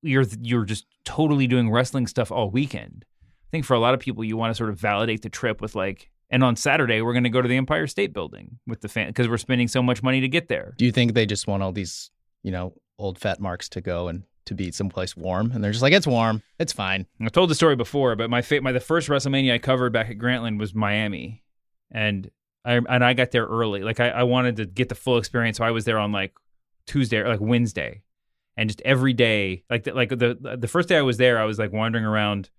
you're 0.02 0.24
you're 0.40 0.64
just 0.64 0.86
totally 1.04 1.46
doing 1.46 1.70
wrestling 1.70 2.06
stuff 2.06 2.30
all 2.30 2.50
weekend. 2.50 3.04
I 3.22 3.50
think 3.50 3.64
for 3.64 3.74
a 3.74 3.78
lot 3.78 3.94
of 3.94 4.00
people, 4.00 4.24
you 4.24 4.36
want 4.36 4.50
to 4.50 4.54
sort 4.54 4.68
of 4.68 4.78
validate 4.78 5.22
the 5.22 5.30
trip 5.30 5.60
with 5.62 5.74
like, 5.74 6.10
and 6.28 6.42
on 6.42 6.56
Saturday 6.56 7.00
we're 7.00 7.12
going 7.12 7.24
to 7.24 7.30
go 7.30 7.40
to 7.40 7.48
the 7.48 7.56
Empire 7.56 7.86
State 7.86 8.12
Building 8.12 8.58
with 8.66 8.80
the 8.80 8.88
fan 8.88 9.06
because 9.08 9.28
we're 9.28 9.38
spending 9.38 9.68
so 9.68 9.82
much 9.82 10.02
money 10.02 10.20
to 10.20 10.28
get 10.28 10.48
there. 10.48 10.74
Do 10.76 10.84
you 10.84 10.92
think 10.92 11.14
they 11.14 11.24
just 11.24 11.46
want 11.46 11.62
all 11.62 11.72
these, 11.72 12.10
you 12.42 12.50
know, 12.50 12.74
old 12.98 13.18
fat 13.18 13.40
marks 13.40 13.68
to 13.70 13.80
go 13.80 14.08
and 14.08 14.24
to 14.46 14.54
be 14.54 14.70
someplace 14.70 15.16
warm, 15.16 15.52
and 15.52 15.62
they're 15.62 15.72
just 15.72 15.82
like, 15.82 15.92
it's 15.92 16.06
warm, 16.06 16.42
it's 16.58 16.72
fine. 16.72 17.06
I 17.20 17.28
told 17.28 17.50
the 17.50 17.54
story 17.54 17.76
before, 17.76 18.16
but 18.16 18.30
my 18.30 18.42
fa- 18.42 18.60
my 18.60 18.72
the 18.72 18.80
first 18.80 19.08
WrestleMania 19.08 19.54
I 19.54 19.58
covered 19.58 19.92
back 19.92 20.10
at 20.10 20.18
Grantland 20.18 20.58
was 20.58 20.74
Miami, 20.74 21.42
and 21.90 22.30
I 22.64 22.74
and 22.74 23.04
I 23.04 23.14
got 23.14 23.30
there 23.30 23.46
early. 23.46 23.82
Like 23.82 24.00
I, 24.00 24.08
I 24.08 24.22
wanted 24.24 24.56
to 24.56 24.66
get 24.66 24.88
the 24.88 24.94
full 24.94 25.18
experience, 25.18 25.58
so 25.58 25.64
I 25.64 25.70
was 25.70 25.84
there 25.84 25.98
on 25.98 26.12
like 26.12 26.34
Tuesday 26.86 27.18
or 27.18 27.28
like 27.28 27.40
Wednesday, 27.40 28.02
and 28.56 28.68
just 28.68 28.82
every 28.82 29.12
day, 29.12 29.64
like 29.68 29.84
the, 29.84 29.92
like 29.92 30.10
the 30.10 30.56
the 30.58 30.68
first 30.68 30.88
day 30.88 30.96
I 30.96 31.02
was 31.02 31.16
there, 31.16 31.38
I 31.38 31.44
was 31.44 31.58
like 31.58 31.72
wandering 31.72 32.04
around, 32.04 32.50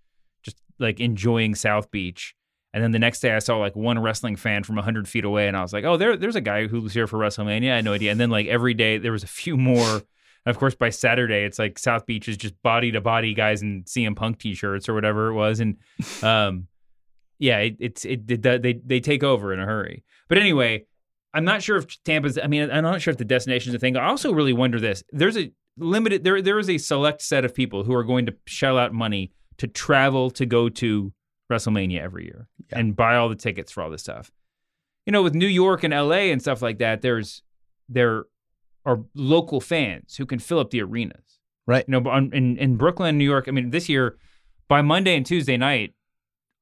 just 0.44 0.58
like 0.80 1.00
enjoying 1.00 1.56
South 1.56 1.92
Beach. 1.92 2.36
And 2.74 2.84
then 2.84 2.92
the 2.92 3.00
next 3.00 3.22
day, 3.22 3.34
I 3.34 3.40
saw 3.40 3.58
like 3.58 3.74
one 3.74 3.98
wrestling 4.00 4.36
fan 4.36 4.64
from 4.64 4.76
hundred 4.76 5.08
feet 5.08 5.24
away, 5.24 5.48
and 5.48 5.56
I 5.56 5.62
was 5.62 5.72
like, 5.72 5.86
"Oh, 5.86 5.96
there, 5.96 6.18
there's 6.18 6.36
a 6.36 6.42
guy 6.42 6.68
who 6.68 6.82
was 6.82 6.94
here 6.94 7.08
for 7.08 7.18
WrestleMania." 7.18 7.72
I 7.72 7.78
had 7.78 7.86
no 7.86 7.94
idea. 7.94 8.12
And 8.12 8.20
then 8.20 8.30
like 8.30 8.48
every 8.48 8.74
day, 8.74 8.98
there 8.98 9.14
was 9.14 9.24
a 9.24 9.28
few 9.28 9.56
more. 9.56 10.02
And 10.46 10.56
of 10.56 10.60
course, 10.60 10.76
by 10.76 10.90
Saturday, 10.90 11.44
it's 11.44 11.58
like 11.58 11.80
South 11.80 12.06
Beach 12.06 12.28
is 12.28 12.38
just 12.38 12.62
body 12.62 12.92
to 12.92 13.02
body 13.02 13.34
guys 13.34 13.62
in 13.62 13.84
CM 13.84 14.16
Punk 14.16 14.40
t-shirts 14.40 14.88
or 14.88 14.94
whatever 14.94 15.30
it 15.30 15.34
was, 15.34 15.60
and 15.60 15.78
um, 16.24 16.68
yeah, 17.40 17.60
it, 17.60 17.78
it's 17.80 18.06
it, 18.06 18.30
it 18.30 18.42
they 18.62 18.74
they 18.74 19.00
take 19.00 19.24
over 19.24 19.54
in 19.54 19.60
a 19.60 19.66
hurry. 19.66 20.04
But 20.28 20.38
anyway, 20.38 20.86
I'm 21.34 21.46
not 21.46 21.64
sure 21.64 21.78
if 21.78 22.02
Tampa's. 22.04 22.38
I 22.42 22.48
mean, 22.48 22.70
I'm 22.72 22.84
not 22.84 23.02
sure 23.02 23.12
if 23.12 23.18
the 23.18 23.26
destination 23.26 23.72
is 23.72 23.76
a 23.76 23.80
thing. 23.80 23.98
I 23.98 24.08
also 24.08 24.34
really 24.34 24.54
wonder 24.54 24.80
this. 24.80 25.04
There's 25.12 25.38
a 25.38 25.52
limited. 25.78 26.24
There 26.24 26.42
there 26.42 26.60
is 26.60 26.70
a 26.70 26.78
select 26.78 27.22
set 27.22 27.44
of 27.44 27.54
people 27.54 27.84
who 27.84 27.94
are 27.94 28.04
going 28.04 28.26
to 28.28 28.36
shell 28.46 28.78
out 28.78 28.94
money 28.94 29.32
to 29.58 29.68
travel 29.68 30.30
to 30.32 30.46
go 30.46 30.70
to 30.70 31.14
WrestleMania 31.52 32.02
every 32.02 32.26
year 32.26 32.48
yeah. 32.72 32.80
and 32.80 32.96
buy 32.96 33.16
all 33.16 33.30
the 33.30 33.36
tickets 33.36 33.72
for 33.72 33.84
all 33.84 33.90
this 33.90 34.02
stuff. 34.02 34.32
You 35.06 35.12
know, 35.12 35.24
with 35.24 35.36
New 35.36 35.48
York 35.48 35.84
and 35.84 35.94
LA 35.94 36.32
and 36.32 36.42
stuff 36.42 36.62
like 36.62 36.80
that, 36.80 37.02
there's 37.02 37.44
there 37.90 38.26
are 38.86 39.00
local 39.14 39.60
fans 39.60 40.16
who 40.16 40.26
can 40.26 40.40
fill 40.40 40.60
up 40.60 40.72
the 40.72 40.82
arenas. 40.82 41.40
Right. 41.68 41.86
You 41.88 42.00
know, 42.00 42.18
in 42.18 42.58
in 42.58 42.76
Brooklyn, 42.78 43.18
New 43.18 43.26
York. 43.26 43.46
I 43.48 43.52
mean, 43.52 43.72
this 43.72 43.90
year 43.90 44.18
by 44.68 44.82
Monday 44.82 45.16
and 45.16 45.26
Tuesday 45.26 45.58
night, 45.58 45.94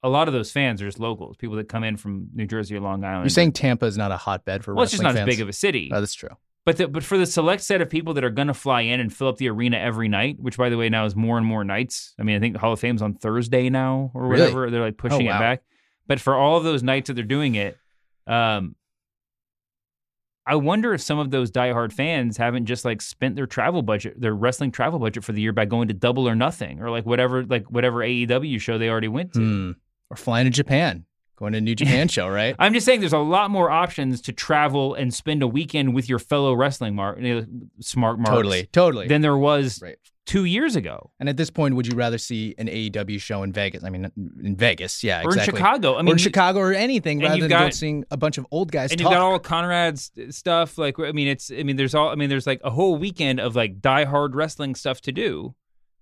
a 0.01 0.09
lot 0.09 0.27
of 0.27 0.33
those 0.33 0.51
fans 0.51 0.81
are 0.81 0.85
just 0.85 0.99
locals, 0.99 1.37
people 1.37 1.55
that 1.57 1.69
come 1.69 1.83
in 1.83 1.97
from 1.97 2.27
New 2.33 2.45
Jersey 2.45 2.75
or 2.75 2.81
Long 2.81 3.03
Island. 3.03 3.25
You're 3.25 3.29
saying 3.29 3.53
Tampa 3.53 3.85
is 3.85 3.97
not 3.97 4.11
a 4.11 4.17
hotbed 4.17 4.63
for 4.63 4.73
well, 4.73 4.83
it's 4.83 4.91
just 4.91 5.03
not 5.03 5.15
fans? 5.15 5.27
as 5.27 5.35
big 5.35 5.41
of 5.41 5.49
a 5.49 5.53
city. 5.53 5.89
Oh, 5.93 5.99
that's 5.99 6.13
true. 6.13 6.29
But 6.65 6.77
the, 6.77 6.87
but 6.87 7.03
for 7.03 7.17
the 7.17 7.25
select 7.25 7.61
set 7.61 7.81
of 7.81 7.89
people 7.89 8.13
that 8.13 8.23
are 8.23 8.29
going 8.29 8.47
to 8.47 8.53
fly 8.53 8.81
in 8.81 9.01
and 9.01 9.11
fill 9.11 9.27
up 9.27 9.37
the 9.37 9.49
arena 9.49 9.77
every 9.77 10.07
night, 10.07 10.37
which 10.39 10.57
by 10.57 10.69
the 10.69 10.77
way 10.77 10.87
now 10.87 11.05
is 11.05 11.15
more 11.15 11.37
and 11.37 11.45
more 11.45 11.63
nights. 11.65 12.13
I 12.17 12.23
mean, 12.23 12.37
I 12.37 12.39
think 12.39 12.53
the 12.53 12.59
Hall 12.59 12.71
of 12.71 12.79
Fame's 12.79 13.01
on 13.01 13.15
Thursday 13.15 13.69
now 13.69 14.11
or 14.13 14.29
whatever. 14.29 14.61
Really? 14.61 14.71
They're 14.71 14.81
like 14.81 14.97
pushing 14.97 15.27
oh, 15.27 15.31
wow. 15.31 15.37
it 15.37 15.39
back. 15.39 15.63
But 16.07 16.21
for 16.21 16.35
all 16.35 16.57
of 16.57 16.63
those 16.63 16.81
nights 16.81 17.07
that 17.07 17.15
they're 17.15 17.23
doing 17.23 17.55
it, 17.55 17.77
um, 18.27 18.75
I 20.45 20.55
wonder 20.55 20.93
if 20.93 21.01
some 21.01 21.19
of 21.19 21.31
those 21.31 21.51
diehard 21.51 21.93
fans 21.93 22.35
haven't 22.37 22.65
just 22.65 22.83
like 22.83 23.01
spent 23.01 23.35
their 23.35 23.47
travel 23.47 23.81
budget, 23.81 24.19
their 24.19 24.33
wrestling 24.35 24.71
travel 24.71 24.99
budget 24.99 25.23
for 25.23 25.31
the 25.31 25.41
year 25.41 25.53
by 25.53 25.65
going 25.65 25.87
to 25.87 25.93
Double 25.93 26.27
or 26.27 26.35
Nothing 26.35 26.81
or 26.81 26.89
like 26.89 27.05
whatever 27.05 27.45
like 27.45 27.65
whatever 27.71 27.99
AEW 27.99 28.59
show 28.59 28.77
they 28.77 28.89
already 28.89 29.07
went 29.07 29.33
to. 29.33 29.39
Hmm. 29.39 29.71
Or 30.09 30.17
flying 30.17 30.45
to 30.45 30.51
Japan, 30.51 31.05
going 31.35 31.53
to 31.53 31.57
a 31.57 31.61
New 31.61 31.75
Japan 31.83 32.07
show, 32.07 32.27
right? 32.27 32.55
I'm 32.59 32.73
just 32.73 32.85
saying 32.85 32.99
there's 32.99 33.13
a 33.13 33.17
lot 33.17 33.51
more 33.51 33.69
options 33.69 34.21
to 34.21 34.33
travel 34.33 34.93
and 34.93 35.13
spend 35.13 35.43
a 35.43 35.47
weekend 35.47 35.93
with 35.93 36.09
your 36.09 36.19
fellow 36.19 36.53
wrestling 36.53 36.95
mark, 36.95 37.19
smart 37.79 38.19
marks. 38.19 38.29
Totally, 38.29 38.65
totally. 38.67 39.07
Than 39.07 39.21
there 39.21 39.37
was 39.37 39.81
right. 39.81 39.97
two 40.25 40.45
years 40.45 40.75
ago. 40.75 41.11
And 41.19 41.27
at 41.27 41.37
this 41.37 41.49
point, 41.49 41.75
would 41.75 41.87
you 41.87 41.95
rather 41.95 42.17
see 42.17 42.55
an 42.57 42.67
AEW 42.67 43.19
show 43.19 43.43
in 43.43 43.51
Vegas? 43.51 43.83
I 43.83 43.89
mean, 43.89 44.11
in 44.43 44.55
Vegas, 44.55 45.03
yeah, 45.03 45.21
or 45.23 45.29
exactly. 45.29 45.51
in 45.51 45.57
Chicago. 45.57 45.95
I 45.95 46.01
mean, 46.01 46.09
or 46.09 46.11
in 46.13 46.17
Chicago 46.17 46.59
or 46.59 46.73
anything, 46.73 47.19
rather 47.19 47.39
than 47.39 47.49
got, 47.49 47.63
go 47.65 47.69
seeing 47.71 48.05
a 48.11 48.17
bunch 48.17 48.37
of 48.37 48.45
old 48.51 48.71
guys. 48.71 48.91
And 48.91 48.99
talk. 48.99 49.11
you've 49.11 49.17
got 49.17 49.23
all 49.23 49.39
Conrad's 49.39 50.11
stuff. 50.35 50.77
Like, 50.77 50.99
I 50.99 51.11
mean, 51.11 51.27
it's. 51.27 51.51
I 51.51 51.63
mean, 51.63 51.75
there's 51.75 51.95
all. 51.95 52.09
I 52.09 52.15
mean, 52.15 52.29
there's 52.29 52.47
like 52.47 52.61
a 52.63 52.69
whole 52.69 52.95
weekend 52.97 53.39
of 53.39 53.55
like 53.55 53.81
diehard 53.81 54.33
wrestling 54.33 54.75
stuff 54.75 55.01
to 55.01 55.11
do. 55.11 55.55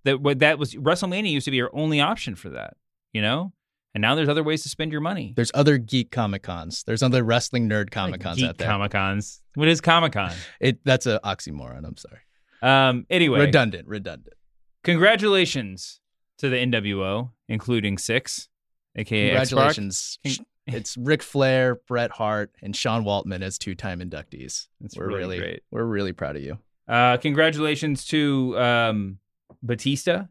That 0.03 0.19
what 0.19 0.39
that 0.39 0.57
was 0.57 0.73
WrestleMania 0.73 1.29
used 1.29 1.45
to 1.45 1.51
be 1.51 1.57
your 1.57 1.69
only 1.73 2.01
option 2.01 2.35
for 2.35 2.49
that. 2.49 2.75
You 3.13 3.21
know. 3.21 3.53
And 3.93 4.01
now 4.01 4.15
there's 4.15 4.29
other 4.29 4.43
ways 4.43 4.63
to 4.63 4.69
spend 4.69 4.91
your 4.91 5.01
money. 5.01 5.33
There's 5.35 5.51
other 5.53 5.77
geek 5.77 6.11
comic 6.11 6.43
cons. 6.43 6.83
There's 6.83 7.03
other 7.03 7.23
wrestling 7.23 7.69
nerd 7.69 7.91
comic 7.91 8.21
cons 8.21 8.37
geek 8.37 8.47
out 8.47 8.57
there. 8.57 8.67
Comic 8.67 8.91
cons. 8.91 9.41
What 9.55 9.67
is 9.67 9.81
Comic 9.81 10.13
Con? 10.13 10.31
it 10.59 10.79
that's 10.85 11.05
an 11.05 11.19
oxymoron. 11.23 11.85
I'm 11.85 11.97
sorry. 11.97 12.19
Um. 12.61 13.05
Anyway, 13.09 13.39
redundant. 13.39 13.87
Redundant. 13.87 14.35
Congratulations 14.83 15.99
to 16.37 16.49
the 16.49 16.57
NWO, 16.57 17.31
including 17.47 17.97
six, 17.97 18.49
aka 18.95 19.29
congratulations. 19.29 20.19
it's 20.67 20.97
Ric 20.97 21.21
Flair, 21.21 21.75
Bret 21.87 22.11
Hart, 22.11 22.51
and 22.61 22.75
Sean 22.75 23.03
Waltman 23.03 23.41
as 23.41 23.57
two-time 23.57 23.99
inductees. 23.99 24.67
That's 24.79 24.97
we're 24.97 25.07
really, 25.07 25.19
really 25.19 25.37
great. 25.39 25.63
We're 25.69 25.85
really 25.85 26.13
proud 26.13 26.35
of 26.35 26.43
you. 26.43 26.57
Uh, 26.87 27.17
congratulations 27.17 28.05
to 28.05 28.57
um, 28.57 29.17
Batista 29.61 30.25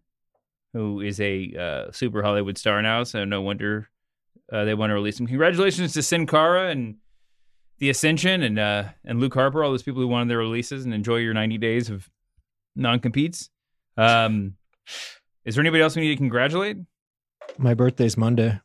who 0.72 1.00
is 1.00 1.20
a 1.20 1.54
uh, 1.58 1.92
super 1.92 2.22
Hollywood 2.22 2.58
star 2.58 2.80
now. 2.82 3.04
So 3.04 3.24
no 3.24 3.42
wonder 3.42 3.88
uh, 4.52 4.64
they 4.64 4.74
want 4.74 4.90
to 4.90 4.94
release 4.94 5.18
him. 5.18 5.26
Congratulations 5.26 5.92
to 5.94 6.02
Sin 6.02 6.26
Cara 6.26 6.70
and 6.70 6.96
the 7.78 7.90
Ascension 7.90 8.42
and 8.42 8.58
uh, 8.58 8.84
and 9.04 9.20
Luke 9.20 9.34
Harper, 9.34 9.64
all 9.64 9.70
those 9.70 9.82
people 9.82 10.00
who 10.02 10.08
wanted 10.08 10.28
their 10.28 10.38
releases, 10.38 10.84
and 10.84 10.92
enjoy 10.92 11.16
your 11.16 11.34
90 11.34 11.58
days 11.58 11.90
of 11.90 12.08
non 12.76 13.00
competes. 13.00 13.50
Um, 13.96 14.56
is 15.44 15.54
there 15.54 15.62
anybody 15.62 15.82
else 15.82 15.96
we 15.96 16.02
need 16.02 16.10
to 16.10 16.16
congratulate? 16.16 16.76
My 17.58 17.74
birthday's 17.74 18.16
Monday. 18.16 18.60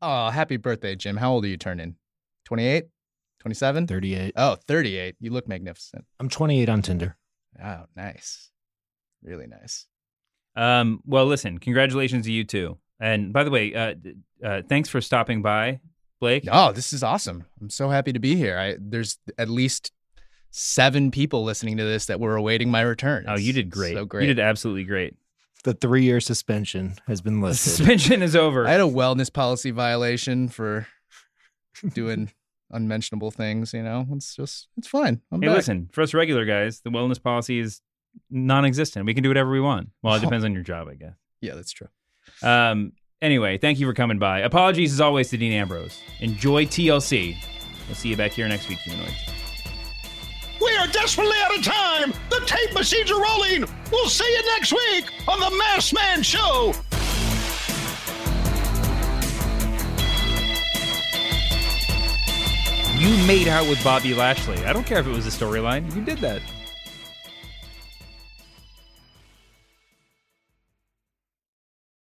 Oh, 0.00 0.30
happy 0.30 0.56
birthday, 0.56 0.96
Jim. 0.96 1.16
How 1.16 1.32
old 1.32 1.44
are 1.44 1.48
you 1.48 1.56
turning? 1.56 1.96
28? 2.44 2.84
27? 3.40 3.86
38. 3.86 4.32
Oh, 4.36 4.56
38. 4.66 5.16
You 5.20 5.30
look 5.30 5.48
magnificent. 5.48 6.04
I'm 6.20 6.28
28 6.28 6.68
on 6.68 6.82
Tinder. 6.82 7.16
Oh, 7.62 7.84
nice. 7.96 8.50
Really 9.22 9.46
nice. 9.46 9.86
Um, 10.54 11.00
well, 11.06 11.26
listen, 11.26 11.58
congratulations 11.58 12.26
to 12.26 12.32
you 12.32 12.44
too. 12.44 12.78
And 13.00 13.32
by 13.32 13.44
the 13.44 13.50
way, 13.50 13.74
uh, 13.74 13.94
uh, 14.44 14.62
thanks 14.68 14.88
for 14.88 15.00
stopping 15.00 15.42
by, 15.42 15.80
Blake. 16.20 16.46
Oh, 16.50 16.72
this 16.72 16.92
is 16.92 17.02
awesome. 17.02 17.44
I'm 17.60 17.70
so 17.70 17.88
happy 17.88 18.12
to 18.12 18.20
be 18.20 18.36
here. 18.36 18.58
I, 18.58 18.76
there's 18.78 19.18
at 19.38 19.48
least 19.48 19.92
seven 20.50 21.10
people 21.10 21.42
listening 21.44 21.78
to 21.78 21.84
this 21.84 22.06
that 22.06 22.20
were 22.20 22.36
awaiting 22.36 22.70
my 22.70 22.82
return. 22.82 23.24
oh, 23.26 23.36
you 23.36 23.52
did 23.52 23.70
great. 23.70 23.94
So 23.94 24.04
great. 24.04 24.28
You 24.28 24.34
did 24.34 24.42
absolutely 24.42 24.84
great. 24.84 25.14
The 25.64 25.74
three 25.74 26.04
year 26.04 26.20
suspension 26.20 26.94
has 27.06 27.20
been 27.20 27.40
lifted. 27.42 27.58
Suspension 27.70 28.22
is 28.22 28.36
over. 28.36 28.66
I 28.66 28.72
had 28.72 28.80
a 28.80 28.84
wellness 28.84 29.32
policy 29.32 29.70
violation 29.70 30.48
for 30.48 30.86
doing 31.94 32.30
unmentionable 32.70 33.30
things. 33.30 33.72
You 33.72 33.82
know, 33.82 34.06
it's 34.12 34.34
just 34.36 34.68
it's 34.76 34.88
fine. 34.88 35.20
I'm 35.30 35.40
hey, 35.40 35.48
back. 35.48 35.56
listen, 35.56 35.88
for 35.92 36.02
us 36.02 36.14
regular 36.14 36.44
guys, 36.44 36.80
the 36.80 36.90
wellness 36.90 37.22
policy 37.22 37.58
is 37.58 37.80
non-existent. 38.30 39.06
We 39.06 39.14
can 39.14 39.22
do 39.22 39.28
whatever 39.30 39.50
we 39.50 39.60
want. 39.60 39.90
Well, 40.02 40.14
it 40.14 40.20
depends 40.22 40.44
on 40.44 40.52
your 40.52 40.62
job, 40.62 40.88
I 40.88 40.94
guess. 40.94 41.14
Yeah, 41.40 41.54
that's 41.54 41.72
true. 41.72 41.88
Um. 42.42 42.92
Anyway, 43.20 43.56
thank 43.56 43.78
you 43.78 43.86
for 43.86 43.94
coming 43.94 44.18
by. 44.18 44.40
Apologies 44.40 44.92
as 44.92 45.00
always 45.00 45.30
to 45.30 45.36
Dean 45.36 45.52
Ambrose. 45.52 46.00
Enjoy 46.20 46.66
TLC. 46.66 47.36
We'll 47.86 47.94
see 47.94 48.08
you 48.08 48.16
back 48.16 48.32
here 48.32 48.48
next 48.48 48.68
week, 48.68 48.78
humanoids. 48.78 49.14
We 50.60 50.76
are 50.76 50.88
desperately 50.88 51.36
out 51.44 51.56
of 51.56 51.64
time. 51.64 52.12
The 52.30 52.42
tape 52.46 52.74
machines 52.74 53.12
are 53.12 53.22
rolling. 53.22 53.64
We'll 53.92 54.08
see 54.08 54.24
you 54.24 54.44
next 54.56 54.72
week 54.72 55.04
on 55.28 55.38
the 55.38 55.56
Masked 55.56 55.94
Man 55.94 56.22
Show. 56.24 56.72
You 62.96 63.26
made 63.26 63.48
out 63.48 63.68
with 63.68 63.82
Bobby 63.82 64.14
Lashley. 64.14 64.64
I 64.64 64.72
don't 64.72 64.86
care 64.86 64.98
if 64.98 65.06
it 65.06 65.10
was 65.10 65.26
a 65.26 65.30
storyline. 65.30 65.92
You 65.94 66.02
did 66.02 66.18
that. 66.18 66.40